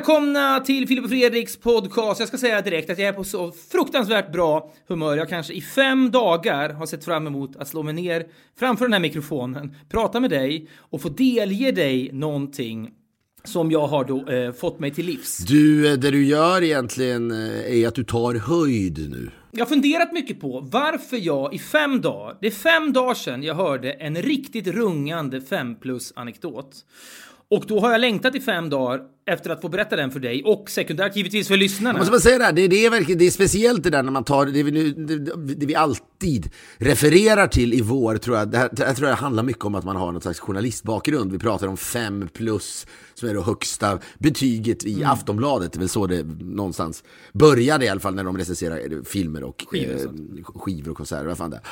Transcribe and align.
välkomna 0.00 0.60
till 0.60 0.88
Filip 0.88 1.04
och 1.04 1.10
Fredriks 1.10 1.56
podcast. 1.56 2.20
Jag 2.20 2.28
ska 2.28 2.38
säga 2.38 2.60
direkt 2.60 2.90
att 2.90 2.98
jag 2.98 3.08
är 3.08 3.12
på 3.12 3.24
så 3.24 3.52
fruktansvärt 3.52 4.32
bra 4.32 4.72
humör. 4.88 5.16
Jag 5.16 5.28
kanske 5.28 5.52
i 5.52 5.60
fem 5.60 6.10
dagar 6.10 6.70
har 6.70 6.86
sett 6.86 7.04
fram 7.04 7.26
emot 7.26 7.56
att 7.56 7.68
slå 7.68 7.82
mig 7.82 7.94
ner 7.94 8.26
framför 8.58 8.84
den 8.84 8.92
här 8.92 9.00
mikrofonen, 9.00 9.74
prata 9.88 10.20
med 10.20 10.30
dig 10.30 10.68
och 10.78 11.02
få 11.02 11.08
delge 11.08 11.72
dig 11.72 12.10
någonting 12.12 12.90
som 13.44 13.70
jag 13.70 13.86
har 13.86 14.04
då 14.04 14.28
eh, 14.28 14.52
fått 14.52 14.80
mig 14.80 14.90
till 14.90 15.06
livs. 15.06 15.38
Du, 15.38 15.92
eh, 15.92 15.98
det 15.98 16.10
du 16.10 16.24
gör 16.24 16.62
egentligen 16.62 17.30
eh, 17.30 17.78
är 17.78 17.88
att 17.88 17.94
du 17.94 18.04
tar 18.04 18.34
höjd 18.34 19.10
nu. 19.10 19.30
Jag 19.52 19.60
har 19.60 19.66
funderat 19.66 20.12
mycket 20.12 20.40
på 20.40 20.60
varför 20.60 21.16
jag 21.16 21.54
i 21.54 21.58
fem 21.58 22.00
dagar, 22.00 22.36
det 22.40 22.46
är 22.46 22.50
fem 22.50 22.92
dagar 22.92 23.14
sedan 23.14 23.42
jag 23.42 23.54
hörde 23.54 23.92
en 23.92 24.16
riktigt 24.16 24.66
rungande 24.66 25.40
5 25.40 25.74
plus 25.74 26.12
anekdot. 26.16 26.84
Och 27.50 27.64
då 27.66 27.80
har 27.80 27.92
jag 27.92 28.00
längtat 28.00 28.34
i 28.34 28.40
fem 28.40 28.70
dagar 28.70 29.00
efter 29.26 29.50
att 29.50 29.60
få 29.60 29.68
berätta 29.68 29.96
den 29.96 30.10
för 30.10 30.20
dig 30.20 30.42
och 30.44 30.70
sekundärt 30.70 31.16
givetvis 31.16 31.48
för 31.48 31.56
lyssnarna. 31.56 31.98
Jag 31.98 31.98
måste 31.98 32.10
bara 32.10 32.20
säga 32.20 32.38
det 32.38 32.44
här, 32.44 32.52
det, 32.52 32.68
det, 32.68 32.86
är 32.86 32.90
verkligen, 32.90 33.18
det 33.18 33.26
är 33.26 33.30
speciellt 33.30 33.82
det 33.82 33.90
där 33.90 34.02
när 34.02 34.12
man 34.12 34.24
tar, 34.24 34.46
det 34.46 34.62
vi, 34.62 34.70
nu, 34.70 34.90
det, 34.90 35.54
det 35.54 35.66
vi 35.66 35.74
alltid 35.74 36.50
refererar 36.78 37.46
till 37.46 37.74
i 37.74 37.80
vår, 37.80 38.16
tror 38.16 38.36
jag, 38.36 38.50
det 38.50 38.58
här, 38.58 38.70
jag 38.76 38.96
tror 38.96 39.08
det 39.08 39.14
handlar 39.14 39.42
mycket 39.42 39.64
om 39.64 39.74
att 39.74 39.84
man 39.84 39.96
har 39.96 40.12
någon 40.12 40.20
slags 40.20 40.40
journalistbakgrund. 40.40 41.32
Vi 41.32 41.38
pratar 41.38 41.66
om 41.66 41.76
5 41.76 42.28
plus, 42.32 42.86
som 43.14 43.28
är 43.28 43.34
det 43.34 43.42
högsta 43.42 43.98
betyget 44.18 44.84
i 44.84 45.04
Aftonbladet, 45.04 45.72
det 45.72 45.76
är 45.76 45.80
väl 45.80 45.88
så 45.88 46.06
det 46.06 46.22
någonstans 46.40 47.04
började 47.32 47.84
i 47.84 47.88
alla 47.88 48.00
fall 48.00 48.14
när 48.14 48.24
de 48.24 48.38
recenserar 48.38 49.04
filmer 49.04 49.44
och 49.44 49.64
Skivor 49.68 49.94
och 49.94 50.54
eh, 50.54 50.60
skivor 50.60 50.90
och 50.90 50.96
konserter. 50.96 51.26
Vad 51.26 51.38
fan 51.38 51.50
det 51.50 51.56
är. 51.56 51.62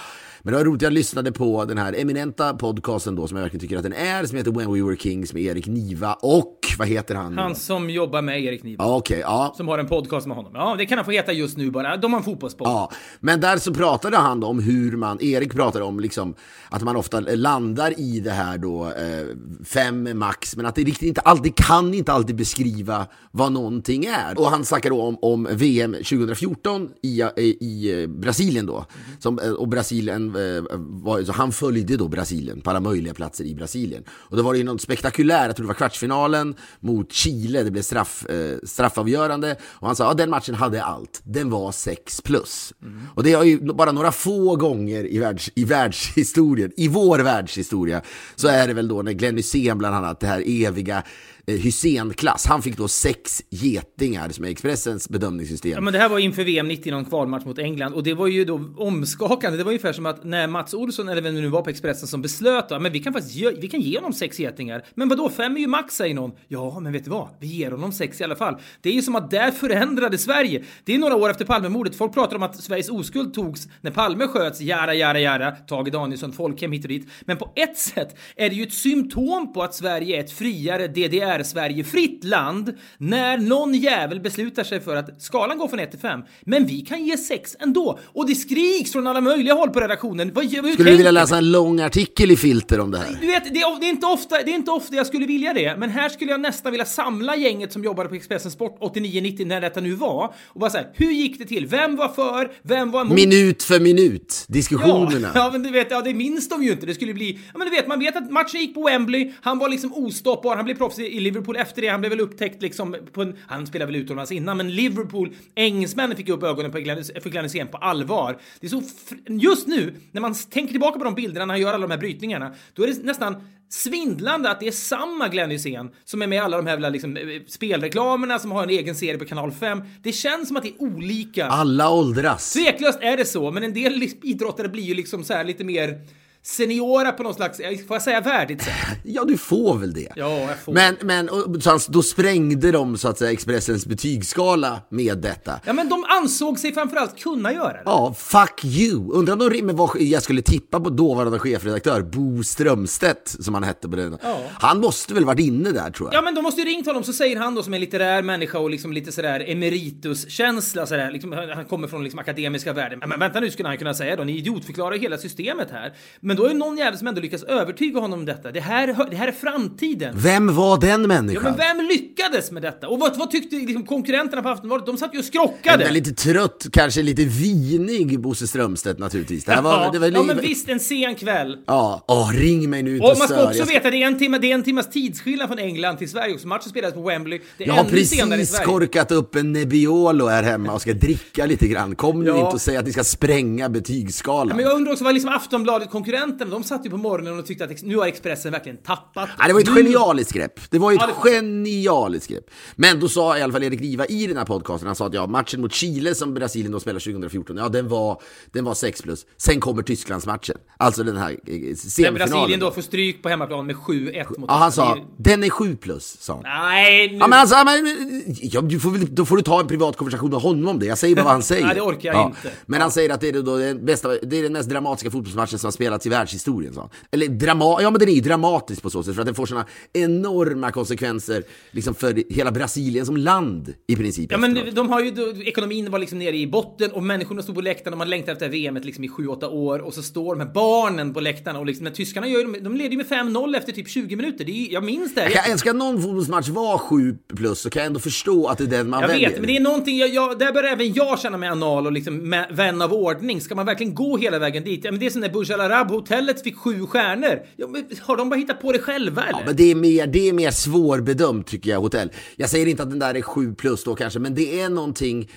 Men 0.49 0.53
det 0.53 0.59
var 0.59 0.65
roligt, 0.65 0.83
jag 0.83 0.93
lyssnade 0.93 1.33
på 1.33 1.65
den 1.65 1.79
här 1.79 2.01
eminenta 2.01 2.55
podcasten 2.55 3.17
då, 3.17 3.27
som 3.27 3.37
jag 3.37 3.43
verkligen 3.43 3.61
tycker 3.61 3.77
att 3.77 3.83
den 3.83 3.93
är, 3.93 4.25
som 4.25 4.37
heter 4.37 4.51
When 4.51 4.73
We 4.73 4.83
Were 4.83 4.97
Kings 4.97 5.33
med 5.33 5.43
Erik 5.43 5.67
Niva 5.67 6.15
och, 6.15 6.55
vad 6.79 6.89
heter 6.89 7.15
han? 7.15 7.39
Han 7.39 7.55
som 7.55 7.91
jobbar 7.91 8.23
med 8.23 8.45
Erik 8.45 8.63
Niva. 8.63 8.85
Ja, 8.85 8.97
okej, 8.97 9.19
ja. 9.19 9.55
Som 9.57 9.69
har 9.69 9.79
en 9.79 9.89
podcast 9.89 10.27
med 10.27 10.37
honom. 10.37 10.53
Ja, 10.55 10.75
det 10.79 10.87
kan 10.87 10.99
han 10.99 11.05
få 11.05 11.11
heta 11.11 11.33
just 11.33 11.57
nu 11.57 11.71
bara. 11.71 11.97
De 11.97 12.13
har 12.13 12.21
en 12.21 12.25
fotbollspodd. 12.25 12.69
Ja, 12.69 12.91
men 13.21 13.41
där 13.41 13.57
så 13.57 13.75
pratade 13.75 14.17
han 14.17 14.45
om 14.45 14.59
hur 14.59 14.97
man, 14.97 15.23
Erik 15.23 15.53
pratade 15.53 15.85
om 15.85 16.01
liksom 16.01 16.35
att 16.69 16.83
man 16.83 16.97
ofta 16.97 17.21
landar 17.21 18.01
i 18.01 18.21
det 18.21 18.31
här 18.31 18.59
då 18.59 18.87
eh, 18.87 19.27
fem 19.65 20.19
max, 20.19 20.57
men 20.57 20.67
att 20.67 20.75
det 20.75 20.83
riktigt 20.83 21.09
inte 21.09 21.21
alltid 21.21 21.55
kan 21.55 21.95
inte 21.95 22.13
alltid 22.13 22.37
beskriva 22.37 23.07
vad 23.31 23.53
någonting 23.53 24.05
är. 24.05 24.39
Och 24.39 24.47
han 24.47 24.65
snackade 24.65 24.95
då 24.95 25.03
om, 25.03 25.19
om 25.23 25.49
VM 25.51 25.93
2014 25.93 26.91
i, 27.03 27.23
i, 27.37 27.43
i 27.45 28.07
Brasilien 28.09 28.67
då. 28.67 28.85
Som, 29.19 29.39
eh, 29.39 29.51
och 29.51 29.69
Brasilien 29.69 30.38
var, 30.79 31.23
så 31.23 31.33
han 31.33 31.53
följde 31.53 31.97
då 31.97 32.09
Brasilien 32.09 32.61
på 32.61 32.71
alla 32.71 32.81
möjliga 32.81 33.15
platser 33.15 33.45
i 33.45 33.55
Brasilien. 33.55 34.05
Och 34.09 34.37
då 34.37 34.43
var 34.43 34.53
det 34.53 34.59
ju 34.59 34.65
något 34.65 34.81
spektakulärt, 34.81 35.47
jag 35.47 35.57
tror 35.57 35.65
det 35.65 35.69
var 35.69 35.75
kvartsfinalen 35.75 36.55
mot 36.81 37.13
Chile, 37.13 37.63
det 37.63 37.71
blev 37.71 37.83
straff, 37.83 38.27
eh, 38.27 38.59
straffavgörande. 38.63 39.57
Och 39.63 39.87
han 39.87 39.97
sa, 39.97 40.05
ja 40.05 40.15
den 40.15 40.31
matchen 40.31 40.55
hade 40.55 40.85
allt, 40.85 41.21
den 41.25 41.51
var 41.51 41.73
6 41.73 42.21
plus. 42.21 42.73
Och 43.15 43.23
det 43.23 43.33
är 43.33 43.43
ju 43.43 43.73
bara 43.73 43.93
några 43.93 44.13
få 44.13 44.57
gånger 44.57 45.13
i, 45.13 45.19
världs, 45.19 45.51
i 45.55 45.65
världshistorien, 45.65 46.73
i 46.77 46.89
vår 46.89 47.19
världshistoria, 47.19 48.03
så 48.37 48.49
är 48.49 48.67
det 48.67 48.75
väl 48.75 48.89
då 48.89 49.03
när 49.03 49.13
Glenn 49.13 49.37
Hysén 49.37 49.79
bland 49.79 49.95
annat, 49.97 50.21
det 50.21 50.27
här 50.27 50.43
eviga 50.47 50.97
eh, 50.97 51.03
Eh, 51.49 51.55
Hysén-klass, 51.55 52.47
han 52.47 52.63
fick 52.63 52.77
då 52.77 52.89
sex 52.89 53.43
getingar 53.51 54.29
som 54.29 54.45
är 54.45 54.49
Expressens 54.49 55.09
bedömningssystem. 55.09 55.73
Ja, 55.73 55.81
men 55.81 55.93
det 55.93 55.99
här 55.99 56.09
var 56.09 56.19
inför 56.19 56.45
VM 56.45 56.69
90, 56.69 56.93
någon 56.93 57.05
kvalmatch 57.05 57.45
mot 57.45 57.59
England. 57.59 57.95
Och 57.95 58.03
det 58.03 58.15
var 58.15 58.27
ju 58.27 58.45
då 58.45 58.61
omskakande. 58.77 59.59
Det 59.59 59.65
var 59.65 59.71
ungefär 59.71 59.93
som 59.93 60.07
att 60.07 60.25
när 60.25 60.47
Mats 60.47 60.75
Olsson, 60.75 61.09
eller 61.09 61.23
vem 61.23 61.35
det 61.35 61.41
nu 61.41 61.49
var 61.49 61.63
på 61.63 61.71
Expressen, 61.71 62.09
som 62.09 62.23
beslöt 62.23 62.73
att 62.73 62.93
vi 62.93 63.01
kan 63.01 63.13
faktiskt 63.13 63.35
ge, 63.35 63.51
vi 63.51 63.69
kan 63.69 63.81
ge 63.81 63.97
honom 63.97 64.13
sex 64.13 64.39
getingar. 64.39 64.85
Men 64.95 65.09
vadå, 65.09 65.29
fem 65.29 65.57
är 65.57 65.61
ju 65.61 65.67
max, 65.67 65.95
säger 65.95 66.15
någon. 66.15 66.33
Ja, 66.49 66.81
men 66.81 66.93
vet 66.93 67.05
du 67.05 67.11
vad? 67.11 67.29
Vi 67.41 67.47
ger 67.47 67.71
honom 67.71 67.93
sex 67.93 68.21
i 68.21 68.25
alla 68.25 68.37
fall. 68.37 68.57
Det 68.81 68.89
är 68.89 68.95
ju 68.95 69.03
som 69.03 69.17
att 69.17 69.31
där 69.31 69.51
förändrade 69.51 70.19
Sverige. 70.19 70.65
Det 70.85 70.95
är 70.95 70.99
några 70.99 71.17
år 71.17 71.31
efter 71.31 71.45
Palmemordet. 71.45 71.97
Folk 71.97 72.15
pratar 72.15 72.37
om 72.37 72.43
att 72.43 72.63
Sveriges 72.63 72.89
oskuld 72.89 73.35
togs 73.35 73.69
när 73.81 73.91
Palme 73.91 74.27
sköts, 74.27 74.61
jara, 74.61 74.95
jara, 74.95 75.21
jara, 75.21 75.51
Tage 75.51 75.91
Danielsson, 75.93 76.33
folkhem 76.33 76.73
hit 76.73 76.85
och 76.85 76.89
dit. 76.89 77.09
Men 77.21 77.37
på 77.37 77.53
ett 77.57 77.79
sätt 77.79 78.17
är 78.37 78.49
det 78.49 78.55
ju 78.55 78.63
ett 78.63 78.73
symptom 78.73 79.53
på 79.53 79.63
att 79.63 79.75
Sverige 79.75 80.17
är 80.17 80.21
ett 80.21 80.33
friare 80.33 80.89
DDR 80.89 81.38
DDR-Sverige-fritt 81.39 82.25
land 82.25 82.75
när 82.99 83.39
någon 83.39 83.75
jävel 83.75 84.21
beslutar 84.21 84.65
sig 84.65 84.81
för 84.81 84.97
att 84.97 85.23
skalan 85.23 85.59
går 85.59 85.69
från 85.69 85.79
1 85.79 85.91
till 85.91 86.01
5, 86.01 86.21
men 86.41 86.67
vi 86.67 86.81
kan 86.81 87.07
ge 87.07 87.17
6 87.17 87.57
ändå. 87.61 87.99
Och 88.07 88.27
det 88.27 88.35
skriks 88.35 88.93
från 88.93 89.07
alla 89.07 89.21
möjliga 89.21 89.55
håll 89.55 89.71
på 89.71 89.81
redaktionen. 89.81 90.31
Vad, 90.35 90.45
hur 90.45 90.73
Skulle 90.73 90.91
du 90.91 90.97
vilja 90.97 91.11
läsa 91.11 91.37
en 91.37 91.51
lång 91.51 91.81
artikel 91.81 92.31
i 92.31 92.37
Filter 92.37 92.81
om 92.81 92.91
det 92.91 92.99
här? 92.99 93.19
du 93.21 93.27
vet, 93.27 93.45
det 93.55 93.61
är, 93.61 93.81
det, 93.81 93.87
är 93.87 93.91
inte 93.91 94.07
ofta, 94.07 94.37
det 94.37 94.51
är 94.51 94.55
inte 94.55 94.71
ofta 94.71 94.97
jag 94.97 95.07
skulle 95.07 95.27
vilja 95.27 95.53
det, 95.55 95.77
men 95.79 95.91
här 95.91 96.09
skulle 96.09 96.31
jag 96.31 96.41
nästan 96.41 96.73
vilja 96.73 96.85
samla 96.85 97.37
gänget 97.37 97.73
som 97.73 97.85
jobbade 97.85 98.09
på 98.09 98.15
Expressen 98.15 98.51
Sport 98.51 98.79
89-90 98.81 99.45
när 99.45 99.61
detta 99.61 99.81
nu 99.81 99.95
var 99.95 100.35
och 100.47 100.61
bara 100.61 100.71
säga 100.71 100.87
hur 100.95 101.11
gick 101.11 101.39
det 101.39 101.45
till? 101.45 101.67
Vem 101.67 101.97
var 101.97 102.09
för? 102.09 102.51
Vem 102.63 102.91
var 102.91 103.01
emot? 103.01 103.15
Minut 103.15 103.63
för 103.63 103.81
minut, 103.81 104.45
diskussionerna. 104.49 105.31
Ja, 105.35 105.41
ja, 105.45 105.51
men 105.53 105.63
du 105.63 105.71
vet, 105.71 105.91
ja, 105.91 106.01
det 106.01 106.15
minns 106.15 106.49
de 106.49 106.63
ju 106.63 106.73
inte. 106.73 106.87
Det 106.87 106.95
skulle 106.95 107.15
bli... 107.15 107.39
Ja, 107.53 107.59
men 107.59 107.69
du 107.69 107.77
vet, 107.77 107.87
man 107.87 107.99
vet 107.99 108.17
att 108.17 108.31
matchen 108.31 108.61
gick 108.61 108.75
på 108.75 108.83
Wembley. 108.83 109.33
Han 109.43 109.59
var 109.59 109.69
liksom 109.69 109.95
ostoppbar. 109.95 110.57
Han 110.57 110.65
blev 110.65 110.75
proffs 110.75 110.99
i 110.99 111.18
i 111.19 111.21
Liverpool 111.21 111.57
efter 111.57 111.83
det. 111.83 111.89
Han 111.89 112.01
blev 112.01 112.11
väl 112.11 112.21
upptäckt 112.21 112.63
liksom 112.63 112.97
på 113.13 113.23
en... 113.23 113.37
Han 113.47 113.67
spelade 113.67 113.93
väl 113.93 114.01
utomlands 114.01 114.33
innan, 114.33 114.57
men 114.57 114.75
Liverpool, 114.75 115.35
engelsmännen 115.55 116.17
fick 116.17 116.29
upp 116.29 116.43
ögonen 116.43 116.73
på 116.73 116.79
Glenn- 116.79 117.21
för 117.21 117.31
Glenn 117.31 117.45
Hysén 117.45 117.69
på 117.69 117.77
allvar. 117.77 118.39
Det 118.61 118.67
är 118.67 118.71
så... 118.71 118.83
Just 119.27 119.67
nu, 119.67 119.95
när 120.13 120.21
man 120.21 120.35
tänker 120.35 120.71
tillbaka 120.71 120.99
på 120.99 121.05
de 121.05 121.15
bilderna 121.15 121.47
när 121.47 121.55
han 121.55 121.61
gör 121.61 121.73
alla 121.75 121.87
de 121.87 121.91
här 121.91 121.99
brytningarna, 121.99 122.55
då 122.75 122.83
är 122.83 122.87
det 122.87 123.05
nästan 123.05 123.37
svindlande 123.69 124.51
att 124.51 124.61
det 124.61 124.67
är 124.67 124.73
samma 124.73 125.29
Glenn 125.29 125.51
Hysén 125.51 125.91
som 126.05 126.23
är 126.23 126.27
med 126.27 126.37
i 126.37 126.41
alla 126.41 126.57
de 126.57 126.67
här 126.67 126.91
liksom, 126.91 127.17
eh, 127.17 127.23
spelreklamerna, 127.47 128.39
som 128.39 128.51
har 128.51 128.63
en 128.63 128.71
egen 128.71 128.95
serie 128.95 129.19
på 129.19 129.25
kanal 129.25 129.53
5. 129.53 129.83
Det 130.03 130.13
känns 130.13 130.49
som 130.49 130.57
att 130.57 130.63
det 130.63 130.69
är 130.69 130.83
olika. 130.83 131.47
Alla 131.47 131.91
åldras. 131.91 132.53
Tveklöst 132.53 132.99
är 133.03 133.17
det 133.17 133.25
så, 133.25 133.51
men 133.51 133.63
en 133.63 133.75
del 133.75 134.09
idrottare 134.23 134.69
blir 134.69 134.83
ju 134.83 134.95
liksom 134.95 135.25
så 135.25 135.35
här 135.35 135.45
lite 135.45 135.65
mer 135.65 136.01
seniora 136.43 137.13
på 137.13 137.23
något 137.23 137.37
slags, 137.37 137.61
eh, 137.61 137.79
får 137.89 137.95
jag 137.95 138.03
säga 138.03 138.21
värdigt 138.21 138.63
sätt? 138.63 138.75
Ja, 139.05 139.25
du 139.25 139.39
får 139.39 139.79
väl 139.79 139.93
det. 139.93 140.13
Ja, 140.17 140.39
jag 140.39 140.59
får. 140.59 140.73
Men, 140.73 140.97
men 141.03 141.29
och, 141.29 141.63
så 141.63 141.71
han, 141.71 141.81
då 141.89 142.03
sprängde 142.03 142.73
de 142.73 142.99
så 142.99 143.09
att 143.09 143.19
säga 143.19 143.33
Expressens 143.33 143.87
betygsskala 143.87 144.81
med 144.91 145.19
detta. 145.19 145.61
Ja, 145.65 145.73
men 145.73 145.89
de 145.89 146.05
ansåg 146.09 146.59
sig 146.59 146.75
framförallt 146.75 147.19
kunna 147.19 147.53
göra 147.53 147.73
det. 147.73 147.83
Ja, 147.85 148.15
fuck 148.19 148.65
you. 148.65 149.13
Undrar 149.13 149.33
om 149.33 149.39
de 149.39 149.51
rimmer 149.51 149.73
vad 149.73 150.01
jag 150.01 150.23
skulle 150.23 150.43
tippa 150.43 150.81
på 150.81 150.91
dåvarande 150.91 151.39
chefredaktör 151.39 152.03
Bo 152.03 152.43
Strömstedt, 152.43 153.37
som 153.45 153.55
han 153.55 153.63
hette 153.63 153.89
på 153.89 153.97
den. 153.97 154.19
Ja. 154.23 154.41
Han 154.53 154.81
måste 154.81 155.15
väl 155.15 155.25
varit 155.25 155.41
inne 155.41 155.73
där 155.73 155.91
tror 155.91 156.09
jag. 156.09 156.19
Ja, 156.19 156.23
men 156.23 156.35
de 156.35 156.43
måste 156.43 156.61
ju 156.61 156.67
ringt 156.67 156.87
honom, 156.87 157.05
så 157.05 157.13
säger 157.13 157.37
han 157.37 157.55
då 157.55 157.63
som 157.63 157.75
en 157.75 157.81
litterär 157.81 158.23
människa 158.23 158.59
och 158.59 158.71
liksom 158.71 158.93
lite 158.93 159.13
sådär 159.13 159.45
emerituskänsla 159.49 160.87
sådär, 160.87 161.11
liksom, 161.11 161.33
han 161.33 161.65
kommer 161.65 161.89
från 161.89 162.03
liksom 162.03 162.21
akademiska 162.21 162.73
världen. 162.73 163.03
Men 163.07 163.19
vänta 163.21 163.41
nu, 163.41 163.51
skulle 163.51 163.69
han 163.69 163.79
kunna 163.79 163.95
säga 163.95 164.17
då, 164.17 164.25
ni 164.25 164.39
idiotförklarar 164.39 164.97
hela 164.99 165.19
systemet 165.19 165.71
här. 165.71 165.93
Men 166.21 166.37
då 166.39 166.45
är 166.45 166.49
det 166.49 166.55
någon 166.55 166.77
jävel 166.79 166.99
som 166.99 167.07
ändå 167.07 167.21
lyckas 167.21 167.43
övertyga 167.43 168.01
honom 168.01 168.19
om 168.19 168.25
detta. 168.27 168.53
Det 168.53 168.61
här, 168.61 169.07
det 169.11 169.17
här 169.17 169.29
är 169.29 169.33
framtiden. 169.33 170.15
Vem 170.19 170.55
var 170.55 170.81
den 170.81 171.01
Ja, 171.01 171.07
människan? 171.07 171.43
men 171.43 171.57
vem 171.57 171.87
lyckades 171.87 172.51
med 172.51 172.63
detta? 172.63 172.89
Och 172.89 172.99
vad, 173.01 173.19
vad 173.19 173.31
tyckte 173.31 173.57
liksom 173.57 173.87
konkurrenterna 173.87 174.43
på 174.43 174.49
Aftonbladet? 174.49 174.87
De 174.87 174.97
satt 174.97 175.15
ju 175.15 175.19
och 175.19 175.25
skrockade. 175.25 175.91
lite 175.91 176.13
trött, 176.15 176.67
kanske 176.73 177.03
lite 177.03 177.25
vinig 177.25 178.21
Bosse 178.21 178.47
Strömstedt 178.47 178.99
naturligtvis. 178.99 179.45
Det 179.45 179.53
här 179.53 179.63
var, 179.63 179.73
ja, 179.85 179.91
det 179.93 179.99
var 179.99 180.07
ja, 180.09 180.23
men 180.23 180.41
visst, 180.41 180.69
en 180.69 180.81
sen 180.81 181.15
kväll. 181.15 181.59
Ja, 181.67 182.05
åh, 182.09 182.31
ring 182.35 182.71
mig 182.71 182.83
nu 182.83 183.01
Och 183.01 183.13
och 183.13 183.19
man 183.19 183.29
ska 183.29 183.45
också 183.45 183.59
Jag 183.59 183.67
veta, 183.67 183.91
det 183.91 184.03
är 184.03 184.07
en 184.07 184.19
timme, 184.19 184.39
det 184.39 184.51
är 184.51 184.55
en 184.55 184.63
timmas 184.63 184.91
tidsskillnad 184.91 185.49
från 185.49 185.59
England 185.59 185.97
till 185.97 186.11
Sverige 186.11 186.35
också. 186.35 186.49
Matchen 186.49 186.71
spelades 186.71 186.95
på 186.95 187.03
Wembley. 187.03 187.41
Det 187.59 187.65
är 187.65 187.69
Jag 187.69 187.75
har 187.75 187.85
precis 187.85 188.59
korkat 188.65 189.13
upp 189.13 189.35
en 189.37 189.53
Nebbiolo 189.53 190.27
här 190.27 190.43
hemma 190.43 190.73
och 190.73 190.81
ska 190.83 190.93
dricka 190.93 191.47
lite 191.47 191.69
grann. 191.69 191.95
Kom 191.95 192.25
nu 192.25 192.31
Ja. 192.31 192.37
inte 192.37 192.55
och 192.55 192.61
säg 192.61 192.77
att 192.77 192.87
ni 192.87 192.93
ska 192.93 193.05
spränga 193.05 193.69
betygsskalan. 193.69 194.57
Men 194.57 194.65
jag 194.67 194.75
undrar 194.77 194.93
också, 194.93 195.05
var 195.05 195.13
liksom 195.13 195.31
Aftonbladet 195.31 195.91
konkurrenter 195.91 196.18
skribenterna, 196.19 196.51
de 196.51 196.65
satt 196.65 196.87
ju 196.87 196.91
på 196.91 196.97
morgonen 196.97 197.39
och 197.39 197.47
tyckte 197.47 197.65
att 197.65 197.83
nu 197.83 197.97
har 197.97 198.07
Expressen 198.07 198.53
verkligen 198.53 198.79
tappat. 198.79 199.29
Nej, 199.39 199.49
det 199.49 199.53
var 199.55 199.61
ett 199.61 199.67
Nu- 199.75 199.83
genialiskt 199.83 200.33
grepp. 200.33 200.61
Det 200.71 200.79
var 200.79 200.93
ett 200.93 200.99
Ja, 201.01 201.07
det- 201.25 201.31
genialiskt 201.31 202.31
grepp. 202.31 202.45
Men 202.77 203.01
då 203.01 203.09
sa 203.09 203.39
i 203.39 203.43
alla 203.43 203.53
fall 203.53 203.63
Erik 203.63 203.81
Niva 203.81 204.07
i 204.07 204.27
den 204.27 204.37
här 204.37 204.45
podcasten, 204.45 204.87
han 204.87 204.97
sa 204.97 205.07
att 205.07 205.15
ja, 205.15 205.27
matchen 205.27 205.61
mot 205.61 205.73
Chile 205.75 206.15
som 206.15 206.35
Brasilien 206.35 206.73
då 206.73 206.81
spelade 206.81 207.01
2014, 207.01 207.57
ja 207.57 207.69
den 207.69 207.89
var, 207.89 208.23
den 208.53 208.65
var 208.65 208.75
6 208.75 209.03
plus. 209.03 209.27
Sen 209.37 209.61
kommer 209.61 209.83
Tysklandsmatchen. 209.83 210.57
Alltså 210.77 211.03
den 211.03 211.17
här 211.17 211.31
eh, 211.31 211.37
Där 211.47 211.75
semifinalen. 211.75 212.15
Brasilien 212.31 212.61
då 212.61 212.71
får 212.71 212.83
stryk 212.83 213.23
på 213.23 213.29
hemmaplan 213.29 213.67
med 213.67 213.77
7-1 213.77 214.39
mot 214.41 214.51
Ja, 214.51 214.55
han 214.55 214.73
sa, 214.73 214.99
den 215.19 215.45
är 215.45 215.51
7 215.51 215.77
plus, 215.77 216.17
sa 216.21 216.33
han. 216.35 216.43
Nej, 216.43 217.09
nu... 217.13 217.17
Ja 217.19 217.27
men 217.29 217.39
alltså, 217.39 217.57
ja, 217.57 217.65
men, 217.65 218.25
ja, 218.43 218.61
du 218.61 218.81
får 218.81 218.91
väl, 218.91 219.15
då 219.15 219.25
får 219.25 219.37
du 219.37 219.43
ta 219.43 219.61
en 219.61 219.67
privat 219.67 219.97
konversation 219.97 220.31
med 220.31 220.41
honom 220.41 220.69
om 220.69 220.79
det. 220.79 220.87
Jag 220.87 220.99
säger 220.99 221.17
bara 221.17 221.23
vad 221.25 221.33
han 221.33 221.43
säger. 221.53 221.67
Nej, 221.67 221.75
det 221.75 221.81
orkar 221.81 222.13
jag 222.13 222.27
inte. 222.29 222.51
Men 222.67 222.81
han 222.81 222.91
säger 222.91 223.11
att 223.15 223.21
det 223.21 223.29
är, 223.29 223.43
då 223.43 223.57
den, 223.57 223.85
bästa, 223.87 224.09
det 224.23 224.39
är 224.39 224.43
den 224.43 224.53
mest 224.53 224.69
dramatiska 224.71 225.11
fotbollsmatchen 225.11 225.59
som 225.59 225.67
har 225.67 225.73
spelats 225.73 226.07
i 226.09 226.11
världshistorien. 226.11 226.75
Så. 226.75 226.91
Eller 227.11 227.29
drama, 227.29 227.65
ja 227.83 227.91
men 227.91 228.01
den 228.01 228.09
är 228.09 228.13
ju 228.13 228.21
dramatisk 228.21 228.83
på 228.83 228.91
så 228.91 229.03
sätt 229.03 229.15
för 229.15 229.23
att 229.23 229.27
den 229.27 229.35
får 229.35 229.47
såna 229.47 229.67
enorma 229.93 230.71
konsekvenser 230.73 231.43
liksom 231.71 231.95
för 231.95 232.33
hela 232.35 232.51
Brasilien 232.51 233.07
som 233.07 233.17
land 233.17 233.75
i 233.87 233.97
princip. 233.97 234.33
Ja 234.33 234.39
men 234.39 234.75
de 234.75 234.89
har 234.89 235.01
ju, 235.01 235.11
då, 235.11 235.43
ekonomin 235.43 235.91
var 235.91 235.99
liksom 235.99 236.19
nere 236.19 236.37
i 236.37 236.47
botten 236.47 236.91
och 236.93 237.03
människorna 237.03 237.43
stod 237.43 237.55
på 237.55 237.61
läktaren 237.61 237.95
och 237.95 237.99
man 237.99 238.11
längtade 238.11 238.33
efter 238.33 238.49
VM 238.49 238.77
liksom 238.77 239.05
i 239.05 239.09
7-8 239.09 239.45
år 239.45 239.79
och 239.79 239.95
så 239.95 240.03
står 240.03 240.35
de 240.37 240.41
här 240.47 240.53
barnen 240.55 241.15
på 241.15 241.21
läktarna 241.21 241.59
och 241.59 241.67
liksom, 241.67 241.85
men 241.85 241.93
tyskarna 241.93 242.29
gör 242.29 242.41
ju, 242.41 242.61
de 242.61 242.77
leder 242.77 242.91
ju 242.91 242.97
med 242.97 243.07
5-0 243.07 243.57
efter 243.57 243.73
typ 243.73 243.89
20 243.89 244.17
minuter. 244.17 244.45
Det 244.45 244.53
är, 244.53 244.73
jag 244.73 244.85
minns 244.85 245.15
det. 245.15 245.23
jag 245.23 245.33
kan 245.33 245.53
önska 245.53 245.71
att 245.71 245.77
någon 245.77 246.03
fotbollsmatch 246.03 246.49
var 246.49 246.79
7 246.79 247.17
plus 247.37 247.61
så 247.61 247.71
kan 247.71 247.81
jag 247.81 247.87
ändå 247.87 248.01
förstå 248.01 248.47
att 248.47 248.59
det 248.59 248.65
är 248.65 248.69
den 248.69 248.91
man 248.91 249.01
Jag 249.01 249.09
väljer. 249.09 249.29
vet, 249.29 249.39
men 249.39 249.47
det 249.47 249.57
är 249.57 249.61
någonting, 249.61 249.99
jag, 249.99 250.09
jag, 250.09 250.39
där 250.39 250.53
bör 250.53 250.65
även 250.65 250.93
jag 250.93 251.21
känna 251.21 251.37
mig 251.39 251.49
anal 251.49 251.87
och 251.87 251.93
liksom 251.93 252.45
vän 252.51 252.83
av 252.83 252.93
ordning. 252.93 253.41
Ska 253.41 253.55
man 253.55 253.67
verkligen 253.67 253.95
gå 253.95 254.17
hela 254.17 254.39
vägen 254.39 254.65
dit? 254.65 254.85
Ja, 254.85 254.91
men 254.91 255.01
det 255.01 255.07
är 255.07 255.11
som 255.11 255.21
när 255.21 255.29
Burj 255.29 255.53
Al 255.53 255.61
Arab 255.61 255.91
hotellet 255.99 256.43
fick 256.43 256.57
sju 256.57 256.87
stjärnor. 256.87 257.43
Ja, 257.57 257.67
men 257.67 257.85
har 258.01 258.17
de 258.17 258.29
bara 258.29 258.37
hittat 258.37 258.61
på 258.61 258.73
det 258.73 258.79
själva 258.79 259.23
eller? 259.23 259.39
Ja, 259.39 259.47
men 259.47 259.57
det 259.57 259.71
är, 259.71 259.75
mer, 259.75 260.07
det 260.07 260.29
är 260.29 260.33
mer 260.33 260.51
svårbedömt 260.51 261.47
tycker 261.47 261.71
jag, 261.71 261.81
hotell. 261.81 262.13
Jag 262.37 262.51
säger 262.51 262.67
inte 262.67 262.83
att 262.83 262.91
den 262.91 262.99
där 262.99 263.15
är 263.15 263.23
7 263.23 263.55
plus 263.55 263.85
då 263.85 263.95
kanske, 263.95 264.19
men 264.19 264.35
det 264.35 264.61
är 264.61 264.69
någonting 264.69 265.31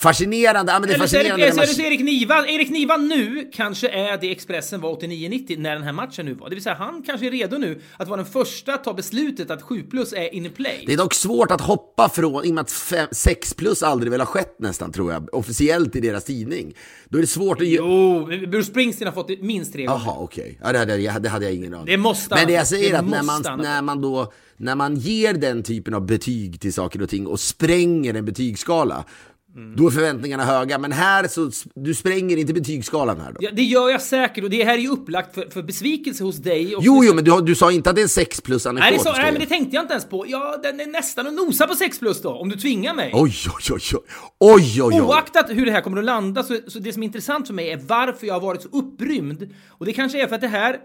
fascinerande. 0.00 0.72
Ja, 0.72 0.78
men 0.80 0.88
det 0.88 0.94
är 0.94 0.98
Eller 0.98 1.06
så 1.06 1.16
är 1.16 1.20
fascinerande 1.20 1.44
det, 1.44 1.50
eller 1.50 1.66
så 1.66 1.80
är 1.80 1.84
det 1.84 1.90
Erik 1.90 2.00
Niva. 2.00 2.46
Erik 2.48 2.70
Niva 2.70 2.96
nu 2.96 3.50
kanske 3.52 3.88
är 3.88 4.18
det 4.20 4.30
Expressen 4.32 4.80
var 4.80 4.94
89-90 5.00 5.58
när 5.58 5.74
den 5.74 5.82
här 5.82 5.92
matchen 5.92 6.26
nu 6.26 6.34
var. 6.34 6.48
Det 6.48 6.54
vill 6.54 6.62
säga 6.64 6.74
han 6.74 7.02
kanske 7.02 7.26
är 7.26 7.30
redo 7.30 7.58
nu 7.58 7.80
att 7.96 8.08
vara 8.08 8.16
den 8.22 8.32
första 8.32 8.74
att 8.74 8.84
ta 8.84 8.94
beslutet 8.94 9.50
att 9.50 9.62
7 9.62 9.82
plus 9.82 10.12
är 10.12 10.34
in 10.34 10.50
play. 10.50 10.84
Det 10.86 10.92
är 10.92 10.96
dock 10.96 11.14
svårt 11.14 11.50
att 11.50 11.60
hoppa 11.60 12.08
från, 12.08 12.44
i 12.44 12.50
och 12.50 12.54
med 12.54 12.62
att 12.62 12.70
fem, 12.72 13.08
6 13.12 13.54
plus 13.54 13.82
aldrig 13.82 14.10
väl 14.10 14.20
har 14.20 14.26
skett 14.26 14.56
nästan 14.58 14.92
tror 14.92 15.12
jag, 15.12 15.34
officiellt 15.34 15.96
i 15.96 16.00
deras 16.00 16.24
tidning. 16.24 16.74
Då 17.08 17.18
är 17.18 17.22
det 17.22 17.28
svårt 17.28 17.60
att. 17.60 17.66
Jo, 17.68 18.26
Bruce 18.26 18.64
Springsteen 18.70 19.06
har 19.08 19.14
fått 19.14 19.28
det 19.28 19.42
minst 19.42 19.72
tre 19.72 19.84
gånger. 19.86 20.00
Jaha, 20.06 20.16
okej. 20.18 20.58
Ja, 20.62 20.72
det, 20.72 20.78
hade, 20.78 20.96
jag- 20.96 21.22
det 21.22 21.28
hade 21.28 21.44
jag 21.44 21.54
ingen 21.54 21.74
aning 21.74 21.86
Det 21.86 21.96
måste 21.96 22.34
Men 22.34 22.46
det 22.46 22.52
jag 22.52 22.66
säger 22.66 22.92
det 22.92 22.98
att 22.98 23.08
när 23.08 23.22
man, 23.22 23.42
när 23.62 23.82
man 23.82 24.00
då, 24.02 24.32
när 24.56 24.74
man 24.74 24.96
ger 24.96 25.34
den 25.34 25.62
typen 25.62 25.94
av 25.94 26.06
betyg 26.06 26.60
till 26.60 26.72
saker 26.72 27.02
och 27.02 27.08
ting 27.08 27.26
och 27.26 27.40
spränger 27.40 28.14
en 28.14 28.24
betygsskala, 28.24 29.04
Mm. 29.56 29.76
då 29.76 29.86
är 29.86 29.90
förväntningarna 29.90 30.44
höga. 30.44 30.78
Men 30.78 30.92
här 30.92 31.28
så, 31.28 31.50
du 31.74 31.94
spränger 31.94 32.36
inte 32.36 32.52
betygsskalan 32.52 33.20
här 33.20 33.32
då. 33.32 33.38
Ja, 33.40 33.50
det 33.52 33.62
gör 33.62 33.90
jag 33.90 34.02
säkert 34.02 34.44
och 34.44 34.50
det 34.50 34.64
här 34.64 34.74
är 34.74 34.78
ju 34.78 34.88
upplagt 34.88 35.34
för, 35.34 35.50
för 35.50 35.62
besvikelse 35.62 36.24
hos 36.24 36.36
dig. 36.36 36.76
Och 36.76 36.82
Jo, 36.84 37.04
jo, 37.04 37.14
men 37.14 37.24
du, 37.24 37.40
du 37.40 37.54
sa 37.54 37.72
inte 37.72 37.90
att 37.90 37.96
det 37.96 38.00
är 38.00 38.02
en 38.02 38.08
6 38.08 38.40
plus 38.40 38.66
anekdot. 38.66 38.90
Nej, 38.90 38.92
det, 38.92 39.00
ska 39.00 39.12
nej, 39.12 39.32
men 39.32 39.40
det 39.40 39.46
tänkte 39.46 39.76
jag 39.76 39.84
inte 39.84 39.92
ens 39.92 40.04
på. 40.04 40.24
Ja, 40.28 40.56
den 40.62 40.80
är 40.80 40.86
nästan 40.86 41.26
att 41.26 41.34
nosa 41.34 41.66
på 41.66 41.74
6 41.74 41.98
plus 41.98 42.22
då, 42.22 42.30
om 42.30 42.48
du 42.48 42.56
tvingar 42.56 42.94
mig. 42.94 43.10
Oj, 43.14 43.34
oj, 43.46 43.74
oj, 43.74 43.80
oj, 43.94 44.02
oj, 44.38 44.82
oj, 44.82 44.94
oj. 44.94 45.00
Oaktat 45.00 45.50
hur 45.50 45.66
det 45.66 45.72
här 45.72 45.80
kommer 45.80 45.98
att 45.98 46.04
landa, 46.04 46.42
så, 46.42 46.56
så 46.66 46.78
det 46.78 46.92
som 46.92 47.02
är 47.02 47.06
intressant 47.06 47.46
för 47.46 47.54
mig 47.54 47.70
är 47.70 47.80
varför 47.86 48.26
jag 48.26 48.34
har 48.34 48.40
varit 48.40 48.62
så 48.62 48.68
upprymd. 48.68 49.54
Och 49.68 49.86
det 49.86 49.92
kanske 49.92 50.22
är 50.22 50.26
för 50.26 50.34
att 50.34 50.40
det 50.40 50.48
här, 50.48 50.76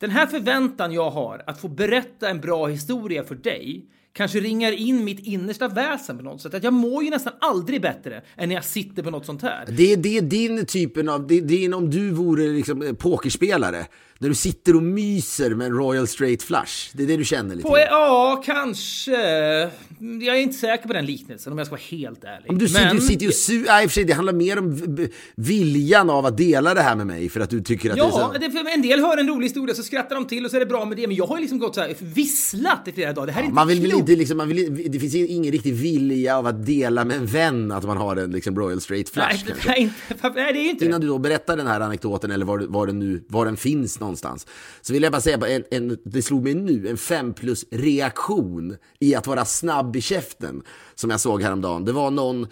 den 0.00 0.10
här 0.10 0.26
förväntan 0.26 0.92
jag 0.92 1.10
har 1.10 1.44
att 1.46 1.60
få 1.60 1.68
berätta 1.68 2.28
en 2.28 2.40
bra 2.40 2.66
historia 2.66 3.24
för 3.24 3.34
dig 3.34 3.86
kanske 4.12 4.40
ringar 4.40 4.72
in 4.72 5.04
mitt 5.04 5.26
innersta 5.26 5.68
väsen 5.68 6.16
på 6.18 6.24
något 6.24 6.40
sätt. 6.40 6.54
Att 6.54 6.64
jag 6.64 6.72
mår 6.72 7.04
ju 7.04 7.10
nästan 7.10 7.32
aldrig 7.40 7.82
bättre 7.82 8.22
än 8.36 8.48
när 8.48 8.54
jag 8.56 8.64
sitter 8.64 9.02
på 9.02 9.10
något 9.10 9.26
sånt 9.26 9.42
här. 9.42 9.64
Det, 9.68 9.92
är- 9.92 9.96
det 9.96 10.16
är 10.18 10.22
din 10.22 10.66
typen 10.66 11.08
av, 11.08 11.26
det, 11.26 11.40
det 11.40 11.64
är 11.64 11.74
om 11.74 11.90
du 11.90 12.10
vore 12.10 12.46
liksom 12.48 12.82
eh, 12.82 12.92
pokerspelare. 12.92 13.86
När 14.18 14.28
du 14.28 14.34
sitter 14.34 14.76
och 14.76 14.82
myser 14.82 15.50
med 15.50 15.66
en 15.66 15.72
Royal 15.74 16.06
Straight 16.06 16.42
Flush. 16.42 16.90
Det 16.92 17.02
är 17.02 17.06
det 17.06 17.16
du 17.16 17.24
känner 17.24 17.54
lite 17.56 17.68
På, 17.68 17.78
ja, 17.78 18.42
kanske. 18.46 19.70
Jag 20.00 20.36
är 20.36 20.40
inte 20.40 20.56
säker 20.58 20.86
på 20.86 20.92
den 20.92 21.06
liknelsen 21.06 21.52
om 21.52 21.58
jag 21.58 21.66
ska 21.66 21.74
vara 21.76 21.82
helt 21.90 22.24
ärlig. 22.24 22.50
Om 22.50 22.58
du, 22.58 22.68
sitter, 22.68 22.94
du 22.94 23.00
sitter 23.00 23.26
och 23.26 23.32
su- 23.32 23.64
Nej, 23.66 23.84
i 23.84 23.86
och 23.86 23.90
för 23.90 23.94
sig, 23.94 24.04
det 24.04 24.12
handlar 24.12 24.32
mer 24.32 24.58
om 24.58 24.98
viljan 25.36 26.10
av 26.10 26.26
att 26.26 26.36
dela 26.36 26.74
det 26.74 26.80
här 26.80 26.96
med 26.96 27.06
mig 27.06 27.28
för 27.28 27.40
att 27.40 27.50
du 27.50 27.60
tycker 27.60 27.90
att 27.90 27.96
det 27.96 28.02
är 28.02 28.04
Ja, 28.04 28.32
så... 28.34 28.40
för 28.50 28.74
en 28.74 28.82
del 28.82 29.00
hör 29.00 29.16
en 29.16 29.28
rolig 29.28 29.46
historia 29.46 29.74
så 29.74 29.82
skrattar 29.82 30.16
de 30.16 30.26
till 30.26 30.44
och 30.44 30.50
så 30.50 30.56
är 30.56 30.60
det 30.60 30.66
bra 30.66 30.84
med 30.84 30.96
det. 30.96 31.06
Men 31.06 31.16
jag 31.16 31.26
har 31.26 31.36
ju 31.36 31.40
liksom 31.40 31.58
gått 31.58 31.74
så 31.74 31.80
här 31.80 31.94
visslat 31.98 32.88
i 32.88 32.92
flera 32.92 33.12
dagar. 33.12 33.26
Det 33.26 33.32
här 33.32 33.40
är 33.40 33.44
inte 33.44 33.54
Man 33.54 33.68
vill 33.68 33.80
klokt. 33.80 33.96
inte 33.96 34.16
liksom, 34.16 34.36
man 34.36 34.48
vill, 34.48 34.90
det 34.92 35.00
finns 35.00 35.14
ingen 35.14 35.52
riktig 35.52 35.74
vilja 35.74 36.38
av 36.38 36.46
att 36.46 36.66
dela 36.66 37.04
med 37.04 37.16
en 37.16 37.26
vän 37.26 37.72
att 37.72 37.84
man 37.84 37.96
har 37.96 38.16
en 38.16 38.30
liksom 38.30 38.56
Royal 38.58 38.80
Straight 38.80 39.08
Flush 39.08 39.44
Nej, 39.46 39.54
nej, 39.66 39.80
inte, 40.10 40.28
nej, 40.34 40.52
det 40.52 40.58
är 40.58 40.70
inte 40.70 40.84
Innan 40.84 41.00
du 41.00 41.06
då 41.06 41.18
berättar 41.18 41.56
den 41.56 41.66
här 41.66 41.80
anekdoten 41.80 42.30
eller 42.30 42.46
var, 42.46 42.58
var, 42.58 42.86
den 42.86 42.98
nu, 42.98 43.24
var 43.28 43.44
den 43.44 43.56
finns 43.56 44.00
någonstans. 44.00 44.46
Så 44.80 44.92
vill 44.92 45.02
jag 45.02 45.12
bara 45.12 45.20
säga, 45.20 45.38
en, 45.48 45.64
en, 45.70 45.98
det 46.04 46.22
slog 46.22 46.42
mig 46.44 46.54
nu, 46.54 46.88
en 46.88 46.96
5 46.96 47.34
plus 47.34 47.64
reaktion 47.70 48.76
i 48.98 49.14
att 49.14 49.26
vara 49.26 49.44
snabb 49.44 49.89
i 49.96 50.00
käften. 50.00 50.62
Som 50.94 51.10
jag 51.10 51.20
såg 51.20 51.42
häromdagen. 51.42 51.84
Det 51.84 51.92
var 51.92 52.10
någon, 52.10 52.46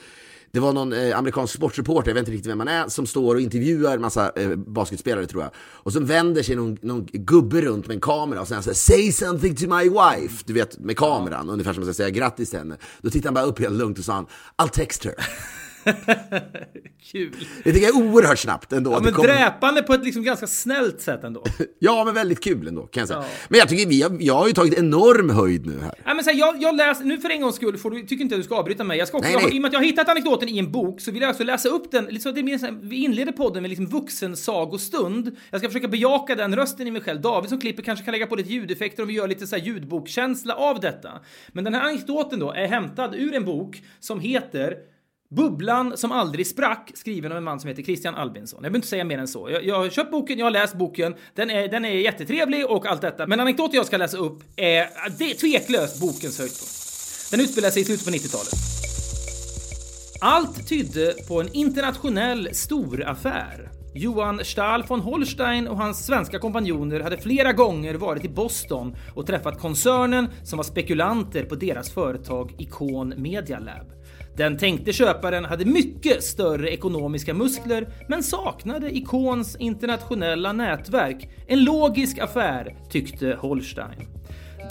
det 0.51 0.61
var 0.61 0.73
någon 0.73 0.93
eh, 0.93 1.19
amerikansk 1.19 1.55
sportreporter, 1.55 2.11
jag 2.11 2.15
vet 2.15 2.21
inte 2.21 2.33
riktigt 2.33 2.51
vem 2.51 2.59
man 2.59 2.69
är, 2.69 2.89
som 2.89 3.07
står 3.07 3.35
och 3.35 3.41
intervjuar 3.41 3.95
en 3.95 4.01
massa 4.01 4.33
eh, 4.37 4.57
basketspelare 4.57 5.27
tror 5.27 5.43
jag. 5.43 5.51
Och 5.57 5.93
så 5.93 6.01
vänder 6.01 6.43
sig 6.43 6.57
någon, 6.57 6.79
någon 6.83 7.07
gubbe 7.13 7.61
runt 7.61 7.87
med 7.87 7.95
en 7.95 8.01
kamera 8.01 8.41
och 8.41 8.49
säger 8.49 8.63
så 8.63 8.71
här, 8.71 8.75
Say 8.75 9.13
something 9.13 9.57
to 9.57 9.67
my 9.67 9.85
wife, 9.85 10.45
du 10.47 10.53
vet 10.53 10.79
med 10.79 10.97
kameran, 10.97 11.51
ungefär 11.51 11.73
som 11.73 11.91
att 11.91 11.97
säga 11.97 12.11
grattis 12.11 12.51
till 12.51 12.59
henne. 12.59 12.77
Då 13.03 13.11
tittar 13.11 13.27
han 13.27 13.35
bara 13.35 13.45
upp 13.45 13.59
helt 13.59 13.79
lugnt 13.79 13.99
och 13.99 14.05
sa 14.05 14.13
han, 14.13 14.27
I'll 14.57 14.71
text 14.71 15.05
her. 15.05 15.15
Kul. 17.13 17.33
Det 17.65 17.73
tycker 17.73 17.87
jag 17.87 17.97
är 17.97 18.13
oerhört 18.13 18.39
snabbt 18.39 18.73
ändå. 18.73 18.93
Ja, 18.93 19.01
men 19.01 19.13
kommer- 19.13 19.29
dräpande 19.29 19.83
på 19.83 19.95
ett 19.95 20.05
liksom 20.05 20.23
ganska 20.23 20.47
snällt 20.47 21.01
sätt 21.01 21.25
ändå. 21.25 21.45
Ja, 21.79 22.05
men 22.05 22.15
väldigt 22.15 22.45
kul 22.45 22.69
ändå 22.69 22.83
kan 22.87 23.01
jag 23.01 23.09
säga. 23.09 23.21
Ja. 23.21 23.29
Men 23.49 23.59
jag 23.59 23.69
tycker 23.69 23.87
vi 23.87 24.03
har, 24.03 24.17
jag 24.21 24.35
har 24.35 24.47
ju 24.47 24.53
tagit 24.53 24.79
enorm 24.79 25.31
höjd 25.31 25.67
nu 25.67 25.81
här. 25.81 25.95
Ja, 26.05 26.15
men 26.15 26.25
så 26.25 26.31
här, 26.31 26.39
jag, 26.39 26.63
jag 26.63 26.77
läser, 26.77 27.05
nu 27.05 27.19
för 27.19 27.31
en 27.31 27.41
gångs 27.41 27.57
skull 27.57 27.79
får 27.79 27.91
du, 27.91 28.03
tycker 28.03 28.23
inte 28.23 28.35
att 28.35 28.41
du 28.41 28.45
ska 28.45 28.57
avbryta 28.57 28.85
mig. 28.85 28.99
Jag 28.99 29.09
ska 29.09 29.17
också, 29.17 29.29
Nej, 29.29 29.35
jag 29.35 29.43
nej. 29.43 29.55
I 29.57 29.59
och 29.59 29.63
med 29.63 29.69
att 29.69 29.73
jag 29.73 29.81
har 29.81 29.85
hittat 29.85 30.09
anekdoten 30.09 30.49
i 30.49 30.59
en 30.59 30.73
bok 30.73 31.01
så 31.01 31.11
vill 31.11 31.23
jag 31.23 31.31
också 31.31 31.45
läsa 31.45 31.69
upp 31.69 31.91
den. 31.91 32.05
Liksom, 32.05 32.35
det 32.35 32.41
här, 32.41 32.79
vi 32.83 32.97
inleder 32.97 33.33
podden 33.33 33.63
med 33.63 33.69
liksom 33.69 33.87
vuxensagostund. 33.87 35.37
Jag 35.51 35.61
ska 35.61 35.69
försöka 35.69 35.89
bejaka 35.89 36.35
den 36.35 36.57
rösten 36.57 36.87
i 36.87 36.91
mig 36.91 37.03
själv. 37.03 37.21
David 37.21 37.49
som 37.51 37.61
klipper 37.61 37.83
kanske 37.83 38.05
kan 38.05 38.13
lägga 38.13 38.27
på 38.27 38.37
lite 38.37 38.53
ljudeffekter 38.53 39.03
och 39.03 39.09
vi 39.09 39.15
gör 39.15 39.29
lite 39.29 39.47
så 39.47 39.57
här 39.57 39.63
ljudbokkänsla 39.63 40.55
av 40.55 40.81
detta. 40.81 41.11
Men 41.49 41.65
den 41.65 41.75
här 41.75 41.83
anekdoten 41.83 42.39
då 42.39 42.53
är 42.53 42.67
hämtad 42.67 43.15
ur 43.15 43.35
en 43.35 43.45
bok 43.45 43.83
som 44.01 44.21
heter 44.21 44.75
Bubblan 45.31 45.97
som 45.97 46.13
aldrig 46.13 46.47
sprack, 46.47 46.91
skriven 46.95 47.33
av 47.33 47.39
en 47.39 47.45
man 47.45 47.61
som 47.61 47.69
heter 47.69 47.83
Christian 47.83 48.15
Albinsson. 48.15 48.57
Jag 48.57 48.63
behöver 48.63 48.77
inte 48.77 48.89
säga 48.89 49.05
mer 49.05 49.19
än 49.19 49.29
så. 49.29 49.51
Jag, 49.51 49.65
jag 49.65 49.79
har 49.79 49.89
köpt 49.89 50.11
boken, 50.11 50.39
jag 50.39 50.47
har 50.47 50.51
läst 50.51 50.75
boken, 50.75 51.15
den 51.35 51.51
är, 51.51 51.69
den 51.69 51.85
är 51.85 51.91
jättetrevlig 51.91 52.67
och 52.67 52.87
allt 52.87 53.01
detta. 53.01 53.27
Men 53.27 53.41
anekdoten 53.41 53.77
jag 53.77 53.87
ska 53.87 53.97
läsa 53.97 54.17
upp 54.19 54.43
är, 54.57 54.89
det 55.19 55.31
är 55.31 55.35
tveklöst 55.35 56.01
bokens 56.01 56.39
höjdpunkt. 56.39 57.31
Den 57.31 57.41
utspelar 57.41 57.71
sig 57.71 57.83
i 57.83 57.85
slutet 57.85 58.05
på 58.05 58.11
90-talet. 58.11 58.53
Allt 60.21 60.69
tydde 60.69 61.15
på 61.29 61.41
en 61.41 61.53
internationell 61.53 62.49
storaffär. 62.53 63.71
Johan 63.95 64.41
Stahl 64.45 64.85
von 64.89 65.01
Holstein 65.01 65.69
och 65.69 65.77
hans 65.77 66.07
svenska 66.07 66.39
kompanjoner 66.39 67.01
hade 67.01 67.19
flera 67.19 67.53
gånger 67.53 67.95
varit 67.95 68.25
i 68.25 68.29
Boston 68.29 68.97
och 69.15 69.27
träffat 69.27 69.61
koncernen 69.61 70.29
som 70.45 70.57
var 70.57 70.65
spekulanter 70.65 71.45
på 71.45 71.55
deras 71.55 71.91
företag 71.91 72.55
Icon 72.59 73.15
Media 73.17 73.59
Lab. 73.59 73.98
Den 74.39 74.57
tänkte 74.57 74.93
köparen 74.93 75.45
hade 75.45 75.65
mycket 75.65 76.25
större 76.25 76.71
ekonomiska 76.71 77.35
muskler 77.35 77.89
men 78.09 78.23
saknade 78.23 78.97
Icons 78.97 79.57
internationella 79.57 80.53
nätverk. 80.53 81.29
En 81.47 81.65
logisk 81.65 82.19
affär, 82.19 82.77
tyckte 82.91 83.37
Holstein. 83.41 84.07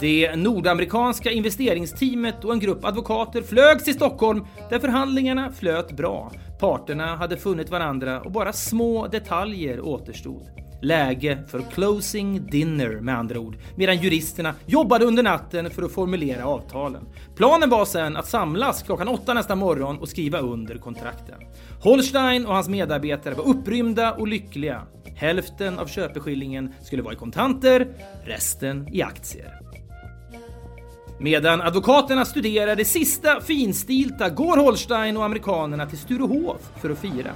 Det 0.00 0.36
nordamerikanska 0.36 1.30
investeringsteamet 1.30 2.44
och 2.44 2.52
en 2.52 2.60
grupp 2.60 2.84
advokater 2.84 3.42
flögs 3.42 3.84
till 3.84 3.94
Stockholm 3.94 4.46
där 4.70 4.78
förhandlingarna 4.78 5.52
flöt 5.52 5.92
bra. 5.96 6.32
Parterna 6.60 7.16
hade 7.16 7.36
funnit 7.36 7.70
varandra 7.70 8.20
och 8.20 8.32
bara 8.32 8.52
små 8.52 9.06
detaljer 9.06 9.80
återstod. 9.80 10.67
Läge 10.80 11.38
för 11.48 11.62
closing 11.74 12.46
dinner 12.46 13.00
med 13.00 13.18
andra 13.18 13.38
ord, 13.38 13.56
medan 13.76 13.96
juristerna 13.96 14.54
jobbade 14.66 15.04
under 15.04 15.22
natten 15.22 15.70
för 15.70 15.82
att 15.82 15.92
formulera 15.92 16.44
avtalen. 16.46 17.08
Planen 17.36 17.70
var 17.70 17.84
sen 17.84 18.16
att 18.16 18.28
samlas 18.28 18.82
klockan 18.82 19.08
åtta 19.08 19.34
nästa 19.34 19.54
morgon 19.54 19.98
och 19.98 20.08
skriva 20.08 20.38
under 20.38 20.78
kontrakten. 20.78 21.40
Holstein 21.82 22.46
och 22.46 22.54
hans 22.54 22.68
medarbetare 22.68 23.34
var 23.34 23.48
upprymda 23.48 24.12
och 24.12 24.28
lyckliga. 24.28 24.82
Hälften 25.16 25.78
av 25.78 25.86
köpeskillingen 25.86 26.74
skulle 26.82 27.02
vara 27.02 27.14
i 27.14 27.16
kontanter, 27.16 27.88
resten 28.24 28.88
i 28.94 29.02
aktier. 29.02 29.58
Medan 31.20 31.60
advokaterna 31.60 32.24
studerar 32.24 32.76
det 32.76 32.84
sista 32.84 33.40
finstilta 33.40 34.28
går 34.28 34.56
Holstein 34.56 35.16
och 35.16 35.24
amerikanerna 35.24 35.86
till 35.86 35.98
Sturehof 35.98 36.60
för 36.80 36.90
att 36.90 36.98
fira. 36.98 37.34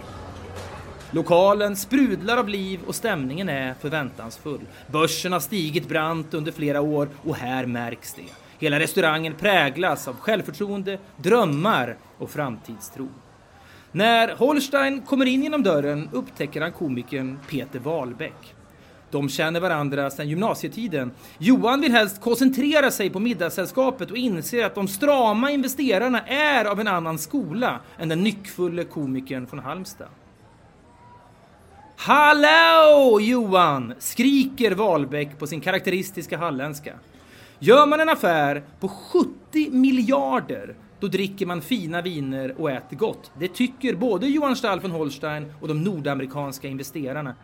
Lokalen 1.14 1.76
sprudlar 1.76 2.36
av 2.36 2.48
liv 2.48 2.80
och 2.86 2.94
stämningen 2.94 3.48
är 3.48 3.74
förväntansfull. 3.74 4.60
Börsen 4.92 5.32
har 5.32 5.40
stigit 5.40 5.88
brant 5.88 6.34
under 6.34 6.52
flera 6.52 6.80
år 6.80 7.08
och 7.24 7.36
här 7.36 7.66
märks 7.66 8.14
det. 8.14 8.32
Hela 8.58 8.80
restaurangen 8.80 9.34
präglas 9.34 10.08
av 10.08 10.16
självförtroende, 10.16 10.98
drömmar 11.16 11.96
och 12.18 12.30
framtidstro. 12.30 13.08
När 13.92 14.34
Holstein 14.34 15.02
kommer 15.02 15.26
in 15.26 15.42
genom 15.42 15.62
dörren 15.62 16.08
upptäcker 16.12 16.60
han 16.60 16.72
komikern 16.72 17.38
Peter 17.48 17.78
Wahlbeck. 17.78 18.54
De 19.10 19.28
känner 19.28 19.60
varandra 19.60 20.10
sedan 20.10 20.28
gymnasietiden. 20.28 21.10
Johan 21.38 21.80
vill 21.80 21.92
helst 21.92 22.20
koncentrera 22.20 22.90
sig 22.90 23.10
på 23.10 23.20
middagssällskapet 23.20 24.10
och 24.10 24.16
inser 24.16 24.64
att 24.64 24.74
de 24.74 24.88
strama 24.88 25.50
investerarna 25.50 26.20
är 26.26 26.64
av 26.64 26.80
en 26.80 26.88
annan 26.88 27.18
skola 27.18 27.80
än 27.98 28.08
den 28.08 28.22
nyckfulle 28.22 28.84
komikern 28.84 29.46
från 29.46 29.58
Halmstad. 29.58 30.08
Hallå 32.04 33.20
Johan! 33.20 33.94
skriker 33.98 34.70
Wahlbeck 34.70 35.38
på 35.38 35.46
sin 35.46 35.60
karaktäristiska 35.60 36.38
halländska. 36.38 36.94
Gör 37.58 37.86
man 37.86 38.00
en 38.00 38.08
affär 38.08 38.62
på 38.80 38.88
70 38.88 39.70
miljarder 39.70 40.74
då 41.00 41.06
dricker 41.06 41.46
man 41.46 41.62
fina 41.62 42.02
viner 42.02 42.60
och 42.60 42.70
äter 42.70 42.96
gott. 42.96 43.30
Det 43.38 43.48
tycker 43.48 43.94
både 43.94 44.26
Johan 44.26 44.56
Stall 44.56 44.80
von 44.80 44.90
Holstein 44.90 45.52
och 45.60 45.68
de 45.68 45.84
nordamerikanska 45.84 46.68
investerarna. 46.68 47.34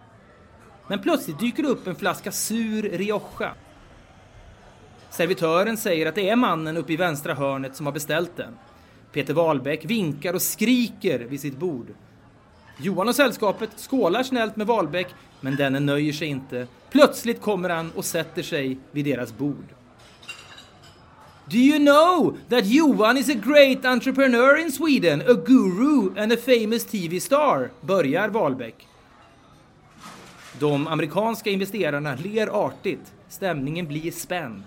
Men 0.88 0.99
plötsligt 0.99 1.41
dyker 1.41 1.62
det 1.62 1.69
upp 1.69 1.87
en 1.87 1.97
flaska 1.97 2.33
sur 2.33 2.83
Rioja. 2.83 3.53
Servitören 5.11 5.77
säger 5.77 6.07
att 6.07 6.15
det 6.15 6.29
är 6.29 6.37
mannen 6.37 6.77
uppe 6.77 6.93
i 6.93 6.97
vänstra 6.97 7.35
hörnet 7.35 7.77
som 7.77 7.87
har 7.87 7.93
beställt 7.93 8.37
den. 8.37 8.59
Peter 9.12 9.35
Wahlbeck 9.35 9.85
vinkar 9.85 10.35
och 10.35 10.43
skriker 10.43 11.19
vid 11.19 11.41
sitt 11.41 11.57
bord. 11.57 11.87
Johan 12.80 13.08
och 13.08 13.16
sällskapet 13.16 13.70
skålar 13.76 14.23
snällt 14.23 14.56
med 14.56 14.66
Wahlbeck, 14.66 15.14
men 15.40 15.56
denne 15.56 15.80
nöjer 15.80 16.12
sig 16.12 16.28
inte. 16.28 16.66
Plötsligt 16.90 17.40
kommer 17.40 17.68
han 17.68 17.90
och 17.90 18.04
sätter 18.04 18.42
sig 18.42 18.78
vid 18.92 19.04
deras 19.04 19.38
bord. 19.38 19.64
Do 21.50 21.56
you 21.56 21.78
know 21.78 22.37
that 22.49 22.66
Johan 22.66 23.16
is 23.16 23.28
a 23.28 23.35
great 23.35 23.85
entrepreneur 23.85 24.56
in 24.56 24.73
Sweden, 24.73 25.20
a 25.20 25.35
guru 25.35 26.11
and 26.18 26.32
a 26.32 26.37
famous 26.37 26.85
TV 26.85 27.20
star? 27.20 27.70
Börjar 27.80 28.28
Wahlbeck. 28.28 28.87
De 30.58 30.87
amerikanska 30.87 31.50
investerarna 31.50 32.14
ler 32.25 32.66
artigt. 32.66 33.12
Stämningen 33.28 33.87
blir 33.87 34.11
spänd. 34.11 34.62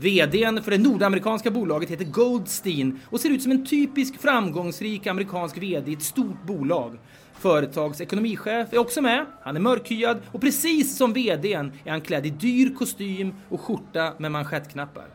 VDn 0.00 0.62
för 0.62 0.70
det 0.70 0.78
nordamerikanska 0.78 1.50
bolaget 1.50 1.90
heter 1.90 2.04
Goldstein 2.04 3.00
och 3.10 3.20
ser 3.20 3.30
ut 3.30 3.42
som 3.42 3.52
en 3.52 3.66
typisk 3.66 4.20
framgångsrik 4.20 5.06
amerikansk 5.06 5.58
VD 5.58 5.90
i 5.90 5.94
ett 5.94 6.02
stort 6.02 6.42
bolag. 6.46 6.98
Företags 7.38 8.00
ekonomichef 8.00 8.72
är 8.72 8.78
också 8.78 9.02
med. 9.02 9.26
Han 9.42 9.56
är 9.56 9.60
mörkhyad 9.60 10.20
och 10.32 10.40
precis 10.40 10.96
som 10.96 11.12
VDn 11.12 11.72
är 11.84 11.90
han 11.90 12.00
klädd 12.00 12.26
i 12.26 12.30
dyr 12.30 12.74
kostym 12.74 13.34
och 13.48 13.60
skjorta 13.60 14.12
med 14.18 14.32
manschettknappar. 14.32 15.06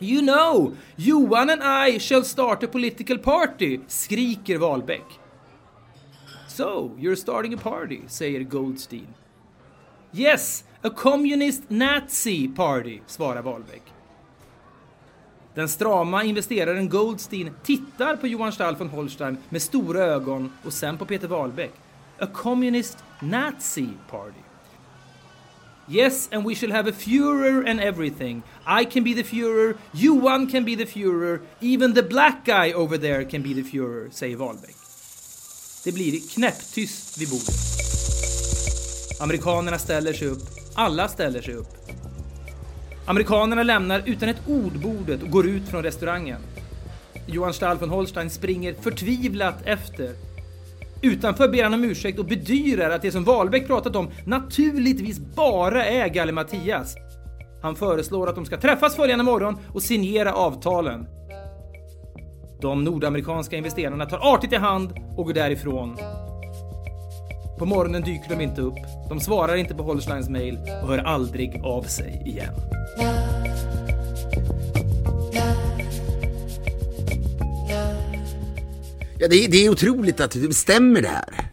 You 0.00 0.22
know, 0.22 0.76
Johan 0.96 1.50
and 1.50 1.88
I 1.88 2.00
shall 2.00 2.24
start 2.24 2.62
a 2.62 2.66
political 2.66 3.18
party, 3.18 3.80
skriker 3.86 4.58
Wahlbeck. 4.58 5.04
So, 6.48 6.90
you're 6.98 7.16
starting 7.16 7.54
a 7.54 7.58
party, 7.62 8.00
säger 8.06 8.40
Goldstein. 8.40 9.06
Yes, 10.12 10.64
a 10.82 10.90
communist 10.90 11.62
Nazi 11.68 12.48
party, 12.48 13.00
svarar 13.06 13.42
Wahlbeck. 13.42 13.82
Den 15.54 15.68
strama 15.68 16.24
investeraren 16.24 16.88
Goldstein 16.88 17.50
tittar 17.62 18.16
på 18.16 18.26
Johan 18.26 18.52
Stall 18.52 18.76
von 18.76 18.88
Holstein 18.88 19.36
med 19.48 19.62
stora 19.62 20.04
ögon 20.04 20.52
och 20.64 20.72
sen 20.72 20.98
på 20.98 21.04
Peter 21.04 21.28
Wahlbeck. 21.28 21.72
A 22.18 22.26
communist 22.34 22.98
Nazi 23.20 23.88
party. 24.10 24.40
Yes, 25.90 26.28
and 26.32 26.46
we 26.48 26.54
shall 26.54 26.72
have 26.72 26.90
a 26.90 26.92
Führer 26.92 27.70
and 27.70 27.80
everything. 27.80 28.42
I 28.80 28.84
can 28.84 29.04
be 29.04 29.14
the 29.14 29.22
Führer, 29.22 29.74
Johan 29.92 30.46
can 30.46 30.64
be 30.64 30.76
the 30.76 30.84
Führer, 30.84 31.40
even 31.60 31.94
the 31.94 32.02
black 32.02 32.44
guy 32.44 32.72
over 32.74 32.98
there 32.98 33.24
can 33.24 33.42
be 33.42 33.54
the 33.54 33.62
Führer, 33.62 34.10
säger 34.10 34.36
Wahlbeck. 34.36 34.76
Det 35.84 35.92
blir 35.92 36.20
knäpptyst 36.34 37.18
vid 37.18 37.28
bordet. 37.28 37.54
Amerikanerna 39.20 39.78
ställer 39.78 40.12
sig 40.12 40.28
upp. 40.28 40.57
Alla 40.80 41.08
ställer 41.08 41.42
sig 41.42 41.54
upp. 41.54 41.68
Amerikanerna 43.06 43.62
lämnar 43.62 44.02
utan 44.06 44.28
ett 44.28 44.42
ord 44.48 44.72
bordet 44.72 45.22
och 45.22 45.30
går 45.30 45.46
ut 45.46 45.68
från 45.68 45.82
restaurangen. 45.82 46.40
Johan 47.26 47.54
Stall 47.54 47.78
von 47.78 47.90
Holstein 47.90 48.30
springer 48.30 48.74
förtvivlat 48.74 49.54
efter. 49.64 50.10
Utanför 51.02 51.48
ber 51.48 51.62
han 51.62 51.74
om 51.74 51.84
ursäkt 51.84 52.18
och 52.18 52.24
bedyrar 52.24 52.90
att 52.90 53.02
det 53.02 53.12
som 53.12 53.24
Wahlbeck 53.24 53.66
pratat 53.66 53.96
om 53.96 54.10
naturligtvis 54.26 55.18
bara 55.18 55.84
är 55.84 56.08
Galle 56.08 56.32
Mattias. 56.32 56.94
Han 57.62 57.76
föreslår 57.76 58.28
att 58.28 58.34
de 58.34 58.44
ska 58.46 58.56
träffas 58.56 58.96
följande 58.96 59.24
morgon 59.24 59.58
och 59.74 59.82
signera 59.82 60.34
avtalen. 60.34 61.06
De 62.60 62.84
nordamerikanska 62.84 63.56
investerarna 63.56 64.06
tar 64.06 64.34
artigt 64.34 64.52
i 64.52 64.56
hand 64.56 64.92
och 65.16 65.24
går 65.24 65.32
därifrån. 65.32 65.96
På 67.58 67.66
morgonen 67.66 68.02
dyker 68.02 68.28
de 68.28 68.40
inte 68.40 68.60
upp. 68.60 68.74
De 69.08 69.20
svarar 69.20 69.56
inte 69.56 69.74
på 69.74 69.82
Holsteins 69.82 70.28
mail 70.28 70.58
och 70.82 70.88
hör 70.88 70.98
aldrig 70.98 71.60
av 71.64 71.82
sig 71.82 72.22
igen. 72.26 72.54
Ja, 79.18 79.28
det, 79.28 79.44
är- 79.44 79.48
det 79.48 79.66
är 79.66 79.70
otroligt 79.70 80.20
att 80.20 80.30
det 80.30 80.54
stämmer 80.54 81.02
det 81.02 81.08
här. 81.08 81.44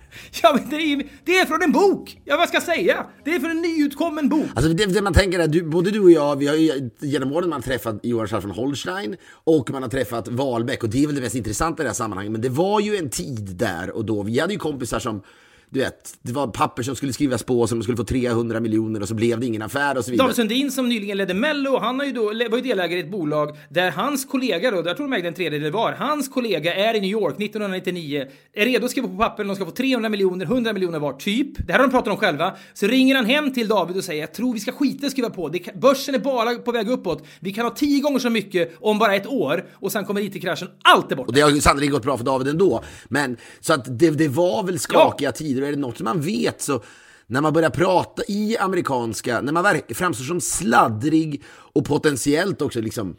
Ja, 0.43 0.53
men 0.61 0.69
det 0.69 0.75
är, 0.75 1.03
det 1.25 1.31
är 1.39 1.45
från 1.45 1.61
en 1.63 1.71
bok! 1.71 2.21
Ja, 2.25 2.37
vad 2.37 2.47
ska 2.47 2.55
jag 2.57 2.63
säga? 2.63 3.05
Det 3.23 3.35
är 3.35 3.39
från 3.39 3.51
en 3.51 3.61
nyutkommen 3.61 4.29
bok. 4.29 4.45
Alltså 4.55 4.73
det, 4.73 4.85
det 4.85 5.01
man 5.01 5.13
tänker 5.13 5.39
är, 5.39 5.47
du, 5.47 5.63
både 5.63 5.91
du 5.91 5.99
och 5.99 6.11
jag, 6.11 6.35
vi 6.35 6.47
har 6.47 6.55
ju 6.55 6.89
genom 6.99 7.31
åren 7.31 7.49
man 7.49 7.61
träffat 7.61 7.99
Johan 8.03 8.27
Schall 8.27 8.41
från 8.41 8.51
Holstein 8.51 9.15
och 9.43 9.69
man 9.71 9.81
har 9.83 9.89
träffat 9.89 10.27
Wahlbeck 10.27 10.83
och 10.83 10.89
det 10.89 11.03
är 11.03 11.07
väl 11.07 11.15
det 11.15 11.21
mest 11.21 11.35
intressanta 11.35 11.83
i 11.83 11.83
det 11.83 11.89
här 11.89 11.93
sammanhanget. 11.95 12.31
Men 12.31 12.41
det 12.41 12.49
var 12.49 12.79
ju 12.79 12.97
en 12.97 13.09
tid 13.09 13.55
där 13.55 13.89
och 13.91 14.05
då, 14.05 14.23
vi 14.23 14.39
hade 14.39 14.53
ju 14.53 14.59
kompisar 14.59 14.99
som 14.99 15.21
du 15.69 15.79
vet, 15.79 16.13
det 16.21 16.31
var 16.33 16.47
papper 16.47 16.83
som 16.83 16.95
skulle 16.95 17.13
skrivas 17.13 17.43
på 17.43 17.67
som 17.67 17.83
skulle 17.83 17.97
få 17.97 18.03
300 18.03 18.59
miljoner 18.59 19.01
och 19.01 19.07
så 19.07 19.13
blev 19.13 19.39
det 19.39 19.45
ingen 19.45 19.61
affär 19.61 19.97
och 19.97 20.05
så 20.05 20.11
vidare. 20.11 20.25
David 20.25 20.35
Sundin 20.35 20.71
som 20.71 20.89
nyligen 20.89 21.17
ledde 21.17 21.33
Mello, 21.33 21.79
han 21.79 21.99
har 21.99 22.05
ju 22.05 22.11
då, 22.11 22.23
var 22.25 22.57
ju 22.57 22.61
delägare 22.61 22.99
i 22.99 23.03
ett 23.03 23.11
bolag 23.11 23.57
där 23.69 23.91
hans 23.91 24.25
kollega 24.25 24.71
då, 24.71 24.77
jag 24.77 24.97
tror 24.97 25.07
de 25.09 25.13
ägde 25.13 25.27
en 25.27 25.33
tredjedel 25.33 25.71
var, 25.71 25.91
hans 25.91 26.29
kollega 26.29 26.75
är 26.75 26.93
i 26.93 27.01
New 27.01 27.09
York 27.09 27.35
1999, 27.41 28.25
är 28.53 28.65
redo 28.65 28.85
att 28.85 28.91
skriva 28.91 29.07
på 29.07 29.17
papper, 29.17 29.43
de 29.43 29.55
ska 29.55 29.65
få 29.65 29.71
300 29.71 30.09
miljoner, 30.09 30.45
100 30.45 30.73
miljoner 30.73 30.99
var, 30.99 31.13
typ. 31.13 31.67
Det 31.67 31.71
här 31.73 31.79
har 31.79 31.87
de 31.87 31.91
pratat 31.91 32.11
om 32.13 32.17
själva. 32.17 32.55
Så 32.73 32.87
ringer 32.87 33.15
han 33.15 33.25
hem 33.25 33.53
till 33.53 33.67
David 33.67 33.97
och 33.97 34.03
säger, 34.03 34.21
jag 34.21 34.33
tror 34.33 34.53
vi 34.53 34.59
ska 34.59 34.71
skita 34.71 35.09
skriva 35.09 35.29
på, 35.29 35.49
det, 35.49 35.59
kan- 35.59 35.79
börsen 35.79 36.15
är 36.15 36.19
bara 36.19 36.55
på 36.55 36.71
väg 36.71 36.89
uppåt, 36.89 37.23
vi 37.39 37.53
kan 37.53 37.65
ha 37.65 37.71
tio 37.71 38.01
gånger 38.01 38.19
så 38.19 38.29
mycket 38.29 38.75
om 38.79 38.99
bara 38.99 39.15
ett 39.15 39.27
år 39.27 39.65
och 39.73 39.91
sen 39.91 40.05
kommer 40.05 40.21
IT-kraschen, 40.21 40.67
allt 40.83 41.11
är 41.11 41.15
borta. 41.15 41.27
Och 41.27 41.33
det 41.33 41.41
har 41.41 41.51
sannolikt 41.51 41.91
gått 41.93 42.03
bra 42.03 42.17
för 42.17 42.25
David 42.25 42.47
ändå. 42.47 42.83
Men 43.07 43.37
så 43.59 43.73
att 43.73 43.99
det, 43.99 44.09
det 44.09 44.27
var 44.27 44.63
väl 44.63 44.79
skakiga 44.79 45.31
tider 45.31 45.54
och 45.61 45.67
är 45.67 45.71
det 45.71 45.77
något 45.77 45.97
som 45.97 46.03
man 46.03 46.21
vet 46.21 46.61
så 46.61 46.83
när 47.27 47.41
man 47.41 47.53
börjar 47.53 47.69
prata 47.69 48.23
i 48.27 48.57
amerikanska, 48.57 49.41
när 49.41 49.51
man 49.51 49.81
framstår 49.89 50.25
som 50.25 50.41
sladdrig 50.41 51.43
och 51.47 51.85
potentiellt 51.85 52.61
också 52.61 52.81
liksom 52.81 53.15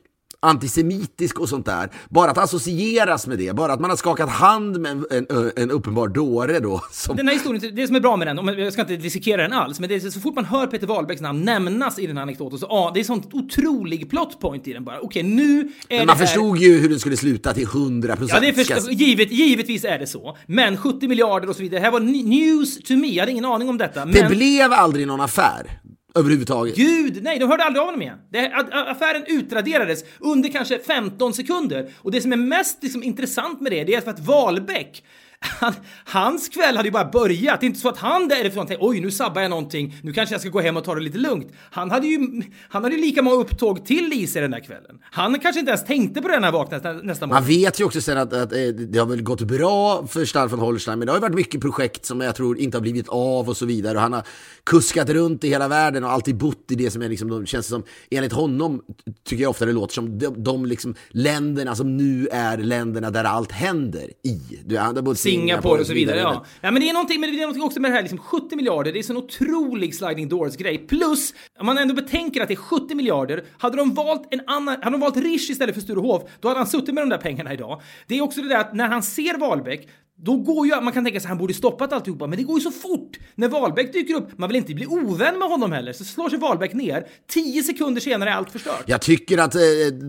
antisemitisk 0.46 1.40
och 1.40 1.48
sånt 1.48 1.66
där. 1.66 1.90
Bara 2.08 2.30
att 2.30 2.38
associeras 2.38 3.26
med 3.26 3.38
det, 3.38 3.56
bara 3.56 3.72
att 3.72 3.80
man 3.80 3.90
har 3.90 3.96
skakat 3.96 4.30
hand 4.30 4.80
med 4.80 4.90
en, 4.90 5.06
en, 5.10 5.52
en 5.56 5.70
uppenbar 5.70 6.08
dåre 6.08 6.60
då. 6.60 6.80
Som, 6.92 7.16
Den 7.16 7.28
här 7.28 7.34
historien, 7.34 7.74
det 7.76 7.86
som 7.86 7.96
är 7.96 8.00
bra 8.00 8.16
med 8.16 8.26
den, 8.26 8.58
jag 8.58 8.72
ska 8.72 8.82
inte 8.82 8.96
dissekera 8.96 9.42
den 9.42 9.52
alls, 9.52 9.80
men 9.80 9.88
det 9.88 9.94
är 9.94 10.10
så 10.10 10.20
fort 10.20 10.34
man 10.34 10.44
hör 10.44 10.66
Peter 10.66 10.86
Wahlbecks 10.86 11.20
namn 11.20 11.44
nämnas 11.44 11.98
i 11.98 12.06
den 12.06 12.16
här 12.16 12.22
anekdoten 12.22 12.58
så 12.58 12.66
ja, 12.70 12.90
det 12.94 13.00
är 13.00 13.04
sånt 13.04 13.34
otrolig 13.34 14.10
plot 14.10 14.40
point 14.40 14.68
i 14.68 14.72
den 14.72 14.84
bara. 14.84 15.00
Okej, 15.00 15.22
nu 15.22 15.72
är 15.88 15.98
men 15.98 16.06
man 16.06 16.16
här... 16.16 16.26
förstod 16.26 16.58
ju 16.58 16.78
hur 16.78 16.88
den 16.88 17.00
skulle 17.00 17.16
sluta 17.16 17.52
till 17.54 17.64
100 17.64 18.08
Ja, 18.08 18.16
procent. 18.16 18.40
det 18.40 18.48
är 18.48 18.52
först, 18.52 18.92
givet, 18.92 19.30
givetvis 19.32 19.84
är 19.84 19.98
det 19.98 20.06
så. 20.06 20.36
Men 20.46 20.76
70 20.76 21.08
miljarder 21.08 21.48
och 21.48 21.56
så 21.56 21.62
vidare. 21.62 21.80
Det 21.80 21.84
här 21.84 21.90
var 21.90 22.00
news 22.00 22.78
to 22.82 22.92
me. 22.92 23.08
Jag 23.08 23.22
hade 23.22 23.32
ingen 23.32 23.44
aning 23.44 23.68
om 23.68 23.78
detta. 23.78 24.04
Men... 24.04 24.14
det 24.14 24.28
blev 24.28 24.72
aldrig 24.72 25.06
någon 25.06 25.20
affär 25.20 25.80
överhuvudtaget. 26.16 26.76
Gud, 26.76 27.22
nej, 27.22 27.38
de 27.38 27.50
hörde 27.50 27.64
aldrig 27.64 27.80
av 27.80 27.86
honom 27.86 28.02
igen. 28.02 28.18
Det, 28.30 28.52
affären 28.72 29.24
utraderades 29.26 30.04
under 30.20 30.48
kanske 30.48 30.78
15 30.78 31.34
sekunder. 31.34 31.90
Och 31.98 32.10
det 32.10 32.20
som 32.20 32.32
är 32.32 32.36
mest 32.36 32.82
liksom, 32.82 33.02
intressant 33.02 33.60
med 33.60 33.72
det, 33.72 33.84
det 33.84 33.94
är 33.94 34.00
för 34.00 34.10
att 34.10 34.20
Wahlbeck, 34.20 35.04
han, 35.40 35.74
hans 36.04 36.48
kväll 36.48 36.76
hade 36.76 36.88
ju 36.88 36.92
bara 36.92 37.10
börjat. 37.10 37.60
Det 37.60 37.64
är 37.64 37.68
inte 37.68 37.80
så 37.80 37.88
att 37.88 37.98
han 37.98 38.28
därifrån 38.28 38.66
tänkte 38.66 38.86
oj, 38.86 39.00
nu 39.00 39.10
sabbar 39.10 39.42
jag 39.42 39.50
någonting, 39.50 39.96
nu 40.02 40.12
kanske 40.12 40.34
jag 40.34 40.40
ska 40.40 40.50
gå 40.50 40.60
hem 40.60 40.76
och 40.76 40.84
ta 40.84 40.94
det 40.94 41.00
lite 41.00 41.18
lugnt. 41.18 41.52
Han 41.70 41.90
hade 41.90 42.06
ju, 42.06 42.42
han 42.68 42.84
hade 42.84 42.94
ju 42.96 43.00
lika 43.00 43.22
många 43.22 43.36
upptåg 43.36 43.86
till 43.86 44.12
i 44.12 44.26
sig 44.26 44.42
den 44.42 44.50
där 44.50 44.60
kvällen. 44.60 44.98
Han 45.02 45.40
kanske 45.40 45.60
inte 45.60 45.70
ens 45.70 45.84
tänkte 45.84 46.22
på 46.22 46.28
det 46.28 46.34
när 46.34 46.42
han 46.42 46.54
vaknade 46.54 46.92
nästa, 46.92 47.06
nästa 47.06 47.26
morgon. 47.26 47.42
Man 47.42 47.48
vet 47.48 47.80
ju 47.80 47.84
också 47.84 48.00
sen 48.00 48.18
att, 48.18 48.32
att 48.32 48.52
eh, 48.52 48.58
det 48.58 48.98
har 48.98 49.06
väl 49.06 49.22
gått 49.22 49.40
bra 49.42 50.06
för 50.06 50.24
Stall 50.24 50.48
von 50.48 50.58
Holstein, 50.58 50.98
men 50.98 51.06
det 51.06 51.12
har 51.12 51.18
ju 51.18 51.22
varit 51.22 51.34
mycket 51.34 51.60
projekt 51.60 52.06
som 52.06 52.20
jag 52.20 52.34
tror 52.34 52.58
inte 52.58 52.76
har 52.76 52.82
blivit 52.82 53.08
av 53.08 53.48
och 53.48 53.56
så 53.56 53.66
vidare. 53.66 53.96
Och 53.96 54.02
han 54.02 54.12
har 54.12 54.22
kuskat 54.64 55.10
runt 55.10 55.44
i 55.44 55.48
hela 55.48 55.68
världen 55.68 56.04
och 56.04 56.10
alltid 56.10 56.36
bott 56.36 56.70
i 56.70 56.74
det 56.74 56.90
som 56.90 57.02
är 57.02 57.08
liksom, 57.08 57.28
de 57.28 57.46
känns 57.46 57.66
som, 57.66 57.82
enligt 58.10 58.32
honom, 58.32 58.82
tycker 59.24 59.42
jag 59.42 59.50
ofta 59.50 59.66
det 59.66 59.72
låter 59.72 59.94
som, 59.94 60.18
de, 60.18 60.42
de 60.42 60.66
liksom 60.66 60.94
länderna 61.08 61.74
som 61.74 61.96
nu 61.96 62.28
är 62.32 62.58
länderna 62.58 63.10
där 63.10 63.24
allt 63.24 63.52
händer 63.52 64.10
i. 64.22 64.40
Du, 64.64 64.78
han 64.78 64.96
har 64.96 65.02
bott 65.02 65.18
Singapore 65.30 65.80
och 65.80 65.86
så 65.86 65.94
vidare. 65.94 66.18
Ja. 66.18 66.44
ja, 66.60 66.70
men 66.70 66.82
det 66.82 66.88
är 66.88 66.92
någonting, 66.92 67.20
men 67.20 67.30
det 67.30 67.36
är 67.36 67.40
någonting 67.40 67.62
också 67.62 67.80
med 67.80 67.90
det 67.90 67.94
här 67.94 68.02
liksom 68.02 68.18
70 68.18 68.56
miljarder. 68.56 68.92
Det 68.92 68.98
är 68.98 69.10
en 69.10 69.16
otrolig 69.16 69.94
sliding 69.94 70.28
doors 70.28 70.56
grej. 70.56 70.78
Plus, 70.78 71.34
om 71.58 71.66
man 71.66 71.78
ändå 71.78 71.94
betänker 71.94 72.40
att 72.40 72.48
det 72.48 72.54
är 72.54 72.56
70 72.56 72.94
miljarder. 72.94 73.44
Hade 73.58 73.76
de 73.76 73.94
valt 73.94 74.28
en 74.30 74.40
annan, 74.46 74.76
hade 74.82 74.90
de 74.90 75.00
valt 75.00 75.16
Rish 75.16 75.50
istället 75.50 75.74
för 75.74 75.82
Sturehof, 75.82 76.22
då 76.40 76.48
hade 76.48 76.60
han 76.60 76.66
suttit 76.66 76.94
med 76.94 77.02
de 77.02 77.08
där 77.08 77.18
pengarna 77.18 77.52
idag. 77.52 77.82
Det 78.06 78.18
är 78.18 78.22
också 78.22 78.42
det 78.42 78.48
där 78.48 78.58
att 78.58 78.74
när 78.74 78.88
han 78.88 79.02
ser 79.02 79.38
Wahlbeck, 79.38 79.88
då 80.18 80.36
går 80.36 80.66
ju, 80.66 80.80
man 80.80 80.92
kan 80.92 81.04
tänka 81.04 81.20
sig 81.20 81.26
att 81.26 81.28
han 81.28 81.38
borde 81.38 81.54
stoppat 81.54 81.92
alltihopa, 81.92 82.26
men 82.26 82.38
det 82.38 82.44
går 82.44 82.58
ju 82.58 82.60
så 82.60 82.70
fort. 82.70 83.18
När 83.34 83.48
Wahlbeck 83.48 83.92
dyker 83.92 84.14
upp, 84.14 84.38
man 84.38 84.48
vill 84.48 84.56
inte 84.56 84.74
bli 84.74 84.86
ovän 84.86 85.38
med 85.38 85.48
honom 85.48 85.72
heller, 85.72 85.92
så 85.92 86.04
slår 86.04 86.30
sig 86.30 86.38
Wahlbeck 86.38 86.74
ner. 86.74 87.06
Tio 87.28 87.62
sekunder 87.62 88.00
senare 88.00 88.30
är 88.30 88.34
allt 88.34 88.50
förstört. 88.50 88.84
Jag 88.86 89.00
tycker 89.00 89.38
att 89.38 89.54
eh, 89.54 89.60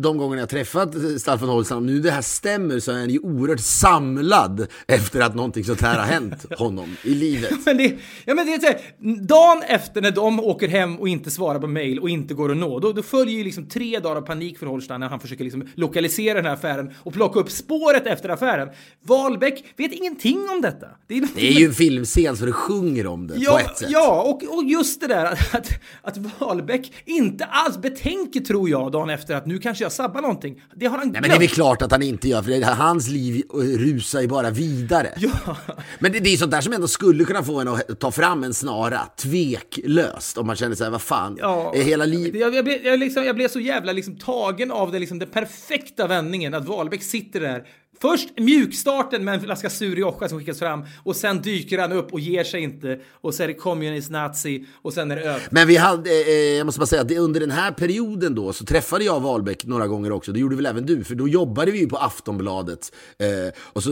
de 0.02 0.18
gångerna 0.18 0.42
jag 0.42 0.50
träffat 0.50 0.90
Staffan 1.20 1.50
Holstam, 1.50 1.78
om 1.78 1.86
nu 1.86 2.00
det 2.00 2.12
här 2.12 2.22
stämmer 2.22 2.80
så 2.80 2.92
är 2.92 2.96
han 2.96 3.10
ju 3.10 3.20
oerhört 3.20 3.60
samlad 3.60 4.68
efter 4.88 5.22
att 5.22 5.36
någonting 5.36 5.64
sånt 5.64 5.82
här 5.82 6.00
har 6.00 6.06
hänt 6.06 6.46
honom 6.58 6.98
i 7.04 7.14
livet. 7.14 7.52
Men 7.66 7.78
det, 7.78 7.98
ja, 8.26 8.36
men 8.36 8.46
det 8.46 8.54
är 8.54 8.60
så 8.60 8.68
här, 8.68 8.80
dagen 9.28 9.64
efter 9.68 10.02
när 10.02 10.12
de 10.12 10.40
åker 10.40 10.68
hem 10.68 11.00
och 11.00 11.08
inte 11.08 11.32
svarar 11.32 11.60
på 11.60 11.68
mail 11.68 12.00
och 12.00 12.10
inte 12.10 12.34
går 12.34 12.52
att 12.52 12.58
nå, 12.58 12.80
då, 12.80 12.94
då 12.94 13.04
följer 13.04 13.38
ju 13.38 13.44
liksom 13.44 13.70
tre 13.70 14.00
dagar 14.00 14.16
av 14.16 14.22
panik 14.22 14.60
för 14.60 14.66
Holstein 14.66 15.00
när 15.00 15.10
han 15.10 15.20
försöker 15.20 15.44
liksom 15.44 15.68
lokalisera 15.76 16.34
den 16.34 16.46
här 16.46 16.54
affären 16.54 16.94
och 17.04 17.14
plocka 17.14 17.40
upp 17.40 17.52
spåret 17.52 18.08
efter 18.08 18.30
affären. 18.30 18.70
Wahlbeck 19.02 19.64
vet 19.78 19.97
ingenting 19.98 20.50
om 20.56 20.62
detta. 20.62 20.88
Det 21.08 21.18
är, 21.18 21.28
Det 21.36 21.48
är 21.48 21.52
ju 21.60 21.66
en 21.66 21.74
filmscen 21.74 22.38
så 22.38 22.46
det 22.46 22.52
sjunger 22.52 23.08
om 23.08 23.28
det 23.28 23.34
Ja, 23.38 23.52
på 23.52 23.58
ett 23.60 23.78
sätt. 23.78 23.88
ja 23.92 24.22
och, 24.22 24.58
och 24.58 24.64
just 24.64 25.02
det 25.02 25.08
där 25.08 25.26
att, 25.26 25.56
att, 25.56 25.70
att 26.02 26.18
Wahlbeck 26.40 26.94
inte 27.06 27.46
alls 27.46 27.78
betänker, 27.78 28.40
tror 28.40 28.70
jag, 28.70 28.92
dagen 28.92 29.10
efter 29.10 29.36
att 29.36 29.46
nu 29.46 29.58
kanske 29.60 29.84
jag 29.84 29.92
sabbar 29.92 30.22
någonting. 30.22 30.62
Det 30.76 30.86
har 30.86 30.98
han 30.98 31.08
Nej, 31.08 31.14
men 31.14 31.22
det 31.22 31.28
är 31.28 31.30
glömt. 31.30 31.42
väl 31.42 31.50
klart 31.50 31.82
att 31.82 31.92
han 31.92 32.02
inte 32.02 32.28
gör, 32.30 32.42
för 32.42 32.52
det, 32.52 32.66
hans 32.66 33.10
liv 33.10 33.44
eh, 33.54 33.58
rusar 33.60 34.22
ju 34.22 34.28
bara 34.28 34.50
vidare. 34.50 35.10
Ja. 35.18 35.58
Men 36.00 36.12
det, 36.12 36.20
det 36.20 36.34
är 36.34 36.38
sånt 36.38 36.52
där 36.52 36.62
som 36.62 36.74
ändå 36.74 36.88
skulle 36.88 37.24
kunna 37.26 37.44
få 37.44 37.60
en 37.60 37.68
att 37.68 38.00
ta 38.00 38.12
fram 38.12 38.44
en 38.44 38.54
snara, 38.54 39.00
tveklöst, 39.22 40.38
om 40.38 40.48
man 40.48 40.56
känner 40.56 40.76
sig 40.76 40.90
vad 40.90 41.02
fan, 41.02 41.38
Ja, 41.40 41.74
är 41.76 41.82
hela 41.82 42.06
livet... 42.06 42.42
Jag, 42.42 42.56
jag, 42.56 42.66
blev, 42.66 42.86
jag, 42.86 43.00
liksom, 43.00 43.24
jag 43.24 43.36
blev 43.36 43.48
så 43.48 43.60
jävla 43.60 43.92
liksom 43.92 44.18
tagen 44.18 44.72
av 44.72 44.92
det, 44.92 45.00
liksom, 45.00 45.20
den 45.20 45.30
perfekta 45.30 46.08
vändningen 46.08 46.54
att 46.54 46.66
Wahlbeck 46.68 47.04
sitter 47.04 47.40
där. 47.40 47.64
Först 48.02 48.30
mjukstarten 48.40 49.24
med 49.24 49.34
en 49.34 49.42
flaska 49.42 49.70
sur 49.70 49.96
rioja 49.96 50.30
som 50.30 50.40
skickas 50.40 50.60
fram 50.60 50.86
och 51.04 51.16
sen 51.16 51.42
dyker 51.42 51.80
han 51.80 51.92
upp 51.92 52.14
och 52.14 52.20
ger 52.20 52.44
sig 52.44 52.62
inte 52.62 53.00
och 53.12 53.34
så 53.34 53.44
är 53.44 53.48
det 53.48 53.54
kommunist 53.54 54.12
nazi 54.12 54.66
och 54.82 54.94
sen 54.94 55.12
är 55.12 55.16
det 55.16 55.22
över. 55.22 55.48
Men 55.52 55.68
vi 55.68 55.78
hade, 55.78 56.10
eh, 56.10 56.58
jag 56.58 56.66
måste 56.66 56.80
bara 56.80 56.86
säga 56.86 57.02
att 57.02 57.12
under 57.12 57.40
den 57.40 57.52
här 57.52 57.72
perioden 57.72 58.36
då 58.36 58.54
så 58.54 58.66
träffade 58.66 59.04
jag 59.04 59.20
Wahlbeck 59.20 59.66
några 59.66 59.88
gånger 59.88 60.12
också. 60.12 60.32
Det 60.32 60.40
gjorde 60.40 60.56
väl 60.56 60.66
även 60.66 60.86
du, 60.86 61.04
för 61.04 61.16
då 61.16 61.28
jobbade 61.28 61.72
vi 61.72 61.80
ju 61.80 61.88
på 61.88 61.98
Aftonbladet. 61.98 62.92
Eh, 63.20 63.54
och 63.60 63.84
så, 63.84 63.90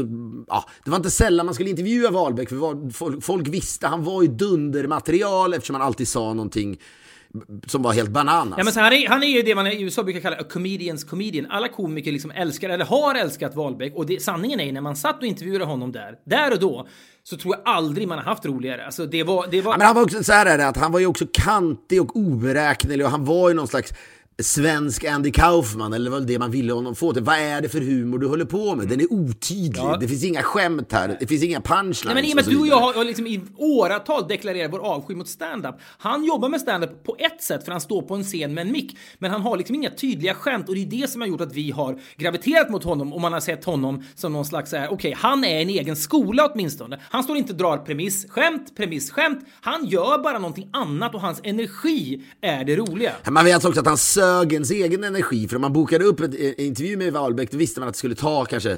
ja, 0.47 0.65
det 0.83 0.89
var 0.89 0.97
inte 0.97 1.11
sällan 1.11 1.45
man 1.45 1.55
skulle 1.55 1.69
intervjua 1.69 2.11
Wahlbeck, 2.11 2.49
för 2.49 2.55
var, 2.55 2.89
folk, 2.89 3.23
folk 3.23 3.47
visste, 3.47 3.87
han 3.87 4.03
var 4.03 4.21
ju 4.21 4.27
dundermaterial 4.27 5.53
eftersom 5.53 5.75
han 5.75 5.85
alltid 5.85 6.07
sa 6.07 6.33
någonting 6.33 6.77
som 7.67 7.81
var 7.81 7.93
helt 7.93 8.09
bananas. 8.09 8.53
Ja, 8.57 8.63
men 8.63 8.73
så 8.73 8.79
han, 8.79 8.93
är, 8.93 9.09
han 9.09 9.23
är 9.23 9.27
ju 9.27 9.41
det 9.41 9.55
man 9.55 9.67
i 9.67 9.81
USA 9.81 10.03
brukar 10.03 10.19
kalla 10.19 10.35
a 10.35 10.43
comedians 10.49 11.03
comedian. 11.03 11.47
Alla 11.49 11.67
komiker 11.67 12.11
liksom 12.11 12.31
älskar, 12.31 12.69
eller 12.69 12.85
har 12.85 13.15
älskat 13.15 13.55
Wahlbeck. 13.55 13.95
Och 13.95 14.05
det, 14.05 14.23
sanningen 14.23 14.59
är, 14.59 14.71
när 14.71 14.81
man 14.81 14.95
satt 14.95 15.17
och 15.17 15.25
intervjuade 15.25 15.65
honom 15.65 15.91
där, 15.91 16.15
där 16.25 16.51
och 16.51 16.59
då, 16.59 16.87
så 17.23 17.37
tror 17.37 17.55
jag 17.55 17.75
aldrig 17.75 18.07
man 18.07 18.17
har 18.17 18.25
haft 18.25 18.45
roligare. 18.45 18.85
Alltså 18.85 19.05
det 19.05 19.23
var... 19.23 19.47
Det 19.51 19.61
var 19.61 19.73
Ja, 19.73 19.77
men 19.77 19.87
han 19.87 19.95
var 19.95 20.03
också 20.03 20.23
så 20.23 20.33
här 20.33 20.45
är 20.45 20.57
det, 20.57 20.67
att 20.67 20.77
han 20.77 20.91
var 20.91 20.99
ju 20.99 21.05
också 21.05 21.25
kantig 21.33 22.01
och 22.01 22.15
oberäknelig 22.15 23.05
och 23.05 23.11
han 23.11 23.25
var 23.25 23.49
ju 23.49 23.55
någon 23.55 23.67
slags 23.67 23.93
svensk 24.43 25.03
Andy 25.03 25.31
Kaufman, 25.31 25.93
eller 25.93 26.11
vad 26.11 26.27
det 26.27 26.39
man 26.39 26.51
ville 26.51 26.73
honom 26.73 26.95
få 26.95 27.13
till. 27.13 27.23
Vad 27.23 27.35
är 27.35 27.61
det 27.61 27.69
för 27.69 27.79
humor 27.79 28.17
du 28.17 28.27
håller 28.27 28.45
på 28.45 28.75
med? 28.75 28.87
Den 28.87 28.99
är 28.99 29.13
otydlig. 29.13 29.77
Ja. 29.77 29.97
Det 29.99 30.07
finns 30.07 30.23
inga 30.23 30.43
skämt 30.43 30.91
här. 30.91 31.17
Det 31.19 31.27
finns 31.27 31.43
inga 31.43 31.61
punchlines. 31.61 32.05
Nej, 32.05 32.15
men 32.15 32.25
i 32.25 32.31
och 32.31 32.35
med 32.35 32.43
att 32.43 32.49
du 32.49 32.59
och 32.59 32.67
jag 32.67 32.79
har, 32.79 33.03
liksom 33.03 33.27
i 33.27 33.41
åratal 33.57 34.27
deklarerat 34.27 34.73
vår 34.73 34.79
avsky 34.79 35.15
mot 35.15 35.27
stand-up. 35.27 35.75
Han 35.97 36.23
jobbar 36.23 36.49
med 36.49 36.61
stand-up 36.61 37.03
på 37.03 37.15
ett 37.19 37.43
sätt 37.43 37.65
för 37.65 37.71
han 37.71 37.81
står 37.81 38.01
på 38.01 38.15
en 38.15 38.23
scen 38.23 38.53
med 38.53 38.61
en 38.67 38.71
mick. 38.71 38.97
Men 39.19 39.31
han 39.31 39.41
har 39.41 39.57
liksom 39.57 39.75
inga 39.75 39.89
tydliga 39.89 40.33
skämt 40.33 40.69
och 40.69 40.75
det 40.75 40.81
är 40.81 41.01
det 41.01 41.09
som 41.09 41.21
har 41.21 41.27
gjort 41.27 41.41
att 41.41 41.53
vi 41.53 41.71
har 41.71 41.99
graviterat 42.17 42.69
mot 42.69 42.83
honom 42.83 43.13
och 43.13 43.21
man 43.21 43.33
har 43.33 43.39
sett 43.39 43.65
honom 43.65 44.03
som 44.15 44.33
någon 44.33 44.45
slags 44.45 44.69
så 44.69 44.77
här, 44.77 44.93
okej, 44.93 45.15
han 45.17 45.43
är 45.43 45.61
en 45.61 45.69
egen 45.69 45.95
skola 45.95 46.51
åtminstone. 46.53 46.99
Han 47.09 47.23
står 47.23 47.37
inte 47.37 47.51
och 47.53 47.57
drar 47.57 47.77
premiss, 47.77 48.25
skämt, 48.29 48.75
premiss, 48.77 49.11
skämt. 49.11 49.45
Han 49.61 49.85
gör 49.85 50.23
bara 50.23 50.39
någonting 50.39 50.69
annat 50.73 51.15
och 51.15 51.21
hans 51.21 51.39
energi 51.43 52.23
är 52.41 52.63
det 52.63 52.75
roliga. 52.75 53.11
Man 53.29 53.45
vet 53.45 53.65
också 53.65 53.79
att 53.79 53.87
han 53.87 53.97
sög 53.97 54.24
bögens 54.25 54.71
egen 54.71 55.03
energi, 55.03 55.47
för 55.47 55.55
om 55.55 55.61
man 55.61 55.73
bokade 55.73 56.05
upp 56.05 56.19
en 56.19 56.61
intervju 56.61 56.97
med 56.97 57.13
Wahlbeck, 57.13 57.51
då 57.51 57.57
visste 57.57 57.79
man 57.79 57.89
att 57.89 57.93
det 57.93 57.97
skulle 57.97 58.15
ta 58.15 58.45
kanske 58.45 58.77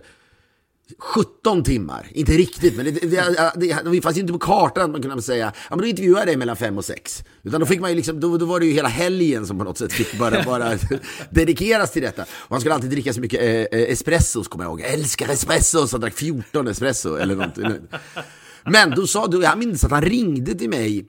17 0.99 1.63
timmar. 1.63 2.07
Inte 2.11 2.31
riktigt, 2.31 2.75
men 2.75 2.85
det, 2.85 2.91
det, 2.91 3.07
det, 3.07 3.51
det, 3.55 3.91
det 3.91 4.01
fanns 4.01 4.17
ju 4.17 4.21
inte 4.21 4.33
på 4.33 4.39
kartan 4.39 4.83
att 4.83 4.91
man 4.91 5.01
kunde 5.01 5.21
säga, 5.21 5.53
ja 5.69 5.75
men 5.75 5.79
då 5.79 5.85
intervjuar 5.85 6.19
jag 6.19 6.27
dig 6.27 6.37
mellan 6.37 6.55
fem 6.55 6.77
och 6.77 6.85
sex. 6.85 7.23
Utan 7.43 7.59
då 7.59 7.65
fick 7.65 7.79
man 7.79 7.89
ju 7.89 7.95
liksom, 7.95 8.19
då, 8.19 8.37
då 8.37 8.45
var 8.45 8.59
det 8.59 8.65
ju 8.65 8.71
hela 8.71 8.89
helgen 8.89 9.47
som 9.47 9.57
på 9.57 9.63
något 9.63 9.77
sätt 9.77 9.93
fick 9.93 10.19
bara, 10.19 10.43
bara 10.43 10.73
dedikeras 11.29 11.91
till 11.91 12.01
detta. 12.01 12.21
Och 12.21 12.49
han 12.49 12.59
skulle 12.59 12.75
alltid 12.75 12.89
dricka 12.89 13.13
så 13.13 13.21
mycket 13.21 13.41
eh, 13.41 13.79
eh, 13.79 13.91
espressos, 13.91 14.47
kommer 14.47 14.65
jag 14.65 14.71
ihåg. 14.71 14.81
Jag 14.81 14.93
älskar 14.93 15.29
espressos, 15.29 15.91
han 15.91 16.01
drack 16.01 16.13
14 16.13 16.67
espresso 16.67 17.15
eller 17.15 17.35
någonting. 17.35 17.65
Men 18.63 18.89
då 18.89 19.07
sa 19.07 19.27
du, 19.27 19.41
jag 19.41 19.57
minns 19.57 19.83
att 19.83 19.91
han 19.91 20.01
ringde 20.01 20.55
till 20.55 20.69
mig 20.69 21.05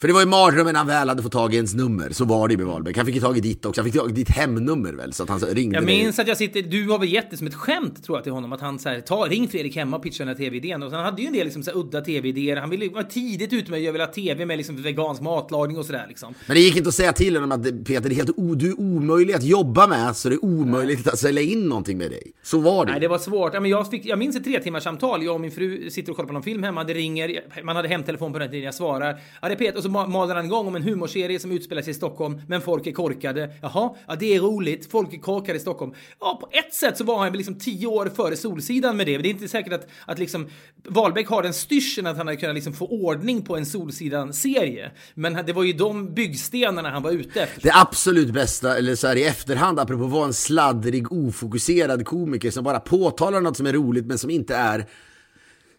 för 0.00 0.08
det 0.08 0.14
var 0.14 0.20
ju 0.20 0.26
mardrömmen 0.26 0.72
när 0.72 0.78
han 0.78 0.86
väl 0.86 1.08
hade 1.08 1.22
fått 1.22 1.32
tag 1.32 1.52
i 1.52 1.56
ens 1.56 1.74
nummer. 1.74 2.10
Så 2.10 2.24
var 2.24 2.48
det 2.48 2.56
med 2.56 2.66
Wahlbeck. 2.66 2.96
Han 2.96 3.06
fick 3.06 3.14
ju 3.14 3.20
tag 3.20 3.38
i 3.38 3.40
ditt 3.40 3.66
också. 3.66 3.80
Han 3.80 3.90
fick 3.90 4.00
tag 4.00 4.10
i 4.10 4.12
ditt 4.12 4.28
hemnummer 4.28 4.92
väl? 4.92 5.12
Så 5.12 5.22
att 5.22 5.28
han 5.28 5.40
ringde 5.40 5.76
Jag 5.76 5.86
dig. 5.86 5.96
minns 5.98 6.18
att 6.18 6.28
jag 6.28 6.36
sitter, 6.36 6.62
du 6.62 6.88
har 6.88 6.98
väl 6.98 7.12
gett 7.12 7.30
det 7.30 7.36
som 7.36 7.46
ett 7.46 7.54
skämt 7.54 8.04
tror 8.04 8.18
jag 8.18 8.22
till 8.24 8.32
honom 8.32 8.52
att 8.52 8.60
han 8.60 8.78
så 8.78 8.88
här, 8.88 9.00
ta, 9.00 9.26
ring 9.26 9.48
Fredrik 9.48 9.76
hemma 9.76 9.96
och 9.96 10.02
pitcha 10.02 10.24
den 10.24 10.28
här 10.28 10.34
tv-idén. 10.44 10.82
Och 10.82 10.90
sen 10.90 11.00
hade 11.00 11.22
ju 11.22 11.26
en 11.26 11.32
del 11.32 11.44
liksom 11.44 11.62
så 11.62 11.70
här, 11.70 11.78
udda 11.78 12.00
tv-idéer. 12.00 12.56
Han 12.56 12.70
ville 12.70 12.88
vara 12.88 13.04
tidigt 13.04 13.52
ute 13.52 13.70
med 13.70 13.78
att 13.78 13.84
jag 13.84 13.92
vill 13.92 14.00
ha 14.00 14.08
tv 14.08 14.46
med 14.46 14.56
liksom 14.56 14.82
vegansk 14.82 15.22
matlagning 15.22 15.78
och 15.78 15.84
sådär 15.84 16.04
liksom. 16.08 16.34
Men 16.46 16.54
det 16.54 16.60
gick 16.60 16.76
inte 16.76 16.88
att 16.88 16.94
säga 16.94 17.12
till 17.12 17.36
honom 17.36 17.52
att 17.52 17.84
Peter, 17.84 18.08
det 18.08 18.14
är 18.14 18.16
helt 18.16 18.30
o, 18.36 18.54
du 18.54 18.70
är 18.70 18.80
omöjlig 18.80 19.34
att 19.34 19.42
jobba 19.44 19.86
med, 19.86 20.16
så 20.16 20.28
det 20.28 20.34
är 20.34 20.44
omöjligt 20.44 21.08
att 21.08 21.18
sälja 21.18 21.42
in 21.42 21.68
någonting 21.68 21.98
med 21.98 22.10
dig. 22.10 22.32
Så 22.42 22.58
var 22.60 22.86
det. 22.86 22.92
Nej, 22.92 23.00
det 23.00 23.08
var 23.08 23.18
svårt. 23.18 23.54
Ja, 23.54 23.60
men 23.60 23.70
jag, 23.70 23.90
fick, 23.90 24.06
jag 24.06 24.18
minns 24.18 24.36
ett 24.36 24.44
tre 24.44 24.60
timmars 24.60 24.82
samtal. 24.82 25.22
Jag 25.24 25.34
och 25.34 25.40
min 25.40 25.50
fru 25.50 25.90
sitter 25.90 26.10
och 26.10 26.16
kollar 26.16 26.26
på 26.26 26.32
någon 26.32 26.42
film 26.42 26.62
hemma. 26.62 26.84
Det 26.84 26.94
ringer. 26.94 27.40
Man 27.64 27.76
hade 27.76 27.88
hemtelefon 27.88 28.32
på 28.32 28.38
den 28.38 28.50
tiden. 28.50 28.64
Jag 28.64 28.74
svarar. 28.74 29.16
Ja, 29.42 29.48
det 29.48 29.54
är 29.54 29.58
Peter. 29.58 29.76
Och 29.76 29.82
så 29.82 29.89
maler 29.90 30.34
han 30.34 30.44
igång 30.44 30.66
om 30.66 30.76
en 30.76 30.82
humorserie 30.82 31.38
som 31.38 31.52
utspelar 31.52 31.82
sig 31.82 31.90
i 31.90 31.94
Stockholm. 31.94 32.40
Men 32.48 32.60
folk 32.60 32.86
är 32.86 32.92
korkade. 32.92 33.50
Jaha, 33.62 33.94
ja, 34.08 34.16
det 34.16 34.34
är 34.34 34.40
roligt. 34.40 34.90
Folk 34.90 35.14
är 35.14 35.18
korkade 35.18 35.58
i 35.58 35.60
Stockholm. 35.60 35.94
Ja, 36.20 36.38
på 36.40 36.48
ett 36.52 36.74
sätt 36.74 36.98
så 36.98 37.04
var 37.04 37.18
han 37.18 37.26
väl 37.26 37.36
liksom 37.36 37.58
tio 37.58 37.86
år 37.86 38.10
före 38.16 38.36
Solsidan 38.36 38.96
med 38.96 39.06
det. 39.06 39.12
Men 39.12 39.22
det 39.22 39.28
är 39.28 39.30
inte 39.30 39.48
säkert 39.48 39.72
att, 39.72 39.86
att 40.06 40.18
liksom 40.18 40.48
Wahlbeck 40.88 41.28
har 41.28 41.42
den 41.42 41.54
styrseln 41.54 42.06
att 42.06 42.16
han 42.16 42.26
hade 42.26 42.36
kunnat 42.36 42.54
liksom 42.54 42.72
få 42.72 42.86
ordning 42.86 43.42
på 43.42 43.56
en 43.56 43.66
Solsidan-serie. 43.66 44.90
Men 45.14 45.46
det 45.46 45.52
var 45.52 45.64
ju 45.64 45.72
de 45.72 46.14
byggstenarna 46.14 46.90
han 46.90 47.02
var 47.02 47.10
ute 47.10 47.42
efter. 47.42 47.62
Det 47.62 47.72
absolut 47.74 48.32
bästa, 48.32 48.78
eller 48.78 48.94
så 48.94 49.06
här 49.06 49.16
i 49.16 49.24
efterhand, 49.24 49.80
apropå 49.80 50.04
att 50.04 50.10
vara 50.10 50.26
en 50.26 50.32
sladdrig, 50.32 51.12
ofokuserad 51.12 52.06
komiker 52.06 52.50
som 52.50 52.64
bara 52.64 52.80
påtalar 52.80 53.40
något 53.40 53.56
som 53.56 53.66
är 53.66 53.72
roligt 53.72 54.06
men 54.06 54.18
som 54.18 54.30
inte 54.30 54.56
är 54.56 54.86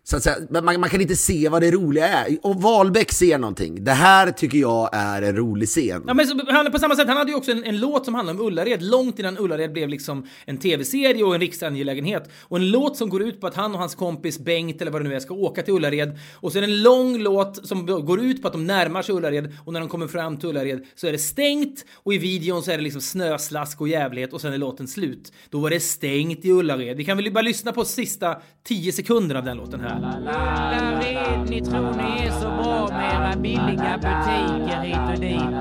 så 0.03 0.17
att 0.17 0.23
säga, 0.23 0.35
man, 0.49 0.79
man 0.79 0.89
kan 0.89 1.01
inte 1.01 1.15
se 1.15 1.49
vad 1.49 1.61
det 1.61 1.71
roliga 1.71 2.07
är. 2.07 2.37
Och 2.41 2.61
Wahlbeck 2.61 3.11
ser 3.11 3.37
någonting. 3.37 3.83
Det 3.83 3.91
här 3.91 4.31
tycker 4.31 4.57
jag 4.57 4.89
är 4.93 5.21
en 5.21 5.35
rolig 5.35 5.67
scen. 5.67 6.03
Ja, 6.07 6.13
men 6.13 6.27
så, 6.27 6.41
han, 6.47 6.71
på 6.71 6.79
samma 6.79 6.95
sätt, 6.95 7.07
han 7.07 7.17
hade 7.17 7.31
ju 7.31 7.37
också 7.37 7.51
en, 7.51 7.63
en 7.63 7.79
låt 7.79 8.05
som 8.05 8.15
handlade 8.15 8.39
om 8.39 8.45
Ullared 8.47 8.81
långt 8.81 9.19
innan 9.19 9.37
Ullared 9.37 9.73
blev 9.73 9.89
liksom 9.89 10.27
en 10.45 10.57
tv-serie 10.57 11.23
och 11.23 11.35
en 11.35 11.41
riksangelägenhet. 11.41 12.29
Och 12.41 12.57
en 12.57 12.71
låt 12.71 12.97
som 12.97 13.09
går 13.09 13.21
ut 13.21 13.41
på 13.41 13.47
att 13.47 13.55
han 13.55 13.73
och 13.73 13.79
hans 13.79 13.95
kompis 13.95 14.39
Bengt, 14.39 14.81
eller 14.81 14.91
vad 14.91 15.03
det 15.03 15.09
nu 15.09 15.15
är, 15.15 15.19
ska 15.19 15.33
åka 15.33 15.61
till 15.61 15.73
Ullared. 15.73 16.19
Och 16.33 16.51
så 16.51 16.57
är 16.57 16.61
det 16.61 16.67
en 16.67 16.81
lång 16.81 17.17
låt 17.17 17.67
som 17.67 17.85
går 17.85 18.21
ut 18.21 18.41
på 18.41 18.47
att 18.47 18.53
de 18.53 18.67
närmar 18.67 19.01
sig 19.01 19.15
Ullared 19.15 19.55
och 19.65 19.73
när 19.73 19.79
de 19.79 19.89
kommer 19.89 20.07
fram 20.07 20.37
till 20.37 20.49
Ullared 20.49 20.85
så 20.95 21.07
är 21.07 21.11
det 21.11 21.19
stängt 21.19 21.85
och 21.93 22.13
i 22.13 22.17
videon 22.17 22.63
så 22.63 22.71
är 22.71 22.77
det 22.77 22.83
liksom 22.83 23.01
snöslask 23.01 23.81
och 23.81 23.87
jävlighet 23.87 24.33
och 24.33 24.41
sen 24.41 24.53
är 24.53 24.57
låten 24.57 24.87
slut. 24.87 25.33
Då 25.49 25.59
var 25.59 25.69
det 25.69 25.79
stängt 25.79 26.45
i 26.45 26.51
Ullared. 26.51 26.97
Vi 26.97 27.05
kan 27.05 27.17
väl 27.17 27.31
bara 27.33 27.41
lyssna 27.41 27.71
på 27.71 27.85
sista 27.85 28.41
tio 28.63 28.91
sekunder 28.91 29.35
av 29.35 29.43
den 29.43 29.57
låten 29.57 29.79
här. 29.79 29.90
Ullared, 29.97 31.49
ni 31.49 31.62
tror 31.62 31.93
ni 31.93 32.27
är 32.27 32.32
så 32.32 32.49
bra 32.49 32.88
med 32.91 33.13
era 33.13 33.36
billiga 33.36 33.97
butiker 33.97 34.82
hit 34.82 35.13
och 35.13 35.19
dit. 35.19 35.51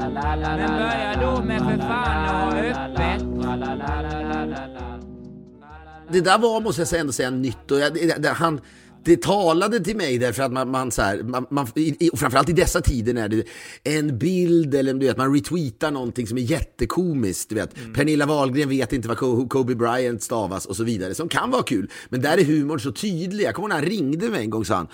Men 0.56 0.70
börja 0.78 1.14
då 1.20 1.42
med 1.42 1.60
för 1.60 1.78
fan 1.78 2.24
att 2.24 2.54
ha 2.54 2.60
öppet. 2.60 3.30
det 6.12 6.20
där 6.20 6.38
var, 6.38 6.60
måste 6.60 6.82
jag 6.82 7.00
ändå 7.00 7.12
säga, 7.12 7.30
nytt. 7.30 7.70
Och 7.70 7.80
jag, 7.80 7.94
det, 7.94 8.22
det, 8.22 8.28
han, 8.28 8.60
det 9.04 9.22
talade 9.22 9.80
till 9.84 9.96
mig 9.96 10.18
därför 10.18 10.42
att 10.42 10.52
man, 10.52 10.70
man, 10.70 10.90
så 10.90 11.02
här, 11.02 11.22
man, 11.22 11.46
man 11.50 11.66
i, 11.74 12.10
och 12.12 12.18
framförallt 12.18 12.48
i 12.48 12.52
dessa 12.52 12.80
tider 12.80 13.14
när 13.14 13.28
det 13.28 13.44
en 13.84 14.18
bild 14.18 14.74
eller 14.74 14.94
du 14.94 15.06
vet, 15.06 15.16
man 15.16 15.34
retweetar 15.34 15.90
någonting 15.90 16.26
som 16.26 16.38
är 16.38 16.42
jättekomiskt. 16.42 17.48
Du 17.48 17.54
vet. 17.54 17.74
Pernilla 17.94 18.26
Wahlgren 18.26 18.68
vet 18.68 18.92
inte 18.92 19.08
vad 19.08 19.16
Ko- 19.18 19.48
Kobe 19.48 19.74
Bryant 19.74 20.22
stavas 20.22 20.66
och 20.66 20.76
så 20.76 20.84
vidare, 20.84 21.14
som 21.14 21.28
kan 21.28 21.50
vara 21.50 21.62
kul. 21.62 21.90
Men 22.08 22.20
där 22.20 22.38
är 22.38 22.44
humorn 22.44 22.80
så 22.80 22.92
tydlig. 22.92 23.44
Jag 23.44 23.54
kommer 23.54 23.68
ihåg 23.68 23.70
när 23.70 23.76
han 23.76 23.90
ringde 23.90 24.28
mig 24.28 24.40
en 24.40 24.50
gång 24.50 24.64
sa 24.64 24.74
han 24.74 24.88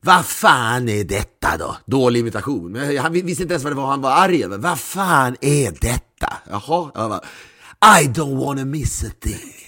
vad 0.00 0.26
fan 0.26 0.88
är 0.88 1.04
detta 1.04 1.56
då? 1.58 1.76
Dålig 1.86 2.20
imitation. 2.20 2.72
Men 2.72 2.98
han 2.98 3.12
visste 3.12 3.42
inte 3.42 3.54
ens 3.54 3.64
vad 3.64 3.72
det 3.72 3.76
var 3.76 3.86
han 3.86 4.00
var 4.00 4.10
arg 4.10 4.44
över. 4.44 4.58
Vad 4.58 4.78
fan 4.80 5.36
är 5.40 5.70
detta? 5.80 6.32
Jaha. 6.50 6.90
Jag 6.94 7.10
bara, 7.10 7.22
I 8.02 8.04
don't 8.06 8.44
wanna 8.46 8.64
miss 8.64 9.04
a 9.04 9.10
thing. 9.20 9.67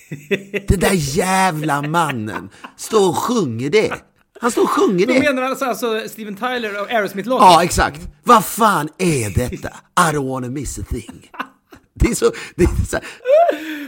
Den 0.69 0.81
där 0.81 0.93
jävla 0.93 1.83
mannen 1.83 2.49
står 2.77 3.09
och 3.09 3.17
sjunger 3.17 3.71
det. 3.71 3.93
Han 4.41 4.51
står 4.51 4.63
och 4.63 4.71
sjunger 4.71 5.07
det. 5.07 5.21
menar 5.21 5.43
alltså, 5.43 5.65
alltså 5.65 6.09
Steven 6.09 6.37
Tyler 6.37 6.81
och 6.81 6.91
Aerosmith-låten? 6.91 7.47
Ja, 7.47 7.65
exakt. 7.65 8.01
Vad 8.25 8.45
fan 8.45 8.89
är 8.99 9.31
detta? 9.31 9.69
I 9.69 10.17
don't 10.17 10.29
wanna 10.29 10.49
miss 10.49 10.79
a 10.79 10.83
thing. 10.91 11.31
Det 11.95 12.11
är 12.11 12.15
så, 12.15 12.33
det 12.57 12.65
är 12.65 12.87
så, 12.87 12.99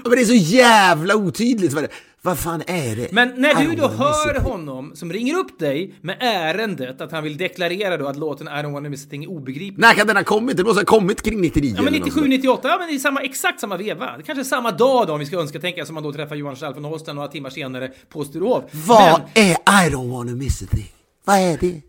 men 0.04 0.10
det 0.12 0.20
är 0.20 0.24
så 0.24 0.34
jävla 0.34 1.16
otydligt. 1.16 1.72
Vad, 1.72 1.84
det, 1.84 1.88
vad 2.24 2.38
fan 2.38 2.62
är 2.66 2.96
det? 2.96 3.12
Men 3.12 3.28
I 3.28 3.40
när 3.40 3.54
du 3.54 3.74
då 3.74 3.88
hör 3.88 4.40
honom 4.40 4.92
som 4.94 5.12
ringer 5.12 5.36
upp 5.38 5.58
dig 5.58 5.94
med 6.00 6.16
ärendet 6.20 7.00
att 7.00 7.12
han 7.12 7.24
vill 7.24 7.36
deklarera 7.36 7.96
då 7.96 8.06
att 8.06 8.16
låten 8.16 8.48
I 8.48 8.50
don't 8.50 8.72
wanna 8.72 8.88
miss 8.88 9.06
a 9.06 9.08
thing 9.10 9.24
är 9.24 9.30
obegriplig. 9.30 9.78
När 9.78 9.94
kan 9.94 10.06
den 10.06 10.16
ha 10.16 10.24
kommit? 10.24 10.56
Den 10.56 10.66
måste 10.66 10.80
ha 10.80 10.84
kommit 10.84 11.22
kring 11.22 11.40
99 11.40 11.74
Ja 11.76 11.82
men 11.82 11.88
eller 11.88 11.98
något 11.98 12.06
97, 12.06 12.20
sånt. 12.20 12.30
98, 12.30 12.68
ja 12.68 12.78
men 12.78 12.88
det 12.88 12.94
är 12.94 12.98
samma, 12.98 13.20
exakt 13.20 13.60
samma 13.60 13.76
veva. 13.76 14.16
Det 14.16 14.22
kanske 14.22 14.42
är 14.42 14.44
samma 14.44 14.70
dag 14.70 15.06
då 15.06 15.12
om 15.12 15.18
vi 15.18 15.26
ska 15.26 15.36
önska 15.40 15.60
tänka 15.60 15.86
som 15.86 15.94
man 15.94 16.02
då 16.02 16.12
träffar 16.12 16.36
Johan 16.36 16.56
Schall 16.56 16.74
från 16.74 16.84
Holsten 16.84 17.16
några 17.16 17.28
timmar 17.28 17.50
senare 17.50 17.92
på 18.08 18.24
Sturehof. 18.24 18.64
Vad 18.70 19.20
Men, 19.34 19.44
är 19.44 19.52
I 19.52 19.90
don't 19.90 20.12
wanna 20.12 20.32
miss 20.32 20.62
a 20.62 20.66
thing? 20.70 20.92
Vad 21.24 21.36
är 21.36 21.58
det? 21.60 21.80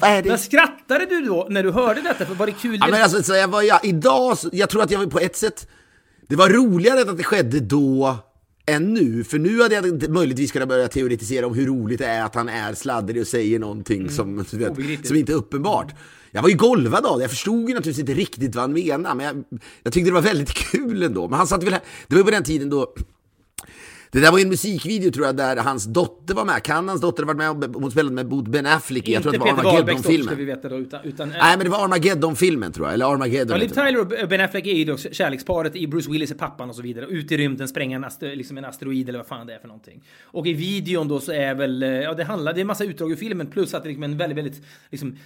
Vad 0.00 0.10
är 0.10 0.22
det? 0.22 0.28
men 0.28 0.38
skrattade 0.38 1.06
du 1.06 1.20
då 1.20 1.46
när 1.50 1.62
du 1.62 1.70
hörde 1.70 2.00
detta? 2.00 2.26
För 2.26 2.34
var 2.34 2.46
det 2.46 2.52
kul? 2.52 2.78
Ja, 2.80 2.88
men 2.90 3.02
alltså, 3.02 3.22
så 3.22 3.34
jag 3.34 3.48
var, 3.48 3.62
jag, 3.62 3.84
idag, 3.84 4.36
jag 4.52 4.68
tror 4.68 4.82
att 4.82 4.90
jag 4.90 4.98
var 4.98 5.06
på 5.06 5.18
ett 5.18 5.36
sätt, 5.36 5.68
det 6.28 6.36
var 6.36 6.48
roligare 6.48 7.00
att 7.00 7.16
det 7.16 7.24
skedde 7.24 7.60
då 7.60 8.16
än 8.68 8.94
nu, 8.94 9.24
för 9.24 9.38
nu 9.38 9.62
hade 9.62 9.74
jag 9.74 10.10
möjligtvis 10.10 10.52
kunnat 10.52 10.68
börja 10.68 10.88
teoretisera 10.88 11.46
om 11.46 11.54
hur 11.54 11.66
roligt 11.66 11.98
det 11.98 12.06
är 12.06 12.24
att 12.24 12.34
han 12.34 12.48
är 12.48 12.74
sladdrig 12.74 13.20
och 13.20 13.26
säger 13.26 13.58
någonting 13.58 14.10
som, 14.10 14.44
du 14.50 14.58
vet, 14.58 15.06
som 15.06 15.16
inte 15.16 15.32
är 15.32 15.36
uppenbart. 15.36 15.94
Jag 16.30 16.42
var 16.42 16.48
ju 16.48 16.56
golvad 16.56 17.06
av 17.06 17.18
det, 17.18 17.24
jag 17.24 17.30
förstod 17.30 17.68
ju 17.68 17.74
naturligtvis 17.74 17.98
inte 17.98 18.14
riktigt 18.14 18.54
vad 18.54 18.62
han 18.62 18.72
menade, 18.72 19.14
men 19.14 19.26
jag, 19.26 19.60
jag 19.82 19.92
tyckte 19.92 20.10
det 20.10 20.14
var 20.14 20.22
väldigt 20.22 20.52
kul 20.70 21.02
ändå. 21.02 21.28
Men 21.28 21.38
han 21.38 21.46
satt 21.46 21.62
väl 21.62 21.72
här, 21.72 21.82
det 22.06 22.14
var 22.14 22.20
ju 22.20 22.24
på 22.24 22.30
den 22.30 22.44
tiden 22.44 22.70
då 22.70 22.94
det 24.12 24.20
där 24.20 24.30
var 24.30 24.38
ju 24.38 24.42
en 24.42 24.48
musikvideo 24.48 25.10
tror 25.10 25.26
jag 25.26 25.36
där 25.36 25.56
hans 25.56 25.84
dotter 25.84 26.34
var 26.34 26.44
med. 26.44 26.62
Kan 26.62 26.88
hans 26.88 27.00
dotter 27.00 27.24
varit 27.24 27.36
med 27.36 27.74
hon 27.74 27.90
spelade 27.90 28.14
med 28.14 28.44
Ben 28.50 28.66
Affleck 28.66 29.08
i? 29.08 29.12
Jag 29.12 29.22
tror 29.22 29.30
att 29.30 29.34
inte 29.34 29.48
det 29.48 29.52
var 29.54 29.62
ska 29.62 29.72
vi 29.72 29.78
Armageddon-filmen. 29.78 30.46
veta 30.46 30.68
då, 30.68 30.76
utan... 30.76 31.00
utan 31.04 31.28
Nej 31.28 31.56
men 31.56 31.58
det 31.64 31.68
var 31.70 31.84
Armageddon-filmen 31.84 32.72
tror 32.72 32.86
jag, 32.86 32.94
eller 32.94 33.12
Armageddon. 33.12 33.56
Ja, 33.56 33.56
Liv. 33.56 33.68
Tyler 33.68 34.22
och 34.22 34.28
Ben 34.28 34.40
Affleck 34.40 34.66
är 34.66 34.72
ju 34.72 34.84
då 34.84 34.96
kärleksparet 34.96 35.76
i 35.76 35.86
Bruce 35.86 36.10
Willis 36.10 36.30
är 36.30 36.34
pappan 36.34 36.68
och 36.68 36.74
så 36.76 36.82
vidare. 36.82 37.06
Ut 37.06 37.32
i 37.32 37.36
rymden, 37.36 37.68
spränga 37.68 37.96
en, 37.96 38.04
ast- 38.04 38.22
liksom 38.22 38.58
en 38.58 38.64
asteroid 38.64 39.08
eller 39.08 39.18
vad 39.18 39.26
fan 39.26 39.46
det 39.46 39.54
är 39.54 39.58
för 39.58 39.68
någonting. 39.68 40.02
Och 40.22 40.46
i 40.46 40.52
videon 40.52 41.08
då 41.08 41.20
så 41.20 41.32
är 41.32 41.54
väl, 41.54 41.82
eh, 41.82 41.88
ja 41.88 42.14
det 42.14 42.24
handlar, 42.24 42.52
det 42.52 42.58
är 42.58 42.60
en 42.60 42.66
massa 42.66 42.84
utdrag 42.84 43.12
ur 43.12 43.16
filmen 43.16 43.46
plus 43.46 43.74
att 43.74 43.82
det 43.82 43.86
är 43.86 43.90
liksom 43.90 44.02
en 44.02 44.18
väldigt, 44.18 44.38
väldigt 44.38 44.62
liksom 44.90 45.16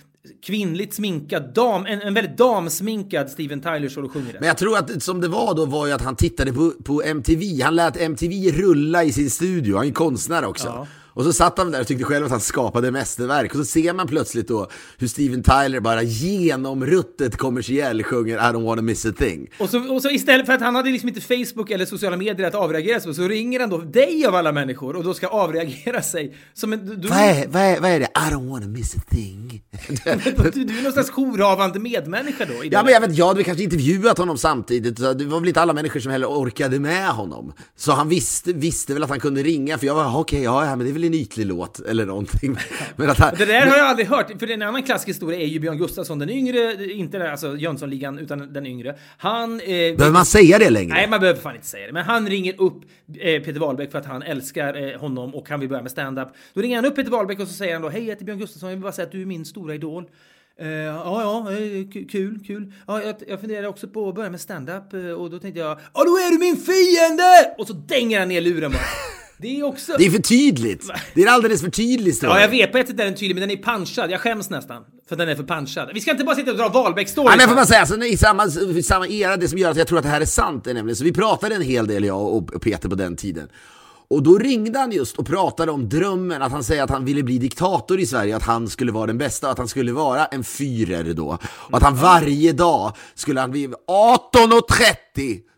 kvinnligt 0.46 0.94
sminkad 0.94 1.54
dam, 1.54 1.86
en, 1.86 2.02
en 2.02 2.14
väldigt 2.14 2.36
damsminkad 2.36 3.30
Steven 3.30 3.60
Tyler 3.60 3.88
står 3.88 4.02
och 4.02 4.12
sjunger. 4.12 4.36
Men 4.40 4.48
jag 4.48 4.58
tror 4.58 4.78
att 4.78 5.02
som 5.02 5.20
det 5.20 5.28
var 5.28 5.54
då 5.54 5.66
var 5.66 5.86
ju 5.86 5.92
att 5.92 6.02
han 6.02 6.16
tittade 6.16 6.52
på, 6.52 6.70
på 6.84 7.02
MTV. 7.02 7.62
Han 7.62 7.74
lät 7.76 8.00
MTV 8.00 8.50
rulla 8.52 8.71
i 9.04 9.12
sin 9.12 9.30
studio. 9.30 9.76
Han 9.76 9.86
är 9.86 9.92
konstnär 9.92 10.44
också. 10.44 10.66
Ja. 10.66 10.86
Och 11.14 11.24
så 11.24 11.32
satt 11.32 11.58
han 11.58 11.70
där 11.70 11.80
och 11.80 11.86
tyckte 11.86 12.04
själv 12.04 12.24
att 12.24 12.30
han 12.30 12.40
skapade 12.40 12.90
mästerverk. 12.90 13.52
Och 13.54 13.58
så 13.58 13.64
ser 13.64 13.92
man 13.92 14.06
plötsligt 14.06 14.48
då 14.48 14.68
hur 14.98 15.08
Steven 15.08 15.42
Tyler 15.42 15.80
bara 15.80 16.02
genomruttet 16.02 17.36
kommersiell 17.36 18.02
sjunger 18.02 18.36
I 18.36 18.40
don't 18.40 18.66
wanna 18.66 18.82
miss 18.82 19.06
a 19.06 19.12
thing. 19.18 19.48
Och 19.58 19.68
så, 19.68 19.94
och 19.94 20.02
så 20.02 20.10
istället 20.10 20.46
för 20.46 20.52
att 20.52 20.60
han 20.60 20.74
hade 20.74 20.90
liksom 20.90 21.08
inte 21.08 21.20
Facebook 21.20 21.70
eller 21.70 21.86
sociala 21.86 22.16
medier 22.16 22.46
att 22.46 22.54
avreagera 22.54 23.00
sig 23.00 23.10
på 23.10 23.14
så 23.14 23.28
ringer 23.28 23.60
han 23.60 23.70
då 23.70 23.78
dig 23.78 24.26
av 24.26 24.34
alla 24.34 24.52
människor 24.52 24.96
och 24.96 25.04
då 25.04 25.14
ska 25.14 25.26
avreagera 25.26 26.02
sig. 26.02 26.36
Som 26.54 26.72
en, 26.72 27.00
du, 27.00 27.08
Vad 27.08 27.18
är, 27.18 27.48
vad, 27.48 27.62
är, 27.62 27.80
vad 27.80 27.90
är 27.90 28.00
det? 28.00 28.06
I 28.06 28.34
don't 28.34 28.50
wanna 28.50 28.66
miss 28.66 28.96
a 28.96 29.00
thing. 29.10 29.62
du, 30.54 30.64
du 30.64 30.78
är 30.78 30.82
någon 30.82 30.92
slags 30.92 31.10
jourhavande 31.10 31.78
medmänniska 31.78 32.44
då. 32.44 32.54
Ja, 32.70 32.82
men 32.82 32.92
jag 32.92 33.00
vet, 33.00 33.16
jag 33.16 33.26
hade 33.26 33.44
kanske 33.44 33.64
intervjuat 33.64 34.18
honom 34.18 34.38
samtidigt, 34.38 34.96
det 34.96 35.24
var 35.24 35.40
väl 35.40 35.48
inte 35.48 35.60
alla 35.60 35.72
människor 35.72 36.00
som 36.00 36.12
heller 36.12 36.26
orkade 36.26 36.80
med 36.80 37.08
honom. 37.08 37.52
Så 37.76 37.92
han 37.92 38.08
visste, 38.08 38.52
visste 38.52 38.94
väl 38.94 39.02
att 39.02 39.10
han 39.10 39.20
kunde 39.20 39.42
ringa, 39.42 39.78
för 39.78 39.86
jag 39.86 39.94
var 39.94 40.20
okej, 40.20 40.42
ja, 40.42 40.66
ja, 40.66 40.76
men 40.76 40.86
det 40.86 40.90
är 40.90 40.92
väl 40.92 41.01
en 41.04 41.14
ytlig 41.14 41.46
låt 41.46 41.80
eller 41.80 42.06
någonting. 42.06 42.56
Men 42.96 43.10
att 43.10 43.18
han, 43.18 43.34
Det 43.38 43.44
där 43.44 43.66
har 43.66 43.76
jag 43.76 43.86
aldrig 43.86 44.08
hört, 44.08 44.32
för 44.38 44.50
en 44.50 44.62
annan 44.62 44.82
klassisk 44.82 45.08
historia 45.08 45.40
är 45.40 45.46
ju 45.46 45.58
Björn 45.58 45.78
Gustafsson, 45.78 46.18
den 46.18 46.30
yngre, 46.30 46.84
inte 46.92 47.30
alltså 47.30 47.56
Jönssonligan, 47.56 48.18
utan 48.18 48.52
den 48.52 48.66
yngre. 48.66 48.94
Han... 49.18 49.60
Eh, 49.60 49.66
behöver 49.66 50.10
man 50.10 50.26
säga 50.26 50.58
det 50.58 50.70
längre? 50.70 50.94
Nej, 50.94 51.08
man 51.08 51.20
behöver 51.20 51.40
fan 51.40 51.54
inte 51.54 51.66
säga 51.66 51.86
det. 51.86 51.92
Men 51.92 52.04
han 52.04 52.28
ringer 52.28 52.60
upp 52.60 52.82
eh, 53.20 53.42
Peter 53.42 53.60
Wahlbeck 53.60 53.90
för 53.90 53.98
att 53.98 54.06
han 54.06 54.22
älskar 54.22 54.92
eh, 54.92 55.00
honom 55.00 55.34
och 55.34 55.48
han 55.48 55.60
vill 55.60 55.68
börja 55.68 55.82
med 55.82 55.90
stand-up. 55.90 56.28
Då 56.54 56.60
ringer 56.60 56.76
han 56.76 56.84
upp 56.84 56.96
Peter 56.96 57.10
Wahlbeck 57.10 57.40
och 57.40 57.48
så 57.48 57.54
säger 57.54 57.72
han 57.72 57.82
då 57.82 57.88
Hej, 57.88 58.02
jag 58.02 58.08
heter 58.08 58.24
Björn 58.24 58.38
Gustafsson, 58.38 58.68
jag 58.68 58.76
vill 58.76 58.82
bara 58.82 58.92
säga 58.92 59.06
att 59.06 59.12
du 59.12 59.22
är 59.22 59.26
min 59.26 59.44
stora 59.44 59.74
idol. 59.74 60.04
Eh, 60.58 60.68
ja, 60.68 61.22
ja, 61.22 61.52
eh, 61.52 62.06
kul, 62.10 62.44
kul. 62.46 62.72
Ja, 62.86 63.02
jag, 63.02 63.14
jag 63.26 63.40
funderade 63.40 63.68
också 63.68 63.88
på 63.88 64.08
att 64.08 64.14
börja 64.14 64.30
med 64.30 64.40
stand-up 64.40 64.92
eh, 64.92 65.10
och 65.10 65.30
då 65.30 65.38
tänkte 65.38 65.60
jag 65.60 65.78
Ja, 65.94 66.04
då 66.04 66.10
är 66.10 66.30
du 66.30 66.38
min 66.38 66.56
fiende! 66.56 67.54
Och 67.58 67.66
så 67.66 67.72
dänger 67.72 68.18
han 68.18 68.28
ner 68.28 68.40
luren 68.40 68.72
bara. 68.72 68.80
Det 69.42 69.60
är 69.60 69.64
också... 69.64 69.92
Det 69.98 70.06
är 70.06 70.10
för 70.10 70.22
tydligt. 70.22 70.90
Det 71.14 71.22
är 71.22 71.28
alldeles 71.28 71.60
för 71.60 71.70
tydligt. 71.70 72.22
Ja, 72.22 72.40
jag 72.40 72.48
vet 72.48 72.72
på 72.72 72.78
ett 72.78 72.88
sätt 72.88 73.00
är 73.00 73.04
den 73.04 73.14
tydlig, 73.14 73.34
men 73.34 73.48
den 73.48 73.58
är 73.58 73.62
punchad. 73.62 74.10
Jag 74.10 74.20
skäms 74.20 74.50
nästan 74.50 74.82
för 75.08 75.16
den 75.16 75.28
är 75.28 75.34
för 75.34 75.42
punchad. 75.42 75.90
Vi 75.94 76.00
ska 76.00 76.10
inte 76.10 76.24
bara 76.24 76.36
sitta 76.36 76.50
och 76.50 76.56
dra 76.56 76.68
Wahlbeck-stories. 76.68 77.24
Ja, 77.24 77.30
men 77.30 77.40
jag 77.40 77.48
får 77.48 77.56
bara 77.56 77.66
säga, 77.66 77.80
alltså, 77.80 78.04
i, 78.04 78.16
samma, 78.16 78.46
i 78.76 78.82
samma 78.82 79.08
era, 79.08 79.36
det 79.36 79.48
som 79.48 79.58
gör 79.58 79.70
att 79.70 79.76
jag 79.76 79.86
tror 79.86 79.98
att 79.98 80.04
det 80.04 80.10
här 80.10 80.20
är 80.20 80.24
sant 80.24 80.66
är 80.66 80.74
nämligen, 80.74 80.96
så 80.96 81.04
vi 81.04 81.12
pratade 81.12 81.54
en 81.54 81.62
hel 81.62 81.86
del 81.86 82.04
jag 82.04 82.34
och 82.34 82.62
Peter 82.62 82.88
på 82.88 82.94
den 82.94 83.16
tiden. 83.16 83.48
Och 84.08 84.22
då 84.22 84.38
ringde 84.38 84.78
han 84.78 84.92
just 84.92 85.18
och 85.18 85.26
pratade 85.26 85.72
om 85.72 85.88
drömmen, 85.88 86.42
att 86.42 86.52
han 86.52 86.64
säger 86.64 86.82
att 86.82 86.90
han 86.90 87.04
ville 87.04 87.22
bli 87.22 87.38
diktator 87.38 88.00
i 88.00 88.06
Sverige, 88.06 88.36
att 88.36 88.42
han 88.42 88.68
skulle 88.68 88.92
vara 88.92 89.06
den 89.06 89.18
bästa, 89.18 89.50
att 89.50 89.58
han 89.58 89.68
skulle 89.68 89.92
vara 89.92 90.26
en 90.26 90.42
Führer 90.42 91.12
då. 91.14 91.38
Och 91.42 91.76
att 91.76 91.82
han 91.82 91.96
varje 91.96 92.52
dag 92.52 92.96
skulle 93.14 93.40
han 93.40 93.50
bli 93.50 93.66
18.30 93.66 95.11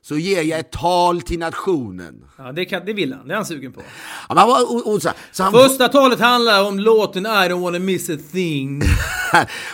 så 0.07 0.19
ger 0.19 0.43
jag 0.43 0.61
ett 0.61 0.71
tal 0.71 1.21
till 1.21 1.39
nationen. 1.39 2.25
Ja, 2.39 2.53
det, 2.53 2.65
kan, 2.65 2.83
det 2.87 2.93
vill 2.93 3.13
han. 3.13 3.29
Det 3.29 3.35
är 3.35 3.37
han 3.37 3.47
sugen 3.47 3.73
på. 3.73 3.83
Ja, 4.29 4.35
men 4.35 4.45
och, 4.45 4.95
och, 4.95 5.03
så, 5.03 5.11
så 5.33 5.43
han, 5.43 5.53
Första 5.53 5.89
talet 5.89 6.21
handlar 6.21 6.69
om 6.69 6.79
låten 6.79 7.27
I 7.27 7.29
don't 7.29 7.63
wanna 7.63 7.79
miss 7.79 8.11
a 8.11 8.17
thing. 8.33 8.83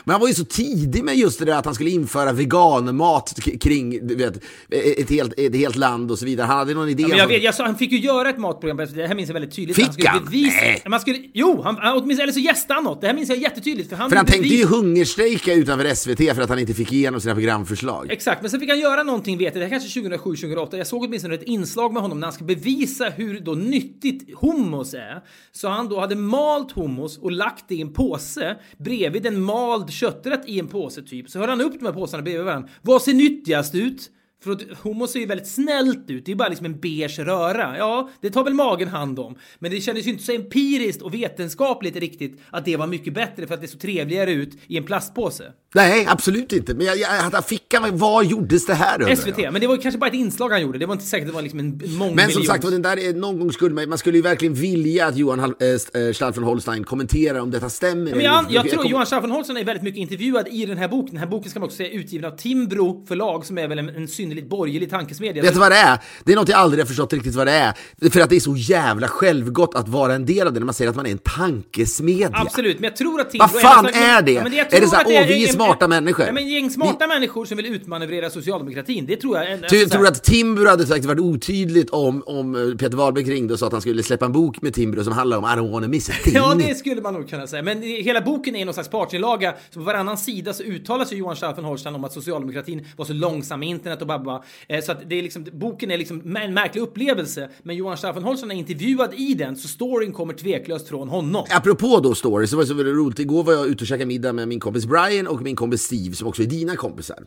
Men 0.04 0.12
han 0.12 0.20
var 0.20 0.28
ju 0.28 0.34
så 0.34 0.44
tidig 0.44 1.04
med 1.04 1.16
just 1.16 1.38
det 1.38 1.44
där 1.44 1.52
att 1.56 1.64
han 1.64 1.74
skulle 1.74 1.90
införa 1.90 2.32
veganmat 2.32 3.34
kring 3.60 4.06
du 4.06 4.14
vet, 4.14 4.44
ett, 4.70 5.10
helt, 5.10 5.38
ett 5.38 5.54
helt 5.54 5.76
land 5.76 6.10
och 6.10 6.18
så 6.18 6.24
vidare. 6.24 6.46
Han 6.46 6.58
hade 6.58 6.74
någon 6.74 6.88
idé. 6.88 7.06
Men 7.08 7.18
jag 7.18 7.26
vet, 7.26 7.42
jag 7.42 7.54
sa, 7.54 7.64
han 7.64 7.76
fick 7.76 7.92
ju 7.92 7.98
göra 7.98 8.30
ett 8.30 8.38
matprogram, 8.38 8.76
det 8.76 9.06
här 9.06 9.14
minns 9.14 9.28
jag 9.28 9.34
väldigt 9.34 9.54
tydligt. 9.56 9.76
Fick 9.76 9.84
han? 9.84 9.92
Skulle 9.92 10.08
han? 10.08 10.24
Bevisa, 10.24 10.56
Nej. 10.62 10.82
Man 10.86 11.00
skulle, 11.00 11.18
jo, 11.34 11.62
han, 11.62 11.76
åtminstone, 11.76 12.22
eller 12.22 12.32
så 12.32 12.40
gästade 12.40 12.74
han 12.74 12.84
något. 12.84 13.00
Det 13.00 13.06
här 13.06 13.14
minns 13.14 13.28
jag 13.28 13.38
jättetydligt. 13.38 13.88
För 13.88 13.96
han, 13.96 14.10
För 14.10 14.16
han 14.16 14.26
tänkte 14.26 14.54
ju 14.54 14.66
hungerstrejka 14.66 15.54
utanför 15.54 15.94
SVT 15.94 16.34
för 16.34 16.42
att 16.42 16.48
han 16.48 16.58
inte 16.58 16.74
fick 16.74 16.92
igenom 16.92 17.20
sina 17.20 17.34
programförslag. 17.34 18.10
Exakt, 18.10 18.42
men 18.42 18.50
sen 18.50 18.60
fick 18.60 18.70
han 18.70 18.80
göra 18.80 19.02
någonting, 19.02 19.38
vet 19.38 19.54
jag, 19.54 19.69
kanske 19.70 20.00
2007, 20.00 20.30
2008. 20.30 20.78
Jag 20.78 20.86
såg 20.86 21.02
åtminstone 21.02 21.34
ett 21.34 21.42
inslag 21.42 21.92
med 21.92 22.02
honom 22.02 22.20
när 22.20 22.26
han 22.26 22.32
ska 22.32 22.44
bevisa 22.44 23.08
hur 23.08 23.40
då 23.40 23.52
nyttigt 23.52 24.38
hummus 24.40 24.94
är. 24.94 25.22
Så 25.52 25.68
han 25.68 25.88
då 25.88 26.00
hade 26.00 26.16
malt 26.16 26.72
hummus 26.72 27.18
och 27.18 27.32
lagt 27.32 27.68
det 27.68 27.74
i 27.74 27.80
en 27.80 27.92
påse 27.92 28.56
bredvid 28.78 29.26
en 29.26 29.42
mald 29.42 29.90
kötträtt 29.90 30.48
i 30.48 30.58
en 30.58 30.68
påse 30.68 31.02
typ. 31.02 31.30
Så 31.30 31.38
hörde 31.38 31.52
han 31.52 31.60
upp 31.60 31.78
de 31.78 31.86
här 31.86 31.92
påsarna 31.92 32.22
bredvid 32.22 32.44
varandra. 32.44 32.68
Vad 32.82 33.02
ser 33.02 33.14
nyttigast 33.14 33.74
ut? 33.74 34.10
För 34.42 34.52
att 34.52 34.62
hummus 34.82 35.10
ser 35.10 35.20
ju 35.20 35.26
väldigt 35.26 35.48
snällt 35.48 36.10
ut, 36.10 36.24
det 36.24 36.28
är 36.30 36.32
ju 36.32 36.36
bara 36.36 36.48
liksom 36.48 36.66
en 36.66 36.80
beige 36.80 37.18
röra. 37.18 37.78
Ja, 37.78 38.10
det 38.20 38.30
tar 38.30 38.44
väl 38.44 38.54
magen 38.54 38.88
hand 38.88 39.18
om. 39.18 39.38
Men 39.58 39.70
det 39.70 39.80
kändes 39.80 40.06
ju 40.06 40.10
inte 40.10 40.24
så 40.24 40.32
empiriskt 40.32 41.02
och 41.02 41.14
vetenskapligt 41.14 41.96
riktigt 41.96 42.40
att 42.50 42.64
det 42.64 42.76
var 42.76 42.86
mycket 42.86 43.14
bättre 43.14 43.46
för 43.46 43.54
att 43.54 43.60
det 43.60 43.68
såg 43.68 43.80
trevligare 43.80 44.32
ut 44.32 44.58
i 44.66 44.76
en 44.76 44.84
plastpåse. 44.84 45.52
Nej, 45.74 46.06
absolut 46.08 46.52
inte. 46.52 46.74
Men 46.74 46.86
jag, 46.86 46.98
jag, 46.98 47.18
att 47.18 47.32
han 47.32 47.42
fick 47.42 47.74
han, 47.74 47.98
vad 47.98 48.26
gjordes 48.26 48.66
det 48.66 48.74
här 48.74 49.00
undrar 49.02 49.14
SVT, 49.14 49.38
jag? 49.38 49.52
men 49.52 49.60
det 49.60 49.66
var 49.66 49.76
kanske 49.76 49.98
bara 49.98 50.06
ett 50.06 50.14
inslag 50.14 50.50
han 50.50 50.62
gjorde. 50.62 50.78
Det 50.78 50.86
var 50.86 50.92
inte 50.94 51.06
säkert 51.06 51.26
det 51.26 51.32
var 51.32 51.42
liksom 51.42 51.58
en 51.60 51.80
mång 51.98 52.14
Men 52.14 52.30
som 52.30 52.42
sagt, 52.42 52.62
den 52.62 52.82
där, 52.82 52.98
är- 52.98 53.12
någon 53.14 53.38
gång 53.38 53.52
skulle 53.52 53.74
man, 53.74 53.88
man 53.88 53.98
skulle 53.98 54.16
ju 54.18 54.22
verkligen 54.22 54.54
vilja 54.54 55.06
att 55.06 55.16
Johan 55.16 55.40
äh, 55.40 55.68
äh, 56.02 56.12
Schall 56.12 56.32
från 56.32 56.44
Holstein 56.44 56.84
kommenterar 56.84 57.38
om 57.40 57.50
detta 57.50 57.70
stämmer. 57.70 58.14
Men 58.14 58.24
jag, 58.24 58.44
jag 58.48 58.70
tror 58.70 58.86
Johan 58.86 59.06
Schaffenholzen 59.06 59.56
är 59.56 59.64
väldigt 59.64 59.82
mycket 59.82 59.98
intervjuad 59.98 60.48
i 60.48 60.66
den 60.66 60.78
här 60.78 60.88
boken. 60.88 61.10
Den 61.10 61.18
här 61.20 61.26
boken 61.26 61.50
ska 61.50 61.60
man 61.60 61.66
också 61.66 61.76
säga 61.76 61.88
är 61.90 61.98
utgiven 61.98 62.32
av 62.32 62.36
Timbro 62.36 63.06
förlag 63.06 63.46
som 63.46 63.58
är 63.58 63.68
väl 63.68 63.78
en, 63.78 63.88
en 63.88 64.08
synnerligt 64.08 64.48
borgerlig 64.48 64.90
tankesmedja. 64.90 65.42
Vet 65.42 65.54
du 65.54 65.60
vad 65.60 65.72
det 65.72 65.78
är? 65.78 65.98
Det 66.24 66.32
är 66.32 66.36
något 66.36 66.48
jag 66.48 66.58
aldrig 66.58 66.82
har 66.84 66.86
förstått 66.86 67.12
riktigt 67.12 67.34
vad 67.34 67.46
det 67.46 67.52
är. 67.52 67.74
För 68.10 68.20
att 68.20 68.30
det 68.30 68.36
är 68.36 68.40
så 68.40 68.56
jävla 68.56 69.08
självgott 69.08 69.74
att 69.74 69.88
vara 69.88 70.14
en 70.14 70.26
del 70.26 70.46
av 70.46 70.52
det 70.52 70.60
när 70.60 70.66
man 70.66 70.74
säger 70.74 70.90
att 70.90 70.96
man 70.96 71.06
är 71.06 71.10
en 71.10 71.18
tankesmedja. 71.18 72.30
Absolut, 72.32 72.76
men 72.80 72.84
jag 72.84 72.96
tror 72.96 73.20
att 73.20 73.30
Timbro... 73.30 73.48
Vad 73.52 73.62
fan 73.62 73.84
slags- 73.84 73.98
är 73.98 74.22
det? 74.22 74.32
Ja, 74.32 74.48
jag 74.48 74.74
Är 74.74 74.80
det 74.80 74.86
så 74.86 74.94
här, 74.94 75.02
att 75.02 75.06
"Åh, 75.06 75.26
vi 75.28 75.44
är 75.48 75.59
smarta 75.64 75.88
människor"? 75.88 76.26
Ja, 76.26 76.32
men 76.32 76.48
gäng 76.48 76.70
smarta 76.70 77.06
människor 77.06 77.44
som 77.44 77.56
vill 77.56 77.66
utmanövrera 77.66 78.30
socialdemokratin. 78.30 79.06
Det 79.06 79.16
tror 79.16 79.36
jag. 79.36 79.52
En, 79.52 79.58
Du 79.60 79.64
alltså, 79.64 79.78
så 79.78 79.88
tror 79.88 80.02
här- 80.04 80.10
att 80.12 80.24
Timbro 80.24 80.66
hade 80.68 80.86
sagt 80.86 81.04
varit 81.04 81.20
otydligt 81.20 81.90
om, 81.90 82.22
om 82.26 82.54
eh, 82.70 82.76
Peter 82.76 82.96
Wahlbeck 82.96 83.28
ringde 83.28 83.52
och 83.52 83.58
sa 83.58 83.66
att 83.66 83.72
han 83.72 83.80
skulle 83.80 84.02
släppa 84.02 84.24
en 84.26 84.32
bok 84.32 84.62
med 84.62 84.74
Timbro 84.74 85.04
som 85.04 85.12
handlar 85.12 85.36
om 85.38 85.44
I 85.44 85.46
don't 85.46 85.72
wanna 85.72 85.88
miss 85.88 86.10
a 86.10 86.12
thing? 86.24 86.34
Ja, 86.34 86.54
det 86.58 86.74
skulle 86.74 87.00
man 87.02 87.14
nog 87.14 87.28
kunna 87.30 87.46
säga. 87.46 87.62
Men 87.62 87.82
hela 87.82 88.20
boken 88.20 88.56
är 88.56 88.64
någon 88.64 88.74
slags 88.74 88.88
partsinlaga. 88.88 89.54
Så 89.70 89.78
på 89.78 89.84
varannan 89.84 90.18
sida 90.18 90.52
så 90.52 90.62
uttalar 90.62 91.04
sig 91.04 91.18
Johan 91.18 91.36
Schaffenholstein 91.36 91.94
om 91.94 92.04
att 92.04 92.12
socialdemokratin 92.12 92.86
var 92.96 93.04
så 93.04 93.12
långsam 93.12 93.60
med 93.60 93.68
internet 93.68 94.00
och 94.00 94.06
babba. 94.06 94.42
Eh, 94.68 94.80
Så 94.82 94.92
att 94.92 95.08
det 95.08 95.18
är 95.18 95.22
liksom, 95.22 95.46
boken 95.52 95.90
är 95.90 95.98
liksom 95.98 96.36
en 96.36 96.54
märklig 96.54 96.82
upplevelse. 96.82 97.48
Men 97.62 97.76
Johan 97.76 97.96
Schaffenholstein 97.96 98.50
är 98.50 98.54
intervjuad 98.54 99.14
i 99.14 99.34
den, 99.34 99.56
så 99.56 99.68
storyn 99.68 100.12
kommer 100.12 100.34
tveklöst 100.34 100.88
från 100.88 101.08
honom. 101.08 101.44
Apropå 101.50 102.00
då 102.02 102.14
stories, 102.14 102.50
så 102.50 102.56
var 102.56 102.62
det 102.62 102.68
så 102.68 102.74
roligt. 102.74 103.18
Igår 103.18 103.42
var 103.42 103.52
jag 103.52 103.66
ute 103.66 103.84
och 103.84 103.88
käkade 103.88 104.06
middag 104.06 104.32
med 104.32 104.48
min 104.48 104.60
kompis 104.60 104.86
Brian 104.86 105.26
och 105.26 105.42
min 105.42 105.49
kompis 105.56 105.82
Steve 105.82 106.16
som 106.16 106.28
också 106.28 106.42
är 106.42 106.46
dina 106.46 106.76
kompisar. 106.76 107.18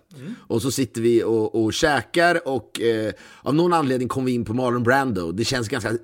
Och 0.47 0.61
så 0.61 0.71
sitter 0.71 1.01
vi 1.01 1.23
och, 1.23 1.63
och 1.63 1.73
käkar 1.73 2.47
och 2.47 2.81
eh, 2.81 3.13
av 3.41 3.55
någon 3.55 3.73
anledning 3.73 4.07
kom 4.07 4.25
vi 4.25 4.31
in 4.31 4.45
på 4.45 4.53
Marlon 4.53 4.83
Brando. 4.83 5.31
Det 5.31 5.45
känns 5.45 5.69
ganska 5.69 5.97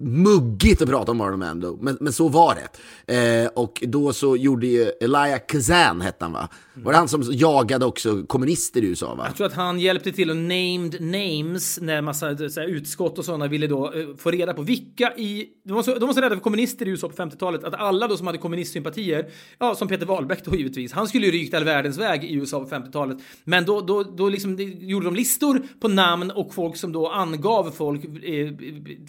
muggigt 0.00 0.82
att 0.82 0.88
prata 0.88 1.10
om 1.10 1.18
Marlon 1.18 1.40
Brando, 1.40 1.78
men, 1.80 1.98
men 2.00 2.12
så 2.12 2.28
var 2.28 2.54
det. 2.54 3.44
Eh, 3.44 3.50
och 3.54 3.82
då 3.86 4.12
så 4.12 4.36
gjorde 4.36 4.66
ju 4.66 4.82
Elia 5.00 5.38
Kazan, 5.38 6.00
hette 6.00 6.24
han 6.24 6.32
va? 6.32 6.48
Var 6.74 6.92
det 6.92 6.98
han 6.98 7.08
som 7.08 7.22
jagade 7.32 7.84
också 7.84 8.22
kommunister 8.22 8.84
i 8.84 8.86
USA 8.86 9.14
va? 9.14 9.24
Jag 9.26 9.36
tror 9.36 9.46
att 9.46 9.52
han 9.52 9.80
hjälpte 9.80 10.12
till 10.12 10.30
och 10.30 10.36
named 10.36 11.00
names 11.00 11.80
när 11.80 12.02
massa 12.02 12.30
eh, 12.30 12.48
så 12.48 12.60
här, 12.60 12.66
utskott 12.66 13.18
och 13.18 13.24
sådana 13.24 13.48
ville 13.48 13.66
då 13.66 13.92
eh, 13.92 14.06
få 14.18 14.30
reda 14.30 14.54
på 14.54 14.62
vilka 14.62 15.12
i... 15.16 15.48
De 15.64 15.72
var, 15.72 15.82
så, 15.82 15.94
de 15.94 16.06
var 16.06 16.14
så 16.14 16.20
rädda 16.20 16.34
för 16.34 16.42
kommunister 16.42 16.86
i 16.86 16.90
USA 16.90 17.08
på 17.08 17.16
50-talet 17.16 17.64
att 17.64 17.74
alla 17.74 18.08
då 18.08 18.16
som 18.16 18.26
hade 18.26 18.38
kommunistsympatier, 18.38 19.30
ja 19.58 19.74
som 19.74 19.88
Peter 19.88 20.06
Wahlbeck 20.06 20.44
då 20.44 20.56
givetvis, 20.56 20.92
han 20.92 21.08
skulle 21.08 21.26
ju 21.26 21.32
rykt 21.34 21.54
all 21.54 21.64
världens 21.64 21.98
väg 21.98 22.24
i 22.24 22.34
USA 22.34 22.60
på 22.60 22.66
50-talet. 22.66 23.18
Men 23.44 23.64
då, 23.64 23.80
då, 23.80 24.02
då 24.02 24.28
liksom, 24.28 24.56
gjorde 24.80 25.06
de 25.06 25.14
listor 25.14 25.62
på 25.80 25.88
namn 25.88 26.30
och 26.30 26.54
folk 26.54 26.76
som 26.76 26.92
då 26.92 27.08
angav 27.08 27.70
folk 27.76 28.04
eh, 28.04 28.50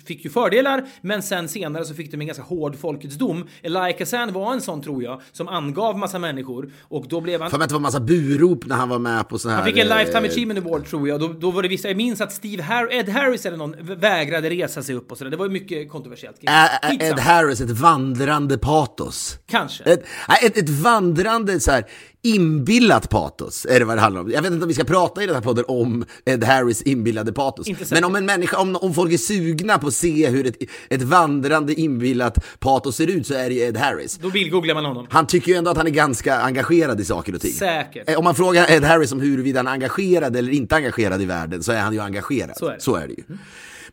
fick 0.06 0.26
ju 0.26 0.30
fördelar, 0.30 0.88
men 1.02 1.22
sen 1.24 1.50
senare 1.50 1.86
så 1.86 1.94
fick 1.94 2.12
de 2.12 2.22
en 2.22 2.28
ganska 2.28 2.44
hård 2.44 2.76
folkets 2.76 3.16
dom. 3.16 3.48
Elia 3.62 3.94
Kazan 3.94 4.34
var 4.34 4.54
en 4.54 4.62
sån 4.62 4.82
tror 4.82 5.04
jag, 5.04 5.22
som 5.32 5.48
angav 5.48 5.98
massa 5.98 6.20
människor 6.20 6.72
och 6.82 7.06
då 7.08 7.22
blev 7.22 7.42
han... 7.42 7.52
För 7.52 7.60
att 7.60 7.70
det 7.70 7.76
var 7.76 7.80
massa 7.80 8.00
burop 8.00 8.66
när 8.66 8.76
han 8.76 8.90
var 8.90 9.00
med 9.00 9.30
på 9.30 9.40
sån 9.40 9.52
här... 9.52 9.58
Han 9.58 9.66
fick 9.66 9.78
en 9.78 9.92
eh, 9.92 9.98
Lifetime 9.98 10.28
Achievement 10.28 10.60
Award 10.66 10.86
tror 10.86 11.08
jag. 11.08 11.20
Då, 11.20 11.28
då 11.28 11.52
var 11.52 11.64
det 11.64 11.68
vissa, 11.68 11.88
jag 11.88 11.98
minns 11.98 12.22
att 12.22 12.34
Steve 12.34 12.64
Har 12.64 12.94
Ed 12.94 13.10
Harris 13.10 13.46
eller 13.46 13.58
någon 13.58 13.76
vägrade 13.80 14.50
resa 14.50 14.84
sig 14.84 14.96
upp 14.96 15.12
och 15.12 15.18
sådär. 15.18 15.32
Det 15.32 15.38
var 15.38 15.46
ju 15.46 15.52
mycket 15.52 15.90
kontroversiellt. 15.92 16.38
Ä- 16.44 16.96
Ed. 17.00 17.20
Harris, 17.20 17.62
ett 17.62 17.70
vandrande 17.70 18.58
patos. 18.58 19.40
Kanske. 19.46 19.84
Ett, 19.84 20.04
ett, 20.44 20.58
ett 20.58 20.70
vandrande 20.70 21.60
så 21.60 21.72
här, 21.72 21.86
inbillat 22.26 23.10
patos 23.10 23.66
är 23.70 23.80
det 23.80 23.86
vad 23.86 23.98
det 23.98 24.02
handlar 24.02 24.22
om. 24.22 24.32
Jag 24.32 24.42
vet 24.42 24.52
inte 24.52 24.64
om 24.64 24.68
vi 24.68 24.74
ska 24.74 24.84
prata 24.84 25.24
i 25.24 25.26
den 25.26 25.36
här 25.36 25.42
podden 25.42 25.66
om 25.68 26.06
Ed 26.26 26.44
Harris 26.44 26.82
inbillade 26.82 27.34
patos. 27.34 27.68
Men 27.92 28.04
om 28.04 28.16
en 28.16 28.26
människa, 28.26 28.58
om, 28.58 28.76
om 28.76 28.94
folk 28.94 29.14
är 29.14 29.18
sugna 29.18 29.78
på 29.78 29.88
att 29.88 29.94
se 29.94 30.30
hur 30.30 30.48
ett, 30.48 30.56
ett 30.90 31.02
vandrande 31.02 31.74
inbillat 31.74 32.46
patos 32.60 32.96
ser 32.96 33.08
ut 33.08 33.28
så 33.28 33.34
är 33.34 33.50
det 33.50 33.56
ju 33.56 33.62
Ed 33.62 33.78
Harris. 33.78 34.18
Då 34.18 34.30
bildgooglar 34.30 34.74
man 34.76 34.86
honom. 34.86 35.08
Han 35.10 35.28
tycker 35.28 35.52
ju 35.52 35.58
ändå 35.58 35.72
att 35.72 35.78
han 35.78 35.88
är 35.88 35.92
ganska 35.92 36.40
engagerad 36.40 37.02
i 37.02 37.06
saker 37.06 37.36
och 37.36 37.42
ting. 37.42 37.52
Säkert. 37.54 38.10
Eh, 38.10 38.18
Om 38.18 38.24
man 38.24 38.36
frågar 38.36 38.72
Ed 38.72 38.84
Harris 38.84 39.12
om 39.12 39.20
huruvida 39.20 39.60
han 39.60 39.68
är 39.68 39.72
engagerad 39.72 40.36
eller 40.36 40.52
inte 40.52 40.76
engagerad 40.76 41.22
i 41.22 41.26
världen 41.26 41.64
så 41.64 41.72
är 41.72 41.80
han 41.82 41.94
ju 41.94 42.00
engagerad. 42.00 42.58
Så 42.58 42.68
är 42.68 42.74
det. 42.74 42.82
Så 42.82 42.96
är 42.96 43.08
det 43.08 43.14
ju. 43.14 43.24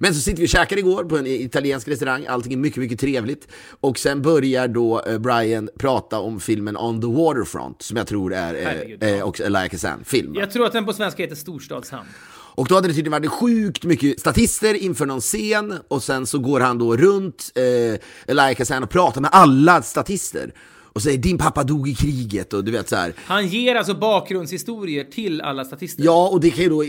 Men 0.02 0.14
så 0.14 0.20
sitter 0.20 0.38
vi 0.38 0.46
och 0.46 0.48
käkar 0.48 0.78
igår 0.78 1.04
på 1.04 1.16
en 1.16 1.26
italiensk 1.26 1.88
restaurang, 1.88 2.26
allting 2.26 2.52
är 2.52 2.56
mycket, 2.56 2.78
mycket 2.78 3.00
trevligt. 3.00 3.48
Och 3.80 3.98
sen 3.98 4.22
börjar 4.22 4.68
då 4.68 5.00
eh, 5.00 5.18
Brian 5.18 5.68
prata 5.78 6.18
om 6.18 6.40
filmen 6.40 6.76
On 6.76 7.00
the 7.00 7.06
Waterfront, 7.06 7.82
som 7.82 7.96
jag 7.96 8.06
tror 8.06 8.34
är 8.34 8.64
Herregud, 8.64 9.02
eh, 9.02 9.10
ja. 9.10 9.16
eh, 9.16 9.24
också 9.28 9.44
Elia 9.44 9.68
Kazan-film. 9.68 10.34
Jag 10.34 10.50
tror 10.50 10.66
att 10.66 10.72
den 10.72 10.84
på 10.84 10.92
svenska 10.92 11.22
heter 11.22 11.36
Storstadshamn. 11.36 12.08
Och 12.54 12.68
då 12.68 12.74
hade 12.74 12.88
det 12.88 12.94
tydligen 12.94 13.22
varit 13.22 13.30
sjukt 13.30 13.84
mycket 13.84 14.20
statister 14.20 14.74
inför 14.74 15.06
någon 15.06 15.20
scen 15.20 15.78
och 15.88 16.02
sen 16.02 16.26
så 16.26 16.38
går 16.38 16.60
han 16.60 16.78
då 16.78 16.96
runt 16.96 17.52
eh, 17.54 18.00
Elia 18.26 18.54
Kazan 18.54 18.82
och 18.82 18.90
pratar 18.90 19.20
med 19.20 19.30
alla 19.32 19.82
statister. 19.82 20.52
Och 20.94 21.02
säger 21.02 21.18
din 21.18 21.38
pappa 21.38 21.64
dog 21.64 21.88
i 21.88 21.94
kriget 21.94 22.52
och 22.52 22.64
du 22.64 22.72
vet 22.72 22.88
så 22.88 22.96
här. 22.96 23.14
Han 23.16 23.48
ger 23.48 23.74
alltså 23.74 23.94
bakgrundshistorier 23.94 25.04
till 25.04 25.40
alla 25.40 25.64
statister. 25.64 26.04
Ja, 26.04 26.28
och 26.28 26.40
det 26.40 26.50
kan 26.50 26.64
ju 26.64 26.70
då, 26.70 26.84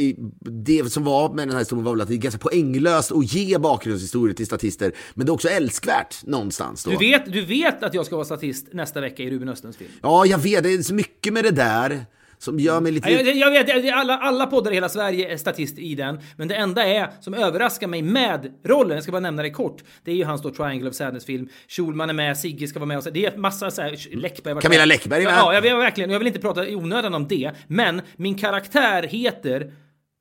det 0.51 0.91
som 0.91 1.03
var 1.03 1.33
med 1.33 1.47
den 1.47 1.51
här 1.51 1.59
historien 1.59 1.85
var 1.85 1.91
väl 1.91 2.01
att 2.01 2.07
det 2.07 2.13
är 2.13 2.17
ganska 2.17 2.39
poänglöst 2.39 3.11
att 3.11 3.33
ge 3.33 3.57
bakgrundshistorier 3.57 4.35
till 4.35 4.45
statister, 4.45 4.91
men 5.13 5.25
det 5.25 5.29
är 5.29 5.33
också 5.33 5.47
älskvärt 5.49 6.25
någonstans 6.25 6.83
då. 6.83 6.91
Du 6.91 6.97
vet, 6.97 7.33
du 7.33 7.45
vet 7.45 7.83
att 7.83 7.93
jag 7.93 8.05
ska 8.05 8.15
vara 8.15 8.25
statist 8.25 8.67
nästa 8.73 9.01
vecka 9.01 9.23
i 9.23 9.29
Ruben 9.29 9.49
Östlunds 9.49 9.77
film. 9.77 9.91
Ja, 10.01 10.25
jag 10.25 10.37
vet, 10.37 10.63
det 10.63 10.73
är 10.73 10.81
så 10.81 10.93
mycket 10.93 11.33
med 11.33 11.43
det 11.43 11.51
där 11.51 12.05
som 12.43 12.59
gör 12.59 12.81
mig 12.81 12.91
lite... 12.91 13.09
Ja, 13.11 13.21
Jag, 13.21 13.35
jag 13.35 13.51
vet, 13.51 13.85
jag- 13.85 13.87
alla, 13.99 14.17
alla 14.17 14.45
poddar 14.47 14.71
i 14.71 14.73
hela 14.73 14.89
Sverige 14.89 15.33
är 15.33 15.37
statist 15.37 15.79
i 15.79 15.95
den, 15.95 16.19
men 16.37 16.47
det 16.47 16.55
enda 16.55 16.83
är 16.85 17.09
som 17.21 17.33
överraskar 17.33 17.87
mig 17.87 18.01
med 18.01 18.51
rollen, 18.65 18.95
jag 18.95 19.03
ska 19.03 19.11
bara 19.11 19.19
nämna 19.19 19.43
det 19.43 19.49
kort, 19.49 19.83
det 20.03 20.11
är 20.11 20.15
ju 20.15 20.23
hans 20.23 20.41
då 20.41 20.49
Triangle 20.49 20.89
of 20.89 20.95
Sadness-film. 20.95 21.49
Schulman 21.67 22.09
är 22.09 22.13
med, 22.13 22.37
Sigge 22.37 22.67
ska 22.67 22.79
vara 22.79 22.87
med 22.87 22.97
och 22.97 23.03
så, 23.03 23.09
det 23.09 23.25
är 23.25 23.37
massa 23.37 23.71
så 23.71 23.81
här, 23.81 24.15
Läckberg 24.15 24.51
har 24.51 24.55
varit 24.55 24.63
Camilla. 24.63 24.85
Läckberg 24.85 25.21
är 25.21 25.25
med. 25.25 25.33
Ja, 25.37 25.53
jag 25.53 25.61
vill 25.61 25.75
verkligen, 25.75 26.09
jag 26.09 26.19
vill 26.19 26.27
inte 26.27 26.39
prata 26.39 26.67
i 26.67 26.75
onödan 26.75 27.13
om 27.13 27.27
det, 27.27 27.51
men 27.67 28.01
min 28.15 28.35
karaktär 28.35 29.03
heter 29.03 29.73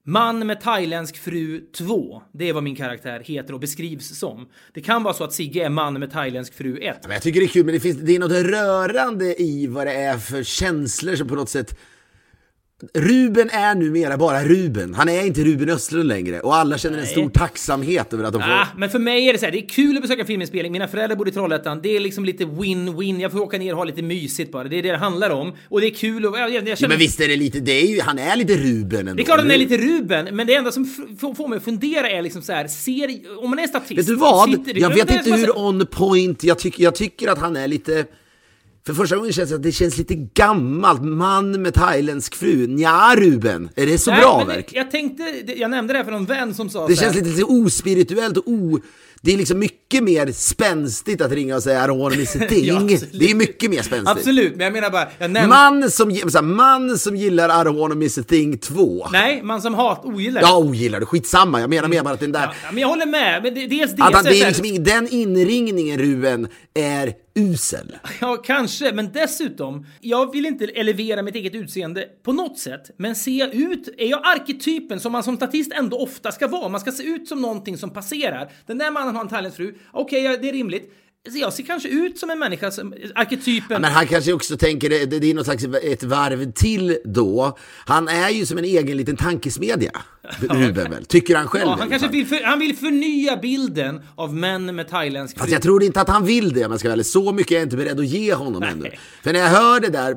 Man 0.05 0.47
med 0.47 0.61
thailändsk 0.61 1.17
fru 1.17 1.61
2. 1.79 2.23
Det 2.33 2.49
är 2.49 2.53
vad 2.53 2.63
min 2.63 2.77
karaktär 2.77 3.23
heter 3.25 3.55
och 3.55 3.61
beskrivs 3.61 4.19
som. 4.19 4.49
Det 4.75 4.81
kan 4.81 5.03
vara 5.03 5.15
så 5.15 5.25
att 5.25 5.33
Sigge 5.33 5.65
är 5.65 5.69
man 5.69 5.95
med 5.95 6.13
thailändsk 6.13 6.55
fru 6.55 6.79
1. 6.83 6.97
Men 7.03 7.13
jag 7.13 7.23
tycker 7.23 7.41
det 7.41 7.47
är 7.47 7.49
kul, 7.49 7.65
men 7.65 7.75
det, 7.75 7.81
finns, 7.81 7.97
det 7.97 8.17
är 8.17 8.19
något 8.19 8.33
rörande 8.33 9.43
i 9.43 9.67
vad 9.67 9.87
det 9.87 9.93
är 9.95 10.19
för 10.19 10.43
känslor 10.43 11.17
som 11.17 11.29
på 11.29 11.35
något 11.35 11.49
sätt... 11.49 11.79
Ruben 12.95 13.51
är 13.51 13.75
numera 13.75 14.17
bara 14.17 14.45
Ruben. 14.45 14.95
Han 14.95 15.09
är 15.09 15.27
inte 15.27 15.41
Ruben 15.45 15.71
Östlund 15.71 16.09
längre. 16.09 16.41
Och 16.41 16.57
alla 16.57 16.79
känner 16.79 16.99
en 16.99 17.07
stor 17.07 17.31
tacksamhet 17.31 18.13
över 18.13 18.25
att 18.25 18.33
de 18.33 18.43
får... 18.43 18.51
Ah, 18.51 18.67
men 18.77 18.91
för 18.91 18.99
mig 18.99 19.29
är 19.29 19.33
det 19.33 19.39
så 19.39 19.45
här, 19.45 19.53
det 19.53 19.59
är 19.59 19.69
kul 19.69 19.97
att 19.97 20.03
besöka 20.03 20.25
filminspelning. 20.25 20.73
Mina 20.73 20.89
föräldrar 20.89 21.17
bor 21.17 21.29
i 21.29 21.33
Trollhättan. 21.33 21.81
Det 21.83 21.97
är 21.97 22.01
liksom 22.01 22.25
lite 22.25 22.45
win-win. 22.45 23.21
Jag 23.21 23.33
får 23.33 23.41
åka 23.41 23.59
ner 23.59 23.73
och 23.73 23.79
ha 23.79 23.85
lite 23.85 24.03
mysigt 24.03 24.53
bara. 24.53 24.69
Det 24.69 24.79
är 24.79 24.83
det 24.83 24.91
det 24.91 24.97
handlar 24.99 25.31
om. 25.31 25.53
Och 25.69 25.81
det 25.81 25.87
är 25.87 25.91
kul 25.95 26.27
och 26.27 26.39
jag, 26.39 26.51
jag, 26.51 26.51
jag 26.55 26.69
Ja, 26.69 26.77
känner... 26.77 26.89
men 26.89 26.99
visst 26.99 27.21
är 27.21 27.29
det 27.29 27.37
lite, 27.37 27.61
det 27.61 27.73
är 27.73 27.87
ju, 27.87 28.01
han 28.01 28.19
är 28.19 28.37
lite 28.37 28.57
Ruben 28.57 29.01
ändå. 29.01 29.15
det 29.15 29.23
är 29.23 29.25
klart 29.25 29.39
den 29.39 29.51
är 29.51 29.59
lite 29.59 29.77
Ruben, 29.77 30.37
men 30.37 30.47
det 30.47 30.55
enda 30.55 30.73
som 30.73 30.87
får- 30.87 31.49
mig 31.49 31.57
att 31.57 31.65
fundera 31.65 32.11
är 32.11 32.23
liksom 32.23 32.43
så 32.43 32.53
här, 32.53 32.69
ser, 32.69 33.39
om 33.45 33.51
man 33.51 33.59
är 33.59 33.67
statist... 33.67 33.99
Vet 33.99 34.07
du 34.07 34.15
vad? 34.17 34.51
Jag 34.75 34.91
vet 34.95 35.11
inte 35.11 35.33
hur 35.33 35.59
on 35.59 35.87
point, 35.87 36.45
jag, 36.45 36.59
tycker 36.59 36.83
jag 36.83 36.95
tycker 36.95 37.29
att 37.29 37.39
han 37.39 37.57
är 37.57 37.69
lite... 37.69 38.05
För 38.87 38.95
första 38.95 39.17
gången 39.17 39.33
känns 39.33 39.51
det 39.51 39.57
att 39.57 39.63
det 39.63 39.73
känns 39.73 39.99
lite 39.99 40.15
gammalt. 40.15 41.03
Man 41.03 41.63
med 41.63 41.75
thailändsk 41.75 42.35
fru. 42.35 42.67
Nja, 42.67 43.17
Ruben. 43.17 43.69
Är 43.77 43.87
det 43.87 43.99
så 43.99 44.11
Nej, 44.11 44.21
bra 44.21 44.45
verkligen? 44.45 44.85
Jag 44.85 44.91
tänkte, 44.91 45.53
jag 45.57 45.71
nämnde 45.71 45.95
det 45.95 45.99
här 45.99 46.05
för 46.05 46.13
någon 46.13 46.25
vän 46.25 46.55
som 46.55 46.71
sa 46.71 46.89
Det 46.89 46.97
så 46.97 47.05
här, 47.05 47.13
känns 47.13 47.27
lite 47.27 47.41
så 47.41 47.47
ospirituellt 47.65 48.37
och 48.37 48.49
o... 48.49 48.79
Det 49.25 49.33
är 49.33 49.37
liksom 49.37 49.59
mycket 49.59 50.03
mer 50.03 50.33
spänstigt 50.33 51.21
att 51.23 51.33
ringa 51.33 51.57
och 51.57 51.63
säga 51.63 51.85
I 51.85 51.89
don't 51.89 51.99
wanna 52.03 52.17
miss 52.17 52.37
a 52.37 52.39
thing. 52.49 52.65
Ja, 52.65 52.81
det 53.13 53.31
är 53.31 53.35
mycket 53.35 53.71
mer 53.71 53.83
spänstigt. 53.83 54.09
Absolut, 54.19 54.57
men 54.57 54.65
jag 54.65 54.73
menar 54.73 54.91
bara, 54.91 55.09
jag 55.19 55.31
nämnde... 55.31 55.49
Man 55.49 55.91
som, 55.91 56.11
ge- 56.11 56.31
så 56.31 56.39
här, 56.39 56.43
man 56.43 56.99
som 56.99 57.17
gillar 57.17 57.49
a 58.19 58.23
thing 58.29 58.59
2. 58.59 59.07
Nej, 59.13 59.43
man 59.43 59.63
som 59.63 59.75
hat 59.75 60.05
ogillar 60.05 60.41
det. 60.41 60.47
Ja, 60.47 60.59
ogillar 60.59 61.01
det. 61.01 61.07
Skitsamma. 61.07 61.61
Jag 61.61 61.71
menar 61.71 61.89
mer 61.89 62.03
bara 62.03 62.15
att 62.15 62.21
den 62.21 62.33
där... 62.33 62.41
Ja, 62.65 62.73
men 62.73 62.81
jag 62.81 62.89
håller 62.89 63.07
med. 63.07 63.43
Men 63.43 63.55
det, 63.55 63.67
dels 63.67 63.93
det, 63.93 64.03
Att, 64.03 64.25
det 64.25 64.41
är 64.41 64.47
liksom, 64.63 64.85
den 64.85 65.09
inringningen, 65.11 65.99
Ruben, 65.99 66.49
är 66.75 67.13
usel. 67.35 67.97
Ja, 68.21 68.37
kanske, 68.37 68.93
men 68.93 69.13
dessutom, 69.13 69.87
jag 70.01 70.33
vill 70.33 70.47
inte 70.47 70.65
elevera 70.65 71.23
mitt 71.23 71.35
eget 71.35 71.55
utseende 71.55 72.05
på 72.25 72.33
något 72.33 72.59
sätt, 72.59 72.91
men 72.97 73.15
ser 73.17 73.33
jag 73.39 73.55
ut, 73.55 73.89
är 73.99 74.07
jag 74.07 74.21
arketypen 74.27 75.01
som 75.01 75.13
man 75.13 75.23
som 75.23 75.37
statist 75.37 75.73
ändå 75.73 75.99
ofta 75.99 76.33
ska 76.33 76.49
vara? 76.49 76.69
Man 76.69 76.81
ska 76.81 76.93
se 76.93 77.03
ut 77.03 77.29
som 77.29 77.43
någonting 77.43 77.79
som 77.79 77.91
passerar. 77.91 78.51
Den 78.67 78.79
där 78.79 78.91
mannen 78.91 79.12
han 79.13 79.17
har 79.17 79.25
en 79.25 79.29
thailändsk 79.29 79.57
fru, 79.57 79.75
okej, 79.93 80.23
ja, 80.23 80.37
det 80.37 80.49
är 80.49 80.53
rimligt. 80.53 80.93
Så 81.31 81.39
jag 81.39 81.53
ser 81.53 81.63
kanske 81.63 81.89
ut 81.89 82.19
som 82.19 82.31
en 82.31 82.39
människa, 82.39 82.71
som, 82.71 82.95
arketypen. 83.15 83.83
Men 83.83 83.93
han 83.93 84.07
kanske 84.07 84.33
också 84.33 84.57
tänker, 84.57 84.89
det, 84.89 85.07
det 85.07 85.31
är 85.31 85.35
något 85.35 85.45
slags 85.45 85.65
ett 85.65 86.03
varv 86.03 86.53
till 86.53 86.99
då. 87.05 87.59
Han 87.87 88.09
är 88.09 88.31
ju 88.31 88.47
som 88.47 88.59
en 88.59 88.65
egen 88.65 88.97
liten 88.97 89.17
tankesmedja, 89.17 89.91
Ruben 90.41 90.91
väl? 90.91 91.05
Tycker 91.05 91.37
han 91.37 91.47
själv 91.47 91.65
ja, 91.67 91.77
han 91.79 91.91
kanske 91.91 92.09
vill, 92.09 92.27
för, 92.27 92.45
han 92.45 92.59
vill 92.59 92.77
förnya 92.77 93.37
bilden 93.37 94.01
av 94.15 94.35
män 94.35 94.77
med 94.77 94.89
thailändsk 94.89 95.39
Fast 95.39 95.53
jag 95.53 95.63
tror 95.63 95.83
inte 95.83 96.01
att 96.01 96.09
han 96.09 96.25
vill 96.25 96.53
det, 96.53 96.65
om 96.65 96.71
jag 96.71 96.81
ska 96.81 96.93
ärlig. 96.93 97.07
Så 97.07 97.33
mycket 97.33 97.53
är 97.53 97.57
jag 97.57 97.63
inte 97.63 97.77
beredd 97.77 98.01
att 98.01 98.07
ge 98.07 98.35
honom 98.35 98.63
ännu. 98.63 98.91
För 99.23 99.33
när 99.33 99.41
jag 99.41 99.49
hör 99.49 99.81
det 99.81 99.89
där, 99.89 100.17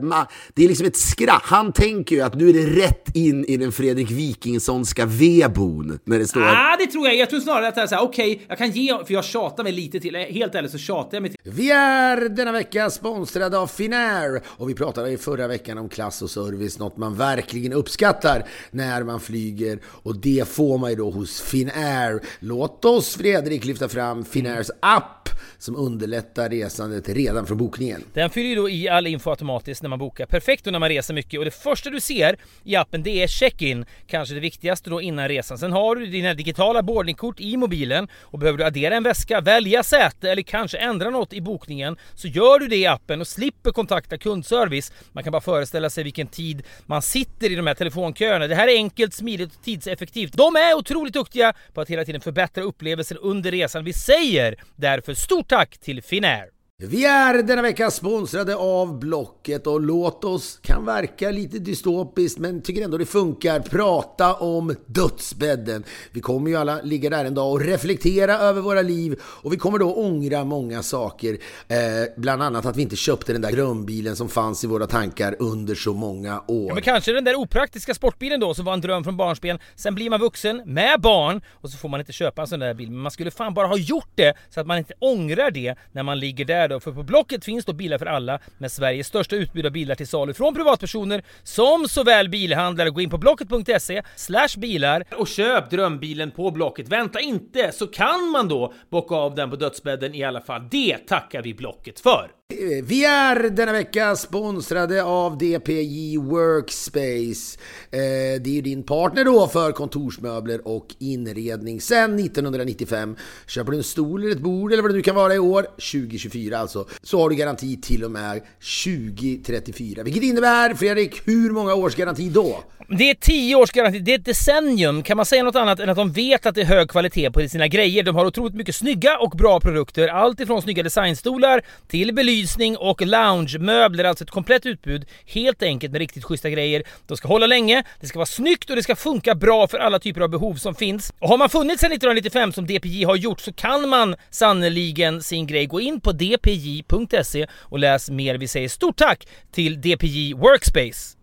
det 0.53 0.63
är 0.63 0.67
liksom 0.67 0.87
ett 0.87 0.97
skratt. 0.97 1.43
Han 1.43 1.73
tänker 1.73 2.15
ju 2.15 2.21
att 2.21 2.35
nu 2.35 2.49
är 2.49 2.53
det 2.53 2.85
rätt 2.85 3.15
in 3.15 3.45
i 3.45 3.57
den 3.57 3.71
Fredrik 3.71 4.11
Wikingssonska 4.11 5.05
vedbon. 5.05 5.99
När 6.03 6.19
det 6.19 6.27
står... 6.27 6.41
Ah, 6.41 6.75
det 6.79 6.87
tror 6.87 7.07
jag. 7.07 7.15
Jag 7.15 7.29
tror 7.29 7.39
snarare 7.39 7.67
att 7.67 7.75
det 7.75 7.81
är 7.81 7.87
såhär, 7.87 8.03
okej, 8.03 8.45
jag 8.47 8.57
kan 8.57 8.71
ge, 8.71 9.05
för 9.05 9.13
jag 9.13 9.25
tjatar 9.25 9.63
mig 9.63 9.71
lite 9.71 9.99
till. 9.99 10.15
Helt 10.15 10.55
ärligt 10.55 10.71
så 10.71 10.77
tjatar 10.77 10.94
jag 10.95 11.21
mig 11.21 11.31
till. 11.31 11.39
Vi 11.43 11.71
är 11.71 12.29
denna 12.29 12.51
vecka 12.51 12.89
sponsrade 12.89 13.57
av 13.57 13.67
Finnair 13.67 14.41
och 14.47 14.69
vi 14.69 14.75
pratade 14.75 15.09
i 15.11 15.17
förra 15.17 15.47
veckan 15.47 15.77
om 15.77 15.89
klass 15.89 16.21
och 16.21 16.29
service, 16.29 16.79
något 16.79 16.97
man 16.97 17.15
verkligen 17.15 17.73
uppskattar 17.73 18.45
när 18.71 19.03
man 19.03 19.19
flyger 19.19 19.79
och 19.85 20.15
det 20.15 20.47
får 20.47 20.77
man 20.77 20.89
ju 20.89 20.95
då 20.95 21.11
hos 21.11 21.41
Finnair. 21.41 22.21
Låt 22.39 22.85
oss 22.85 23.15
Fredrik 23.15 23.65
lyfta 23.65 23.89
fram 23.89 24.25
Finnairs 24.25 24.71
app 24.79 25.29
som 25.57 25.75
underlättar 25.75 26.49
resandet 26.49 27.09
redan 27.09 27.45
från 27.45 27.57
bokningen. 27.57 28.03
Den 28.13 28.29
fyller 28.29 28.49
ju 28.49 28.55
då 28.55 28.69
i 28.69 28.89
all 28.89 29.07
info 29.07 29.29
automatiskt 29.29 29.81
när 29.81 29.89
man 29.89 29.99
bokar. 29.99 30.25
Perfekt 30.25 30.65
då 30.65 30.71
när 30.71 30.79
man 30.79 30.89
reser 30.89 31.13
mycket 31.13 31.39
och 31.39 31.45
det 31.45 31.51
första 31.51 31.89
du 31.89 32.01
ser 32.01 32.37
i 32.63 32.75
appen 32.75 33.03
det 33.03 33.23
är 33.23 33.27
check-in. 33.27 33.85
Kanske 34.07 34.35
det 34.35 34.39
viktigaste 34.39 34.89
då 34.89 35.01
innan 35.01 35.27
resan. 35.27 35.57
Sen 35.57 35.71
har 35.71 35.95
du 35.95 36.05
dina 36.05 36.33
digitala 36.33 36.83
boardingkort 36.83 37.39
i 37.39 37.57
mobilen 37.57 38.07
och 38.21 38.39
behöver 38.39 38.57
du 38.57 38.63
addera 38.63 38.95
en 38.95 39.03
väska, 39.03 39.41
välja 39.41 39.83
säte 39.83 40.31
eller 40.31 40.41
kanske 40.41 40.77
ändra 40.85 41.09
något 41.09 41.33
i 41.33 41.41
bokningen 41.41 41.97
så 42.13 42.27
gör 42.27 42.59
du 42.59 42.67
det 42.67 42.75
i 42.75 42.85
appen 42.85 43.21
och 43.21 43.27
slipper 43.27 43.71
kontakta 43.71 44.17
kundservice. 44.17 44.91
Man 45.11 45.23
kan 45.23 45.31
bara 45.31 45.41
föreställa 45.41 45.89
sig 45.89 46.03
vilken 46.03 46.27
tid 46.27 46.63
man 46.85 47.01
sitter 47.01 47.51
i 47.51 47.55
de 47.55 47.67
här 47.67 47.73
telefonköerna. 47.73 48.47
Det 48.47 48.55
här 48.55 48.67
är 48.67 48.75
enkelt, 48.75 49.13
smidigt 49.13 49.55
och 49.55 49.63
tidseffektivt. 49.63 50.33
De 50.33 50.55
är 50.55 50.73
otroligt 50.73 51.13
duktiga 51.13 51.53
på 51.73 51.81
att 51.81 51.89
hela 51.89 52.05
tiden 52.05 52.21
förbättra 52.21 52.63
upplevelsen 52.63 53.17
under 53.17 53.51
resan. 53.51 53.83
Vi 53.83 53.93
säger 53.93 54.55
därför 54.75 55.13
stort 55.13 55.47
tack 55.47 55.77
till 55.77 56.03
Finnair! 56.03 56.54
Vi 56.77 57.05
är 57.05 57.43
denna 57.43 57.61
vecka 57.61 57.91
sponsrade 57.91 58.55
av 58.55 58.99
Blocket 58.99 59.67
och 59.67 59.81
låt 59.81 60.23
oss, 60.23 60.59
kan 60.61 60.85
verka 60.85 61.31
lite 61.31 61.59
dystopiskt 61.59 62.39
men 62.39 62.61
tycker 62.61 62.81
ändå 62.81 62.97
det 62.97 63.05
funkar, 63.05 63.59
prata 63.59 64.33
om 64.33 64.75
dödsbädden. 64.85 65.83
Vi 66.11 66.21
kommer 66.21 66.49
ju 66.49 66.55
alla 66.55 66.81
ligga 66.81 67.09
där 67.09 67.25
en 67.25 67.33
dag 67.33 67.51
och 67.51 67.61
reflektera 67.61 68.37
över 68.37 68.61
våra 68.61 68.81
liv 68.81 69.19
och 69.23 69.53
vi 69.53 69.57
kommer 69.57 69.79
då 69.79 69.93
ångra 69.93 70.43
många 70.43 70.83
saker. 70.83 71.37
Eh, 71.67 71.77
bland 72.17 72.43
annat 72.43 72.65
att 72.65 72.77
vi 72.77 72.81
inte 72.81 72.95
köpte 72.95 73.33
den 73.33 73.41
där 73.41 73.51
drömbilen 73.51 74.15
som 74.15 74.29
fanns 74.29 74.63
i 74.63 74.67
våra 74.67 74.87
tankar 74.87 75.35
under 75.39 75.75
så 75.75 75.93
många 75.93 76.43
år. 76.47 76.67
Ja, 76.67 76.73
men 76.73 76.83
kanske 76.83 77.13
den 77.13 77.23
där 77.23 77.35
opraktiska 77.35 77.93
sportbilen 77.93 78.39
då 78.39 78.53
som 78.53 78.65
var 78.65 78.73
en 78.73 78.81
dröm 78.81 79.03
från 79.03 79.17
barnsben. 79.17 79.59
Sen 79.75 79.95
blir 79.95 80.09
man 80.09 80.19
vuxen 80.19 80.61
med 80.65 81.01
barn 81.01 81.41
och 81.51 81.69
så 81.69 81.77
får 81.77 81.89
man 81.89 81.99
inte 81.99 82.13
köpa 82.13 82.41
en 82.41 82.47
sån 82.47 82.59
där 82.59 82.73
bil. 82.73 82.91
Men 82.91 82.99
man 82.99 83.11
skulle 83.11 83.31
fan 83.31 83.53
bara 83.53 83.67
ha 83.67 83.77
gjort 83.77 84.11
det 84.15 84.33
så 84.49 84.59
att 84.59 84.67
man 84.67 84.77
inte 84.77 84.93
ångrar 84.99 85.51
det 85.51 85.75
när 85.91 86.03
man 86.03 86.19
ligger 86.19 86.45
där 86.45 86.64
då. 86.67 86.79
För 86.79 86.91
på 86.91 87.03
Blocket 87.03 87.45
finns 87.45 87.65
då 87.65 87.73
bilar 87.73 87.97
för 87.97 88.05
alla 88.05 88.39
med 88.57 88.71
Sveriges 88.71 89.07
största 89.07 89.35
utbud 89.35 89.65
av 89.65 89.71
bilar 89.71 89.95
till 89.95 90.07
salu 90.07 90.33
från 90.33 90.55
privatpersoner 90.55 91.23
som 91.43 91.87
såväl 91.87 92.29
bilhandlare. 92.29 92.89
Gå 92.89 93.01
in 93.01 93.09
på 93.09 93.17
blocket.se 93.17 94.01
slash 94.15 94.57
bilar 94.57 95.03
Och 95.17 95.27
köp 95.27 95.69
drömbilen 95.69 96.31
på 96.31 96.51
Blocket. 96.51 96.89
Vänta 96.89 97.19
inte, 97.19 97.71
så 97.71 97.87
kan 97.87 98.29
man 98.29 98.47
då 98.47 98.73
bocka 98.89 99.15
av 99.15 99.35
den 99.35 99.49
på 99.49 99.55
dödsbädden 99.55 100.15
i 100.15 100.23
alla 100.23 100.41
fall. 100.41 100.67
Det 100.71 100.97
tackar 100.97 101.41
vi 101.41 101.53
Blocket 101.53 101.99
för. 101.99 102.44
Eh, 102.59 102.83
vi 102.83 103.05
är 103.05 103.49
denna 103.49 103.71
vecka 103.71 104.15
sponsrade 104.15 105.03
av 105.03 105.37
DPJ 105.37 106.17
Workspace. 106.17 107.59
Eh, 107.91 108.41
det 108.41 108.49
är 108.49 108.53
ju 108.53 108.61
din 108.61 108.83
partner 108.83 109.25
då 109.25 109.47
för 109.47 109.71
kontorsmöbler 109.71 110.67
och 110.67 110.87
inredning 110.99 111.81
sedan 111.81 112.19
1995. 112.19 113.15
Köper 113.47 113.71
du 113.71 113.77
en 113.77 113.83
stol 113.83 114.23
eller 114.23 114.31
ett 114.31 114.41
bord 114.41 114.73
eller 114.73 114.83
vad 114.83 114.91
det 114.91 114.95
nu 114.95 115.01
kan 115.01 115.15
vara 115.15 115.35
i 115.35 115.39
år, 115.39 115.61
2024 115.63 116.57
alltså, 116.57 116.87
så 117.03 117.21
har 117.21 117.29
du 117.29 117.35
garanti 117.35 117.81
till 117.81 118.03
och 118.03 118.11
med 118.11 118.41
2034. 118.83 120.03
Vilket 120.03 120.23
innebär, 120.23 120.73
Fredrik, 120.73 121.27
hur 121.27 121.51
många 121.51 121.73
års 121.73 121.95
garanti 121.95 122.29
då? 122.29 122.63
Det 122.89 123.09
är 123.09 123.15
10 123.15 123.55
års 123.55 123.71
garanti, 123.71 123.99
det 123.99 124.11
är 124.13 124.19
ett 124.19 124.25
decennium. 124.25 125.03
Kan 125.03 125.17
man 125.17 125.25
säga 125.25 125.43
något 125.43 125.55
annat 125.55 125.79
än 125.79 125.89
att 125.89 125.97
de 125.97 126.11
vet 126.11 126.45
att 126.45 126.55
det 126.55 126.61
är 126.61 126.65
hög 126.65 126.89
kvalitet 126.89 127.31
på 127.31 127.49
sina 127.49 127.67
grejer? 127.67 128.03
De 128.03 128.15
har 128.15 128.25
otroligt 128.25 128.55
mycket 128.55 128.75
snygga 128.75 129.17
och 129.17 129.29
bra 129.29 129.59
produkter. 129.59 130.07
Allt 130.07 130.39
ifrån 130.39 130.61
snygga 130.61 130.83
designstolar 130.83 131.61
till 131.87 132.13
belysning 132.45 132.77
och 132.77 133.01
loungemöbler. 133.01 134.03
Alltså 134.03 134.23
ett 134.23 134.31
komplett 134.31 134.65
utbud. 134.65 135.05
Helt 135.25 135.63
enkelt 135.63 135.91
med 135.91 135.99
riktigt 135.99 136.23
schyssta 136.23 136.49
grejer. 136.49 136.83
De 137.07 137.17
ska 137.17 137.27
hålla 137.27 137.47
länge, 137.47 137.83
det 137.99 138.07
ska 138.07 138.19
vara 138.19 138.25
snyggt 138.25 138.69
och 138.69 138.75
det 138.75 138.83
ska 138.83 138.95
funka 138.95 139.35
bra 139.35 139.67
för 139.67 139.77
alla 139.77 139.99
typer 139.99 140.21
av 140.21 140.29
behov 140.29 140.55
som 140.55 140.75
finns. 140.75 141.13
Och 141.19 141.29
har 141.29 141.37
man 141.37 141.49
funnits 141.49 141.81
sedan 141.81 141.91
1995 141.91 142.53
som 142.53 142.67
DPJ 142.67 143.03
har 143.03 143.15
gjort 143.15 143.41
så 143.41 143.53
kan 143.53 143.89
man 143.89 144.15
sannoliken 144.29 145.21
sin 145.21 145.47
grej. 145.47 145.65
Gå 145.65 145.81
in 145.81 146.01
på 146.01 146.11
dpj.se 146.11 147.47
och 147.61 147.79
läs 147.79 148.09
mer. 148.09 148.37
Vi 148.37 148.47
säger 148.47 148.69
stort 148.69 148.97
tack 148.97 149.27
till 149.51 149.81
DPJ 149.81 150.33
Workspace. 150.33 151.14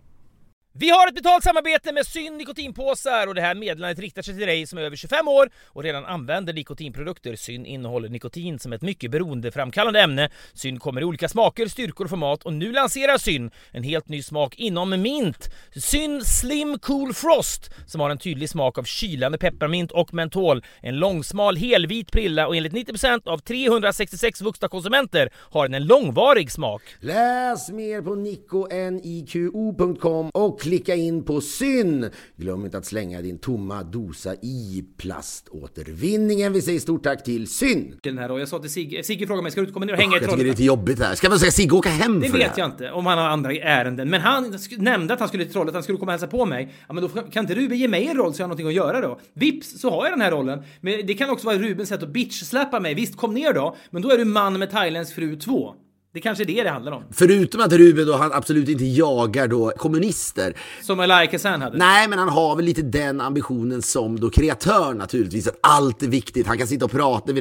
Vi 0.74 0.90
har 0.90 1.08
ett 1.08 1.14
betalt 1.14 1.44
samarbete 1.44 1.92
med 1.92 2.06
Syn 2.06 2.38
nikotinpåsar 2.38 3.26
och 3.26 3.34
det 3.34 3.40
här 3.40 3.54
meddelandet 3.54 3.98
riktar 3.98 4.22
sig 4.22 4.36
till 4.36 4.46
dig 4.46 4.66
som 4.66 4.78
är 4.78 4.82
över 4.82 4.96
25 4.96 5.28
år 5.28 5.50
och 5.66 5.82
redan 5.82 6.04
använder 6.04 6.52
nikotinprodukter. 6.52 7.36
Syn 7.36 7.66
innehåller 7.66 8.08
nikotin 8.08 8.58
som 8.58 8.72
ett 8.72 8.82
mycket 8.82 9.10
beroendeframkallande 9.10 10.00
ämne. 10.00 10.30
Syn 10.54 10.78
kommer 10.78 11.00
i 11.00 11.04
olika 11.04 11.28
smaker, 11.28 11.66
styrkor 11.66 12.04
och 12.04 12.10
format 12.10 12.42
och 12.42 12.52
nu 12.52 12.72
lanserar 12.72 13.18
Syn 13.18 13.50
en 13.70 13.82
helt 13.82 14.08
ny 14.08 14.22
smak 14.22 14.56
inom 14.56 15.02
mint. 15.02 15.50
Syn 15.76 16.24
Slim 16.24 16.78
Cool 16.78 17.14
Frost 17.14 17.70
som 17.86 18.00
har 18.00 18.10
en 18.10 18.18
tydlig 18.18 18.48
smak 18.48 18.78
av 18.78 18.84
kylande 18.84 19.38
pepparmint 19.38 19.90
och 19.90 20.14
mentol. 20.14 20.64
En 20.80 20.96
långsmal 20.96 21.56
helvit 21.56 22.12
prilla 22.12 22.46
och 22.46 22.56
enligt 22.56 22.72
90% 22.72 23.28
av 23.28 23.38
366 23.38 24.40
vuxna 24.40 24.68
konsumenter 24.68 25.30
har 25.34 25.68
den 25.68 25.74
en 25.74 25.86
långvarig 25.86 26.50
smak. 26.50 26.82
Läs 27.00 27.70
mer 27.70 28.02
på 28.02 28.14
niko.niqo.com 28.14 30.30
och 30.34 30.61
klicka 30.62 30.94
in 30.94 31.24
på 31.24 31.40
syn. 31.40 32.10
Glöm 32.36 32.64
inte 32.64 32.78
att 32.78 32.86
slänga 32.86 33.20
din 33.22 33.38
tomma 33.38 33.82
dosa 33.82 34.34
i 34.34 34.84
plaståtervinningen. 34.96 36.52
Vi 36.52 36.62
säger 36.62 36.80
stort 36.80 37.02
tack 37.02 37.24
till 37.24 37.46
syn. 37.48 37.98
Den 38.02 38.18
här, 38.18 38.30
och 38.30 38.40
jag 38.40 38.48
sa 38.48 38.58
till 38.58 38.70
Sigge, 38.70 39.02
Sigge 39.02 39.26
frågade 39.26 39.42
mig, 39.42 39.52
ska 39.52 39.60
du 39.60 39.64
inte 39.64 39.72
komma 39.74 39.86
ner 39.86 39.92
och 39.92 39.98
hänga 39.98 40.10
i 40.16 40.20
Jag 40.20 40.22
tycker 40.22 40.36
det 40.44 40.50
är 40.50 40.54
Trollhättan? 40.54 40.60
lite 40.60 40.64
jobbigt 40.64 40.98
här. 40.98 41.14
Ska 41.14 41.28
man 41.28 41.38
säga 41.38 41.50
Sigge 41.52 41.74
åka 41.76 41.88
hem 41.88 42.20
Det 42.20 42.28
för 42.28 42.38
vet 42.38 42.54
det 42.54 42.60
jag 42.60 42.66
här? 42.66 42.72
inte, 42.72 42.90
om 42.90 43.06
han 43.06 43.18
har 43.18 43.24
andra 43.28 43.52
ärenden. 43.52 44.10
Men 44.10 44.20
han 44.20 44.56
nämnde 44.78 45.14
att 45.14 45.20
han 45.20 45.28
skulle 45.28 45.44
till 45.44 45.52
Trollhättan, 45.52 45.82
skulle 45.82 45.98
komma 45.98 46.08
och 46.08 46.12
hälsa 46.12 46.26
på 46.26 46.46
mig. 46.46 46.74
Ja, 46.88 46.94
men 46.94 47.02
då 47.02 47.08
kan 47.08 47.44
inte 47.44 47.54
Ruben 47.54 47.78
ge 47.78 47.88
mig 47.88 48.06
en 48.06 48.16
roll 48.16 48.34
så 48.34 48.40
jag 48.40 48.44
har 48.44 48.48
någonting 48.48 48.66
att 48.66 48.74
göra 48.74 49.00
då? 49.00 49.20
Vips 49.34 49.80
så 49.80 49.90
har 49.90 50.04
jag 50.04 50.12
den 50.12 50.20
här 50.20 50.30
rollen. 50.30 50.62
Men 50.80 51.06
det 51.06 51.14
kan 51.14 51.30
också 51.30 51.46
vara 51.46 51.58
Rubens 51.58 51.88
sätt 51.88 52.02
att 52.02 52.08
bitch-släppa 52.12 52.80
mig. 52.80 52.94
Visst, 52.94 53.16
kom 53.16 53.34
ner 53.34 53.52
då. 53.52 53.76
Men 53.90 54.02
då 54.02 54.10
är 54.10 54.18
du 54.18 54.24
man 54.24 54.58
med 54.58 54.70
thailändsk 54.70 55.14
fru 55.14 55.36
2. 55.36 55.74
Det 56.14 56.20
kanske 56.20 56.44
är 56.44 56.46
det 56.46 56.62
det 56.62 56.70
handlar 56.70 56.92
om. 56.92 57.02
Förutom 57.10 57.60
att 57.60 57.72
Ruben 57.72 58.06
då, 58.06 58.16
han 58.16 58.32
absolut 58.32 58.68
inte 58.68 58.84
jagar 58.84 59.48
då 59.48 59.72
kommunister. 59.76 60.56
Som 60.82 61.00
Elia 61.00 61.26
Kazan 61.26 61.62
hade. 61.62 61.78
Nej, 61.78 62.08
men 62.08 62.18
han 62.18 62.28
har 62.28 62.56
väl 62.56 62.64
lite 62.64 62.82
den 62.82 63.20
ambitionen 63.20 63.82
som 63.82 64.20
då 64.20 64.30
kreatör 64.30 64.94
naturligtvis, 64.94 65.46
att 65.46 65.58
allt 65.60 66.02
är 66.02 66.06
viktigt. 66.06 66.46
Han 66.46 66.58
kan 66.58 66.66
sitta 66.66 66.84
och 66.84 66.90
prata. 66.90 67.32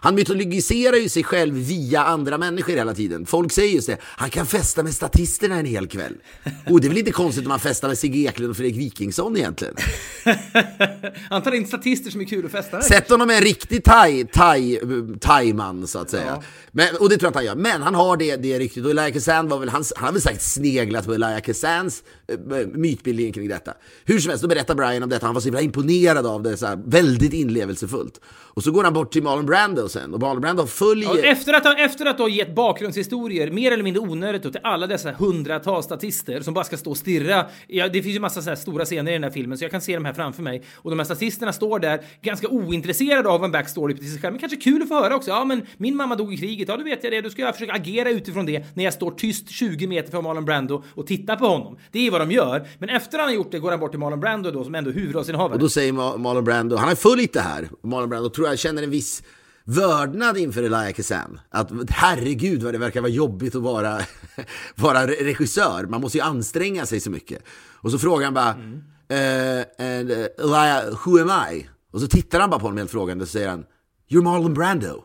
Han 0.00 0.14
mytologiserar 0.14 0.96
ju 0.96 1.08
sig 1.08 1.24
själv 1.24 1.54
via 1.54 2.04
andra 2.04 2.38
människor 2.38 2.72
hela 2.72 2.94
tiden. 2.94 3.26
Folk 3.26 3.52
säger 3.52 3.74
just 3.74 3.86
det, 3.86 3.96
han 4.02 4.30
kan 4.30 4.46
festa 4.46 4.82
med 4.82 4.94
statisterna 4.94 5.56
en 5.56 5.66
hel 5.66 5.86
kväll. 5.86 6.14
Och 6.70 6.80
det 6.80 6.86
är 6.86 6.88
väl 6.88 6.98
inte 6.98 7.12
konstigt 7.12 7.44
om 7.44 7.50
han 7.50 7.60
festar 7.60 7.88
med 7.88 7.98
Sigge 7.98 8.18
Eklund 8.18 8.50
och 8.50 8.56
Fredrik 8.56 8.76
Wikingsson 8.76 9.36
egentligen. 9.36 9.74
Han 11.30 11.42
tar 11.42 11.54
in 11.54 11.66
statister 11.66 12.10
som 12.10 12.20
är 12.20 12.24
kul 12.24 12.46
att 12.46 12.52
festa 12.52 12.76
med. 12.76 12.84
Sätt 12.84 13.10
honom 13.10 13.26
med 13.26 13.36
en 13.36 13.42
riktig 13.42 13.84
thai, 13.84 14.24
thai, 14.24 14.80
thai-man 15.20 15.86
så 15.86 15.98
att 15.98 16.10
säga. 16.10 16.42
Men, 16.70 16.96
och 17.00 17.08
det 17.08 17.16
tror 17.16 17.26
jag 17.26 17.28
att 17.28 17.34
han 17.34 17.44
gör. 17.44 17.54
Men 17.54 17.82
han 17.82 17.94
har 17.94 18.17
det, 18.18 18.36
det 18.36 18.54
är 18.54 18.58
riktigt. 18.58 18.84
Och 18.84 18.90
Elia 18.90 19.10
Kazan 19.10 19.48
var 19.48 19.58
väl, 19.58 19.68
han, 19.68 19.84
han 19.96 20.06
har 20.06 20.12
väl 20.12 20.22
säkert 20.22 20.40
sneglat 20.40 21.06
på 21.06 21.14
Elia 21.14 21.40
Kazans 21.40 22.02
eh, 22.28 22.58
äh, 22.58 22.66
mytbildning 22.66 23.32
kring 23.32 23.48
detta. 23.48 23.74
Hur 24.04 24.18
som 24.18 24.28
helst, 24.28 24.42
då 24.42 24.48
berättar 24.48 24.74
Brian 24.74 25.02
om 25.02 25.08
detta. 25.08 25.26
Han 25.26 25.34
var 25.34 25.40
så 25.40 25.46
himla 25.46 25.60
imponerad 25.60 26.26
av 26.26 26.42
det, 26.42 26.56
så 26.56 26.66
här, 26.66 26.78
väldigt 26.86 27.32
inlevelsefullt. 27.32 28.20
Och 28.26 28.64
så 28.64 28.70
går 28.70 28.84
han 28.84 28.92
bort 28.92 29.12
till 29.12 29.22
Marlon 29.22 29.46
Brando 29.46 29.88
sen. 29.88 30.14
Och 30.14 30.20
Marlon 30.20 30.40
Brando 30.40 30.66
följer... 30.66 31.16
Ja, 31.16 31.22
efter, 31.22 31.52
att, 31.52 31.64
ha- 31.64 31.78
efter 31.78 32.06
att 32.06 32.18
ha 32.18 32.28
gett 32.28 32.54
bakgrundshistorier, 32.54 33.50
mer 33.50 33.72
eller 33.72 33.84
mindre 33.84 34.02
onödigt 34.02 34.42
då, 34.42 34.50
till 34.50 34.60
alla 34.64 34.86
dessa 34.86 35.12
hundratals 35.12 35.84
statister 35.86 36.40
som 36.40 36.54
bara 36.54 36.64
ska 36.64 36.76
stå 36.76 36.90
och 36.90 36.96
stirra. 36.96 37.46
Ja, 37.66 37.88
det 37.88 38.02
finns 38.02 38.16
ju 38.16 38.20
massa 38.20 38.42
så 38.42 38.48
här 38.48 38.56
stora 38.56 38.84
scener 38.84 39.10
i 39.10 39.14
den 39.14 39.24
här 39.24 39.30
filmen 39.30 39.58
så 39.58 39.64
jag 39.64 39.70
kan 39.70 39.80
se 39.80 39.94
de 39.94 40.04
här 40.04 40.12
framför 40.12 40.42
mig. 40.42 40.62
Och 40.74 40.90
de 40.90 40.98
här 40.98 41.04
statisterna 41.04 41.52
står 41.52 41.78
där 41.78 42.00
ganska 42.22 42.48
ointresserade 42.48 43.28
av 43.28 43.44
en 43.44 43.52
backstory 43.52 43.96
till 43.96 44.12
sig 44.12 44.20
själv. 44.20 44.32
Men 44.32 44.40
kanske 44.40 44.56
kul 44.56 44.82
att 44.82 44.88
få 44.88 44.94
höra 44.94 45.16
också. 45.16 45.30
Ja, 45.30 45.44
men 45.44 45.62
min 45.76 45.96
mamma 45.96 46.14
dog 46.16 46.34
i 46.34 46.36
kriget. 46.36 46.68
Ja, 46.68 46.76
då 46.76 46.84
vet 46.84 47.04
jag 47.04 47.12
det. 47.12 47.20
Då 47.20 47.30
ska 47.30 47.42
jag 47.42 47.54
försöka 47.54 47.72
agera 47.72 48.07
utifrån 48.10 48.46
det 48.46 48.64
när 48.74 48.84
jag 48.84 48.92
står 48.92 49.10
tyst 49.10 49.50
20 49.50 49.86
meter 49.86 50.10
från 50.10 50.24
Marlon 50.24 50.44
Brando 50.44 50.84
och 50.94 51.06
tittar 51.06 51.36
på 51.36 51.46
honom. 51.46 51.78
Det 51.92 52.06
är 52.06 52.10
vad 52.10 52.20
de 52.20 52.30
gör. 52.30 52.68
Men 52.78 52.88
efter 52.88 53.18
han 53.18 53.28
har 53.28 53.34
gjort 53.34 53.50
det 53.50 53.58
går 53.58 53.70
han 53.70 53.80
bort 53.80 53.90
till 53.90 54.00
Marlon 54.00 54.20
Brando 54.20 54.50
då, 54.50 54.64
som 54.64 54.74
ändå 54.74 54.90
är 54.90 54.94
huvudrollsinnehavare. 54.94 55.54
Och 55.54 55.60
då 55.60 55.68
säger 55.68 55.92
Marlon 56.18 56.44
Brando, 56.44 56.76
han 56.76 56.88
har 56.88 56.94
följt 56.94 57.32
det 57.32 57.40
här. 57.40 57.68
Marlon 57.82 58.08
Brando 58.08 58.28
tror 58.28 58.48
jag 58.48 58.58
känner 58.58 58.82
en 58.82 58.90
viss 58.90 59.22
vördnad 59.64 60.38
inför 60.38 60.62
Elia 60.62 60.92
Kazan. 60.92 61.40
Att 61.50 61.70
herregud 61.90 62.62
vad 62.62 62.74
det 62.74 62.78
verkar 62.78 63.00
vara 63.00 63.10
jobbigt 63.10 63.54
att 63.54 63.62
vara, 63.62 63.98
vara 64.74 65.06
regissör. 65.06 65.86
Man 65.86 66.00
måste 66.00 66.18
ju 66.18 66.24
anstränga 66.24 66.86
sig 66.86 67.00
så 67.00 67.10
mycket. 67.10 67.42
Och 67.80 67.90
så 67.90 67.98
frågar 67.98 68.24
han 68.24 68.34
bara, 68.34 68.50
eh, 69.18 69.64
and, 69.78 70.10
uh, 70.10 70.26
Elia, 70.38 70.82
who 71.04 71.22
am 71.22 71.52
I? 71.52 71.68
Och 71.92 72.00
så 72.00 72.08
tittar 72.08 72.40
han 72.40 72.50
bara 72.50 72.60
på 72.60 72.66
honom 72.66 72.78
helt 72.78 72.90
frågande 72.90 73.22
och 73.22 73.28
säger 73.28 73.48
han, 73.48 73.64
You're 74.08 74.22
Marlon 74.22 74.54
Brando. 74.54 75.04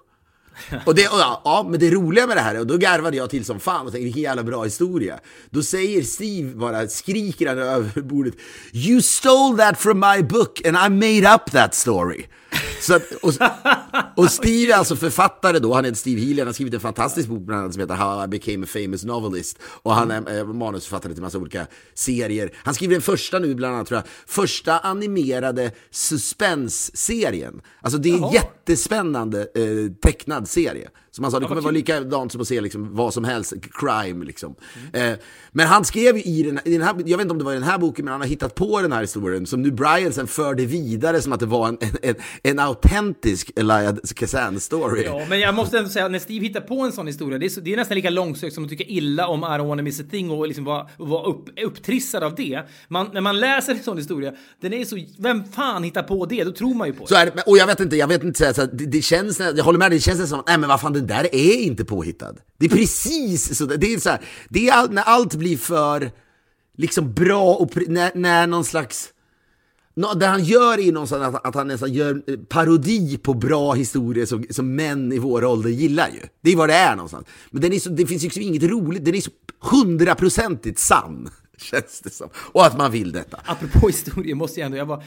Och 0.86 0.96
det, 0.96 1.08
och 1.08 1.20
ja, 1.20 1.42
ja, 1.46 1.68
men 1.70 1.80
det 1.80 1.92
roliga 1.92 2.28
med 2.28 2.38
det 2.38 2.42
här, 2.42 2.60
och 2.60 2.68
då 2.68 2.78
garvade 2.78 3.18
jag 3.18 3.30
till 3.30 3.46
som 3.46 3.60
fan 3.60 3.86
och 3.86 3.92
tänkte 3.92 4.04
vilken 4.04 4.22
jävla 4.22 4.44
bra 4.44 4.64
historia. 4.64 5.20
Då 5.50 5.64
säger 5.64 6.04
Steve 6.04 6.56
bara, 6.56 6.88
skriker 6.88 7.48
han 7.48 7.60
över 7.60 8.02
bordet, 8.02 8.34
You 8.74 9.02
stole 9.02 9.58
that 9.58 9.80
from 9.80 10.00
my 10.00 10.24
book 10.24 10.68
and 10.68 10.78
I 10.78 10.90
made 10.90 11.36
up 11.36 11.52
that 11.52 11.76
story. 11.76 12.26
Så 12.82 12.96
att, 12.96 13.12
och, 13.12 13.34
och 14.16 14.32
Steve 14.32 14.74
är 14.74 14.78
alltså 14.78 14.96
författare 14.96 15.60
då, 15.60 15.74
han 15.74 15.86
heter 15.86 15.98
Steve 15.98 16.22
Healy, 16.22 16.40
han 16.40 16.48
har 16.48 16.54
skrivit 16.54 16.74
en 16.74 16.80
fantastisk 16.80 17.30
bok 17.30 17.42
bland 17.42 17.62
annat 17.62 17.74
som 17.74 17.82
heter 17.82 17.96
How 17.96 18.24
I 18.24 18.28
became 18.28 18.64
a 18.64 18.68
famous 18.70 19.04
novelist. 19.04 19.58
Och 19.64 19.94
han 19.94 20.12
är 20.12 20.38
eh, 20.38 20.46
manusförfattare 20.46 21.14
till 21.14 21.24
massa 21.24 21.38
olika 21.38 21.68
serier. 21.94 22.52
Han 22.56 22.74
skriver 22.74 22.96
den 22.96 23.02
första 23.02 23.40
nu 23.40 23.56
bland 23.56 23.76
annat 23.76 23.88
tror 23.88 23.98
jag, 23.98 24.06
första 24.28 24.80
animerade 24.80 25.72
suspense-serien. 25.92 27.62
Alltså 27.82 27.98
det 28.00 28.10
är 28.10 28.18
en 28.18 28.32
jättespännande 28.32 29.42
eh, 29.42 29.92
tecknad 30.02 30.50
serie. 30.50 30.90
Som 31.16 31.24
han 31.24 31.32
sa, 31.32 31.40
det 31.40 31.46
kommer 31.46 31.62
vara 31.62 31.72
likadant 31.72 32.32
som 32.32 32.42
att 32.42 32.48
se 32.48 32.62
liksom, 32.62 32.96
vad 32.96 33.14
som 33.14 33.24
helst, 33.24 33.54
crime 33.72 34.26
liksom. 34.26 34.56
Eh, 34.94 35.12
men 35.52 35.68
han 35.68 35.86
skrev 35.86 36.18
i 36.18 36.44
den, 36.44 36.60
i 36.66 36.72
den 36.72 36.82
här, 36.82 36.96
jag 37.06 37.18
vet 37.18 37.22
inte 37.22 37.32
om 37.32 37.38
det 37.38 37.44
var 37.44 37.52
i 37.52 37.56
den 37.56 37.64
här 37.64 37.78
boken, 37.78 38.06
men 38.06 38.12
han 38.12 38.22
har 38.22 38.28
hittat 38.28 38.56
på 38.56 38.82
den 38.82 38.92
här 38.92 39.02
historien 39.02 39.46
som 39.46 39.62
nu 39.62 39.72
Brian 39.72 40.14
sen 40.14 40.28
förde 40.28 40.66
vidare 40.66 41.22
som 41.22 41.34
att 41.34 41.40
det 41.40 41.46
var 41.46 41.68
en, 41.68 41.78
en, 41.82 41.90
en, 42.02 42.16
en 42.44 42.60
autentisk 42.60 43.52
Elia 43.56 43.92
Kazan-story. 43.92 45.04
Ja, 45.06 45.26
men 45.30 45.40
jag 45.40 45.56
måste 45.56 45.78
ändå 45.78 45.90
säga 45.90 46.08
när 46.08 46.20
Steve 46.20 46.46
hittar 46.46 46.62
på 46.62 46.80
en 46.82 46.92
sån 46.92 47.08
historia, 47.08 47.38
det 47.38 47.46
är, 47.46 47.50
så, 47.50 47.62
det 47.62 47.74
är 47.74 47.78
nästan 47.78 47.96
lika 47.96 48.10
långsökt 48.10 48.56
som 48.56 48.64
att 48.64 48.70
tycka 48.70 48.84
illa 48.84 49.28
om 49.28 49.40
I 49.40 49.46
don't 49.46 49.68
wanna 49.68 49.84
miss 49.84 50.00
a 50.00 50.04
thing 50.12 50.32
och 50.32 50.48
liksom 50.48 50.66
vara, 50.66 50.88
vara 50.98 51.24
upp, 51.24 51.50
upptrissad 51.64 52.24
av 52.24 52.36
det. 52.36 52.62
Man, 52.88 53.10
när 53.14 53.22
man 53.22 53.40
läser 53.40 53.74
en 53.74 53.84
sån 53.84 53.98
historia, 53.98 54.34
den 54.62 54.74
är 54.74 54.86
så, 54.86 54.98
vem 55.18 55.44
fan 55.44 55.84
hittar 55.84 56.04
på 56.04 56.26
det? 56.26 56.44
Då 56.44 56.52
tror 56.52 56.74
man 56.74 56.88
ju 56.88 56.94
på 56.94 57.04
det. 57.04 57.08
Så 57.08 57.16
är 57.16 57.26
det, 57.26 57.42
och 57.42 57.58
jag 57.58 57.68
vet 57.68 57.80
inte, 57.80 57.96
jag 57.96 58.08
vet 58.08 58.24
inte 58.24 58.54
så 58.54 58.62
här 58.62 58.70
det, 58.74 58.86
det 58.86 59.02
känns, 59.02 59.40
jag 59.40 59.64
håller 59.64 59.80
med 59.80 59.92
dig, 59.92 59.98
det 59.98 60.04
känns 60.04 60.30
som 60.30 60.44
nej 60.48 60.58
men 60.58 60.70
vad 60.70 60.82
fan, 60.82 60.94
det 60.94 61.03
den 61.04 61.18
där 61.18 61.36
är 61.36 61.58
inte 61.58 61.86
påhittad. 61.86 62.36
Det 62.58 62.66
är 62.66 62.70
precis 62.70 63.58
så, 63.58 63.66
det 63.66 63.94
är 63.94 64.00
så 64.00 64.10
här, 64.10 64.22
det 64.50 64.70
är 64.70 64.74
all, 64.74 64.92
när 64.92 65.02
allt 65.02 65.36
blir 65.36 65.58
för, 65.58 66.12
liksom 66.78 67.14
bra 67.14 67.56
och, 67.56 67.72
när, 67.88 68.12
när 68.16 68.48
någon 68.48 68.66
slags, 68.66 69.10
No, 69.96 70.14
det 70.14 70.26
han 70.26 70.44
gör 70.44 70.80
är 70.80 70.92
någonstans 70.92 71.36
att, 71.36 71.46
att 71.46 71.56
han 71.56 71.68
nästan 71.68 71.94
gör 71.94 72.24
eh, 72.28 72.38
parodi 72.38 73.18
på 73.18 73.34
bra 73.34 73.74
historier 73.74 74.26
som, 74.26 74.46
som 74.50 74.76
män 74.76 75.12
i 75.12 75.20
vår 75.20 75.46
ålder 75.46 75.70
gillar 75.70 76.08
ju. 76.08 76.28
Det 76.42 76.52
är 76.52 76.56
vad 76.56 76.70
det 76.70 76.76
är 76.76 76.96
någonstans. 76.96 77.28
Men 77.52 77.62
den 77.62 77.74
är 77.74 77.80
så, 77.80 77.90
det 77.90 78.06
finns 78.06 78.24
ju 78.24 78.26
liksom 78.26 78.44
inget 78.44 78.64
roligt, 78.64 79.06
den 79.06 79.16
är 79.16 79.22
så 79.22 79.32
hundraprocentigt 79.60 80.80
sann. 80.80 81.30
Känns 81.58 82.00
det 82.00 82.10
som. 82.10 82.30
Och 82.36 82.66
att 82.66 82.78
man 82.78 82.92
vill 82.92 83.12
detta. 83.12 83.40
Apropå 83.46 83.88
historier 83.88 84.36
måste 84.36 84.60
jag 84.60 84.66
ändå, 84.66 84.78
jag 84.78 84.86
var 84.86 85.04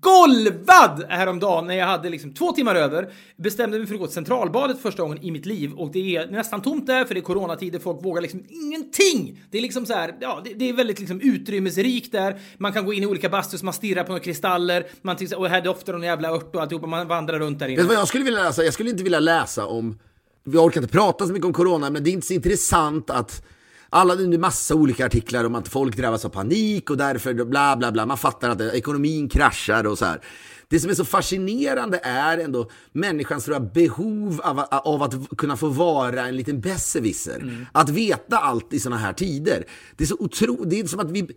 golvad 0.00 1.04
häromdagen 1.08 1.66
när 1.66 1.74
jag 1.74 1.86
hade 1.86 2.10
liksom 2.10 2.34
två 2.34 2.52
timmar 2.52 2.74
över. 2.74 3.12
Bestämde 3.36 3.78
mig 3.78 3.86
för 3.86 3.94
att 3.94 4.00
gå 4.00 4.06
till 4.06 4.14
Centralbadet 4.14 4.82
första 4.82 5.02
gången 5.02 5.22
i 5.22 5.30
mitt 5.30 5.46
liv 5.46 5.72
och 5.72 5.92
det 5.92 6.16
är 6.16 6.26
nästan 6.26 6.62
tomt 6.62 6.86
där 6.86 7.04
för 7.04 7.14
det 7.14 7.20
är 7.20 7.22
coronatider, 7.22 7.78
folk 7.78 8.04
vågar 8.04 8.22
liksom 8.22 8.44
ingenting. 8.48 9.42
Det 9.50 9.58
är 9.58 9.62
liksom 9.62 9.86
så 9.86 9.92
här, 9.92 10.14
ja, 10.20 10.40
det, 10.44 10.54
det 10.54 10.68
är 10.68 10.72
väldigt 10.72 10.98
liksom 10.98 11.20
utrymmesrikt 11.20 12.12
där. 12.12 12.40
Man 12.58 12.72
kan 12.72 12.84
gå 12.84 12.92
in 12.92 13.02
i 13.02 13.06
olika 13.06 13.28
bastus, 13.28 13.62
man 13.62 13.74
stirrar 13.74 14.02
på 14.02 14.08
några 14.08 14.24
kristaller, 14.24 14.86
man 15.02 15.16
här, 15.20 15.38
och 15.38 15.48
här 15.48 15.60
doftar 15.60 15.92
någon 15.92 16.02
jävla 16.02 16.30
ört 16.30 16.54
och 16.54 16.62
alltihopa, 16.62 16.86
man 16.86 17.08
vandrar 17.08 17.38
runt 17.38 17.58
där 17.58 17.66
inne. 17.66 17.76
Vet 17.76 17.84
du 17.84 17.88
vad 17.88 17.96
jag 17.96 18.08
skulle 18.08 18.24
vilja 18.24 18.42
läsa? 18.42 18.64
Jag 18.64 18.74
skulle 18.74 18.90
inte 18.90 19.02
vilja 19.02 19.20
läsa 19.20 19.66
om, 19.66 19.98
vi 20.44 20.58
orkar 20.58 20.80
inte 20.80 20.92
prata 20.92 21.26
så 21.26 21.32
mycket 21.32 21.46
om 21.46 21.52
corona, 21.52 21.90
men 21.90 22.04
det 22.04 22.10
är 22.10 22.12
inte 22.12 22.26
så 22.26 22.34
intressant 22.34 23.10
att 23.10 23.42
alla, 23.94 24.14
det 24.14 24.36
är 24.36 24.38
massa 24.38 24.74
olika 24.74 25.06
artiklar 25.06 25.44
om 25.44 25.54
att 25.54 25.68
folk 25.68 25.96
drabbas 25.96 26.24
av 26.24 26.28
panik 26.28 26.90
och 26.90 26.96
därför 26.96 27.34
bla 27.34 27.76
bla 27.76 27.92
bla. 27.92 28.06
Man 28.06 28.18
fattar 28.18 28.50
att 28.50 28.60
ekonomin 28.60 29.28
kraschar 29.28 29.86
och 29.86 29.98
så 29.98 30.04
här. 30.04 30.20
Det 30.68 30.80
som 30.80 30.90
är 30.90 30.94
så 30.94 31.04
fascinerande 31.04 32.00
är 32.02 32.38
ändå 32.38 32.70
människans 32.92 33.44
tror 33.44 33.54
jag, 33.54 33.72
behov 33.72 34.40
av, 34.44 34.60
av 34.70 35.02
att 35.02 35.36
kunna 35.38 35.56
få 35.56 35.68
vara 35.68 36.26
en 36.26 36.36
liten 36.36 36.60
besserwisser. 36.60 37.66
Att 37.72 37.88
veta 37.88 38.38
allt 38.38 38.72
i 38.72 38.80
såna 38.80 38.96
här 38.96 39.12
tider. 39.12 39.64
Det 39.96 40.04
är 40.04 40.08
så 40.08 40.16
otroligt, 40.18 40.70
det 40.70 40.80
är 40.80 40.86
som 40.86 41.00
att 41.00 41.10
vi 41.10 41.28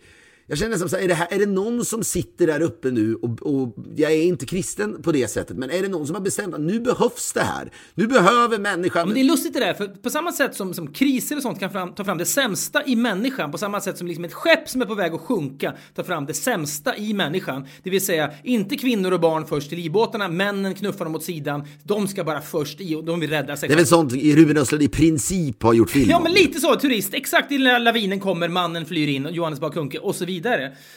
jag 0.49 0.57
känner 0.57 0.77
som 0.77 0.89
så 0.89 0.95
här, 0.95 1.03
är 1.03 1.07
det, 1.07 1.13
här, 1.13 1.27
är 1.31 1.39
det 1.39 1.45
någon 1.45 1.85
som 1.85 2.03
sitter 2.03 2.47
där 2.47 2.61
uppe 2.61 2.91
nu 2.91 3.15
och, 3.15 3.41
och 3.41 3.75
jag 3.95 4.11
är 4.11 4.23
inte 4.23 4.45
kristen 4.45 5.01
på 5.01 5.11
det 5.11 5.27
sättet, 5.27 5.57
men 5.57 5.71
är 5.71 5.81
det 5.81 5.87
någon 5.87 6.07
som 6.07 6.15
har 6.15 6.21
bestämt 6.21 6.53
att 6.53 6.61
nu 6.61 6.79
behövs 6.79 7.33
det 7.33 7.41
här? 7.41 7.71
Nu 7.95 8.07
behöver 8.07 8.59
människan... 8.59 9.07
Men 9.07 9.15
det 9.15 9.21
är 9.21 9.23
lustigt 9.23 9.53
det 9.53 9.59
där, 9.59 9.73
för 9.73 9.87
på 9.87 10.09
samma 10.09 10.31
sätt 10.31 10.55
som, 10.55 10.73
som 10.73 10.93
kriser 10.93 11.35
och 11.35 11.41
sånt 11.41 11.59
kan 11.59 11.71
fram, 11.71 11.93
ta 11.93 12.03
fram 12.03 12.17
det 12.17 12.25
sämsta 12.25 12.85
i 12.85 12.95
människan, 12.95 13.51
på 13.51 13.57
samma 13.57 13.81
sätt 13.81 13.97
som 13.97 14.07
liksom 14.07 14.25
ett 14.25 14.33
skepp 14.33 14.69
som 14.69 14.81
är 14.81 14.85
på 14.85 14.95
väg 14.95 15.13
att 15.13 15.21
sjunka 15.21 15.73
tar 15.95 16.03
fram 16.03 16.25
det 16.25 16.33
sämsta 16.33 16.97
i 16.97 17.13
människan, 17.13 17.67
det 17.83 17.89
vill 17.89 18.05
säga 18.05 18.31
inte 18.43 18.75
kvinnor 18.75 19.13
och 19.13 19.19
barn 19.19 19.45
först 19.45 19.69
till 19.69 19.77
livbåtarna, 19.77 20.27
männen 20.27 20.75
knuffar 20.75 21.05
dem 21.05 21.15
åt 21.15 21.23
sidan, 21.23 21.67
de 21.83 22.07
ska 22.07 22.23
bara 22.23 22.41
först 22.41 22.81
i 22.81 22.95
och 22.95 23.03
de 23.03 23.19
vill 23.19 23.29
rädda 23.29 23.57
sig 23.57 23.69
Det 23.69 23.75
är 23.75 23.77
väl 23.77 23.87
sånt 23.87 24.13
Ruben 24.13 24.57
Östlund 24.57 24.83
i 24.83 24.87
princip 24.87 25.63
har 25.63 25.73
gjort 25.73 25.89
film 25.89 26.09
Ja, 26.09 26.19
men 26.19 26.31
lite 26.31 26.59
så. 26.59 26.75
Turist. 26.75 27.13
Exakt 27.13 27.51
i 27.51 27.57
den 27.57 27.83
lavinen 27.83 28.19
kommer, 28.19 28.47
mannen 28.47 28.85
flyr 28.85 29.07
in, 29.07 29.25
och 29.25 29.31
Johannes 29.31 29.59
Bakunke 29.59 29.99
och 29.99 30.15
så 30.15 30.25
vidare. 30.25 30.36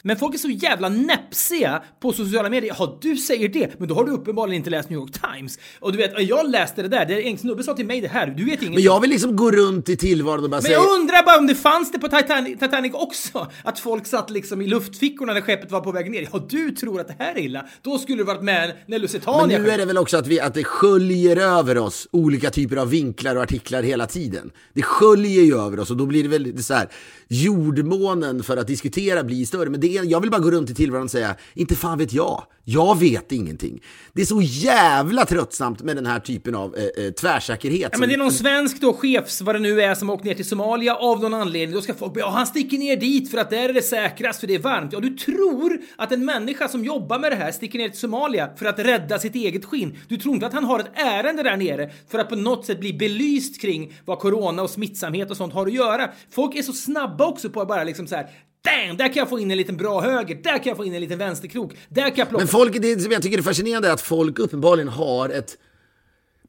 Men 0.01 0.17
folk 0.17 0.35
är 0.35 0.39
så 0.39 0.49
jävla 0.49 0.89
näpsiga 0.89 1.83
på 1.99 2.13
sociala 2.13 2.49
medier. 2.49 2.75
Ja, 2.79 2.97
du 3.01 3.15
säger 3.15 3.49
det, 3.49 3.79
men 3.79 3.87
då 3.87 3.95
har 3.95 4.05
du 4.05 4.11
uppenbarligen 4.11 4.57
inte 4.57 4.69
läst 4.69 4.89
New 4.89 4.99
York 4.99 5.11
Times. 5.11 5.59
Och 5.79 5.91
du 5.91 5.97
vet, 5.97 6.11
jag 6.19 6.51
läste 6.51 6.81
det 6.81 6.87
där. 6.87 7.05
Det 7.05 7.13
är 7.13 7.21
en 7.21 7.37
snubbe 7.37 7.63
sa 7.63 7.73
till 7.73 7.85
mig 7.85 8.01
det 8.01 8.07
här. 8.07 8.27
Du 8.27 8.33
vet 8.33 8.45
ingenting. 8.45 8.73
Men 8.73 8.83
jag 8.83 9.01
vill 9.01 9.09
liksom 9.09 9.35
gå 9.35 9.51
runt 9.51 9.89
i 9.89 9.97
tillvaron 9.97 10.43
och 10.43 10.49
bara 10.49 10.55
Men 10.55 10.61
säga... 10.61 10.73
jag 10.73 10.99
undrar 10.99 11.25
bara 11.25 11.37
om 11.37 11.47
det 11.47 11.55
fanns 11.55 11.91
det 11.91 11.99
på 11.99 12.07
Titanic, 12.07 12.59
Titanic 12.59 12.93
också? 12.93 13.51
Att 13.63 13.79
folk 13.79 14.07
satt 14.07 14.29
liksom 14.29 14.61
i 14.61 14.67
luftfickorna 14.67 15.33
när 15.33 15.41
skeppet 15.41 15.71
var 15.71 15.81
på 15.81 15.91
väg 15.91 16.11
ner. 16.11 16.27
Ja, 16.33 16.45
du 16.49 16.71
tror 16.71 17.01
att 17.01 17.07
det 17.07 17.15
här 17.19 17.35
är 17.35 17.39
illa. 17.39 17.65
Då 17.81 17.97
skulle 17.97 18.17
du 18.17 18.23
varit 18.23 18.43
med 18.43 18.73
när 18.85 18.99
Lusitania 18.99 19.57
Men 19.57 19.63
nu 19.63 19.69
är 19.69 19.77
det 19.77 19.85
väl 19.85 19.97
också 19.97 20.17
att, 20.17 20.27
vi, 20.27 20.39
att 20.39 20.53
det 20.53 20.63
sköljer 20.63 21.37
över 21.37 21.77
oss 21.77 22.07
olika 22.11 22.49
typer 22.49 22.77
av 22.77 22.89
vinklar 22.89 23.35
och 23.35 23.43
artiklar 23.43 23.83
hela 23.83 24.07
tiden. 24.07 24.51
Det 24.73 24.81
sköljer 24.81 25.43
ju 25.43 25.57
över 25.57 25.79
oss 25.79 25.91
och 25.91 25.97
då 25.97 26.05
blir 26.05 26.23
det 26.23 26.29
väl 26.29 26.63
så 26.63 26.73
här 26.73 26.87
jordmånen 27.27 28.43
för 28.43 28.57
att 28.57 28.67
diskutera 28.67 29.23
blir 29.31 29.45
större. 29.45 29.69
Men 29.69 29.79
det 29.79 29.97
är, 29.97 30.03
jag 30.03 30.21
vill 30.21 30.31
bara 30.31 30.41
gå 30.41 30.51
runt 30.51 30.69
i 30.69 30.73
tillvaron 30.73 31.03
och 31.03 31.11
säga, 31.11 31.35
inte 31.53 31.75
fan 31.75 31.97
vet 31.97 32.13
jag. 32.13 32.43
Jag 32.63 32.99
vet 32.99 33.31
ingenting. 33.31 33.81
Det 34.13 34.21
är 34.21 34.25
så 34.25 34.41
jävla 34.41 35.25
tröttsamt 35.25 35.81
med 35.81 35.95
den 35.95 36.05
här 36.05 36.19
typen 36.19 36.55
av 36.55 36.75
eh, 36.75 37.05
eh, 37.05 37.11
tvärsäkerhet. 37.11 37.89
Ja, 37.91 37.97
men 37.97 38.09
det 38.09 38.15
är 38.15 38.17
någon 38.17 38.31
svensk 38.31 38.81
då, 38.81 38.93
chefs, 38.93 39.41
vad 39.41 39.55
det 39.55 39.59
nu 39.59 39.81
är, 39.81 39.95
som 39.95 40.09
har 40.09 40.15
åkt 40.15 40.23
ner 40.23 40.33
till 40.33 40.45
Somalia 40.45 40.95
av 40.95 41.19
någon 41.19 41.33
anledning. 41.33 41.75
Då 41.75 41.81
ska 41.81 41.93
folk 41.93 42.13
ja 42.15 42.29
han 42.29 42.47
sticker 42.47 42.77
ner 42.77 42.95
dit 42.95 43.31
för 43.31 43.37
att 43.37 43.49
där 43.49 43.69
är 43.69 43.73
det 43.73 43.81
säkrast 43.81 44.39
för 44.39 44.47
det 44.47 44.55
är 44.55 44.59
varmt. 44.59 44.93
Ja, 44.93 44.99
du 44.99 45.09
tror 45.09 45.81
att 45.95 46.11
en 46.11 46.25
människa 46.25 46.67
som 46.67 46.85
jobbar 46.85 47.19
med 47.19 47.31
det 47.31 47.35
här 47.35 47.51
sticker 47.51 47.79
ner 47.79 47.89
till 47.89 47.99
Somalia 47.99 48.49
för 48.55 48.65
att 48.65 48.79
rädda 48.79 49.19
sitt 49.19 49.35
eget 49.35 49.65
skinn. 49.65 49.97
Du 50.07 50.17
tror 50.17 50.33
inte 50.33 50.47
att 50.47 50.53
han 50.53 50.63
har 50.63 50.79
ett 50.79 50.91
ärende 50.93 51.43
där 51.43 51.57
nere 51.57 51.91
för 52.11 52.19
att 52.19 52.29
på 52.29 52.35
något 52.35 52.65
sätt 52.65 52.79
bli 52.79 52.93
belyst 52.93 53.61
kring 53.61 53.93
vad 54.05 54.19
corona 54.19 54.61
och 54.61 54.69
smittsamhet 54.69 55.31
och 55.31 55.37
sånt 55.37 55.53
har 55.53 55.67
att 55.67 55.73
göra. 55.73 56.09
Folk 56.31 56.55
är 56.55 56.61
så 56.61 56.73
snabba 56.73 57.25
också 57.25 57.49
på 57.49 57.61
att 57.61 57.67
bara 57.67 57.83
liksom 57.83 58.07
så 58.07 58.15
här 58.15 58.27
Damn, 58.63 58.97
där 58.97 59.07
kan 59.07 59.15
jag 59.15 59.29
få 59.29 59.39
in 59.39 59.51
en 59.51 59.57
liten 59.57 59.77
bra 59.77 60.01
höger, 60.01 60.35
där 60.35 60.57
kan 60.57 60.69
jag 60.69 60.77
få 60.77 60.85
in 60.85 60.93
en 60.93 61.01
liten 61.01 61.17
vänsterkrok, 61.17 61.71
där 61.89 62.09
kan 62.09 62.15
jag 62.15 62.29
plocka... 62.29 62.43
Men 62.43 62.47
folk, 62.47 62.81
det 62.81 62.99
som 62.99 63.11
jag 63.11 63.21
tycker 63.21 63.37
är 63.37 63.41
fascinerande 63.41 63.87
är 63.87 63.93
att 63.93 64.01
folk 64.01 64.39
uppenbarligen 64.39 64.87
har 64.87 65.29
ett... 65.29 65.57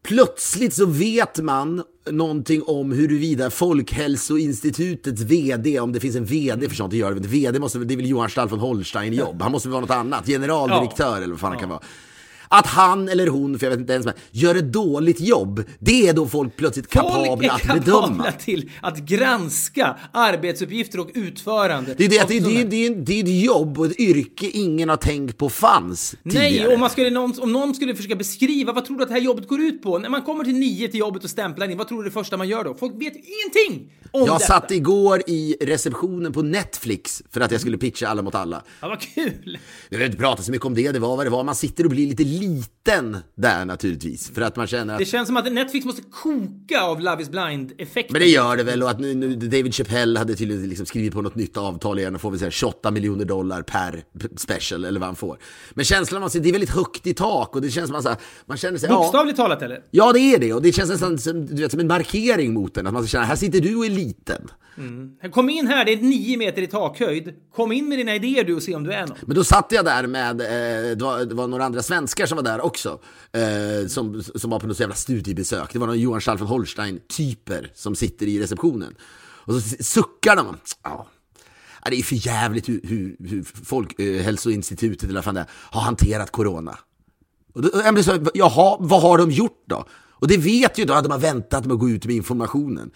Plötsligt 0.05 0.75
så 0.75 0.87
vet 0.87 1.39
man 1.39 1.83
någonting 2.11 2.63
om 2.63 2.93
huruvida 2.93 3.51
Folkhälsoinstitutets 3.51 5.23
VD, 5.23 5.81
om 5.81 5.93
det 5.93 6.01
finns 6.01 6.17
en 6.17 6.25
VD 6.25 6.69
för 6.69 6.77
sånt, 6.77 6.91
det 6.91 6.97
gör 6.97 7.15
det, 7.15 7.29
VD 7.29 7.59
måste, 7.59 7.79
det 7.79 7.95
är 7.95 7.97
väl 7.97 8.07
Johan 8.07 8.31
Stall 8.31 8.49
von 8.49 8.59
Holstein 8.59 9.13
jobb, 9.13 9.43
han 9.43 9.53
måste 9.53 9.69
väl 9.69 9.73
vara 9.73 9.81
något 9.81 9.91
annat, 9.91 10.27
generaldirektör 10.27 11.17
eller 11.17 11.29
vad 11.29 11.41
fan 11.41 11.51
han 11.51 11.61
kan 11.61 11.69
vara. 11.69 11.81
Att 12.53 12.67
han 12.67 13.09
eller 13.09 13.27
hon, 13.27 13.59
för 13.59 13.67
jag 13.67 13.71
vet 13.71 13.81
inte 13.81 13.93
ens, 13.93 14.07
gör 14.31 14.55
ett 14.55 14.73
dåligt 14.73 15.21
jobb, 15.21 15.65
det 15.79 16.09
är 16.09 16.13
då 16.13 16.29
folk 16.29 16.57
plötsligt 16.57 16.89
kapabla 16.89 17.27
Folk 17.27 17.45
är 17.45 17.51
att 17.51 17.61
kapabla 17.63 18.09
bedöma. 18.09 18.33
till 18.33 18.71
att 18.81 18.99
granska 18.99 19.97
arbetsuppgifter 20.13 21.01
och 21.01 21.11
utförande. 21.15 21.95
Det 21.99 22.05
är, 22.05 22.09
det, 22.09 22.25
det, 22.29 22.41
det, 22.41 22.65
det, 22.65 22.87
är, 22.87 22.95
det 22.95 23.13
är 23.21 23.23
ett 23.25 23.45
jobb 23.45 23.79
och 23.79 23.87
ett 23.87 24.01
yrke 24.01 24.47
ingen 24.47 24.89
har 24.89 24.97
tänkt 24.97 25.39
på 25.39 25.49
fanns 25.49 26.15
Nej, 26.23 26.51
tidigare. 26.51 26.75
om, 26.75 26.81
man 26.81 26.91
skulle, 26.91 27.19
om 27.19 27.53
någon 27.53 27.75
skulle 27.75 27.95
försöka 27.95 28.15
beskriva 28.17 28.73
vad 28.73 28.85
tror 28.85 28.97
du 28.97 29.03
att 29.03 29.09
det 29.09 29.15
här 29.15 29.21
jobbet 29.21 29.49
går 29.49 29.61
ut 29.61 29.83
på? 29.83 29.99
När 29.99 30.09
man 30.09 30.23
kommer 30.23 30.45
till 30.45 30.55
nio 30.55 30.89
till 30.89 31.01
jobbet 31.01 31.25
och 31.25 31.31
stämplar 31.31 31.71
in, 31.71 31.79
vad 31.79 31.89
tror 31.89 32.03
du 32.03 32.09
det 32.09 32.13
första 32.15 32.37
man 32.37 32.49
gör 32.49 32.65
då? 32.65 32.75
Folk 32.75 32.93
vet 32.95 33.13
ingenting 33.17 33.91
om 34.11 34.21
Jag 34.27 34.37
detta. 34.37 34.39
satt 34.47 34.71
igår 34.71 35.23
i 35.27 35.57
receptionen 35.61 36.33
på 36.33 36.43
Netflix 36.43 37.23
för 37.31 37.41
att 37.41 37.51
jag 37.51 37.61
skulle 37.61 37.79
pitcha 37.79 38.09
Alla 38.09 38.23
mot 38.23 38.35
alla. 38.35 38.63
Ja, 38.81 38.89
vad 38.89 39.01
kul! 39.01 39.59
Jag 39.89 39.99
vill 39.99 40.07
inte 40.07 40.19
prata 40.19 40.43
så 40.43 40.51
mycket 40.51 40.67
om 40.67 40.75
det, 40.75 40.93
det 40.93 40.99
var 40.99 41.17
vad 41.17 41.27
det 41.27 41.31
var. 41.31 41.45
Man 41.45 41.55
sitter 41.55 41.85
och 41.85 41.91
blir 41.91 42.07
lite 42.09 42.23
liten 42.43 43.17
där 43.35 43.65
naturligtvis. 43.65 44.31
För 44.35 44.43
att 44.43 44.57
man 44.57 44.67
känner 44.67 44.99
Det 44.99 45.03
att... 45.03 45.09
känns 45.09 45.27
som 45.27 45.37
att 45.37 45.53
Netflix 45.53 45.87
måste 45.87 46.03
koka 46.03 46.81
av 46.83 47.01
Love 47.01 47.23
is 47.23 47.31
blind-effekten. 47.31 48.13
Men 48.13 48.21
det 48.21 48.29
gör 48.29 48.57
det 48.57 48.63
väl 48.63 48.83
och 48.83 48.91
att 48.91 49.01
nu, 49.01 49.15
nu, 49.15 49.37
David 49.37 49.75
Chappelle 49.75 50.19
hade 50.19 50.35
tydligen 50.35 50.69
liksom 50.69 50.87
skrivit 50.87 51.13
på 51.13 51.23
något 51.23 51.35
nytt 51.35 51.57
avtal 51.57 51.99
igen 51.99 52.15
och 52.15 52.21
får 52.21 52.31
väl 52.31 52.39
säga 52.39 52.51
28 52.51 52.91
miljoner 52.91 53.25
dollar 53.25 53.63
per 53.63 54.05
special 54.37 54.85
eller 54.85 55.01
vad 55.01 55.07
han 55.07 55.17
får. 55.17 55.39
Men 55.71 55.85
känslan 55.85 56.21
man 56.21 56.31
ser, 56.31 56.41
det 56.41 56.49
är 56.49 56.53
väldigt 56.53 56.71
högt 56.71 57.07
i 57.07 57.15
tak 57.15 57.57
och 57.57 57.63
det 57.63 57.71
känns 57.71 57.89
som 57.89 57.97
att 57.97 58.05
man, 58.05 58.17
man 58.47 58.57
känner 58.57 58.79
sig... 58.79 58.89
Ja, 58.89 58.97
Bokstavligt 58.99 59.37
talat 59.37 59.63
eller? 59.63 59.83
ja, 59.91 60.13
det 60.13 60.21
är 60.21 60.39
det 60.39 60.53
och 60.53 60.63
det 60.63 60.73
känns 60.73 60.91
nästan 60.91 61.19
som, 61.19 61.47
du 61.47 61.63
vet, 61.63 61.71
som 61.71 61.81
en 61.81 61.87
markering 61.87 62.53
mot 62.55 62.75
den. 62.75 62.87
Att 62.87 62.93
man 62.93 63.03
ska 63.03 63.09
känna, 63.11 63.25
här 63.25 63.37
sitter 63.37 63.61
du 63.61 63.77
och 63.77 63.87
är 63.87 63.91
liten. 63.91 64.49
Kom 65.33 65.51
in 65.51 65.67
här, 65.67 65.85
det 65.85 65.93
är 65.93 65.97
nio 65.97 66.37
meter 66.37 66.63
i 66.63 66.67
takhöjd. 66.67 67.35
Kom 67.55 67.73
in 67.73 67.89
med 67.89 67.99
dina 67.99 68.15
idéer 68.15 68.45
du 68.45 68.55
och 68.55 68.63
se 68.63 68.75
om 68.75 68.85
du 68.85 68.93
är 68.93 69.07
någon. 69.07 69.17
Men 69.27 69.37
då 69.37 69.45
satt 69.45 69.73
jag 69.73 69.85
där 69.85 70.07
med, 70.07 70.41
eh, 70.41 70.97
det, 70.97 71.05
var, 71.05 71.25
det 71.25 71.35
var 71.35 71.47
några 71.47 71.65
andra 71.65 71.83
svenskar 71.83 72.27
som 72.33 72.45
var 72.45 72.53
där 72.53 72.61
också. 72.65 72.99
Eh, 73.33 73.87
som, 73.89 74.23
som 74.23 74.51
var 74.51 74.61
på 74.61 74.67
något 74.67 74.81
jävla 74.81 74.95
studiebesök. 74.95 75.73
Det 75.73 75.79
var 75.79 75.87
någon 75.87 75.99
Johan 76.01 76.21
Schall 76.21 76.39
von 76.39 76.49
Holstein-typer 76.49 77.71
som 77.75 77.95
sitter 77.97 78.27
i 78.27 78.41
receptionen. 78.41 78.95
Och 79.23 79.55
så 79.55 79.61
suckar 79.85 80.37
de. 80.37 80.57
Ja. 80.83 81.07
Det 81.91 81.97
är 81.99 82.03
för 82.03 82.27
jävligt 82.27 82.69
hur, 82.69 82.81
hur, 82.85 83.17
hur 83.29 83.43
Folkhälsoinstitutet 83.65 85.03
eh, 85.03 85.09
eller 85.09 85.19
vad 85.19 85.25
fan 85.25 85.35
det 85.35 85.41
är, 85.41 85.47
har 85.51 85.81
hanterat 85.81 86.31
corona. 86.33 86.79
Och 87.55 87.63
då, 87.63 87.71
jag 87.85 87.95
blir 87.95 88.05
så, 88.05 88.27
jaha, 88.35 88.77
vad 88.81 89.03
har 89.03 89.19
de 89.19 89.31
gjort 89.31 89.63
då? 89.67 89.85
Och 89.93 90.29
det 90.29 90.37
vet 90.37 90.79
ju 90.79 90.85
då 90.85 90.95
att 90.95 91.05
de 91.05 91.13
har 91.13 91.19
väntat 91.19 91.65
med 91.65 91.75
att 91.75 91.81
gå 91.81 91.91
ut 91.91 92.07
med 92.07 92.17
informationen. 92.17 92.91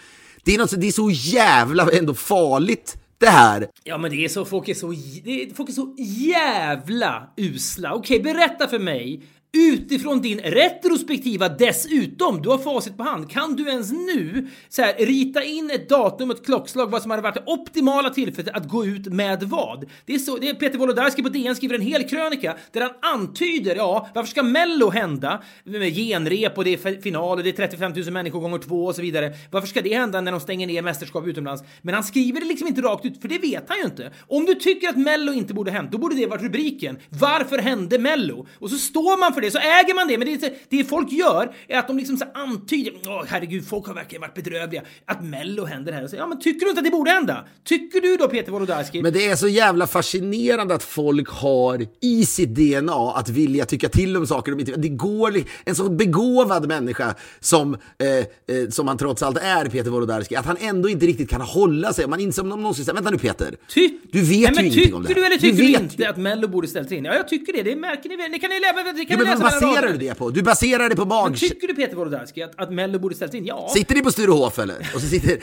Det 0.45 0.55
är, 0.55 0.59
något, 0.59 0.71
så- 0.71 0.77
det 0.77 0.87
är 0.89 0.93
så 0.93 1.11
jävla 1.11 1.91
ändå 1.91 2.15
farligt 2.15 2.97
det 3.19 3.29
här. 3.29 3.69
Ja, 3.85 3.99
men 3.99 4.11
det 4.11 4.25
är 4.25 4.29
så, 4.29 4.45
folk 4.45 4.69
är 4.69 4.75
så, 4.75 4.91
det 5.25 5.43
är, 5.43 5.55
folk 5.55 5.69
är 5.69 5.73
så 5.73 5.95
jävla 5.99 7.29
usla. 7.37 7.95
Okej, 7.95 8.21
berätta 8.21 8.69
för 8.69 8.79
mig. 8.79 9.23
Utifrån 9.53 10.21
din 10.21 10.39
retrospektiva 10.39 11.49
dessutom, 11.49 12.43
du 12.43 12.49
har 12.49 12.59
facit 12.59 12.97
på 12.97 13.03
hand, 13.03 13.31
kan 13.31 13.57
du 13.57 13.69
ens 13.69 13.93
nu 13.93 14.49
så 14.69 14.83
här, 14.83 14.95
rita 14.99 15.43
in 15.43 15.71
ett 15.71 15.89
datum 15.89 16.31
och 16.31 16.37
ett 16.37 16.45
klockslag 16.47 16.91
vad 16.91 17.03
som 17.03 17.11
hade 17.11 17.23
varit 17.23 17.35
det 17.35 17.43
optimala 17.47 18.11
tillfället 18.11 18.57
att 18.57 18.69
gå 18.69 18.87
ut 18.87 19.07
med 19.07 19.43
vad? 19.43 19.91
Det 20.07 20.15
är 20.15 20.19
så, 20.19 20.37
det 20.37 20.49
är 20.49 20.55
Peter 20.55 20.79
Wolodarski 20.79 21.23
på 21.23 21.29
DN 21.29 21.57
skriver 21.57 21.75
en 21.75 21.81
hel 21.81 22.09
krönika 22.09 22.57
där 22.73 22.81
han 22.81 23.21
antyder, 23.21 23.77
ja, 23.77 24.09
varför 24.15 24.31
ska 24.31 24.43
Mello 24.43 24.91
hända? 24.91 25.43
Med 25.65 25.95
genrep 25.95 26.59
och 26.59 26.65
det 26.65 26.73
är 26.73 27.01
final 27.01 27.39
och 27.39 27.45
det 27.45 27.51
är 27.51 27.53
35 27.53 27.93
000 27.93 28.11
människor 28.11 28.41
gånger 28.41 28.59
två 28.59 28.85
och 28.85 28.95
så 28.95 29.03
vidare. 29.03 29.33
Varför 29.51 29.69
ska 29.69 29.83
det 29.83 29.95
hända 29.95 30.21
när 30.21 30.33
de 30.33 30.41
stänger 30.41 30.67
ner 30.67 30.83
mästerskap 30.83 31.27
utomlands? 31.27 31.63
Men 31.83 31.95
han 31.95 32.05
skriver 32.05 32.41
det 32.41 32.47
liksom 32.47 32.69
inte 32.69 32.81
rakt 32.81 33.05
ut, 33.05 33.21
för 33.21 33.29
det 33.29 33.39
vet 33.39 33.65
han 33.69 33.79
ju 33.79 33.85
inte. 33.85 34.13
Om 34.29 34.45
du 34.45 34.55
tycker 34.55 34.89
att 34.89 34.97
Mello 34.97 35.33
inte 35.33 35.55
borde 35.55 35.71
hänt, 35.71 35.93
då 35.93 35.99
borde 35.99 36.17
det 36.17 36.27
varit 36.27 36.43
rubriken. 36.43 36.99
Varför 37.09 37.59
hände 37.59 37.99
Mello? 37.99 38.47
Och 38.59 38.71
så 38.71 38.77
står 38.77 39.21
man 39.21 39.35
för 39.37 39.41
det 39.41 39.51
så 39.51 39.59
äger 39.59 39.95
man 39.95 40.09
det. 40.09 40.19
Men 40.19 40.39
det, 40.41 40.55
det 40.69 40.85
folk 40.85 41.13
gör 41.13 41.55
är 41.69 41.79
att 41.79 41.87
de 41.87 41.99
liksom 41.99 42.17
så 42.17 42.25
antyder, 42.35 42.93
åh 43.07 43.25
herregud, 43.29 43.69
folk 43.69 43.87
har 43.87 43.95
verkligen 43.95 44.21
varit 44.21 44.35
bedrövliga. 44.35 44.83
Att 45.07 45.25
Mello 45.25 45.65
händer 45.65 45.93
här. 45.93 46.05
Och 46.05 46.11
så, 46.11 46.17
ja, 46.17 46.27
men 46.27 46.41
tycker 46.41 46.61
du 46.61 46.69
inte 46.71 46.79
att 46.81 46.85
det 46.85 46.91
borde 46.91 47.11
hända? 47.11 47.45
Tycker 47.65 48.01
du 48.01 48.17
då 48.17 48.29
Peter 48.29 48.53
Wolodarski? 48.53 49.03
Men 49.03 49.13
det 49.13 49.27
är 49.27 49.37
så 49.37 49.49
jävla 49.49 49.87
fascinerande 49.87 50.75
att 50.75 50.83
folk 50.83 51.29
har 51.29 51.87
i 52.03 52.27
sitt 52.27 52.55
DNA 52.55 53.13
att 53.17 53.29
vilja 53.29 53.65
tycka 53.65 53.89
till 53.89 54.17
om 54.17 54.27
saker 54.27 54.53
de 54.53 54.61
inte 54.61 54.73
Det 54.77 54.89
går 54.89 55.35
en 55.65 55.75
så 55.75 55.89
begåvad 55.91 56.69
människa 56.69 57.15
som, 57.41 57.75
eh, 57.99 58.09
eh, 58.17 58.25
som 58.71 58.89
han 58.89 58.99
trots 58.99 59.23
allt 59.23 59.39
är, 59.39 59.65
Peter 59.69 59.91
Wolodarski, 59.91 60.37
att 60.37 60.47
han 60.47 60.57
ändå 60.61 60.89
inte 60.89 61.07
riktigt 61.07 61.31
kan 61.31 61.41
hålla 61.41 61.93
sig. 61.93 62.07
Man 62.09 62.21
inser 62.21 62.43
om 62.43 62.49
någon 62.49 62.63
någonsin 62.63 62.85
säger, 62.85 62.95
vänta 62.95 63.11
nu 63.11 63.19
Peter, 63.19 63.57
Ty- 63.75 63.91
du 64.13 64.21
vet 64.23 64.55
Nej, 64.55 64.65
ju 64.65 64.71
ingenting 64.71 64.95
om 64.95 65.03
det 65.03 65.09
Tycker 65.09 65.21
här. 65.23 65.29
du 65.31 65.35
eller 65.35 65.41
tycker 65.41 65.63
du, 65.63 65.73
vet 65.73 65.83
inte 65.83 66.03
ju. 66.03 66.09
att 66.09 66.17
Mello 66.17 66.49
borde 66.49 66.69
ställt 66.69 66.93
in? 66.93 67.05
Ja, 67.05 67.15
jag 67.15 67.29
tycker 67.29 67.53
det. 67.53 67.63
Det 67.63 67.77
märker 67.77 68.09
ni 68.09 68.17
väl. 68.17 68.41
Kan 68.41 68.51
ni 68.51 68.61
det 68.99 69.05
kan 69.05 69.19
Jo, 69.19 69.25
ni 69.25 69.26
men 69.27 69.41
vad 69.41 69.53
baserar 69.53 69.93
du 69.93 69.99
det 69.99 70.15
på? 70.15 70.31
Du 70.31 70.43
baserar 70.43 70.89
det 70.89 70.97
på 70.97 71.03
Men 71.05 71.09
mag... 71.09 71.37
tycker 71.37 71.67
du 71.69 71.75
Peter 71.75 71.97
Wolodarski 71.97 72.43
att, 72.43 72.61
att 72.61 72.73
Mello 72.73 72.99
borde 72.99 73.15
ställt 73.15 73.35
in? 73.35 73.47
Ja. 73.47 73.71
Sitter 73.75 73.95
ni 73.95 74.03
på 74.03 74.11
Sturehof 74.11 74.59
eller? 74.59 74.77
Och 74.95 75.01
så 75.01 75.07
sitter 75.07 75.37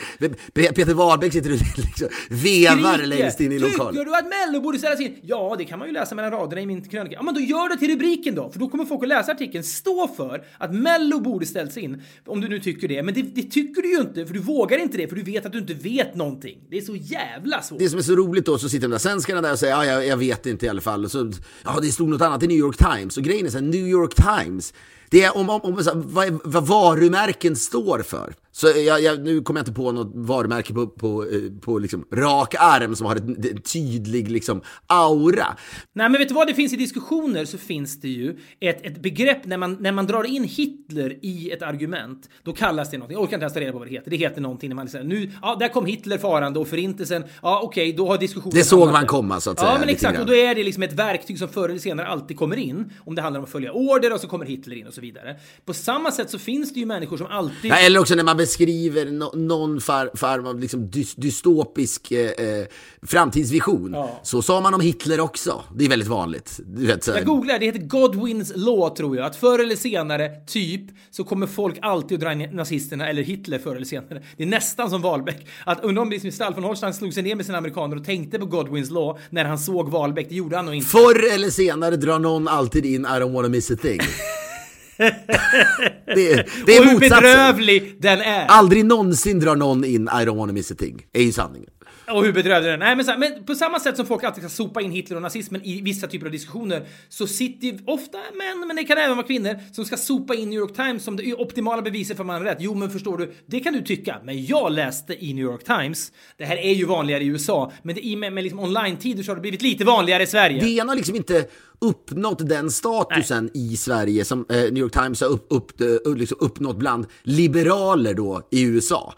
Pe- 0.54 0.72
Peter 0.74 0.94
Wahlbeck 0.94 1.32
sitter 1.32 1.52
och 1.52 1.58
liksom 1.76 2.08
vevar 2.30 2.92
Skriker. 2.92 3.06
längst 3.06 3.40
in 3.40 3.52
i 3.52 3.58
lokalen. 3.58 3.92
Tycker 3.94 4.04
du 4.04 4.16
att 4.16 4.24
Mello 4.28 4.60
borde 4.62 4.78
ställas 4.78 5.00
in? 5.00 5.16
Ja, 5.22 5.54
det 5.58 5.64
kan 5.64 5.78
man 5.78 5.88
ju 5.88 5.94
läsa 5.94 6.14
mellan 6.14 6.30
raderna 6.30 6.60
i 6.62 6.66
min 6.66 6.88
krönika. 6.88 7.14
Ja, 7.16 7.22
men 7.22 7.34
då 7.34 7.40
gör 7.40 7.68
det 7.68 7.76
till 7.76 7.90
rubriken 7.90 8.34
då, 8.34 8.50
för 8.50 8.58
då 8.58 8.68
kommer 8.68 8.84
folk 8.84 9.02
att 9.02 9.08
läsa 9.08 9.32
artikeln. 9.32 9.64
Stå 9.64 10.08
för 10.16 10.44
att 10.58 10.74
Mello 10.74 11.20
borde 11.20 11.46
ställas 11.46 11.76
in, 11.76 12.02
om 12.26 12.40
du 12.40 12.48
nu 12.48 12.60
tycker 12.60 12.88
det. 12.88 13.02
Men 13.02 13.14
det, 13.14 13.22
det 13.22 13.42
tycker 13.42 13.82
du 13.82 13.90
ju 13.94 14.00
inte, 14.00 14.26
för 14.26 14.34
du 14.34 14.40
vågar 14.40 14.78
inte 14.78 14.96
det, 14.98 15.08
för 15.08 15.16
du 15.16 15.22
vet 15.22 15.46
att 15.46 15.52
du 15.52 15.58
inte 15.58 15.74
vet 15.74 16.14
någonting. 16.14 16.58
Det 16.70 16.76
är 16.76 16.80
så 16.82 16.96
jävla 16.96 17.62
svårt. 17.62 17.78
Det 17.78 17.88
som 17.88 17.98
är 17.98 18.02
så 18.02 18.16
roligt 18.16 18.46
då, 18.46 18.58
så 18.58 18.68
sitter 18.68 18.88
de 18.88 18.90
där 18.90 18.98
svenskarna 18.98 19.40
där 19.40 19.52
och 19.52 19.58
säger 19.58 19.74
ja, 19.74 19.84
jag, 19.86 20.06
jag 20.06 20.16
vet 20.16 20.46
inte 20.46 20.66
i 20.66 20.68
alla 20.68 20.80
fall. 20.80 21.04
Och 21.04 21.10
så, 21.10 21.32
ja, 21.64 21.78
det 21.82 21.88
stod 21.88 22.08
något 22.08 22.20
annat 22.22 22.42
i 22.42 22.46
New 22.46 22.56
York 22.58 22.76
Times. 22.76 23.16
Och 23.16 23.22
grejen 23.22 23.46
är 23.46 23.50
så 23.50 23.58
här, 23.58 23.64
New 23.74 23.88
York 23.88 24.14
Times, 24.14 24.74
det 25.10 25.24
är 25.24 25.36
om, 25.36 25.50
om, 25.50 25.60
om 25.60 25.82
vad, 25.94 26.40
vad 26.44 26.66
varumärken 26.66 27.56
står 27.56 27.98
för. 28.02 28.34
Så 28.56 28.66
jag, 28.66 29.02
jag, 29.02 29.20
nu 29.20 29.40
kommer 29.40 29.60
jag 29.60 29.62
inte 29.62 29.72
på 29.72 29.92
något 29.92 30.10
varumärke 30.14 30.74
på, 30.74 30.86
på, 30.86 31.24
eh, 31.24 31.40
på 31.60 31.78
liksom 31.78 32.04
rak 32.12 32.54
arm 32.58 32.96
som 32.96 33.06
har 33.06 33.16
en 33.16 33.62
tydlig 33.62 34.30
liksom, 34.30 34.62
aura. 34.86 35.46
Nej, 35.92 36.08
men 36.08 36.12
vet 36.12 36.28
du 36.28 36.34
vad 36.34 36.46
det 36.46 36.54
finns 36.54 36.72
i 36.72 36.76
diskussioner 36.76 37.44
så 37.44 37.58
finns 37.58 38.00
det 38.00 38.08
ju 38.08 38.38
ett, 38.60 38.86
ett 38.86 39.02
begrepp 39.02 39.44
när 39.44 39.56
man, 39.56 39.76
när 39.80 39.92
man 39.92 40.06
drar 40.06 40.24
in 40.24 40.44
Hitler 40.44 41.18
i 41.22 41.50
ett 41.50 41.62
argument. 41.62 42.28
Då 42.42 42.52
kallas 42.52 42.90
det 42.90 42.98
någonting. 42.98 43.14
Jag 43.14 43.22
orkar 43.22 43.36
inte 43.36 43.44
ens 43.44 43.54
ta 43.54 43.60
reda 43.60 43.72
på 43.72 43.78
vad 43.78 43.88
det 43.88 43.92
heter. 43.92 44.10
Det 44.10 44.16
heter 44.16 44.40
någonting 44.40 44.68
när 44.68 44.76
man 44.76 44.88
säger 44.88 45.04
nu, 45.04 45.30
ja, 45.42 45.56
där 45.60 45.68
kom 45.68 45.86
Hitler 45.86 46.18
farande 46.18 46.58
och 46.58 46.68
förintelsen. 46.68 47.24
Ja, 47.42 47.60
okej, 47.62 47.92
då 47.92 48.08
har 48.08 48.18
diskussionen 48.18 48.54
Det 48.58 48.64
såg 48.64 48.80
hamnat 48.80 48.94
man 48.94 49.06
komma, 49.06 49.40
så 49.40 49.50
att 49.50 49.58
Ja, 49.60 49.66
säga, 49.66 49.78
men 49.78 49.88
lite 49.88 49.92
exakt. 49.92 50.20
Och 50.20 50.26
då 50.26 50.34
är 50.34 50.54
det 50.54 50.64
liksom 50.64 50.82
ett 50.82 50.92
verktyg 50.92 51.38
som 51.38 51.48
förr 51.48 51.68
eller 51.68 51.78
senare 51.78 52.06
alltid 52.06 52.36
kommer 52.36 52.56
in. 52.56 52.92
Om 52.98 53.14
det 53.14 53.22
handlar 53.22 53.38
om 53.38 53.44
att 53.44 53.50
följa 53.50 53.72
order 53.72 54.12
och 54.12 54.20
så 54.20 54.26
kommer 54.28 54.46
Hitler 54.46 54.76
in 54.76 54.86
och 54.86 54.94
så 54.94 55.00
vidare. 55.00 55.36
På 55.64 55.74
samma 55.74 56.10
sätt 56.10 56.30
så 56.30 56.38
finns 56.38 56.74
det 56.74 56.80
ju 56.80 56.86
människor 56.86 57.16
som 57.16 57.26
alltid... 57.26 57.70
Ja, 57.70 57.76
eller 57.76 58.00
också 58.00 58.14
när 58.14 58.24
man 58.24 58.43
beskriver 58.44 59.06
no, 59.06 59.30
någon 59.34 59.80
form 59.80 60.46
av 60.46 60.60
liksom 60.60 60.90
dys, 60.90 61.14
dystopisk 61.14 62.12
eh, 62.12 62.30
eh, 62.30 62.66
framtidsvision. 63.02 63.92
Ja. 63.94 64.20
Så 64.22 64.42
sa 64.42 64.60
man 64.60 64.74
om 64.74 64.80
Hitler 64.80 65.20
också. 65.20 65.62
Det 65.74 65.84
är 65.84 65.88
väldigt 65.88 66.08
vanligt. 66.08 66.60
Du 66.66 66.86
vet, 66.86 67.04
så 67.04 67.10
Jag 67.10 67.24
googlar, 67.24 67.58
det 67.58 67.66
heter 67.66 67.78
Godwins 67.78 68.52
law 68.56 68.96
tror 68.96 69.16
jag. 69.16 69.26
Att 69.26 69.36
förr 69.36 69.58
eller 69.58 69.76
senare, 69.76 70.30
typ, 70.46 70.82
så 71.10 71.24
kommer 71.24 71.46
folk 71.46 71.78
alltid 71.82 72.16
att 72.16 72.20
dra 72.20 72.32
in 72.32 72.48
nazisterna 72.52 73.08
eller 73.08 73.22
Hitler 73.22 73.58
förr 73.58 73.76
eller 73.76 73.86
senare. 73.86 74.22
Det 74.36 74.42
är 74.42 74.46
nästan 74.46 74.90
som 74.90 75.02
Wahlbeck. 75.02 75.46
Att 75.66 75.84
undra 75.84 76.02
om 76.02 76.10
liksom 76.10 76.30
Stahl 76.30 76.54
von 76.54 76.64
Holstein 76.64 76.94
slog 76.94 77.14
sig 77.14 77.22
ner 77.22 77.34
med 77.34 77.46
sina 77.46 77.58
amerikaner 77.58 77.96
och 77.96 78.04
tänkte 78.04 78.38
på 78.38 78.46
Godwins 78.46 78.90
law 78.90 79.18
när 79.30 79.44
han 79.44 79.58
såg 79.58 79.90
Wahlbeck. 79.90 80.28
Det 80.28 80.34
gjorde 80.34 80.56
han 80.56 80.66
nog 80.66 80.74
inte. 80.74 80.88
Förr 80.88 81.34
eller 81.34 81.50
senare 81.50 81.96
drar 81.96 82.18
någon 82.18 82.48
alltid 82.48 82.86
in 82.86 83.04
I 83.04 83.08
don't 83.08 83.32
wanna 83.32 83.48
miss 83.48 83.70
a 83.70 83.76
thing. 83.82 84.00
det, 84.96 86.32
är- 86.32 86.66
det 86.66 86.78
och 86.78 86.84
är 86.84 86.84
hur 86.86 86.92
motsatsen. 86.92 87.22
bedrövlig 87.22 87.96
den 88.00 88.20
är! 88.20 88.46
Aldrig 88.46 88.84
någonsin 88.84 89.40
drar 89.40 89.56
någon 89.56 89.84
in 89.84 90.02
I 90.02 90.24
don't 90.24 90.36
wanna 90.36 90.52
miss 90.52 90.70
a 90.70 90.74
thing. 90.78 91.02
är 91.12 91.22
ju 91.22 91.32
sanningen. 91.32 91.70
Och 92.08 92.24
hur 92.24 92.32
bedrövlig 92.32 92.72
den. 92.72 92.78
Nej, 92.80 92.96
men, 92.96 93.04
så 93.04 93.10
här, 93.10 93.18
men 93.18 93.44
på 93.44 93.54
samma 93.54 93.80
sätt 93.80 93.96
som 93.96 94.06
folk 94.06 94.24
alltid 94.24 94.42
ska 94.42 94.50
sopa 94.50 94.80
in 94.80 94.90
Hitler 94.90 95.16
och 95.16 95.22
nazismen 95.22 95.64
i 95.64 95.80
vissa 95.80 96.06
typer 96.06 96.26
av 96.26 96.32
diskussioner 96.32 96.86
så 97.08 97.26
sitter 97.26 97.66
ju 97.66 97.78
ofta 97.86 98.18
män, 98.18 98.66
men 98.66 98.76
det 98.76 98.84
kan 98.84 98.98
även 98.98 99.16
vara 99.16 99.26
kvinnor, 99.26 99.58
som 99.72 99.84
ska 99.84 99.96
sopa 99.96 100.34
in 100.34 100.50
New 100.50 100.58
York 100.58 100.74
Times 100.74 101.04
som 101.04 101.16
det 101.16 101.34
optimala 101.34 101.82
beviset 101.82 102.16
för 102.16 102.22
att 102.22 102.26
man 102.26 102.36
har 102.36 102.44
rätt. 102.44 102.58
Jo, 102.60 102.74
men 102.74 102.90
förstår 102.90 103.18
du, 103.18 103.32
det 103.46 103.60
kan 103.60 103.72
du 103.72 103.82
tycka, 103.82 104.20
men 104.24 104.44
jag 104.44 104.72
läste 104.72 105.24
i 105.24 105.34
New 105.34 105.44
York 105.44 105.64
Times. 105.64 106.12
Det 106.36 106.44
här 106.44 106.56
är 106.56 106.72
ju 106.74 106.84
vanligare 106.84 107.24
i 107.24 107.26
USA, 107.26 107.72
men 107.82 107.94
det, 107.94 108.06
i 108.06 108.16
med, 108.16 108.32
med 108.32 108.44
liksom 108.44 108.60
online-tider 108.60 109.22
så 109.22 109.30
har 109.30 109.36
det 109.36 109.40
blivit 109.40 109.62
lite 109.62 109.84
vanligare 109.84 110.22
i 110.22 110.26
Sverige. 110.26 110.60
DN 110.60 110.88
har 110.88 110.96
liksom 110.96 111.16
inte 111.16 111.46
uppnått 111.78 112.48
den 112.48 112.70
statusen 112.70 113.50
i 113.54 113.76
Sverige 113.76 114.24
som 114.24 114.46
eh, 114.48 114.56
New 114.56 114.78
York 114.78 114.92
Times 114.92 115.20
har 115.20 115.28
upp, 115.28 115.46
upp, 115.50 115.80
eh, 115.80 116.14
liksom 116.16 116.38
uppnått 116.40 116.76
bland 116.76 117.06
liberaler 117.22 118.14
då 118.14 118.48
i 118.50 118.62
USA. 118.62 119.14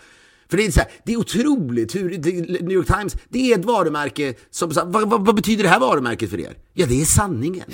För 0.51 0.57
det 0.57 0.67
är, 0.67 0.71
så 0.71 0.81
här, 0.81 0.89
det 1.05 1.13
är 1.13 1.17
otroligt 1.17 1.95
hur 1.95 2.11
New 2.63 2.73
York 2.73 2.87
Times, 2.87 3.17
det 3.29 3.53
är 3.53 3.59
ett 3.59 3.65
varumärke 3.65 4.35
som, 4.51 4.71
så 4.71 4.81
här, 4.81 4.87
vad, 4.87 5.11
vad, 5.11 5.27
vad 5.27 5.35
betyder 5.35 5.63
det 5.63 5.69
här 5.69 5.81
varumärket 5.81 6.31
för 6.31 6.41
er? 6.41 6.57
Ja, 6.75 6.87
det 6.87 7.01
är 7.01 7.05
sanningen. 7.05 7.65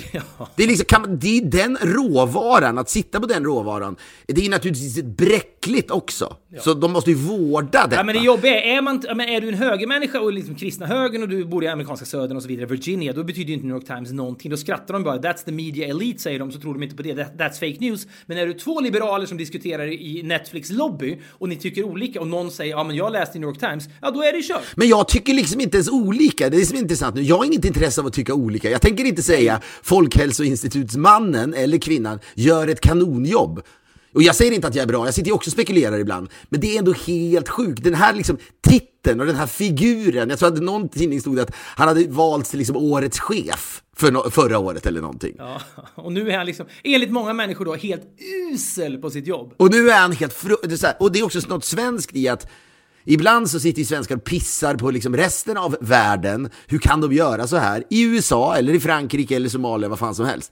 Det, 0.55 0.63
är 0.63 0.67
liksom, 0.67 0.85
kan, 0.85 1.19
det 1.19 1.37
är 1.37 1.45
den 1.45 1.77
råvaran, 1.81 2.77
att 2.77 2.89
sitta 2.89 3.19
på 3.19 3.25
den 3.25 3.43
råvaran, 3.43 3.95
det 4.27 4.45
är 4.45 4.49
naturligtvis 4.49 5.03
bräckligt 5.03 5.91
också. 5.91 6.37
Så 6.59 6.73
de 6.73 6.91
måste 6.91 7.09
ju 7.11 7.15
vårda 7.15 7.83
detta. 7.83 7.95
Ja 7.95 8.03
men 8.03 8.15
det 8.15 8.21
jobbiga 8.21 8.61
är, 8.61 8.77
är, 8.77 8.81
man, 8.81 9.03
ja, 9.07 9.15
men 9.15 9.29
är 9.29 9.41
du 9.41 9.47
en 9.47 9.53
högermänniska 9.53 10.21
och 10.21 10.33
liksom 10.33 10.55
kristna 10.55 10.85
högern 10.85 11.23
och 11.23 11.29
du 11.29 11.45
bor 11.45 11.63
i 11.63 11.67
amerikanska 11.67 12.05
södern 12.05 12.37
och 12.37 12.43
så 12.43 12.47
vidare, 12.47 12.65
Virginia, 12.65 13.13
då 13.13 13.23
betyder 13.23 13.47
ju 13.47 13.53
inte 13.53 13.65
New 13.65 13.75
York 13.75 13.87
Times 13.87 14.11
någonting. 14.11 14.51
Då 14.51 14.57
skrattar 14.57 14.93
de 14.93 15.03
bara. 15.03 15.17
That's 15.17 15.45
the 15.45 15.51
media 15.51 15.87
elite 15.87 16.19
säger 16.19 16.39
de, 16.39 16.51
så 16.51 16.59
tror 16.59 16.73
de 16.73 16.83
inte 16.83 16.95
på 16.95 17.03
det. 17.03 17.15
That, 17.15 17.33
that's 17.37 17.53
fake 17.53 17.77
news. 17.79 18.07
Men 18.25 18.37
är 18.37 18.47
du 18.47 18.53
två 18.53 18.81
liberaler 18.81 19.25
som 19.25 19.37
diskuterar 19.37 19.87
i 19.87 20.23
Netflix 20.23 20.69
lobby 20.69 21.19
och 21.29 21.49
ni 21.49 21.55
tycker 21.55 21.83
olika 21.83 22.21
och 22.21 22.27
någon 22.27 22.51
säger 22.51 22.62
ja 22.69 22.83
men 22.83 22.95
jag 22.95 23.11
läste 23.11 23.37
i 23.37 23.41
New 23.41 23.49
York 23.49 23.59
Times, 23.59 23.89
ja 24.01 24.11
då 24.11 24.23
är 24.23 24.33
det 24.33 24.41
kört. 24.41 24.63
Men 24.75 24.87
jag 24.87 25.07
tycker 25.07 25.33
liksom 25.33 25.61
inte 25.61 25.77
ens 25.77 25.89
olika. 25.89 26.49
Det 26.49 26.57
är 26.57 26.65
som 26.65 26.77
är 26.77 26.81
intressant 26.81 27.15
nu. 27.15 27.21
Jag 27.21 27.37
har 27.37 27.45
inget 27.45 27.65
intresse 27.65 28.01
av 28.01 28.07
att 28.07 28.13
tycka 28.13 28.33
olika. 28.33 28.69
Jag 28.69 28.81
tänker 28.81 29.05
inte 29.05 29.23
säga 29.23 29.61
Folkhälsoinstitutsmannen 29.83 31.53
eller 31.53 31.77
kvinnan 31.77 32.19
gör 32.35 32.67
ett 32.67 32.81
kanonjobb. 32.81 33.61
Och 34.13 34.23
jag 34.23 34.35
säger 34.35 34.51
inte 34.51 34.67
att 34.67 34.75
jag 34.75 34.83
är 34.83 34.87
bra, 34.87 35.05
jag 35.05 35.13
sitter 35.13 35.27
ju 35.27 35.33
också 35.33 35.47
och 35.49 35.51
spekulerar 35.53 35.99
ibland. 35.99 36.29
Men 36.49 36.59
det 36.59 36.75
är 36.75 36.79
ändå 36.79 36.93
helt 36.93 37.49
sjukt. 37.49 37.83
Den 37.83 37.93
här 37.93 38.13
liksom 38.13 38.37
titeln 38.67 39.19
och 39.19 39.25
den 39.25 39.35
här 39.35 39.47
figuren. 39.47 40.29
Jag 40.29 40.39
tror 40.39 40.53
att 40.53 40.61
någon 40.63 40.89
tidning 40.89 41.21
stod 41.21 41.39
att 41.39 41.51
han 41.55 41.87
hade 41.87 42.07
valts 42.07 42.49
till 42.49 42.59
liksom 42.59 42.77
årets 42.77 43.19
chef 43.19 43.81
för 43.95 44.11
no- 44.11 44.29
förra 44.29 44.57
året 44.59 44.85
eller 44.85 45.01
någonting. 45.01 45.35
Ja, 45.37 45.61
och 45.95 46.11
nu 46.11 46.31
är 46.31 46.37
han 46.37 46.45
liksom, 46.45 46.65
enligt 46.83 47.11
många 47.11 47.33
människor 47.33 47.65
då, 47.65 47.75
helt 47.75 48.03
usel 48.53 48.97
på 48.97 49.09
sitt 49.09 49.27
jobb. 49.27 49.53
Och 49.57 49.71
nu 49.71 49.89
är 49.89 49.99
han 49.99 50.11
helt 50.11 50.33
fru- 50.33 50.55
det 50.63 50.73
är 50.73 50.77
så 50.77 50.87
här, 50.87 50.95
Och 50.99 51.11
det 51.11 51.19
är 51.19 51.23
också 51.23 51.39
något 51.47 51.65
svenskt 51.65 52.15
i 52.15 52.27
att 52.27 52.47
Ibland 53.05 53.49
så 53.49 53.59
sitter 53.59 53.79
ju 53.79 53.85
svenskar 53.85 54.15
och 54.15 54.23
pissar 54.23 54.75
på 54.75 54.91
liksom 54.91 55.17
resten 55.17 55.57
av 55.57 55.75
världen. 55.81 56.49
Hur 56.67 56.77
kan 56.79 57.01
de 57.01 57.13
göra 57.13 57.47
så 57.47 57.57
här? 57.57 57.83
I 57.89 58.01
USA 58.03 58.55
eller 58.55 58.73
i 58.73 58.79
Frankrike 58.79 59.35
eller 59.35 59.49
Somalia, 59.49 59.89
vad 59.89 59.99
fan 59.99 60.15
som 60.15 60.25
helst. 60.25 60.51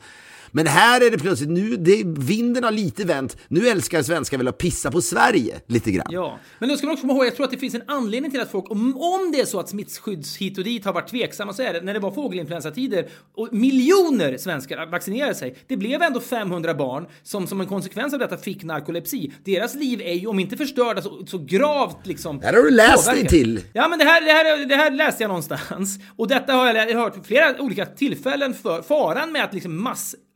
Men 0.52 0.68
här 0.68 1.06
är 1.06 1.12
det 1.12 1.18
plötsligt, 1.18 1.49
nu, 1.49 1.78
det, 1.78 2.04
vinden 2.06 2.64
har 2.64 2.72
lite 2.72 3.04
vänt. 3.06 3.38
Nu 3.47 3.68
älskar 3.68 4.04
svenskar 4.04 4.38
väl 4.38 4.47
att 4.47 4.58
pissa 4.58 4.91
på 4.91 5.02
Sverige 5.02 5.62
lite 5.68 5.91
grann. 5.91 6.08
Ja, 6.10 6.39
men 6.60 6.70
då 6.70 6.78
ska 6.78 6.88
man 6.88 6.93
också 6.93 7.02
komma 7.02 7.14
ihåg, 7.14 7.26
jag 7.26 7.36
tror 7.36 7.45
att 7.45 7.52
det 7.52 7.58
finns 7.58 7.76
en 7.76 7.84
anledning 7.88 8.32
till 8.32 8.41
att 8.41 8.52
folk, 8.52 8.72
om, 8.72 8.97
om 8.97 9.32
det 9.32 9.41
är 9.41 9.45
så 9.45 9.60
att 9.60 9.70
smittskydds 9.70 10.38
hit 10.38 10.58
och 10.58 10.64
dit 10.64 10.86
har 10.86 10.93
varit 10.93 11.10
tveksamma 11.10 11.54
så 11.54 11.64
är 11.64 11.74
det 11.74 11.82
när 11.82 11.93
det 11.93 11.99
var 11.99 12.12
fågelinfluensatider 12.12 13.08
och 13.36 13.54
miljoner 13.54 14.38
svenskar 14.38 14.86
vaccinerade 14.86 15.36
sig. 15.36 15.56
Det 15.68 15.78
blev 15.78 16.02
ändå 16.02 16.20
500 16.20 16.74
barn 16.74 17.06
som 17.24 17.47
som 17.47 17.62
en 17.62 17.68
konsekvens 17.68 18.14
av 18.14 18.20
detta 18.20 18.38
fick 18.38 18.64
narkolepsi. 18.64 19.32
Deras 19.45 19.76
liv 19.76 20.02
är 20.02 20.14
ju, 20.14 20.28
om 20.28 20.39
inte 20.39 20.58
förstörda, 20.58 21.02
så, 21.02 21.26
så 21.26 21.38
gravt 21.38 22.08
liksom 22.08 22.41
Här 22.41 22.54
har 22.54 22.64
du 22.64 22.70
läst 22.72 23.06
dig 23.06 23.14
påverkat. 23.16 23.30
till. 23.30 23.62
Ja, 23.74 23.88
men 23.88 23.99
det 23.99 24.06
här, 24.06 24.22
det, 24.22 24.32
här, 24.32 24.66
det 24.66 24.76
här 24.76 24.91
läste 24.91 25.24
jag 25.24 25.28
någonstans. 25.28 25.99
Och 26.18 26.28
detta 26.28 26.54
har 26.54 26.74
jag 26.74 26.93
hört 26.93 27.18
vid 27.18 27.26
flera 27.26 27.62
olika 27.62 27.86
tillfällen 27.86 28.54
för 28.54 28.82
faran 28.82 29.32
med 29.32 29.43
att 29.43 29.54
liksom 29.54 29.76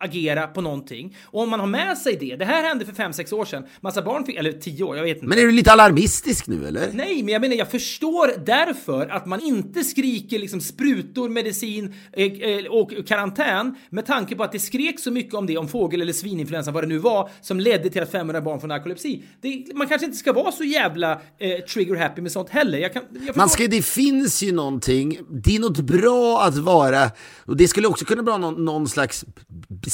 massagera 0.05 0.47
på 0.47 0.61
någonting. 0.61 1.15
Och 1.23 1.41
om 1.41 1.49
man 1.49 1.59
har 1.59 1.67
med 1.67 1.97
sig 1.97 2.17
det, 2.19 2.35
det 2.35 2.45
här 2.45 2.63
hände 2.63 2.85
för 2.85 2.93
5-6 2.93 3.33
år 3.33 3.45
sedan. 3.45 3.63
Massa 3.81 4.01
barn 4.01 4.25
fick, 4.25 4.35
eller 4.35 4.51
10 4.51 4.83
år, 4.83 4.97
jag 4.97 5.03
vet 5.03 5.17
inte. 5.17 5.27
Men 5.27 5.37
är 5.37 5.41
du 5.41 5.51
lite 5.51 5.71
alarmistisk 5.71 6.47
nu 6.47 6.67
eller? 6.67 6.91
Nej, 6.93 7.23
men 7.23 7.33
jag 7.33 7.41
menar, 7.41 7.55
jag 7.55 7.71
förstår 7.71 8.45
därför 8.45 9.07
att 9.07 9.25
man 9.25 9.41
inte 9.41 9.83
skriker 9.83 10.39
liksom 10.39 10.61
sprutor, 10.61 11.29
medicin 11.29 11.93
eh, 12.13 12.25
eh, 12.25 12.65
och 12.65 12.91
karantän 13.07 13.75
med 13.89 14.05
tanke 14.05 14.35
på 14.35 14.43
att 14.43 14.51
det 14.51 14.59
skrek 14.59 14.99
så 14.99 15.11
mycket 15.11 15.33
om 15.33 15.45
det, 15.45 15.57
om 15.57 15.67
fågel 15.67 16.01
eller 16.01 16.13
svininfluensa, 16.13 16.71
vad 16.71 16.83
det 16.83 16.87
nu 16.87 16.97
var, 16.97 17.29
som 17.41 17.59
ledde 17.59 17.89
till 17.89 18.01
att 18.01 18.11
500 18.11 18.41
barn 18.41 18.59
får 18.59 18.67
narkolepsi. 18.67 19.23
Det, 19.41 19.75
man 19.75 19.87
kanske 19.87 20.05
inte 20.05 20.17
ska 20.17 20.33
vara 20.33 20.51
så 20.51 20.63
jävla 20.63 21.11
eh, 21.39 21.65
trigger 21.73 21.95
happy 21.95 22.21
med 22.21 22.31
sånt 22.31 22.49
heller. 22.49 22.77
Jag 22.77 22.93
kan, 22.93 23.03
jag 23.27 23.37
Man 23.37 23.49
ska, 23.49 23.67
det 23.67 23.85
finns 23.85 24.43
ju 24.43 24.51
någonting, 24.51 25.19
det 25.43 25.55
är 25.55 25.59
något 25.59 25.79
bra 25.79 26.41
att 26.43 26.57
vara, 26.57 27.11
och 27.45 27.57
det 27.57 27.67
skulle 27.67 27.87
också 27.87 28.05
kunna 28.05 28.21
vara 28.21 28.37
någon, 28.37 28.65
någon 28.65 28.87
slags 28.87 29.25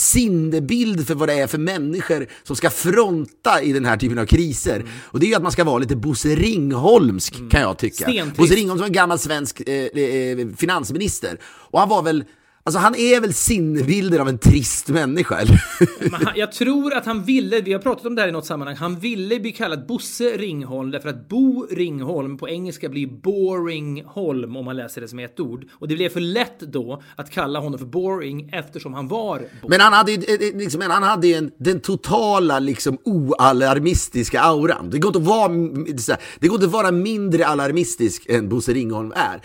sinnebild 0.01 1.07
för 1.07 1.15
vad 1.15 1.29
det 1.29 1.33
är 1.33 1.47
för 1.47 1.57
människor 1.57 2.27
som 2.43 2.55
ska 2.55 2.69
fronta 2.69 3.61
i 3.61 3.73
den 3.73 3.85
här 3.85 3.97
typen 3.97 4.19
av 4.19 4.25
kriser. 4.25 4.75
Mm. 4.75 4.87
Och 5.01 5.19
det 5.19 5.25
är 5.25 5.27
ju 5.27 5.35
att 5.35 5.43
man 5.43 5.51
ska 5.51 5.63
vara 5.63 5.77
lite 5.77 5.95
Bosse 5.95 6.35
Ringholmsk 6.35 7.33
kan 7.51 7.61
jag 7.61 7.77
tycka. 7.77 8.03
Stentrist. 8.03 8.37
Bosse 8.37 8.55
Ringholm 8.55 8.77
som 8.77 8.81
var 8.81 8.87
en 8.87 8.93
gammal 8.93 9.19
svensk 9.19 9.61
eh, 9.67 9.75
eh, 9.75 10.47
finansminister. 10.57 11.37
Och 11.43 11.79
han 11.79 11.89
var 11.89 12.01
väl 12.01 12.23
Alltså 12.63 12.79
han 12.79 12.95
är 12.95 13.21
väl 13.21 13.33
sinnebilden 13.33 14.21
av 14.21 14.29
en 14.29 14.37
trist 14.37 14.89
människa, 14.89 15.35
eller? 15.39 15.63
Han, 16.25 16.33
jag 16.35 16.51
tror 16.51 16.93
att 16.93 17.05
han 17.05 17.23
ville, 17.23 17.61
vi 17.61 17.73
har 17.73 17.79
pratat 17.79 18.05
om 18.05 18.15
det 18.15 18.21
här 18.21 18.29
i 18.29 18.31
något 18.31 18.45
sammanhang, 18.45 18.75
han 18.75 18.99
ville 18.99 19.39
bli 19.39 19.51
kallad 19.51 19.87
Bosse 19.87 20.23
Ringholm 20.23 20.91
därför 20.91 21.09
att 21.09 21.29
Bo 21.29 21.67
Ringholm 21.71 22.37
på 22.37 22.49
engelska 22.49 22.89
blir 22.89 23.07
Boring 23.07 24.03
Holm 24.05 24.55
om 24.55 24.65
man 24.65 24.75
läser 24.75 25.01
det 25.01 25.07
som 25.07 25.19
ett 25.19 25.39
ord. 25.39 25.65
Och 25.71 25.87
det 25.87 25.95
blev 25.95 26.09
för 26.09 26.19
lätt 26.19 26.59
då 26.59 27.03
att 27.15 27.31
kalla 27.31 27.59
honom 27.59 27.79
för 27.79 27.85
Boring 27.85 28.49
eftersom 28.53 28.93
han 28.93 29.07
var 29.07 29.39
Bo. 29.61 29.69
Men 29.69 29.81
han 29.81 29.93
hade 29.93 30.11
ju 30.11 30.23
eh, 30.23 30.47
eh, 30.47 30.57
liksom, 30.57 30.79
men 30.79 30.91
han 30.91 31.03
hade 31.03 31.27
en, 31.27 31.51
den 31.57 31.79
totala 31.79 32.59
liksom 32.59 32.97
oalarmistiska 33.03 34.41
auran. 34.41 34.89
Det 34.89 34.99
går 34.99 35.09
inte 35.09 35.19
att 35.19 35.25
vara, 35.25 35.51
det 36.39 36.47
går 36.47 36.55
inte 36.55 36.65
att 36.65 36.71
vara 36.71 36.91
mindre 36.91 37.47
alarmistisk 37.47 38.25
än 38.29 38.49
Bosse 38.49 38.73
Ringholm 38.73 39.13
är. 39.15 39.41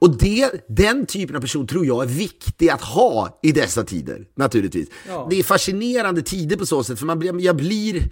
Och 0.00 0.18
det, 0.18 0.50
den 0.68 1.06
typen 1.06 1.36
av 1.36 1.40
person 1.40 1.66
tror 1.66 1.86
jag 1.86 2.02
är 2.02 2.08
viktig 2.08 2.68
att 2.68 2.82
ha 2.82 3.38
i 3.42 3.52
dessa 3.52 3.84
tider, 3.84 4.24
naturligtvis. 4.36 4.88
Ja. 5.08 5.26
Det 5.30 5.38
är 5.38 5.42
fascinerande 5.42 6.22
tider 6.22 6.56
på 6.56 6.66
så 6.66 6.84
sätt, 6.84 6.98
för 6.98 7.06
man 7.06 7.18
blir, 7.18 7.40
jag 7.40 7.56
blir 7.56 8.10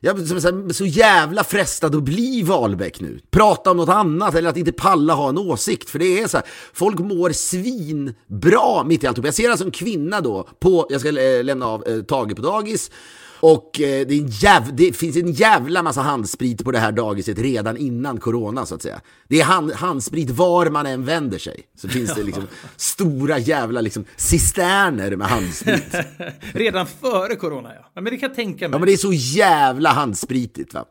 jag 0.00 0.20
är 0.20 0.72
så 0.72 0.86
jävla 0.86 1.44
frestad 1.44 1.94
att 1.94 2.02
bli 2.02 2.42
Wahlbeck 2.42 3.00
nu. 3.00 3.20
Prata 3.30 3.70
om 3.70 3.76
något 3.76 3.88
annat 3.88 4.34
eller 4.34 4.48
att 4.48 4.56
inte 4.56 4.72
palla 4.72 5.14
ha 5.14 5.28
en 5.28 5.38
åsikt. 5.38 5.90
För 5.90 5.98
det 5.98 6.20
är 6.20 6.26
så 6.26 6.36
här, 6.36 6.46
folk 6.72 6.98
mår 6.98 7.30
svinbra 7.30 8.84
mitt 8.84 9.04
i 9.04 9.06
alltihop. 9.06 9.26
Jag 9.26 9.34
ser 9.34 9.50
alltså 9.50 9.64
en 9.64 9.70
kvinna 9.70 10.20
då, 10.20 10.48
på, 10.60 10.86
jag 10.90 11.00
ska 11.00 11.20
eh, 11.20 11.44
lämna 11.44 11.66
av 11.66 11.88
eh, 11.88 12.02
Tage 12.02 12.36
på 12.36 12.42
dagis. 12.42 12.90
Och 13.48 13.80
eh, 13.80 14.06
det, 14.06 14.14
är 14.14 14.20
en 14.20 14.28
jäv, 14.28 14.62
det 14.76 14.92
finns 14.96 15.16
en 15.16 15.32
jävla 15.32 15.82
massa 15.82 16.00
handsprit 16.00 16.64
på 16.64 16.72
det 16.72 16.78
här 16.78 16.92
dagiset 16.92 17.38
redan 17.38 17.76
innan 17.76 18.20
corona 18.20 18.66
så 18.66 18.74
att 18.74 18.82
säga. 18.82 19.00
Det 19.28 19.40
är 19.40 19.44
hand, 19.44 19.72
handsprit 19.72 20.30
var 20.30 20.70
man 20.70 20.86
än 20.86 21.04
vänder 21.04 21.38
sig. 21.38 21.60
Så 21.76 21.88
finns 21.88 22.14
det 22.14 22.22
liksom 22.22 22.46
stora 22.76 23.38
jävla 23.38 23.80
liksom, 23.80 24.04
cisterner 24.16 25.16
med 25.16 25.26
handsprit. 25.28 25.94
Redan 26.52 26.86
före 26.86 27.36
corona 27.36 27.70
ja. 27.74 27.90
Men 27.94 28.04
det 28.04 28.10
kan 28.10 28.28
jag 28.28 28.36
tänka 28.36 28.68
mig. 28.68 28.74
Ja 28.74 28.78
men 28.78 28.86
det 28.86 28.92
är 28.92 28.96
så 28.96 29.12
jävla 29.12 29.90
handspritigt 29.90 30.74
va. 30.74 30.84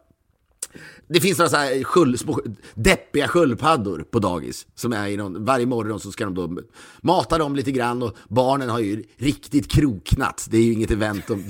Det 1.08 1.20
finns 1.20 1.38
några 1.38 1.49
så 1.49 1.56
här 1.56 1.84
sköld, 1.84 2.20
små, 2.20 2.41
deppiga 2.74 3.28
sköldpaddor 3.28 4.06
på 4.12 4.20
dagis. 4.20 4.68
Som 4.76 4.93
är 4.93 5.08
i 5.08 5.18
någon, 5.18 5.45
varje 5.45 5.66
morgon 5.66 5.99
så 5.99 6.12
ska 6.12 6.26
de 6.26 6.34
då 6.34 6.62
mata 7.01 7.38
dem 7.38 7.56
lite 7.56 7.72
grann 7.72 8.03
och 8.03 8.18
barnen 8.30 8.70
har 8.70 8.80
ju 8.80 9.03
riktigt 9.18 9.72
kroknat. 9.72 10.47
Det 10.49 10.58
är 10.58 10.62
ju 10.62 10.74
inget 10.74 10.91
event 10.91 11.28
de 11.28 11.43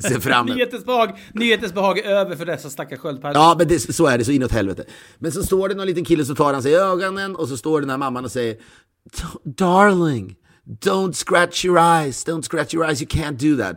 ser 0.00 0.20
fram 0.20 0.46
emot. 0.46 0.56
Nyhetens 0.56 0.84
behag, 0.84 1.18
nyhetens 1.32 1.74
behag 1.74 1.98
är 1.98 2.10
över 2.10 2.36
för 2.36 2.46
dessa 2.46 2.70
stackars 2.70 2.98
sköldpaddor. 2.98 3.42
Ja, 3.42 3.54
men 3.58 3.68
det, 3.68 3.94
så 3.94 4.06
är 4.06 4.18
det 4.18 4.24
så 4.24 4.32
inåt 4.32 4.52
helvete. 4.52 4.84
Men 5.18 5.32
så 5.32 5.42
står 5.42 5.68
det 5.68 5.74
någon 5.74 5.86
liten 5.86 6.04
kille 6.04 6.24
så 6.24 6.34
tar 6.34 6.52
han 6.52 6.62
sig 6.62 6.72
i 6.72 6.76
ögonen 6.76 7.36
och 7.36 7.48
så 7.48 7.56
står 7.56 7.80
den 7.80 7.90
här 7.90 7.98
mamman 7.98 8.24
och 8.24 8.32
säger 8.32 8.56
Darling, 9.44 10.36
don't 10.66 11.12
scratch 11.12 11.64
your 11.64 11.78
eyes, 11.78 12.26
don't 12.26 12.42
scratch 12.42 12.74
your 12.74 12.86
eyes, 12.86 13.02
you 13.02 13.08
can't 13.08 13.50
do 13.50 13.62
that. 13.62 13.76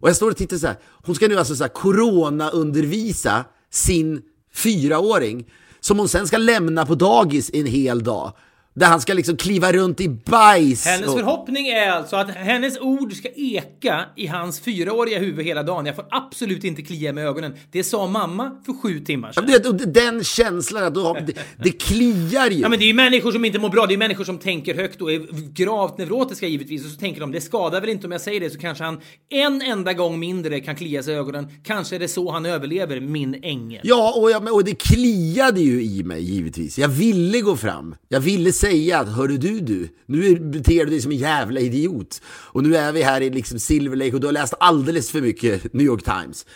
Och 0.00 0.08
jag 0.08 0.16
står 0.16 0.30
och 0.30 0.36
tittar 0.36 0.56
så 0.56 0.66
här, 0.66 0.76
hon 1.04 1.14
ska 1.14 1.28
nu 1.28 1.36
alltså 1.36 1.56
så 1.56 1.64
här 1.64 1.68
corona-undervisa 1.68 3.44
sin 3.70 4.22
fyraåring 4.54 5.46
som 5.80 5.98
hon 5.98 6.08
sen 6.08 6.26
ska 6.26 6.38
lämna 6.38 6.86
på 6.86 6.94
dagis 6.94 7.50
en 7.52 7.66
hel 7.66 8.04
dag. 8.04 8.32
Där 8.74 8.86
han 8.86 9.00
ska 9.00 9.14
liksom 9.14 9.36
kliva 9.36 9.72
runt 9.72 10.00
i 10.00 10.08
bajs. 10.08 10.84
Hennes 10.86 11.08
och- 11.08 11.18
förhoppning 11.18 11.66
är 11.68 11.90
alltså 11.90 12.16
att 12.16 12.30
hennes 12.30 12.78
ord 12.80 13.12
ska 13.12 13.28
eka 13.36 14.04
i 14.16 14.26
hans 14.26 14.60
fyraåriga 14.60 15.18
huvud 15.18 15.46
hela 15.46 15.62
dagen. 15.62 15.86
Jag 15.86 15.96
får 15.96 16.04
absolut 16.10 16.64
inte 16.64 16.82
klia 16.82 17.12
med 17.12 17.26
ögonen. 17.26 17.54
Det 17.72 17.84
sa 17.84 18.06
mamma 18.06 18.50
för 18.66 18.72
sju 18.82 19.00
timmar 19.00 19.32
Ja, 19.36 19.42
sedan. 19.58 19.66
och 19.66 19.88
Den 19.88 20.24
känslan, 20.24 20.84
att 20.84 20.94
du 20.94 21.00
har, 21.00 21.20
det, 21.20 21.32
det 21.64 21.70
kliar 21.70 22.50
ju. 22.50 22.60
Ja 22.60 22.68
men 22.68 22.78
det 22.78 22.84
är 22.84 22.86
ju 22.86 22.94
människor 22.94 23.32
som 23.32 23.44
inte 23.44 23.58
mår 23.58 23.68
bra, 23.68 23.86
det 23.86 23.94
är 23.94 23.98
människor 23.98 24.24
som 24.24 24.38
tänker 24.38 24.74
högt 24.74 25.02
och 25.02 25.12
är 25.12 25.52
gravt 25.54 25.98
neurotiska 25.98 26.46
givetvis 26.46 26.84
och 26.84 26.90
så 26.90 26.96
tänker 26.98 27.20
de 27.20 27.32
det 27.32 27.40
skadar 27.40 27.80
väl 27.80 27.90
inte 27.90 28.06
om 28.06 28.12
jag 28.12 28.20
säger 28.20 28.40
det 28.40 28.50
så 28.50 28.58
kanske 28.58 28.84
han 28.84 29.00
en 29.30 29.62
enda 29.62 29.92
gång 29.92 30.18
mindre 30.18 30.60
kan 30.60 30.76
klia 30.76 31.02
sig 31.02 31.14
i 31.14 31.16
ögonen. 31.16 31.46
Kanske 31.64 31.94
är 31.94 32.00
det 32.00 32.08
så 32.08 32.30
han 32.30 32.46
överlever, 32.46 33.00
min 33.00 33.34
ängel. 33.42 33.80
Ja, 33.84 34.14
och, 34.16 34.30
jag, 34.30 34.54
och 34.54 34.64
det 34.64 34.74
kliade 34.78 35.60
ju 35.60 35.82
i 35.84 36.02
mig 36.04 36.22
givetvis. 36.22 36.78
Jag 36.78 36.88
ville 36.88 37.40
gå 37.40 37.56
fram. 37.56 37.94
Jag 38.08 38.20
ville 38.20 38.52
säga 38.52 38.67
att, 38.92 39.08
hörru 39.08 39.38
du 39.38 39.60
du, 39.60 39.88
nu 40.06 40.40
beter 40.40 40.84
du 40.84 40.90
dig 40.90 41.00
som 41.00 41.12
en 41.12 41.18
jävla 41.18 41.60
idiot. 41.60 42.22
Och 42.26 42.62
nu 42.62 42.76
är 42.76 42.92
vi 42.92 43.02
här 43.02 43.20
i 43.20 43.30
liksom 43.30 43.58
Silver 43.58 43.96
Lake 43.96 44.12
och 44.12 44.20
du 44.20 44.26
har 44.26 44.32
läst 44.32 44.54
alldeles 44.60 45.10
för 45.10 45.20
mycket 45.20 45.72
New 45.72 45.86
York 45.86 46.04
Times. 46.04 46.46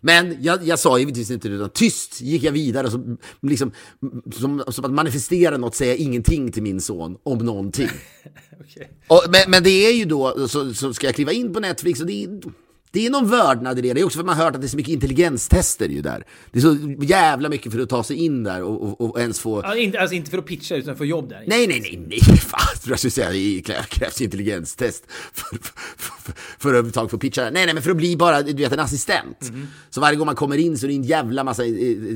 Men 0.00 0.36
jag, 0.42 0.64
jag 0.64 0.78
sa 0.78 0.98
givetvis 0.98 1.30
inte 1.30 1.48
det, 1.48 1.54
utan 1.54 1.70
tyst 1.70 2.20
gick 2.20 2.42
jag 2.42 2.52
vidare. 2.52 2.90
Så, 2.90 3.16
liksom, 3.42 3.72
som, 4.32 4.62
som 4.68 4.84
att 4.84 4.90
manifestera 4.90 5.56
något 5.56 5.74
säger 5.74 5.92
jag 5.92 5.98
ingenting 5.98 6.52
till 6.52 6.62
min 6.62 6.80
son 6.80 7.16
om 7.22 7.38
någonting. 7.38 7.88
Okej. 8.60 8.90
Och, 9.08 9.22
men, 9.30 9.50
men 9.50 9.62
det 9.62 9.86
är 9.86 9.92
ju 9.92 10.04
då, 10.04 10.48
så, 10.48 10.74
så 10.74 10.94
ska 10.94 11.06
jag 11.06 11.14
kliva 11.14 11.32
in 11.32 11.52
på 11.52 11.60
Netflix 11.60 12.00
och 12.00 12.06
det 12.06 12.24
är, 12.24 12.40
det 12.92 13.06
är 13.06 13.10
någon 13.10 13.28
vördnad 13.28 13.78
i 13.78 13.82
det. 13.82 13.92
Det 13.92 14.00
är 14.00 14.04
också 14.04 14.16
för 14.16 14.22
att 14.22 14.26
man 14.26 14.36
har 14.36 14.44
hört 14.44 14.54
att 14.54 14.60
det 14.60 14.66
är 14.66 14.68
så 14.68 14.76
mycket 14.76 14.92
intelligenstester 14.92 15.88
ju 15.88 16.02
där. 16.02 16.24
Det 16.52 16.58
är 16.58 16.62
så 16.62 16.76
jävla 17.00 17.48
mycket 17.48 17.72
för 17.72 17.80
att 17.80 17.88
ta 17.88 18.02
sig 18.02 18.16
in 18.16 18.44
där 18.44 18.62
och, 18.62 18.82
och, 18.82 19.00
och 19.00 19.20
ens 19.20 19.40
få... 19.40 19.74
Inte, 19.76 20.00
alltså 20.00 20.14
inte 20.16 20.30
för 20.30 20.38
att 20.38 20.46
pitcha 20.46 20.76
utan 20.76 20.96
för 20.96 21.04
jobb 21.04 21.28
där. 21.28 21.44
Nej, 21.46 21.66
nej, 21.66 21.80
nej, 21.80 22.04
nej, 22.08 22.20
fan, 22.38 22.60
jag 22.86 22.98
skulle 22.98 23.10
säga 23.10 23.30
det 23.30 23.62
krävs 23.88 24.20
intelligenstest 24.20 25.04
för, 25.32 25.58
för, 25.62 25.72
för, 25.96 26.32
för 26.58 26.68
att 26.68 26.72
överhuvudtaget 26.72 27.10
få 27.10 27.18
pitcha. 27.18 27.42
Nej, 27.42 27.52
nej, 27.52 27.74
men 27.74 27.82
för 27.82 27.90
att 27.90 27.96
bli 27.96 28.16
bara, 28.16 28.42
du 28.42 28.52
vet, 28.52 28.72
en 28.72 28.80
assistent. 28.80 29.52
Så 29.90 30.00
varje 30.00 30.16
gång 30.16 30.26
man 30.26 30.34
kommer 30.34 30.56
in 30.56 30.78
så 30.78 30.86
är 30.86 30.88
det 30.88 30.94
en 30.94 31.02
jävla 31.02 31.44
massa 31.44 31.64
eh, 31.64 31.72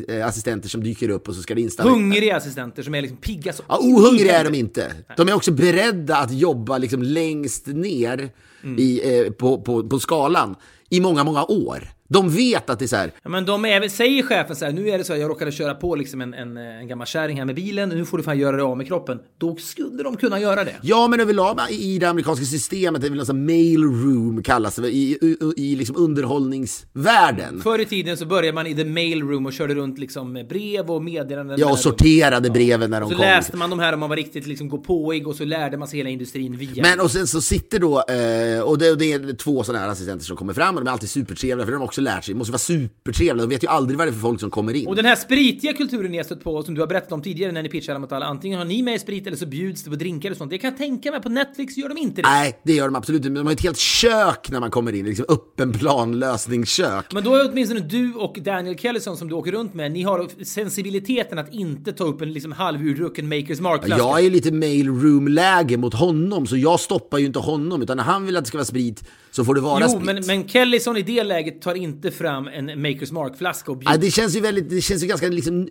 eh, 0.08 0.26
assistenter 0.26 0.68
som 0.68 0.82
dyker 0.84 1.08
upp 1.08 1.28
och 1.28 1.34
så 1.34 1.42
ska 1.42 1.54
det 1.54 1.60
installeras. 1.60 1.96
Hungriga 1.96 2.36
assistenter 2.36 2.82
som 2.82 2.94
är 2.94 3.02
liksom 3.02 3.18
pigga 3.18 3.52
så 3.52 3.62
Ja, 3.68 3.78
ohungriga 3.80 4.38
är 4.40 4.44
de 4.44 4.54
inte. 4.54 4.92
De 5.16 5.28
är 5.28 5.32
också 5.32 5.52
beredda 5.52 6.16
att 6.16 6.32
jobba 6.32 6.78
liksom 6.78 7.02
längst 7.02 7.66
ner 7.66 8.30
i, 8.78 9.18
eh, 9.18 9.32
på, 9.32 9.62
på, 9.62 9.88
på 9.88 10.00
skalan 10.00 10.56
i 10.88 11.00
många, 11.00 11.24
många 11.24 11.44
år. 11.44 11.93
De 12.08 12.30
vet 12.30 12.70
att 12.70 12.78
det 12.78 12.84
är 12.84 12.86
så 12.86 12.96
här, 12.96 13.12
Ja, 13.22 13.30
men 13.30 13.44
de 13.44 13.64
är, 13.64 13.88
säger 13.88 14.22
chefen 14.22 14.56
så 14.56 14.64
här, 14.64 14.72
nu 14.72 14.88
är 14.88 14.98
det 14.98 15.04
så 15.04 15.12
här, 15.12 15.20
jag 15.20 15.30
råkade 15.30 15.52
köra 15.52 15.74
på 15.74 15.94
liksom 15.96 16.20
en, 16.20 16.34
en, 16.34 16.56
en 16.56 16.88
gammal 16.88 17.06
kärring 17.06 17.38
här 17.38 17.44
med 17.44 17.54
bilen, 17.54 17.88
nu 17.88 18.04
får 18.04 18.18
du 18.18 18.24
fan 18.24 18.38
göra 18.38 18.56
det 18.56 18.62
av 18.62 18.76
med 18.76 18.86
kroppen. 18.86 19.18
Då 19.38 19.56
skulle 19.56 20.02
de 20.02 20.16
kunna 20.16 20.40
göra 20.40 20.64
det. 20.64 20.74
Ja, 20.82 21.08
men 21.08 21.20
överlag 21.20 21.58
i 21.70 21.98
det 21.98 22.08
amerikanska 22.08 22.44
systemet, 22.44 23.00
det 23.00 23.06
är 23.08 23.10
väl 23.10 23.26
sånt 23.26 23.38
mail 23.46 23.82
room 23.84 24.42
kallas 24.42 24.76
det, 24.76 24.88
i, 24.88 25.18
i, 25.22 25.36
i 25.56 25.76
liksom 25.76 25.96
underhållningsvärlden. 25.96 27.60
Förr 27.62 27.78
i 27.78 27.84
tiden 27.84 28.16
så 28.16 28.26
började 28.26 28.52
man 28.54 28.66
i 28.66 28.74
the 28.74 28.84
mail 28.84 29.22
room 29.22 29.46
och 29.46 29.52
körde 29.52 29.74
runt 29.74 29.98
liksom 29.98 30.32
med 30.32 30.48
brev 30.48 30.90
och 30.90 31.02
meddelanden. 31.04 31.56
Ja, 31.60 31.70
och 31.72 31.78
sorterade 31.78 32.50
breven 32.50 32.90
när 32.90 33.00
de 33.00 33.10
Så 33.10 33.16
kom. 33.16 33.24
läste 33.24 33.56
man 33.56 33.70
de 33.70 33.78
här 33.78 33.92
om 33.92 34.00
man 34.00 34.08
var 34.08 34.16
riktigt 34.16 34.46
liksom 34.46 34.68
gåpåig 34.68 35.28
och 35.28 35.34
så 35.34 35.44
lärde 35.44 35.76
man 35.76 35.88
sig 35.88 35.96
hela 35.98 36.10
industrin 36.10 36.56
via. 36.56 36.82
Men 36.82 37.00
och 37.00 37.10
sen 37.10 37.26
så 37.26 37.40
sitter 37.40 37.78
då, 37.78 37.98
eh, 37.98 38.60
och 38.62 38.78
det, 38.78 38.90
och 38.90 38.98
det 38.98 39.12
är 39.12 39.36
två 39.36 39.64
sådana 39.64 39.84
här 39.84 39.90
assistenter 39.92 40.24
som 40.24 40.36
kommer 40.36 40.52
fram 40.52 40.74
och 40.76 40.84
de 40.84 40.88
är 40.88 40.92
alltid 40.92 41.10
supertrevliga 41.10 41.64
för 41.66 41.72
de 41.72 41.78
har 41.80 41.86
också 41.94 42.00
lärt 42.00 42.24
sig, 42.24 42.34
de 42.34 42.38
måste 42.38 42.52
vara 42.52 42.58
supertrevliga, 42.58 43.46
de 43.46 43.48
vet 43.48 43.64
ju 43.64 43.68
aldrig 43.68 43.98
vad 43.98 44.06
det 44.06 44.10
är 44.10 44.12
för 44.12 44.20
folk 44.20 44.40
som 44.40 44.50
kommer 44.50 44.74
in. 44.74 44.86
Och 44.86 44.96
den 44.96 45.04
här 45.04 45.16
spritiga 45.16 45.72
kulturen 45.72 46.10
ni 46.10 46.16
har 46.16 46.24
stött 46.24 46.44
på, 46.44 46.62
som 46.62 46.74
du 46.74 46.80
har 46.80 46.88
berättat 46.88 47.12
om 47.12 47.22
tidigare 47.22 47.52
när 47.52 47.62
ni 47.62 47.68
pitchade 47.68 47.98
mot 47.98 48.12
alla, 48.12 48.26
antingen 48.26 48.58
har 48.58 48.64
ni 48.64 48.82
med 48.82 49.00
sprit 49.00 49.26
eller 49.26 49.36
så 49.36 49.46
bjuds 49.46 49.84
det 49.84 49.90
på 49.90 49.96
drinkar 49.96 50.30
och 50.30 50.36
sånt. 50.36 50.50
Det 50.50 50.58
kan 50.58 50.70
jag 50.70 50.78
tänka 50.78 51.10
mig, 51.10 51.22
på 51.22 51.28
Netflix 51.28 51.76
gör 51.76 51.88
de 51.88 51.98
inte 51.98 52.22
det. 52.22 52.28
Nej, 52.28 52.60
det 52.64 52.72
gör 52.72 52.84
de 52.84 52.96
absolut 52.96 53.24
inte, 53.24 53.40
de 53.40 53.46
har 53.46 53.52
ett 53.52 53.60
helt 53.60 53.78
kök 53.78 54.50
när 54.50 54.60
man 54.60 54.70
kommer 54.70 54.92
in, 54.92 55.06
liksom 55.06 55.26
öppen 55.28 55.72
planlösningskök. 55.72 57.12
Men 57.12 57.24
då 57.24 57.34
är 57.34 57.50
åtminstone 57.50 57.80
du 57.80 58.14
och 58.14 58.38
Daniel 58.42 58.78
Kellison 58.78 59.16
som 59.16 59.28
du 59.28 59.34
åker 59.34 59.52
runt 59.52 59.74
med, 59.74 59.92
ni 59.92 60.02
har 60.02 60.44
sensibiliteten 60.44 61.38
att 61.38 61.54
inte 61.54 61.92
ta 61.92 62.04
upp 62.04 62.22
en 62.22 62.32
liksom 62.32 62.52
halvurdrucken 62.52 63.28
Makers 63.28 63.60
Mark-flaska. 63.60 64.04
Jag 64.04 64.24
är 64.24 64.30
lite 64.30 64.52
mail 64.52 64.88
room-läge 64.88 65.76
mot 65.76 65.94
honom, 65.94 66.46
så 66.46 66.56
jag 66.56 66.80
stoppar 66.80 67.18
ju 67.18 67.26
inte 67.26 67.38
honom, 67.38 67.82
utan 67.82 67.96
när 67.96 68.04
han 68.04 68.26
vill 68.26 68.36
att 68.36 68.44
det 68.44 68.48
ska 68.48 68.58
vara 68.58 68.64
sprit 68.64 69.04
så 69.34 69.44
får 69.44 69.54
det 69.54 69.60
vara 69.60 69.80
Jo, 69.82 69.88
sprit. 69.88 70.04
men, 70.04 70.26
men 70.26 70.48
Kellison 70.48 70.96
i 70.96 71.02
det 71.02 71.24
läget 71.24 71.62
tar 71.62 71.74
inte 71.74 72.10
fram 72.10 72.48
en 72.48 72.82
Makers 72.82 73.12
Mark-flaska 73.12 73.72
och 73.72 73.76
Ja, 73.84 73.90
bjuder. 73.90 74.06
det 74.06 74.10
känns 74.10 74.36
ju 74.36 74.40
väldigt, 74.40 74.70
det 74.70 74.80
känns 74.80 75.02
ju 75.02 75.06
ganska 75.06 75.28
liksom, 75.28 75.68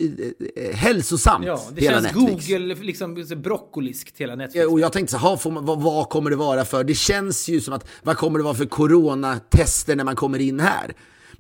eh, 0.55 0.63
eh, 0.69 0.75
hälsosamt, 0.75 1.45
Ja, 1.45 1.61
det 1.75 1.81
hela 1.81 2.01
känns 2.01 2.15
Netflix. 2.15 2.47
Google, 2.47 2.75
liksom 2.75 3.25
broccoliskt 3.35 4.17
hela 4.17 4.35
Netflix. 4.35 4.63
Ja, 4.63 4.69
Och 4.71 4.79
jag 4.79 4.93
tänkte 4.93 5.11
så 5.11 5.17
här, 5.17 5.49
man, 5.51 5.65
vad, 5.65 5.81
vad 5.81 6.09
kommer 6.09 6.29
det 6.29 6.35
vara 6.35 6.65
för? 6.65 6.83
Det 6.83 6.93
känns 6.93 7.49
ju 7.49 7.61
som 7.61 7.73
att, 7.73 7.87
vad 8.03 8.17
kommer 8.17 8.39
det 8.39 8.43
vara 8.43 8.55
för 8.55 8.65
coronatester 8.65 9.95
när 9.95 10.03
man 10.03 10.15
kommer 10.15 10.39
in 10.39 10.59
här? 10.59 10.93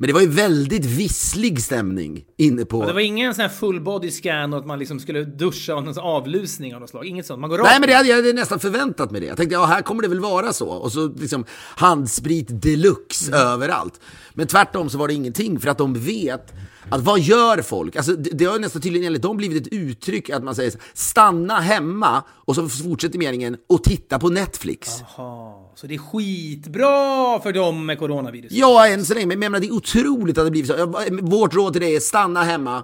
Men 0.03 0.07
det 0.07 0.13
var 0.13 0.21
ju 0.21 0.27
väldigt 0.27 0.85
visslig 0.85 1.61
stämning 1.61 2.25
inne 2.37 2.65
på... 2.65 2.79
Och 2.79 2.87
det 2.87 2.93
var 2.93 2.99
ingen 2.99 3.33
sån 3.33 3.41
här 3.41 3.49
full 3.49 3.81
body 3.81 4.11
scan 4.11 4.53
och 4.53 4.59
att 4.59 4.65
man 4.65 4.79
liksom 4.79 4.99
skulle 4.99 5.23
duscha 5.23 5.75
och 5.75 5.83
någon 5.83 5.99
avlusning 5.99 6.75
av 6.75 6.81
något 6.81 6.89
slag. 6.89 7.05
Inget 7.05 7.25
sånt. 7.25 7.39
Man 7.39 7.49
går 7.49 7.57
Nej 7.57 7.79
men 7.79 7.89
det 7.89 7.95
hade 7.95 8.09
jag 8.09 8.15
hade 8.15 8.33
nästan 8.33 8.59
förväntat 8.59 9.11
mig 9.11 9.21
det. 9.21 9.27
Jag 9.27 9.37
tänkte 9.37 9.53
ja 9.53 9.65
här 9.65 9.81
kommer 9.81 10.01
det 10.01 10.07
väl 10.07 10.19
vara 10.19 10.53
så. 10.53 10.67
Och 10.67 10.91
så 10.91 11.07
liksom 11.07 11.45
handsprit 11.75 12.61
deluxe 12.61 13.31
Mm. 13.31 13.47
överallt. 13.47 13.99
Men 14.33 14.47
tvärtom 14.47 14.89
så 14.89 14.97
var 14.97 15.07
det 15.07 15.13
ingenting 15.13 15.59
för 15.59 15.69
att 15.69 15.77
de 15.77 15.93
vet 15.93 16.53
att 16.89 17.01
vad 17.01 17.19
gör 17.19 17.61
folk? 17.61 17.95
Alltså 17.95 18.15
det, 18.15 18.29
det 18.29 18.45
har 18.45 18.59
nästan 18.59 18.81
tydligen 18.81 19.07
enligt 19.07 19.21
dem 19.21 19.37
blivit 19.37 19.67
ett 19.67 19.73
uttryck 19.73 20.29
att 20.29 20.43
man 20.43 20.55
säger 20.55 20.71
så, 20.71 20.77
stanna 20.93 21.59
hemma 21.59 22.23
och 22.29 22.55
så 22.55 22.69
fortsätter 22.69 23.19
meningen 23.19 23.57
och 23.69 23.83
titta 23.83 24.19
på 24.19 24.29
Netflix. 24.29 24.89
Jaha, 25.17 25.53
så 25.75 25.87
det 25.87 25.93
är 25.93 25.97
skitbra 25.97 27.39
för 27.39 27.53
dem 27.53 27.85
med 27.85 27.99
coronavirus. 27.99 28.51
Ja, 28.51 28.87
än 28.87 29.05
så 29.05 29.13
länge, 29.13 29.25
men 29.25 29.41
jag 29.41 29.51
menar 29.51 29.59
det 29.59 29.67
är 29.67 29.73
otroligt 29.73 30.37
att 30.37 30.45
det 30.45 30.51
blivit 30.51 30.71
så. 30.71 30.93
Vårt 31.21 31.53
råd 31.53 31.73
till 31.73 31.81
dig 31.81 31.95
är 31.95 31.99
stanna 31.99 32.43
hemma, 32.43 32.83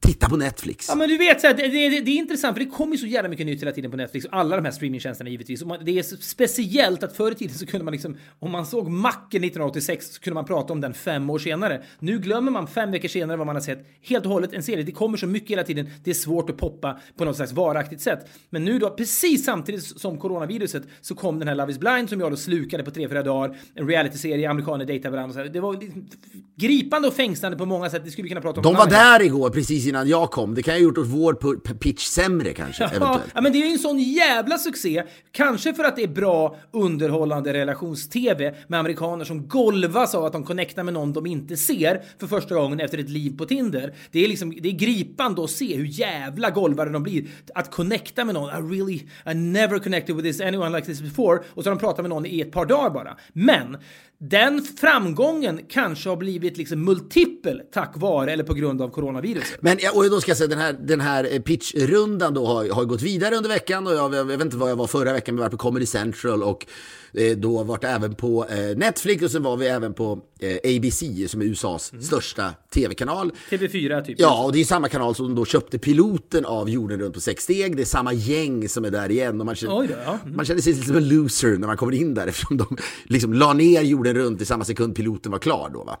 titta 0.00 0.28
på 0.28 0.36
Netflix. 0.36 0.86
Ja 0.88 0.94
men 0.94 1.08
du 1.08 1.18
vet, 1.18 1.40
så 1.40 1.46
här, 1.46 1.54
det, 1.54 1.68
det, 1.68 2.00
det 2.00 2.10
är 2.10 2.16
intressant 2.16 2.56
för 2.56 2.64
det 2.64 2.70
kommer 2.70 2.92
ju 2.92 2.98
så 2.98 3.06
jävla 3.06 3.28
mycket 3.28 3.46
nytt 3.46 3.62
hela 3.62 3.72
tiden 3.72 3.90
på 3.90 3.96
Netflix 3.96 4.26
och 4.26 4.36
alla 4.36 4.56
de 4.56 4.64
här 4.64 4.72
streamingtjänsterna 4.72 5.30
givetvis. 5.30 5.62
Och 5.62 5.68
man, 5.68 5.84
det 5.84 5.98
är 5.98 6.02
speciellt 6.02 7.02
att 7.02 7.16
förr 7.16 7.32
i 7.32 7.34
tiden 7.34 7.54
så 7.54 7.66
kunde 7.66 7.84
man 7.84 7.92
liksom, 7.92 8.16
om 8.38 8.50
man 8.50 8.66
såg 8.66 8.90
Macken 8.90 9.44
1986 9.44 10.06
så 10.14 10.20
kunde 10.20 10.34
man 10.34 10.44
prata 10.44 10.72
om 10.72 10.80
den 10.80 10.94
fem 10.94 11.30
år 11.30 11.38
senare. 11.38 11.82
Nu 11.98 12.18
glömmer 12.18 12.50
man 12.50 12.66
fem 12.66 12.90
veckor 12.90 13.08
senare 13.08 13.36
vad 13.36 13.46
man 13.46 13.56
har 13.56 13.60
sett 13.60 13.86
helt 14.02 14.26
och 14.26 14.32
hållet 14.32 14.52
en 14.52 14.62
serie. 14.62 14.84
Det 14.84 14.92
kommer 14.92 15.16
så 15.18 15.26
mycket 15.26 15.50
hela 15.50 15.64
tiden, 15.64 15.90
det 16.04 16.10
är 16.10 16.14
svårt 16.14 16.50
att 16.50 16.56
poppa 16.56 17.00
på 17.16 17.24
något 17.24 17.36
slags 17.36 17.52
varaktigt 17.52 18.02
sätt. 18.02 18.26
Men 18.50 18.64
nu 18.64 18.78
då, 18.78 18.90
precis 18.90 19.44
samtidigt 19.44 19.84
som 19.84 20.18
coronaviruset 20.18 20.82
så 21.00 21.14
kom 21.14 21.38
den 21.38 21.48
här 21.48 21.54
Love 21.54 21.72
is 21.72 21.78
blind 21.78 22.08
som 22.08 22.20
jag 22.20 22.32
då 22.32 22.36
slukade 22.36 22.84
på 22.84 22.90
tre, 22.90 23.08
fyra 23.08 23.22
dagar. 23.22 23.56
En 23.74 23.88
realityserie, 23.88 24.50
amerikaner 24.50 24.84
dejtar 24.84 25.10
varandra. 25.10 25.28
och 25.28 25.34
Så 25.34 25.40
här. 25.40 25.48
Det 25.48 25.60
var 25.60 25.72
liksom 25.80 26.08
gripande 26.56 27.08
och 27.08 27.14
fängslande 27.14 27.58
på 27.58 27.66
många 27.66 27.90
sätt. 27.90 28.04
Det 28.04 28.10
skulle 28.10 28.22
vi 28.22 28.28
kunna 28.28 28.40
prata 28.40 28.60
om. 28.60 28.62
De 28.62 28.74
var 28.74 28.86
där 28.86 29.22
igår 29.22 29.50
precis 29.50 29.87
innan 29.88 30.08
jag 30.08 30.30
kom. 30.30 30.54
Det 30.54 30.62
kan 30.62 30.74
jag 30.74 30.80
ha 30.80 30.84
gjort 30.84 30.98
vår 30.98 31.74
pitch 31.74 32.04
sämre 32.06 32.52
kanske, 32.52 32.82
Ja, 32.84 32.88
eventuellt. 32.90 33.32
ja, 33.34 33.40
men 33.40 33.52
det 33.52 33.58
är 33.58 33.66
ju 33.66 33.72
en 33.72 33.78
sån 33.78 33.98
jävla 33.98 34.58
succé. 34.58 35.02
Kanske 35.32 35.74
för 35.74 35.84
att 35.84 35.96
det 35.96 36.02
är 36.02 36.08
bra 36.08 36.56
underhållande 36.70 37.52
relations-tv 37.52 38.54
med 38.68 38.80
amerikaner 38.80 39.24
som 39.24 39.48
golvas 39.48 40.14
av 40.14 40.24
att 40.24 40.32
de 40.32 40.44
connectar 40.44 40.82
med 40.82 40.94
någon 40.94 41.12
de 41.12 41.26
inte 41.26 41.56
ser 41.56 42.02
för 42.20 42.26
första 42.26 42.54
gången 42.54 42.80
efter 42.80 42.98
ett 42.98 43.08
liv 43.08 43.36
på 43.38 43.44
Tinder. 43.46 43.94
Det 44.10 44.24
är 44.24 44.28
liksom, 44.28 44.54
det 44.60 44.68
är 44.68 44.72
gripande 44.72 45.44
att 45.44 45.50
se 45.50 45.76
hur 45.76 45.84
jävla 45.84 46.50
golvade 46.50 46.90
de 46.90 47.02
blir. 47.02 47.24
Att 47.54 47.70
connecta 47.70 48.24
med 48.24 48.34
någon, 48.34 48.48
I 48.50 48.76
really, 48.76 49.00
I 49.26 49.34
never 49.34 49.78
connected 49.78 50.16
with 50.16 50.28
this 50.28 50.40
anyone 50.40 50.76
like 50.76 50.86
this 50.86 51.00
before. 51.00 51.38
Och 51.54 51.64
så 51.64 51.70
har 51.70 51.76
de 51.76 51.80
pratat 51.80 52.02
med 52.02 52.10
någon 52.10 52.26
i 52.26 52.40
ett 52.40 52.52
par 52.52 52.66
dagar 52.66 52.90
bara. 52.90 53.16
Men 53.32 53.76
den 54.20 54.62
framgången 54.62 55.60
kanske 55.68 56.08
har 56.08 56.16
blivit 56.16 56.56
liksom 56.56 56.84
multipel 56.84 57.62
tack 57.72 57.92
vare 57.96 58.32
eller 58.32 58.44
på 58.44 58.54
grund 58.54 58.82
av 58.82 58.88
coronaviruset. 58.88 59.58
Men 59.62 59.76
ja, 59.80 59.92
och 59.94 60.10
då 60.10 60.20
ska 60.20 60.30
jag 60.30 60.38
säga 60.38 60.48
den 60.48 60.58
här, 60.58 60.72
den 60.72 61.00
här 61.00 61.28
eh, 61.34 61.40
pitchrundan 61.42 62.34
då 62.34 62.46
har, 62.46 62.68
har 62.70 62.84
gått 62.84 63.02
vidare 63.02 63.36
under 63.36 63.48
veckan 63.50 63.86
och 63.86 63.92
jag, 63.92 64.14
jag 64.14 64.24
vet 64.24 64.40
inte 64.40 64.56
vad 64.56 64.70
jag 64.70 64.76
var 64.76 64.86
förra 64.86 65.12
veckan, 65.12 65.34
men 65.34 65.42
jag 65.42 65.50
var 65.50 65.56
på 65.56 65.62
Comedy 65.62 65.86
Central 65.86 66.42
och 66.42 66.66
eh, 67.12 67.36
då 67.36 67.62
vart 67.62 67.84
även 67.84 68.14
på 68.14 68.46
eh, 68.48 68.76
Netflix 68.76 69.22
och 69.22 69.30
sen 69.30 69.42
var 69.42 69.56
vi 69.56 69.66
även 69.66 69.94
på 69.94 70.18
eh, 70.40 70.76
ABC 70.76 71.02
som 71.30 71.40
är 71.40 71.44
USAs 71.44 71.92
Mm. 71.92 72.04
största 72.04 72.54
tv-kanal. 72.74 73.32
TV4 73.50 74.04
typ. 74.04 74.20
Ja, 74.20 74.44
och 74.44 74.52
det 74.52 74.60
är 74.60 74.64
samma 74.64 74.88
kanal 74.88 75.14
som 75.14 75.34
då 75.34 75.44
köpte 75.44 75.78
piloten 75.78 76.44
av 76.44 76.70
Jorden 76.70 77.00
runt 77.00 77.14
på 77.14 77.20
sex 77.20 77.44
steg. 77.44 77.76
Det 77.76 77.82
är 77.82 77.84
samma 77.86 78.12
gäng 78.12 78.68
som 78.68 78.84
är 78.84 78.90
där 78.90 79.10
igen. 79.10 79.40
Och 79.40 79.46
man, 79.46 79.54
känner, 79.54 79.78
Oj 79.78 79.86
då, 79.86 79.94
ja. 80.04 80.18
Mm. 80.24 80.36
man 80.36 80.44
känner 80.44 80.60
sig 80.60 80.72
lite 80.72 80.86
som 80.86 80.96
en 80.96 81.08
loser 81.08 81.56
när 81.58 81.66
man 81.66 81.76
kommer 81.76 81.92
in 81.94 82.14
där 82.14 82.26
eftersom 82.26 82.56
de 82.56 82.76
liksom 83.04 83.32
la 83.32 83.52
ner 83.52 83.82
Jorden 83.82 84.07
runt 84.14 84.40
i 84.40 84.44
samma 84.44 84.64
sekund 84.64 84.96
piloten 84.96 85.32
var 85.32 85.38
klar. 85.38 85.70
Då, 85.72 85.84
va? 85.84 85.96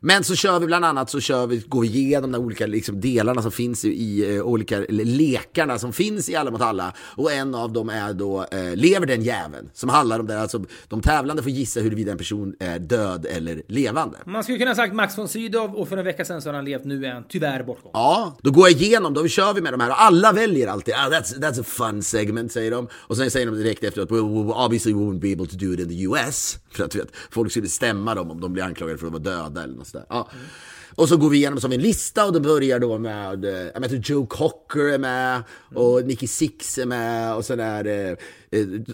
Men 0.00 0.24
så 0.24 0.34
kör 0.34 0.60
vi 0.60 0.66
bland 0.66 0.84
annat 0.84 1.10
så 1.10 1.20
kör 1.20 1.46
vi, 1.46 1.58
går 1.58 1.80
vi 1.80 1.88
igenom 1.88 2.32
de 2.32 2.38
olika 2.44 2.66
liksom, 2.66 3.00
delarna 3.00 3.42
som 3.42 3.52
finns 3.52 3.84
i, 3.84 3.88
i 3.88 4.36
eh, 4.36 4.42
olika 4.42 4.84
lekarna 4.88 5.78
som 5.78 5.92
finns 5.92 6.28
i 6.28 6.36
Alla 6.36 6.50
mot 6.50 6.60
alla. 6.60 6.92
Och 7.16 7.32
en 7.32 7.54
av 7.54 7.72
dem 7.72 7.88
är 7.88 8.12
då 8.12 8.46
eh, 8.50 8.76
Lever 8.76 9.06
den 9.06 9.22
jäveln? 9.22 9.70
Som 9.74 9.88
handlar 9.88 10.20
om 10.20 10.26
det, 10.26 10.40
alltså 10.40 10.64
de 10.88 11.00
tävlande 11.00 11.42
får 11.42 11.52
gissa 11.52 11.80
huruvida 11.80 12.12
en 12.12 12.18
person 12.18 12.54
är 12.60 12.78
död 12.78 13.26
eller 13.26 13.62
levande. 13.68 14.18
Man 14.26 14.42
skulle 14.42 14.58
kunna 14.58 14.70
ha 14.70 14.76
sagt 14.76 14.94
Max 14.94 15.18
von 15.18 15.28
Sydow 15.28 15.74
och 15.74 15.88
för 15.88 15.96
en 15.96 16.04
vecka 16.04 16.24
sedan 16.24 16.42
så 16.42 16.48
har 16.48 16.54
han 16.54 16.64
levt, 16.64 16.84
nu 16.84 17.04
är 17.04 17.12
han 17.12 17.24
tyvärr 17.28 17.62
bortgången. 17.62 17.90
Ja, 17.92 18.36
då 18.42 18.50
går 18.50 18.68
jag 18.68 18.82
igenom, 18.82 19.14
då 19.14 19.28
kör 19.28 19.54
vi 19.54 19.60
med 19.60 19.72
de 19.72 19.80
här 19.80 19.90
och 19.90 20.02
alla 20.02 20.32
väljer 20.32 20.68
alltid, 20.68 20.94
ah, 20.94 21.08
that's, 21.08 21.40
that's 21.40 21.60
a 21.60 21.64
fun 21.66 22.02
segment 22.02 22.52
säger 22.52 22.70
de. 22.70 22.88
Och 22.92 23.16
sen 23.16 23.30
säger 23.30 23.46
de 23.46 23.56
direkt 23.56 23.84
efteråt, 23.84 24.10
well, 24.10 24.22
we 24.22 24.52
obviously 24.52 24.92
we 24.92 25.00
won't 25.00 25.20
be 25.20 25.32
able 25.32 25.46
to 25.46 25.56
do 25.56 25.74
it 25.74 25.80
in 25.80 25.88
the 25.88 26.02
US. 26.02 26.58
För 26.70 26.84
att 26.84 26.94
vet, 26.94 27.16
folk 27.30 27.50
skulle 27.50 27.68
stämma 27.68 28.14
dem 28.14 28.30
om 28.30 28.40
de 28.40 28.52
blir 28.52 28.62
anklagade 28.64 28.98
för 28.98 29.06
att 29.06 29.12
vara 29.12 29.22
döda 29.22 29.62
eller 29.62 29.74
något 29.74 29.86
sådär. 29.86 30.06
Ja. 30.08 30.28
Och 30.94 31.08
så 31.08 31.16
går 31.16 31.30
vi 31.30 31.36
igenom 31.36 31.60
som 31.60 31.72
en 31.72 31.80
lista 31.80 32.26
och 32.26 32.32
det 32.32 32.40
börjar 32.40 32.78
då 32.78 32.98
med, 32.98 33.44
eh, 33.44 33.52
jag 33.74 33.88
tror 33.88 34.00
Joe 34.04 34.26
Cocker 34.26 34.92
är 34.92 34.98
med 34.98 35.42
och 35.74 36.04
Nicky 36.06 36.26
Six 36.26 36.78
är 36.78 36.86
med 36.86 37.34
och 37.34 37.44
sen 37.44 37.60
är 37.60 38.16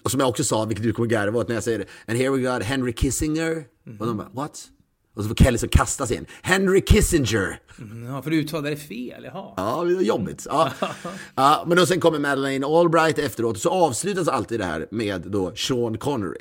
och 0.04 0.10
som 0.10 0.20
jag 0.20 0.28
också 0.28 0.44
sa, 0.44 0.64
vilket 0.64 0.84
du 0.84 0.92
kommer 0.92 1.08
garva 1.08 1.38
åt 1.38 1.48
när 1.48 1.54
jag 1.54 1.64
säger 1.64 1.78
det, 1.78 1.86
and 2.06 2.18
here 2.18 2.30
we 2.30 2.38
got 2.38 2.62
Henry 2.62 2.92
Kissinger. 2.92 3.64
Och 4.00 4.06
de 4.06 4.16
bara, 4.16 4.28
what? 4.32 4.68
Och 5.14 5.22
så 5.22 5.28
får 5.28 5.34
Kelly 5.34 5.58
så 5.58 5.68
kasta 5.68 6.06
sig 6.06 6.16
in. 6.16 6.26
Henry 6.42 6.80
Kissinger! 6.80 7.60
Ja, 8.08 8.22
för 8.22 8.30
du 8.30 8.36
uttalade 8.36 8.70
det 8.70 8.76
fel, 8.76 9.24
jaha. 9.24 9.54
Ja, 9.56 9.84
det 9.84 9.94
var 9.94 10.02
jobbigt. 10.02 10.46
Ja. 10.50 10.72
Ja, 11.34 11.64
men 11.66 11.76
då 11.76 11.86
sen 11.86 12.00
kommer 12.00 12.18
Madeleine 12.18 12.66
Albright 12.66 13.18
efteråt. 13.18 13.58
Så 13.58 13.70
avslutas 13.70 14.28
alltid 14.28 14.60
det 14.60 14.64
här 14.64 14.86
med 14.90 15.22
då 15.26 15.52
Sean 15.56 15.98
Connery. 15.98 16.38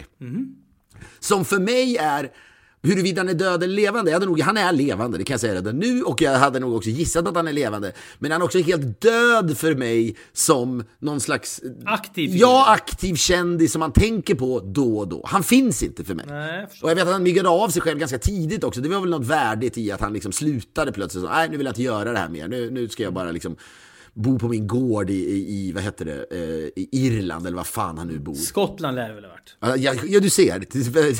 Som 1.19 1.45
för 1.45 1.59
mig 1.59 1.97
är, 1.97 2.31
huruvida 2.81 3.21
han 3.21 3.29
är 3.29 3.33
död 3.33 3.63
eller 3.63 3.75
levande, 3.75 4.11
jag 4.11 4.15
hade 4.15 4.25
nog, 4.25 4.41
han 4.41 4.57
är 4.57 4.71
levande, 4.71 5.17
det 5.17 5.23
kan 5.23 5.33
jag 5.33 5.41
säga 5.41 5.55
redan 5.55 5.79
nu. 5.79 6.03
Och 6.03 6.21
jag 6.21 6.39
hade 6.39 6.59
nog 6.59 6.75
också 6.75 6.89
gissat 6.89 7.27
att 7.27 7.35
han 7.35 7.47
är 7.47 7.53
levande. 7.53 7.91
Men 8.19 8.31
han 8.31 8.41
är 8.41 8.45
också 8.45 8.59
helt 8.59 9.01
död 9.01 9.57
för 9.57 9.75
mig 9.75 10.15
som 10.33 10.83
någon 10.99 11.19
slags... 11.19 11.61
Aktiv. 11.85 12.29
Ja, 12.33 12.65
aktiv 12.73 13.15
kändis 13.15 13.71
som 13.71 13.79
man 13.79 13.91
tänker 13.91 14.35
på 14.35 14.59
då 14.59 14.97
och 14.97 15.07
då. 15.07 15.21
Han 15.25 15.43
finns 15.43 15.83
inte 15.83 16.03
för 16.03 16.15
mig. 16.15 16.25
Nej, 16.29 16.59
jag. 16.59 16.83
Och 16.83 16.89
jag 16.89 16.95
vet 16.95 17.07
att 17.07 17.13
han 17.13 17.23
myggade 17.23 17.49
av 17.49 17.69
sig 17.69 17.81
själv 17.81 17.99
ganska 17.99 18.19
tidigt 18.19 18.63
också. 18.63 18.81
Det 18.81 18.89
var 18.89 18.99
väl 18.99 19.09
något 19.09 19.27
värdigt 19.27 19.77
i 19.77 19.91
att 19.91 20.01
han 20.01 20.13
liksom 20.13 20.31
slutade 20.31 20.91
plötsligt. 20.91 21.23
Så, 21.23 21.29
Nej, 21.29 21.49
nu 21.49 21.57
vill 21.57 21.65
jag 21.65 21.71
inte 21.71 21.83
göra 21.83 22.11
det 22.11 22.19
här 22.19 22.29
mer. 22.29 22.47
Nu, 22.47 22.71
nu 22.71 22.89
ska 22.89 23.03
jag 23.03 23.13
bara 23.13 23.31
liksom 23.31 23.55
bo 24.13 24.39
på 24.39 24.47
min 24.47 24.67
gård 24.67 25.09
i, 25.09 25.13
i, 25.13 25.71
vad 25.71 25.83
heter 25.83 26.05
det, 26.05 26.25
eh, 26.31 26.83
i 26.83 26.89
Irland 26.91 27.47
eller 27.47 27.57
vad 27.57 27.67
fan 27.67 27.97
han 27.97 28.07
nu 28.07 28.19
bor. 28.19 28.33
Skottland 28.33 28.95
lär 28.95 29.09
det 29.09 29.15
väl 29.15 29.23
ha 29.23 29.31
varit. 29.31 29.55
Ja, 29.59 29.93
ja, 30.07 30.19
du 30.19 30.29
ser. 30.29 30.63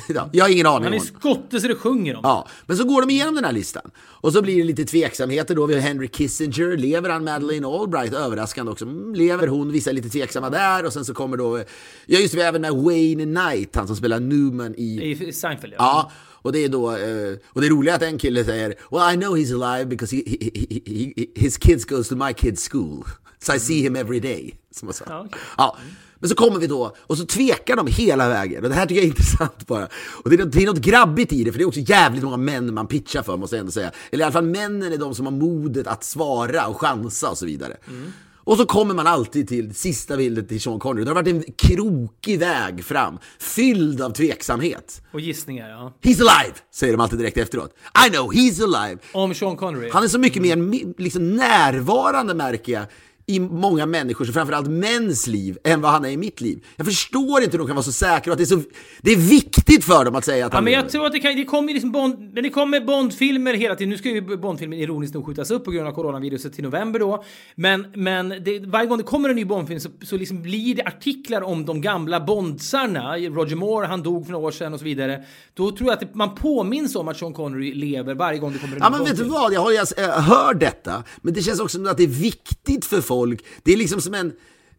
Ja, 0.14 0.30
Jag 0.34 0.46
har 0.46 0.50
ingen 0.50 0.66
aning 0.66 0.84
Han 0.84 0.94
är 0.94 1.00
skotte 1.00 1.60
så 1.60 1.68
det 1.68 1.76
sjunger 1.76 2.16
om. 2.16 2.22
Ja, 2.24 2.48
men 2.66 2.78
så 2.78 2.84
går 2.84 3.02
de 3.02 3.10
igenom 3.10 3.36
den 3.36 3.46
här 3.46 3.52
listan. 3.52 3.92
Och 3.98 4.34
så 4.34 4.42
blir 4.42 4.58
det 4.58 4.64
lite 4.64 4.86
tveksamheter 4.86 5.56
då. 5.56 5.66
Vi 5.66 5.74
har 5.74 5.82
Henry 5.82 6.08
Kissinger, 6.08 6.78
lever 6.78 7.10
han 7.10 7.24
Madeleine 7.24 7.68
Albright? 7.68 8.14
Överraskande 8.14 8.72
också. 8.72 8.86
Mm, 8.86 9.14
lever 9.14 9.48
hon? 9.48 9.72
Vissa 9.72 9.90
är 9.90 9.94
lite 9.94 10.10
tveksamma 10.10 10.50
där. 10.50 10.86
Och 10.86 10.94
sen 10.94 11.06
så 11.06 11.14
kommer 11.14 11.38
då, 11.38 11.58
ja 12.06 12.20
just 12.20 12.32
det, 12.34 12.38
vi 12.38 12.42
har 12.42 12.50
även 12.50 12.62
med 12.62 12.74
Wayne 12.74 13.24
Knight, 13.24 13.76
han 13.76 13.88
som 13.88 13.96
spelar 13.96 14.20
Newman 14.20 14.76
i 14.78 15.12
I 15.12 15.34
Seinfeld, 15.34 15.74
ja. 15.74 15.80
Ja, 15.80 16.12
och 16.44 16.52
det 16.52 16.60
är 16.60 16.70
då, 16.70 16.92
eh, 16.92 17.38
och 17.46 17.62
det 17.62 17.70
roliga 17.70 17.94
är 17.94 17.98
att 17.98 18.04
en 18.04 18.18
kille 18.18 18.46
säger 18.46 18.76
Well 18.92 19.14
I 19.14 19.18
know 19.18 19.38
he's 19.38 19.64
alive 19.64 19.90
because 19.90 20.16
he, 20.16 20.24
he, 20.26 20.52
he, 20.54 21.14
he, 21.18 21.26
his 21.36 21.58
kids 21.58 21.86
goes 21.86 22.10
to 22.10 22.16
my 22.16 22.34
kids 22.34 22.70
school. 22.70 23.04
So 23.40 23.54
I 23.54 23.60
see 23.60 23.82
him 23.82 23.96
every 23.96 24.20
day. 24.20 24.56
Som 24.72 24.86
man 24.86 24.94
sa. 24.94 25.28
Ja. 25.58 25.78
Men 26.20 26.30
så 26.30 26.36
kommer 26.36 26.60
vi 26.60 26.68
då, 26.68 26.96
och 27.00 27.18
så 27.18 27.26
tvekar 27.26 27.76
de 27.76 27.88
hela 27.88 28.30
vägen. 28.30 28.64
Och 28.64 28.70
det 28.70 28.76
här 28.76 28.86
tycker 28.86 29.02
jag 29.02 29.06
är 29.06 29.08
intressant 29.18 29.68
bara. 29.68 29.88
Och 30.24 30.30
det 30.30 30.36
är, 30.36 30.46
något, 30.46 30.52
det 30.52 30.64
är 30.64 30.66
något 30.66 30.78
grabbigt 30.78 31.34
i 31.34 31.44
det, 31.44 31.52
för 31.52 31.60
det 31.60 31.64
är 31.64 31.68
också 31.68 31.80
jävligt 31.80 32.24
många 32.24 32.38
män 32.38 32.74
man 32.74 32.88
pitchar 32.88 33.24
för, 33.24 33.38
måste 33.38 33.56
jag 33.56 33.60
ändå 33.60 33.72
säga. 33.72 33.92
Eller 34.12 34.22
i 34.22 34.24
alla 34.24 34.32
fall 34.32 34.44
männen 34.46 34.94
är 34.94 34.98
de 34.98 35.16
som 35.16 35.26
har 35.26 35.34
modet 35.34 35.88
att 35.88 36.04
svara 36.04 36.68
och 36.68 36.82
chansa 36.82 37.30
och 37.30 37.38
så 37.38 37.46
vidare. 37.46 37.78
Och 38.44 38.58
så 38.58 38.66
kommer 38.66 38.94
man 38.94 39.08
alltid 39.08 39.48
till 39.48 39.76
sista 39.76 40.18
bilden 40.18 40.48
till 40.48 40.62
Sean 40.62 40.80
Connery. 40.80 41.04
Det 41.04 41.10
har 41.10 41.16
varit 41.16 41.28
en 41.28 41.44
krokig 41.58 42.40
väg 42.40 42.86
fram, 42.86 43.20
fylld 43.40 44.02
av 44.02 44.10
tveksamhet. 44.10 45.02
Och 45.12 45.20
gissningar, 45.20 45.70
ja. 45.70 45.94
He's 46.02 46.22
alive, 46.22 46.56
säger 46.74 46.94
de 46.94 47.02
alltid 47.02 47.20
direkt 47.20 47.38
efteråt. 47.38 47.76
I 48.08 48.10
know, 48.10 48.34
he's 48.34 48.64
alive. 48.64 49.02
Om 49.12 49.34
Sean 49.34 49.58
Connery. 49.58 49.90
Han 49.94 50.04
är 50.04 50.08
så 50.08 50.20
mycket 50.20 50.42
mer 50.42 51.02
liksom, 51.02 51.36
närvarande 51.36 52.34
märker 52.34 52.74
jag 52.74 52.86
i 53.26 53.40
många 53.40 53.86
människors, 53.86 54.28
och 54.28 54.34
framförallt 54.34 54.68
mäns 54.68 55.28
liv, 55.28 55.58
än 55.64 55.82
vad 55.82 55.92
han 55.92 56.06
är 56.06 56.10
i 56.10 56.18
mitt 56.18 56.42
liv. 56.42 56.66
Jag 56.76 56.86
förstår 56.88 57.42
inte 57.44 57.52
hur 57.52 57.58
de 57.60 57.68
kan 57.68 57.76
vara 57.76 57.84
så 57.84 57.92
säkra 57.92 58.32
och 58.32 58.34
att 58.34 58.38
det 58.38 58.44
är 58.44 58.58
så... 58.58 58.62
Det 59.02 59.12
är 59.12 59.18
viktigt 59.18 59.84
för 59.84 60.06
dem 60.06 60.16
att 60.16 60.26
säga 60.26 60.46
att 60.46 60.52
Ja, 60.52 60.58
han 60.58 60.64
men 60.64 60.72
lever. 60.72 60.84
jag 60.84 60.92
tror 60.92 61.06
att 61.06 61.12
det, 61.12 61.20
kan, 61.20 61.36
det 61.36 61.46
kommer 61.46 61.74
liksom 61.74 61.92
Bond, 61.92 62.20
men 62.34 62.44
det 62.44 62.50
kommer 62.50 62.80
Bondfilmer 62.82 63.54
hela 63.54 63.76
tiden. 63.76 63.90
Nu 63.90 63.98
ska 63.98 64.10
ju 64.10 64.38
Bondfilmen 64.38 64.80
ironiskt 64.80 65.14
nog 65.14 65.26
skjutas 65.26 65.52
upp 65.52 65.66
på 65.66 65.72
grund 65.72 65.88
av 65.88 65.92
coronaviruset 65.92 66.54
till 66.54 66.64
november 66.64 67.00
då. 67.00 67.24
Men, 67.56 67.86
men 67.96 68.30
det, 68.30 68.60
varje 68.60 68.88
gång 68.88 68.98
det 68.98 69.04
kommer 69.04 69.30
en 69.30 69.36
ny 69.36 69.46
Bondfilm 69.46 69.80
så, 69.80 69.90
så 70.06 70.18
liksom 70.18 70.42
blir 70.42 70.76
det 70.76 70.84
artiklar 70.84 71.42
om 71.42 71.66
de 71.66 71.82
gamla 71.82 72.20
Bondsarna. 72.20 73.18
Roger 73.18 73.56
Moore, 73.56 73.86
han 73.88 74.04
dog 74.04 74.26
för 74.26 74.32
några 74.32 74.48
år 74.48 74.52
sedan 74.52 74.74
och 74.74 74.80
så 74.80 74.86
vidare. 74.86 75.24
Då 75.54 75.72
tror 75.72 75.90
jag 75.90 75.94
att 75.94 76.00
det, 76.00 76.16
man 76.16 76.36
påminns 76.36 76.96
om 76.96 77.08
att 77.08 77.18
Sean 77.18 77.34
Connery 77.34 77.74
lever 77.74 78.16
varje 78.16 78.40
gång 78.40 78.54
det 78.54 78.60
kommer 78.60 78.76
en 78.76 78.82
Ja 78.82 78.90
ny 78.90 78.96
men 78.96 79.06
vet 79.06 79.18
du 79.18 79.24
Bondfilm. 79.24 79.42
vad, 79.42 79.54
jag 79.54 79.62
har 79.62 79.72
ju 79.72 79.78
alltså, 79.78 79.96
äh, 80.02 80.10
hört 80.10 80.60
detta, 80.60 81.04
men 81.22 81.34
det 81.34 81.42
känns 81.42 81.60
också 81.60 81.78
som 81.78 81.88
att 81.88 81.98
det 81.98 82.04
är 82.04 82.08
viktigt 82.08 82.86
för 82.86 83.02
folk. 83.02 83.13
Det 83.64 83.74
är 83.74 83.78
liksom 83.78 84.02
som 84.02 84.14
en... 84.14 84.34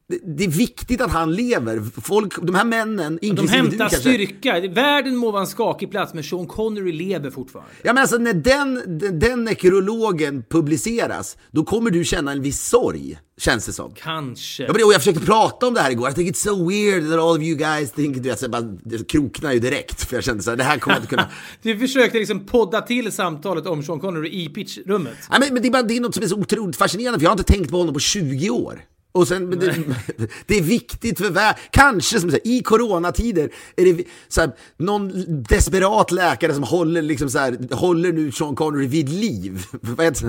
Det, 0.07 0.45
är 0.45 0.49
viktigt 0.49 1.01
att 1.01 1.11
han 1.11 1.35
lever. 1.35 1.83
Folk, 2.01 2.43
de 2.43 2.55
här 2.55 2.65
männen, 2.65 3.19
De 3.21 3.27
inklusive 3.27 3.57
du 3.57 3.63
hämtar 3.63 3.79
kanske. 3.79 3.99
styrka. 3.99 4.61
Världen 4.69 5.17
må 5.17 5.31
vara 5.31 5.41
en 5.41 5.47
skakig 5.47 5.91
plats, 5.91 6.15
men 6.15 6.25
Sean 6.25 6.47
Connery 6.47 6.93
lever 6.93 7.31
fortfarande. 7.31 7.71
Ja 7.83 7.93
men 7.93 8.01
alltså 8.01 8.17
när 8.17 8.33
den, 8.33 8.99
den, 8.99 9.19
den 9.19 9.45
nekrologen 9.45 10.45
publiceras, 10.51 11.37
då 11.51 11.65
kommer 11.65 11.91
du 11.91 12.05
känna 12.05 12.33
en 12.33 12.43
viss 12.43 12.69
sorg, 12.69 13.19
känns 13.39 13.67
det 13.67 13.73
som. 13.73 13.95
Kanske. 13.95 14.63
Ja, 14.63 14.73
men 14.73 14.81
jag 14.81 14.95
försökte 14.95 15.27
prata 15.27 15.67
om 15.67 15.75
det 15.75 15.81
här 15.81 15.91
igår, 15.91 16.11
I 16.11 16.13
think 16.13 16.31
it's 16.31 16.43
so 16.43 16.69
weird 16.69 17.11
that 17.11 17.19
all 17.21 17.37
of 17.37 17.43
you 17.43 17.57
guys 17.57 17.93
think... 17.93 18.17
Du 18.17 18.29
vet, 18.29 18.39
så 18.39 18.45
jag 18.45 18.51
bara, 18.51 18.63
det 18.63 19.09
kroknar 19.11 19.53
ju 19.53 19.59
direkt, 19.59 20.05
för 20.05 20.17
jag 20.17 20.25
kände 20.25 20.43
så 20.43 20.51
här, 20.51 20.57
det 20.57 20.65
här 20.65 20.79
kommer 20.79 20.97
jag 20.97 21.03
inte 21.03 21.11
kunna... 21.11 21.31
Du 21.63 21.79
försökte 21.79 22.19
liksom 22.19 22.47
podda 22.47 22.81
till 22.81 23.13
samtalet 23.13 23.67
om 23.67 23.83
Sean 23.83 24.01
Connery 24.01 24.29
i 24.29 24.49
pitchrummet. 24.49 25.15
Nej, 25.31 25.41
men, 25.41 25.55
men 25.55 25.63
det, 25.63 25.69
är 25.69 25.73
bara, 25.73 25.83
det 25.83 25.97
är 25.97 26.01
något 26.01 26.15
som 26.15 26.25
är 26.25 26.29
så 26.29 26.37
otroligt 26.37 26.77
fascinerande, 26.77 27.19
för 27.19 27.25
jag 27.25 27.31
har 27.31 27.39
inte 27.39 27.53
tänkt 27.53 27.71
på 27.71 27.77
honom 27.77 27.95
på 27.95 28.01
20 28.01 28.51
år. 28.51 28.81
Och 29.15 29.29
sen, 29.29 29.51
det, 29.51 29.75
det 30.47 30.59
är 30.59 30.63
viktigt 30.63 31.19
för 31.19 31.31
världen. 31.31 31.61
Kanske 31.71 32.21
som 32.21 32.31
så 32.31 32.37
här, 32.37 32.47
i 32.47 32.63
coronatider 32.63 33.51
är 33.77 33.85
det 33.85 34.05
så 34.29 34.41
här, 34.41 34.51
någon 34.77 35.13
desperat 35.43 36.13
läkare 36.13 36.55
som 36.55 36.63
håller, 36.63 37.03
liksom 37.03 37.31
så 37.31 37.39
här, 37.39 37.75
håller 37.75 38.13
nu 38.13 38.33
Sean 38.33 38.57
Connery 38.57 38.87
vid 38.87 39.09
liv. 39.09 39.65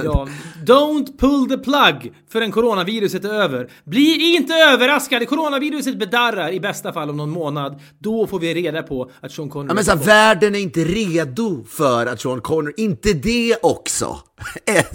Ja, 0.04 0.28
don't 0.66 1.18
pull 1.18 1.50
the 1.50 1.58
plug 1.58 2.14
förrän 2.32 2.52
coronaviruset 2.52 3.26
är 3.26 3.30
över. 3.30 3.72
Bli 3.84 4.36
inte 4.36 4.54
överraskade, 4.54 5.26
coronaviruset 5.26 6.00
bedarrar 6.00 6.52
i 6.52 6.60
bästa 6.60 6.94
fall 6.94 7.10
om 7.10 7.18
någon 7.18 7.30
månad. 7.30 7.82
Då 8.00 8.28
får 8.28 8.40
vi 8.40 8.54
reda 8.54 8.84
på 8.84 9.12
att 9.22 9.32
Sean 9.32 9.50
Connery... 9.50 9.70
Ja, 9.70 9.74
men 9.74 9.86
så 9.86 9.96
världen 9.96 10.56
är 10.56 10.60
inte 10.60 10.84
redo 10.84 11.64
för 11.70 12.06
att 12.06 12.22
Sean 12.22 12.42
Connery, 12.42 12.74
inte 12.78 13.14
det 13.14 13.58
också. 13.62 14.20
Här, 14.68 14.86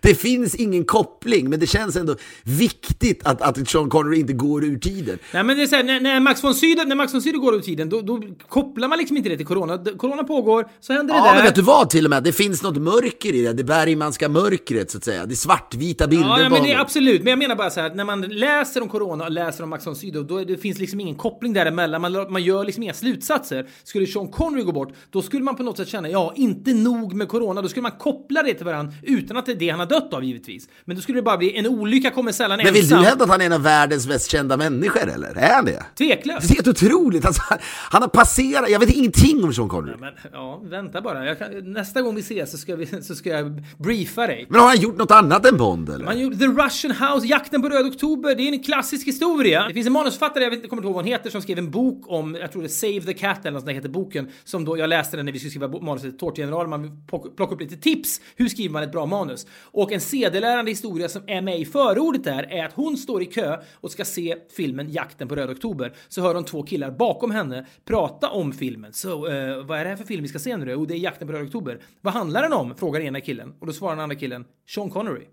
det 0.00 0.14
finns 0.14 0.54
ingen 0.54 0.84
koppling, 0.84 1.50
men 1.50 1.60
det 1.60 1.66
känns 1.66 1.96
ändå 1.96 2.16
viktigt 2.44 3.26
att, 3.26 3.42
att 3.42 3.68
Sean 3.68 3.90
Connery 3.90 4.20
inte 4.20 4.32
går 4.32 4.64
ur 4.64 4.78
tiden. 4.78 5.18
Nej 5.32 5.44
men 5.44 5.56
det 5.56 5.62
är 5.62 5.66
så 5.66 5.76
här, 5.76 5.82
när, 5.84 6.00
när, 6.00 6.20
Max 6.20 6.44
von 6.44 6.54
Sydow, 6.54 6.86
när 6.86 6.96
Max 6.96 7.14
von 7.14 7.22
Sydow 7.22 7.40
går 7.40 7.54
ur 7.54 7.60
tiden, 7.60 7.88
då, 7.88 8.00
då 8.00 8.22
kopplar 8.48 8.88
man 8.88 8.98
liksom 8.98 9.16
inte 9.16 9.28
det 9.28 9.36
till 9.36 9.46
corona. 9.46 9.78
Corona 9.98 10.24
pågår, 10.24 10.68
så 10.80 10.92
händer 10.92 11.14
det 11.14 11.18
Ja, 11.20 11.26
där. 11.26 11.34
men 11.34 11.44
vet 11.44 11.54
du 11.54 11.62
vad 11.62 11.90
till 11.90 12.04
och 12.06 12.10
med? 12.10 12.22
Det 12.22 12.32
finns 12.32 12.62
något 12.62 12.76
mörker 12.76 13.34
i 13.34 13.42
det, 13.42 13.52
det 13.52 13.64
Bergmanska 13.64 14.28
mörkret 14.28 14.90
så 14.90 14.98
att 14.98 15.04
säga. 15.04 15.26
Det 15.26 15.34
är 15.34 15.36
svartvita 15.36 16.06
bilder 16.06 16.26
Ja, 16.28 16.40
ja, 16.40 16.48
men 16.48 16.62
det 16.62 16.72
är 16.72 16.78
absolut. 16.80 17.22
Men 17.22 17.30
jag 17.30 17.38
menar 17.38 17.56
bara 17.56 17.70
så 17.70 17.80
här, 17.80 17.86
att 17.86 17.96
när 17.96 18.04
man 18.04 18.20
läser 18.20 18.80
om 18.82 18.88
corona 18.88 19.24
och 19.24 19.30
läser 19.30 19.64
om 19.64 19.70
Max 19.70 19.86
von 19.86 19.96
Sydow, 19.96 20.26
då 20.26 20.44
det 20.44 20.56
finns 20.56 20.78
liksom 20.78 21.00
ingen 21.00 21.14
koppling 21.14 21.52
däremellan. 21.52 22.00
Man, 22.00 22.32
man 22.32 22.42
gör 22.42 22.64
liksom 22.64 22.82
inga 22.82 22.94
slutsatser. 22.94 23.66
Skulle 23.84 24.06
Sean 24.06 24.28
Connery 24.28 24.62
gå 24.62 24.72
bort, 24.72 24.92
då 25.10 25.22
skulle 25.22 25.44
man 25.44 25.56
på 25.56 25.62
något 25.62 25.76
sätt 25.76 25.88
känna, 25.88 26.08
ja, 26.08 26.32
inte 26.36 26.74
nog 26.74 27.14
med 27.14 27.28
corona. 27.28 27.62
Då 27.62 27.68
skulle 27.68 27.82
man 27.82 27.92
koppla 27.98 28.42
det 28.42 28.54
till 28.54 28.64
varandra 28.64 28.81
utan 29.02 29.36
att 29.36 29.46
det 29.46 29.52
är 29.52 29.56
det 29.56 29.68
han 29.70 29.80
har 29.80 29.86
dött 29.86 30.14
av 30.14 30.24
givetvis. 30.24 30.68
Men 30.84 30.96
då 30.96 31.02
skulle 31.02 31.18
det 31.18 31.22
bara 31.22 31.36
bli 31.36 31.56
en 31.58 31.66
olycka 31.66 32.10
kommer 32.10 32.32
sällan 32.32 32.56
Men 32.56 32.66
vill 32.66 32.74
du 32.74 32.80
ensam. 32.80 33.04
hävda 33.04 33.24
att 33.24 33.30
han 33.30 33.40
är 33.40 33.46
en 33.46 33.52
av 33.52 33.62
världens 33.62 34.06
mest 34.08 34.30
kända 34.30 34.56
människor 34.56 35.08
eller? 35.08 35.38
Är 35.38 35.54
han 35.54 35.64
det? 35.64 35.82
Tveklöst. 35.98 36.48
Det 36.48 36.52
är 36.52 36.56
helt 36.56 36.68
otroligt. 36.68 37.24
Alltså, 37.26 37.42
han- 37.90 38.02
har 38.02 38.08
passerat, 38.08 38.70
jag 38.70 38.80
vet 38.80 38.90
ingenting 38.90 39.44
om 39.44 39.52
Sean 39.54 39.68
Connery. 39.68 39.96
Men 40.00 40.12
ja, 40.32 40.60
vänta 40.64 41.00
bara. 41.02 41.34
Kan, 41.34 41.72
nästa 41.72 42.02
gång 42.02 42.14
vi 42.14 42.20
ses 42.20 42.50
så 42.50 42.58
ska, 42.58 42.76
vi, 42.76 42.86
så 43.02 43.14
ska 43.14 43.28
jag 43.30 43.62
briefa 43.78 44.26
dig. 44.26 44.46
Men 44.48 44.60
har 44.60 44.66
han 44.68 44.80
gjort 44.80 44.98
något 44.98 45.10
annat 45.10 45.46
än 45.46 45.56
Bond 45.56 45.88
eller? 45.90 46.04
Man 46.04 46.20
gjorde 46.20 46.36
The 46.36 46.44
Russian 46.46 46.92
House, 46.96 47.26
Jakten 47.26 47.62
på 47.62 47.68
Röd 47.68 47.86
Oktober. 47.86 48.34
Det 48.34 48.42
är 48.48 48.52
en 48.52 48.62
klassisk 48.62 49.06
historia. 49.06 49.68
Det 49.68 49.74
finns 49.74 49.86
en 49.86 49.92
manusförfattare, 49.92 50.44
jag 50.44 50.50
vet 50.50 50.56
inte, 50.56 50.68
kommer 50.68 50.80
inte 50.80 50.86
ihåg 50.86 50.94
vad 50.94 51.04
hon 51.04 51.12
heter, 51.12 51.30
som 51.30 51.42
skrev 51.42 51.58
en 51.58 51.70
bok 51.70 52.04
om, 52.06 52.34
jag 52.40 52.52
tror 52.52 52.62
det 52.62 52.66
är 52.66 52.68
Save 52.68 53.00
the 53.00 53.14
Cat 53.14 53.38
eller 53.42 53.50
något 53.50 53.60
sånt 53.60 53.66
där 53.66 53.74
heter 53.74 53.88
boken. 53.88 54.28
Som 54.44 54.64
då, 54.64 54.78
jag 54.78 54.88
läste 54.88 55.16
den 55.16 55.26
när 55.26 55.32
vi 55.32 55.38
skulle 55.38 55.50
skriva 55.50 55.68
manuset 55.68 56.10
till 56.10 56.18
Tårtgeneral. 56.18 56.66
Man 56.68 56.82
vill 56.82 56.90
plock- 56.90 57.36
plocka 57.36 57.54
upp 57.54 57.60
lite 57.60 57.76
tips. 57.76 58.20
Hur 58.36 58.48
skriver 58.48 58.71
man 58.72 58.82
ett 58.82 58.92
bra 58.92 59.06
manus? 59.06 59.46
Och 59.60 59.92
en 59.92 60.00
sedelärande 60.00 60.70
historia 60.70 61.08
som 61.08 61.22
är 61.26 61.42
med 61.42 61.60
i 61.60 61.64
förordet 61.64 62.24
där 62.24 62.42
är 62.42 62.64
att 62.64 62.72
hon 62.72 62.96
står 62.96 63.22
i 63.22 63.26
kö 63.26 63.62
och 63.74 63.90
ska 63.90 64.04
se 64.04 64.36
filmen 64.56 64.92
Jakten 64.92 65.28
på 65.28 65.36
Röd 65.36 65.50
Oktober. 65.50 65.92
Så 66.08 66.22
hör 66.22 66.34
hon 66.34 66.44
två 66.44 66.62
killar 66.62 66.90
bakom 66.90 67.30
henne 67.30 67.66
prata 67.84 68.30
om 68.30 68.52
filmen. 68.52 68.92
Så, 68.92 69.26
uh, 69.26 69.64
vad 69.64 69.78
är 69.78 69.84
det 69.84 69.90
här 69.90 69.96
för 69.96 70.04
film 70.04 70.22
vi 70.22 70.28
ska 70.28 70.38
se 70.38 70.56
nu 70.56 70.64
då? 70.64 70.72
Jo, 70.72 70.86
det 70.86 70.94
är 70.94 70.98
Jakten 70.98 71.28
på 71.28 71.34
Röd 71.34 71.46
Oktober. 71.46 71.80
Vad 72.00 72.14
handlar 72.14 72.42
den 72.42 72.52
om? 72.52 72.74
Frågar 72.74 73.00
ena 73.00 73.20
killen. 73.20 73.54
Och 73.60 73.66
då 73.66 73.72
svarar 73.72 73.96
den 73.96 74.02
andra 74.02 74.16
killen, 74.16 74.44
Sean 74.68 74.90
Connery. 74.90 75.26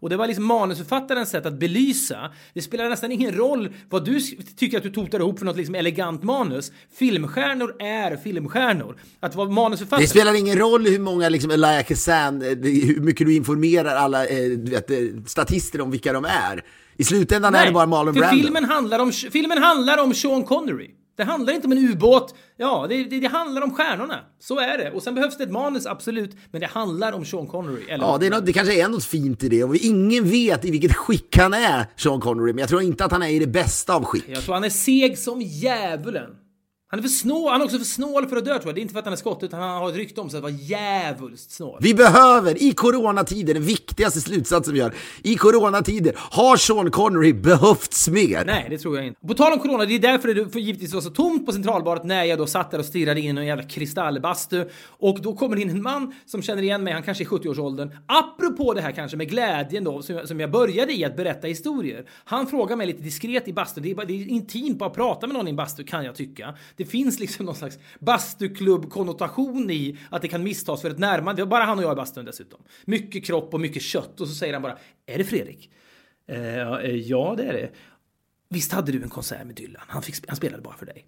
Och 0.00 0.10
det 0.10 0.16
var 0.16 0.26
liksom 0.26 0.44
manusförfattarens 0.44 1.30
sätt 1.30 1.46
att 1.46 1.58
belysa. 1.58 2.30
Det 2.54 2.62
spelar 2.62 2.88
nästan 2.88 3.12
ingen 3.12 3.32
roll 3.32 3.68
vad 3.88 4.04
du 4.04 4.20
tycker 4.56 4.76
att 4.76 4.82
du 4.82 4.90
totar 4.90 5.20
ihop 5.20 5.38
för 5.38 5.46
något 5.46 5.56
liksom 5.56 5.74
elegant 5.74 6.22
manus. 6.22 6.72
Filmstjärnor 6.98 7.76
är 7.78 8.16
filmstjärnor. 8.16 8.96
Att 9.20 9.34
vara 9.34 9.48
manusförfattare... 9.48 10.04
Det 10.04 10.08
spelar 10.08 10.34
ingen 10.34 10.58
roll 10.58 10.86
hur 10.86 10.98
många 10.98 11.28
liksom, 11.28 11.50
Elia 11.50 11.82
Kazan, 11.82 12.42
eh, 12.42 12.48
hur 12.48 13.00
mycket 13.00 13.26
du 13.26 13.34
informerar 13.34 13.96
alla 13.96 14.26
eh, 14.26 14.58
vet, 14.58 14.90
eh, 14.90 14.96
statister 15.26 15.80
om 15.80 15.90
vilka 15.90 16.12
de 16.12 16.24
är. 16.24 16.64
I 16.96 17.04
slutändan 17.04 17.54
är 17.54 17.66
det 17.66 17.72
bara 17.72 17.86
Marlon 17.86 18.14
Brando. 18.14 18.42
filmen 18.42 18.64
handlar, 18.64 18.98
om, 18.98 19.12
filmen 19.12 19.62
handlar 19.62 20.02
om 20.02 20.14
Sean 20.14 20.44
Connery. 20.44 20.90
Det 21.18 21.24
handlar 21.24 21.52
inte 21.52 21.66
om 21.66 21.72
en 21.72 21.78
ubåt. 21.78 22.34
Ja, 22.56 22.86
det, 22.88 23.04
det, 23.04 23.20
det 23.20 23.28
handlar 23.28 23.62
om 23.62 23.74
stjärnorna. 23.74 24.20
Så 24.40 24.58
är 24.60 24.78
det. 24.78 24.90
Och 24.90 25.02
sen 25.02 25.14
behövs 25.14 25.36
det 25.36 25.44
ett 25.44 25.50
manus, 25.50 25.86
absolut. 25.86 26.36
Men 26.50 26.60
det 26.60 26.66
handlar 26.66 27.12
om 27.12 27.24
Sean 27.24 27.46
Connery. 27.46 27.82
Eller 27.88 28.04
Ja, 28.04 28.18
det, 28.18 28.26
är 28.26 28.30
något, 28.30 28.46
det 28.46 28.52
kanske 28.52 28.84
är 28.84 28.88
något 28.88 29.04
fint 29.04 29.42
i 29.42 29.48
det. 29.48 29.64
Och 29.64 29.76
ingen 29.76 30.30
vet 30.30 30.64
i 30.64 30.70
vilket 30.70 30.96
skick 30.96 31.36
han 31.36 31.54
är, 31.54 31.86
Sean 31.96 32.20
Connery. 32.20 32.52
Men 32.52 32.58
jag 32.58 32.68
tror 32.68 32.82
inte 32.82 33.04
att 33.04 33.12
han 33.12 33.22
är 33.22 33.28
i 33.28 33.38
det 33.38 33.46
bästa 33.46 33.94
av 33.94 34.04
skick. 34.04 34.24
Jag 34.28 34.42
tror 34.42 34.54
han 34.54 34.64
är 34.64 34.68
seg 34.68 35.18
som 35.18 35.42
djävulen. 35.42 36.30
Han 36.90 36.98
är 36.98 37.02
för 37.02 37.08
snål, 37.08 37.52
han 37.52 37.60
är 37.60 37.64
också 37.64 37.78
för 37.78 37.84
snål 37.84 38.28
för 38.28 38.36
att 38.36 38.44
dö 38.44 38.50
tror 38.50 38.66
jag. 38.66 38.74
Det 38.74 38.80
är 38.80 38.82
inte 38.82 38.92
för 38.92 38.98
att 38.98 39.04
han 39.04 39.12
är 39.12 39.16
skott, 39.16 39.42
utan 39.42 39.60
han 39.60 39.82
har 39.82 39.88
ett 39.90 39.96
rykte 39.96 40.20
om 40.20 40.30
sig 40.30 40.38
att 40.38 40.42
vara 40.42 40.52
djävulskt 40.52 41.50
snål. 41.50 41.78
Vi 41.80 41.94
behöver, 41.94 42.62
i 42.62 42.72
coronatider, 42.72 43.54
den 43.54 43.62
viktigaste 43.62 44.20
slutsatsen 44.20 44.74
vi 44.74 44.80
gör. 44.80 44.94
I 45.22 45.34
coronatider 45.34 46.12
har 46.16 46.56
Sean 46.56 46.90
Connery 46.90 47.32
behövts 47.32 48.08
mer. 48.08 48.44
Nej, 48.44 48.66
det 48.70 48.78
tror 48.78 48.96
jag 48.96 49.06
inte. 49.06 49.26
På 49.26 49.34
tal 49.34 49.52
om 49.52 49.58
corona, 49.58 49.84
det 49.84 49.94
är 49.94 49.98
därför 49.98 50.34
det 50.34 50.48
för 50.48 50.60
givetvis 50.60 50.94
var 50.94 51.00
så 51.00 51.10
tomt 51.10 51.46
på 51.46 51.52
Centralbadet 51.52 52.04
när 52.04 52.24
jag 52.24 52.38
då 52.38 52.46
satt 52.46 52.70
där 52.70 52.78
och 52.78 52.84
stirrade 52.84 53.20
in 53.20 53.38
i 53.38 53.40
en 53.40 53.46
jävla 53.46 53.64
kristallbastu. 53.64 54.68
Och 54.86 55.22
då 55.22 55.34
kommer 55.34 55.56
in 55.56 55.70
en 55.70 55.82
man 55.82 56.14
som 56.26 56.42
känner 56.42 56.62
igen 56.62 56.84
mig, 56.84 56.92
han 56.92 57.02
kanske 57.02 57.24
är 57.24 57.26
i 57.26 57.28
70-årsåldern. 57.28 57.90
Apropå 58.06 58.74
det 58.74 58.80
här 58.80 58.92
kanske 58.92 59.16
med 59.16 59.28
glädjen 59.28 59.84
då, 59.84 60.02
som 60.02 60.16
jag, 60.16 60.28
som 60.28 60.40
jag 60.40 60.50
började 60.50 60.92
i 60.92 61.04
att 61.04 61.16
berätta 61.16 61.46
historier. 61.46 62.04
Han 62.24 62.46
frågar 62.46 62.76
mig 62.76 62.86
lite 62.86 63.02
diskret 63.02 63.48
i 63.48 63.52
bastun. 63.52 63.82
Det 63.82 63.90
är, 63.90 63.94
bara, 63.94 64.06
det 64.06 64.22
är 64.22 64.28
intimt 64.28 64.78
bara 64.78 64.88
att 64.88 64.96
prata 64.96 65.26
med 65.26 65.34
någon 65.34 65.46
i 65.46 65.50
en 65.50 65.56
bastu 65.56 65.84
kan 65.84 66.04
jag 66.04 66.14
tycka. 66.14 66.54
Det 66.78 66.84
finns 66.84 67.20
liksom 67.20 67.46
någon 67.46 67.54
slags 67.54 67.78
bastuklubb-konnotation 67.98 69.70
i 69.70 69.98
att 70.10 70.22
det 70.22 70.28
kan 70.28 70.42
misstas 70.42 70.82
för 70.82 70.90
ett 70.90 70.98
närmande. 70.98 71.42
Det 71.42 71.44
var 71.44 71.50
bara 71.50 71.64
han 71.64 71.78
och 71.78 71.84
jag 71.84 71.92
i 71.92 71.96
bastun 71.96 72.24
dessutom. 72.24 72.60
Mycket 72.84 73.24
kropp 73.24 73.54
och 73.54 73.60
mycket 73.60 73.82
kött. 73.82 74.20
Och 74.20 74.28
så 74.28 74.34
säger 74.34 74.52
han 74.52 74.62
bara, 74.62 74.78
är 75.06 75.18
det 75.18 75.24
Fredrik? 75.24 75.70
Eh, 76.26 76.56
ja, 76.56 76.80
eh, 76.82 77.36
det 77.36 77.44
är 77.44 77.52
det. 77.52 77.70
Visst 78.48 78.72
hade 78.72 78.92
du 78.92 79.02
en 79.02 79.08
konsert 79.08 79.46
med 79.46 79.54
Dylan? 79.54 79.82
Han, 79.86 80.02
fick, 80.02 80.28
han 80.28 80.36
spelade 80.36 80.62
bara 80.62 80.76
för 80.76 80.86
dig. 80.86 81.06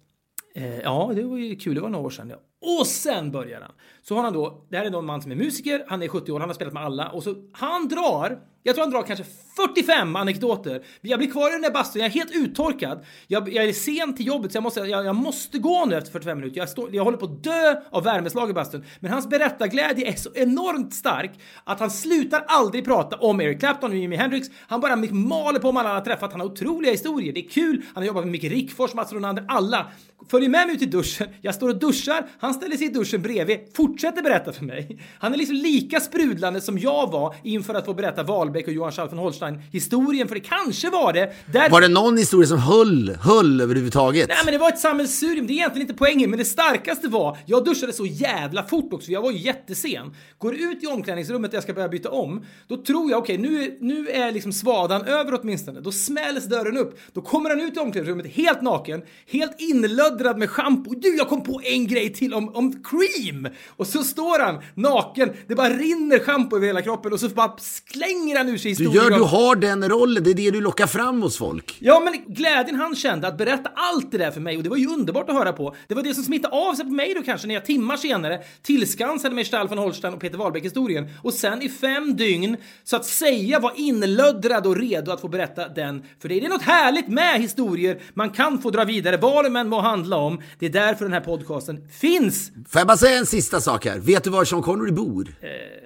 Eh, 0.55 0.79
ja, 0.79 1.11
det 1.15 1.23
var 1.23 1.37
ju 1.37 1.55
kul. 1.55 1.75
Det 1.75 1.81
var 1.81 1.89
några 1.89 2.05
år 2.05 2.09
sedan. 2.09 2.29
Ja. 2.29 2.39
Och 2.61 2.87
sen 2.87 3.31
börjar 3.31 3.61
han. 3.61 3.71
Så 4.01 4.15
har 4.15 4.23
han 4.23 4.33
då, 4.33 4.65
det 4.69 4.77
här 4.77 4.85
är 4.85 4.89
någon 4.89 5.05
man 5.05 5.21
som 5.21 5.31
är 5.31 5.35
musiker, 5.35 5.85
han 5.87 6.03
är 6.03 6.07
70 6.07 6.31
år, 6.31 6.39
han 6.39 6.49
har 6.49 6.53
spelat 6.53 6.73
med 6.73 6.83
alla 6.83 7.09
och 7.09 7.23
så 7.23 7.35
han 7.53 7.87
drar, 7.87 8.39
jag 8.63 8.75
tror 8.75 8.85
han 8.85 8.91
drar 8.91 9.03
kanske 9.03 9.25
45 9.55 10.15
anekdoter. 10.15 10.85
Jag 11.01 11.19
blir 11.19 11.31
kvar 11.31 11.49
i 11.49 11.51
den 11.51 11.61
där 11.61 11.71
bastun, 11.71 12.01
jag 12.01 12.09
är 12.09 12.13
helt 12.13 12.31
uttorkad. 12.35 13.05
Jag, 13.27 13.53
jag 13.53 13.65
är 13.65 13.73
sen 13.73 14.15
till 14.15 14.27
jobbet 14.27 14.51
så 14.51 14.55
jag 14.55 14.63
måste, 14.63 14.79
jag, 14.79 15.05
jag 15.05 15.15
måste 15.15 15.57
gå 15.57 15.85
nu 15.85 15.95
efter 15.95 16.11
45 16.11 16.39
minuter. 16.39 16.59
Jag, 16.59 16.69
stå, 16.69 16.89
jag 16.91 17.03
håller 17.03 17.17
på 17.17 17.25
att 17.25 17.43
dö 17.43 17.81
av 17.91 18.03
värmeslag 18.03 18.49
i 18.49 18.53
bastun. 18.53 18.85
Men 18.99 19.11
hans 19.11 19.29
berättarglädje 19.29 20.07
är 20.07 20.15
så 20.15 20.29
enormt 20.35 20.93
stark 20.93 21.31
att 21.63 21.79
han 21.79 21.91
slutar 21.91 22.43
aldrig 22.47 22.85
prata 22.85 23.15
om 23.15 23.41
Eric 23.41 23.59
Clapton 23.59 23.91
och 23.91 23.97
Jimi 23.97 24.15
Hendrix. 24.15 24.47
Han 24.67 24.81
bara 24.81 24.95
maler 24.95 25.59
på 25.59 25.69
om 25.69 25.77
alla 25.77 25.89
han 25.89 25.97
har 25.97 26.05
träffat. 26.05 26.31
Han 26.31 26.41
har 26.41 26.47
otroliga 26.47 26.91
historier. 26.91 27.33
Det 27.33 27.39
är 27.39 27.49
kul. 27.49 27.83
Han 27.93 28.03
har 28.03 28.07
jobbat 28.07 28.23
med 28.23 28.31
Micke 28.31 28.43
Rickfors, 28.43 28.93
Mats 28.93 29.13
Ronander, 29.13 29.45
alla. 29.47 29.87
Följer 30.31 30.49
med 30.49 30.67
mig 30.67 30.75
ut 30.75 30.81
i 30.81 30.85
duschen. 30.85 31.27
Jag 31.41 31.55
står 31.55 31.69
och 31.69 31.79
duschar. 31.79 32.27
Han 32.39 32.50
ställer 32.53 32.77
sig 32.77 32.87
i 32.87 32.89
duschen 32.89 33.21
bredvid, 33.21 33.59
fortsätter 33.73 34.21
berätta 34.21 34.53
för 34.53 34.65
mig. 34.65 34.99
Han 35.19 35.33
är 35.33 35.37
liksom 35.37 35.55
lika 35.55 35.99
sprudlande 35.99 36.61
som 36.61 36.79
jag 36.79 37.11
var 37.11 37.35
inför 37.43 37.73
att 37.73 37.85
få 37.85 37.93
berätta 37.93 38.23
Wahlbeck 38.23 38.67
och 38.67 38.73
Johan 38.73 38.91
Schall 38.91 39.09
von 39.09 39.17
Holstein 39.17 39.59
historien, 39.71 40.27
för 40.27 40.35
det 40.35 40.41
kanske 40.41 40.89
var 40.89 41.13
det. 41.13 41.33
Där... 41.53 41.69
Var 41.69 41.81
det 41.81 41.87
någon 41.87 42.17
historia 42.17 42.47
som 42.47 42.59
höll, 42.59 43.15
höll 43.21 43.61
överhuvudtaget? 43.61 44.27
Nej 44.27 44.37
men 44.45 44.53
det 44.53 44.57
var 44.57 44.69
ett 44.69 44.79
sammelsurium, 44.79 45.47
det 45.47 45.53
är 45.53 45.55
egentligen 45.55 45.87
inte 45.87 45.97
poängen, 45.97 46.29
men 46.29 46.39
det 46.39 46.45
starkaste 46.45 47.07
var, 47.07 47.37
jag 47.45 47.65
duschade 47.65 47.93
så 47.93 48.05
jävla 48.05 48.63
fort 48.63 48.93
också, 48.93 49.05
för 49.05 49.13
jag 49.13 49.21
var 49.21 49.31
ju 49.31 49.37
jättesen. 49.37 50.15
Går 50.37 50.55
ut 50.55 50.83
i 50.83 50.87
omklädningsrummet 50.87 51.51
där 51.51 51.55
jag 51.55 51.63
ska 51.63 51.73
börja 51.73 51.89
byta 51.89 52.09
om, 52.09 52.45
då 52.67 52.77
tror 52.77 53.11
jag 53.11 53.19
okej, 53.19 53.37
nu, 53.37 53.77
nu 53.81 54.09
är 54.09 54.31
liksom 54.31 54.53
svadan 54.53 55.01
över 55.01 55.39
åtminstone. 55.41 55.79
Då 55.79 55.91
smälls 55.91 56.45
dörren 56.45 56.77
upp, 56.77 56.99
då 57.13 57.21
kommer 57.21 57.49
han 57.49 57.59
ut 57.59 57.77
i 57.77 57.79
omklädningsrummet 57.79 58.33
helt 58.33 58.61
naken, 58.61 59.01
helt 59.27 59.55
inlöddrad 59.57 60.37
med 60.37 60.49
schampo. 60.49 60.93
Du, 60.95 61.15
jag 61.17 61.29
kom 61.29 61.43
på 61.43 61.61
en 61.63 61.87
grej 61.87 62.13
till 62.13 62.33
om, 62.33 62.40
om 62.49 62.83
cream! 62.83 63.47
Och 63.69 63.87
så 63.87 64.03
står 64.03 64.39
han 64.39 64.59
naken, 64.75 65.29
det 65.47 65.55
bara 65.55 65.69
rinner 65.69 66.19
schampo 66.19 66.55
över 66.55 66.67
hela 66.67 66.81
kroppen 66.81 67.13
och 67.13 67.19
så 67.19 67.29
bara 67.29 67.55
slänger 67.57 68.37
han 68.37 68.49
ur 68.49 68.57
sig 68.57 68.73
Du 68.73 68.83
historier 68.83 69.03
gör, 69.03 69.09
du 69.09 69.21
om- 69.21 69.29
har 69.29 69.55
den 69.55 69.89
rollen, 69.89 70.23
det 70.23 70.29
är 70.29 70.33
det 70.33 70.51
du 70.51 70.61
lockar 70.61 70.87
fram 70.87 71.21
hos 71.21 71.37
folk. 71.37 71.77
Ja, 71.79 71.99
men 71.99 72.33
glädjen 72.35 72.75
han 72.75 72.95
kände 72.95 73.27
att 73.27 73.37
berätta 73.37 73.69
allt 73.75 74.11
det 74.11 74.17
där 74.17 74.31
för 74.31 74.41
mig 74.41 74.57
och 74.57 74.63
det 74.63 74.69
var 74.69 74.77
ju 74.77 74.87
underbart 74.87 75.29
att 75.29 75.35
höra 75.35 75.53
på. 75.53 75.75
Det 75.87 75.95
var 75.95 76.03
det 76.03 76.13
som 76.13 76.23
smittade 76.23 76.55
av 76.55 76.73
sig 76.73 76.85
på 76.85 76.91
mig 76.91 77.13
då 77.13 77.21
kanske 77.23 77.47
när 77.47 77.53
jag 77.55 77.65
timmar 77.65 77.97
senare 77.97 78.39
tillskansade 78.61 79.35
mig 79.35 79.45
Stall 79.45 79.67
von 79.67 79.77
Holstein 79.77 80.13
och 80.13 80.19
Peter 80.19 80.37
Wahlbeck-historien 80.37 81.09
och 81.23 81.33
sen 81.33 81.61
i 81.61 81.69
fem 81.69 82.15
dygn 82.15 82.57
så 82.83 82.95
att 82.95 83.05
säga 83.05 83.59
var 83.59 83.73
inlöddrad 83.75 84.67
och 84.67 84.75
redo 84.77 85.11
att 85.11 85.21
få 85.21 85.27
berätta 85.27 85.67
den. 85.67 86.03
För 86.21 86.29
det 86.29 86.45
är 86.45 86.49
något 86.49 86.61
härligt 86.61 87.07
med 87.07 87.41
historier 87.41 87.99
man 88.13 88.29
kan 88.29 88.61
få 88.61 88.69
dra 88.69 88.83
vidare 88.83 89.17
vad 89.17 89.45
de 89.45 89.55
än 89.55 89.69
må 89.69 89.79
handla 89.81 90.15
om. 90.17 90.41
Det 90.59 90.65
är 90.65 90.69
därför 90.69 91.05
den 91.05 91.13
här 91.13 91.19
podcasten 91.21 91.87
finns. 91.99 92.30
Får 92.69 92.79
jag 92.79 92.87
bara 92.87 92.97
säga 92.97 93.17
en 93.17 93.25
sista 93.25 93.61
sak 93.61 93.85
här? 93.85 93.99
Vet 93.99 94.23
du 94.23 94.29
var 94.29 94.45
Sean 94.45 94.61
Connery 94.61 94.91
bor? 94.91 95.35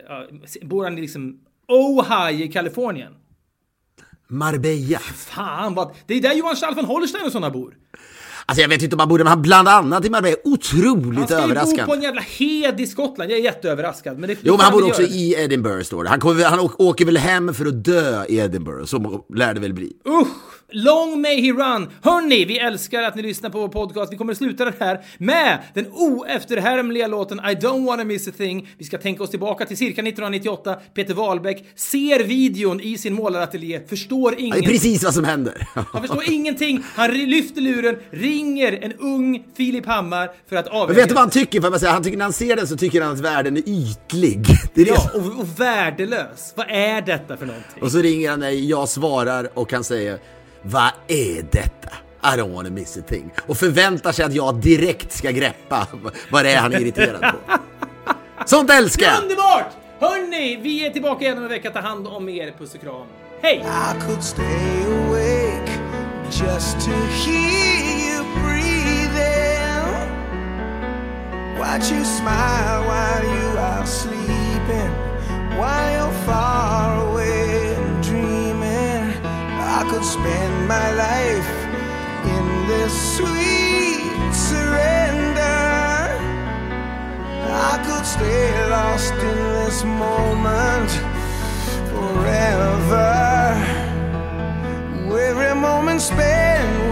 Ja, 0.07 0.27
bor 0.61 0.83
han 0.83 0.97
i 0.97 1.01
liksom 1.01 1.39
Ohio 1.67 2.45
i 2.45 2.47
Kalifornien? 2.47 3.13
Marbella. 4.27 4.99
Fan 4.99 5.73
vad... 5.75 5.91
Det 6.07 6.13
är 6.13 6.21
där 6.21 6.33
Johan 6.33 6.55
Stall 6.55 6.75
von 6.75 6.85
Holstein 6.85 7.25
och 7.25 7.31
sådana 7.31 7.49
bor. 7.49 7.73
Alltså 8.47 8.61
jag 8.61 8.69
vet 8.69 8.81
inte 8.81 8.95
om 8.95 8.97
man 8.97 9.07
borde, 9.09 9.23
men 9.23 9.31
han 9.31 9.41
bland 9.41 9.67
annat 9.67 10.05
i 10.05 10.09
Marbella 10.09 10.37
otroligt 10.43 11.17
Han 11.17 11.27
ska 11.27 11.35
ju 11.35 11.41
bo 11.41 11.43
överraskande. 11.43 11.85
på 11.85 11.93
en 11.93 12.01
jävla 12.01 12.21
hed 12.21 12.79
i 12.81 12.87
Skottland. 12.87 13.31
Jag 13.31 13.39
är 13.39 13.43
jätteöverraskad. 13.43 14.19
Men 14.19 14.29
det, 14.29 14.37
Jo, 14.41 14.53
men 14.53 14.59
han 14.61 14.71
bor 14.73 14.87
också 14.87 15.01
göra. 15.01 15.11
i 15.11 15.33
Edinburgh, 15.43 15.83
står 15.83 16.03
det. 16.03 16.09
Han, 16.09 16.19
kommer, 16.19 16.43
han 16.43 16.69
åker 16.77 17.05
väl 17.05 17.17
hem 17.17 17.53
för 17.53 17.65
att 17.65 17.83
dö 17.83 18.25
i 18.29 18.37
Edinburgh, 18.37 18.85
så 18.85 19.25
lär 19.35 19.53
det 19.53 19.59
väl 19.59 19.73
bli. 19.73 19.93
Usch! 20.07 20.54
Long 20.71 21.21
may 21.21 21.41
he 21.41 21.51
run! 21.51 21.89
Hörni, 22.01 22.45
vi 22.45 22.59
älskar 22.59 23.03
att 23.03 23.15
ni 23.15 23.21
lyssnar 23.21 23.49
på 23.49 23.59
vår 23.59 23.67
podcast. 23.67 24.13
Vi 24.13 24.17
kommer 24.17 24.31
att 24.31 24.37
sluta 24.37 24.65
den 24.65 24.73
här 24.79 24.99
med 25.17 25.59
den 25.73 25.87
oefterhärmliga 25.91 27.07
låten 27.07 27.39
I 27.39 27.41
don't 27.55 27.85
wanna 27.85 28.03
miss 28.03 28.27
a 28.27 28.31
thing. 28.37 28.69
Vi 28.77 28.85
ska 28.85 28.97
tänka 28.97 29.23
oss 29.23 29.29
tillbaka 29.29 29.65
till 29.65 29.77
cirka 29.77 30.01
1998. 30.01 30.75
Peter 30.93 31.13
Wahlbeck 31.13 31.65
ser 31.75 32.23
videon 32.23 32.81
i 32.81 32.97
sin 32.97 33.13
målarateljé, 33.13 33.79
förstår 33.87 34.31
Det 34.31 34.41
ingenting. 34.41 34.67
precis 34.69 35.03
vad 35.03 35.13
som 35.13 35.23
händer. 35.23 35.67
Han 35.91 36.01
förstår 36.01 36.23
ingenting. 36.29 36.83
Han 36.95 37.11
lyfter 37.11 37.61
luren, 37.61 37.95
ringer 38.11 38.79
en 38.83 38.93
ung 38.93 39.43
Filip 39.57 39.85
Hammar 39.85 40.29
för 40.49 40.55
att 40.55 40.65
Men 40.65 40.73
avgöra. 40.81 40.95
vet 40.97 41.07
du 41.07 41.13
vad 41.13 41.21
han 41.21 41.29
tycker? 41.29 41.61
Bara 41.61 41.79
säga? 41.79 41.91
Han 41.91 42.03
tycker 42.03 42.17
när 42.17 42.25
han 42.25 42.33
ser 42.33 42.55
den 42.55 42.67
så 42.67 42.77
tycker 42.77 43.01
han 43.01 43.11
att 43.13 43.19
världen 43.19 43.57
är 43.57 43.63
ytlig. 43.69 44.45
Det 44.73 44.81
är 44.81 44.85
det. 44.85 44.91
Ja, 44.91 45.09
och, 45.13 45.39
och 45.39 45.59
värdelös. 45.59 46.53
Vad 46.55 46.65
är 46.69 47.01
detta 47.01 47.37
för 47.37 47.45
någonting? 47.45 47.83
Och 47.83 47.91
så 47.91 47.97
ringer 47.97 48.29
han 48.29 48.39
mig, 48.39 48.69
jag 48.69 48.89
svarar 48.89 49.49
och 49.59 49.71
han 49.73 49.83
säger 49.83 50.19
Vad 50.67 50.91
är 51.07 51.45
detta? 51.51 51.89
I 52.23 52.37
don't 52.37 52.53
wanna 52.53 52.69
miss 52.69 52.97
a 52.97 53.01
thing. 53.07 53.31
Och 53.47 53.57
förväntar 53.57 54.11
sig 54.11 54.25
att 54.25 54.33
jag 54.33 54.55
direkt 54.55 55.11
ska 55.11 55.31
greppa 55.31 55.87
vad 56.29 56.45
det 56.45 56.51
är 56.51 56.59
han 56.59 56.73
är 56.73 56.79
irriterad 56.79 57.21
på. 57.21 57.37
Sånt 58.45 58.71
älskar 58.71 59.05
jag! 59.05 59.21
Underbart! 59.23 59.67
Hörni, 59.99 60.59
vi 60.61 60.85
är 60.85 60.89
tillbaka 60.89 61.25
igen 61.25 61.37
om 61.37 61.43
en 61.43 61.49
vecka. 61.49 61.71
Ta 61.71 61.79
hand 61.79 62.07
om 62.07 62.29
er. 62.29 62.53
Puss 62.57 62.73
och 62.75 62.81
kram. 62.81 63.07
Hej! 63.41 63.57
I 63.57 64.01
could 64.07 64.23
stay 64.23 64.83
awake 64.85 65.71
just 66.31 66.79
to 66.85 66.91
hear 66.91 67.83
you 68.07 68.23
breathing. 68.43 69.85
Watch 71.59 71.91
you 71.91 72.03
smile 72.03 72.83
while 72.85 73.23
you 73.23 73.57
are 73.57 73.85
sleeping, 73.85 74.91
while 75.57 75.91
you're 75.91 76.25
far 76.25 77.07
away 77.07 77.44
could 79.95 80.03
spend 80.03 80.67
my 80.67 80.91
life 80.91 81.51
in 82.35 82.67
this 82.67 82.93
sweet 83.15 84.33
surrender. 84.33 85.39
I 87.71 87.81
could 87.85 88.05
stay 88.05 88.69
lost 88.69 89.13
in 89.13 89.37
this 89.55 89.85
moment 89.85 90.91
forever. 91.91 93.55
Every 95.27 95.55
moment 95.55 96.01
spent. 96.01 96.84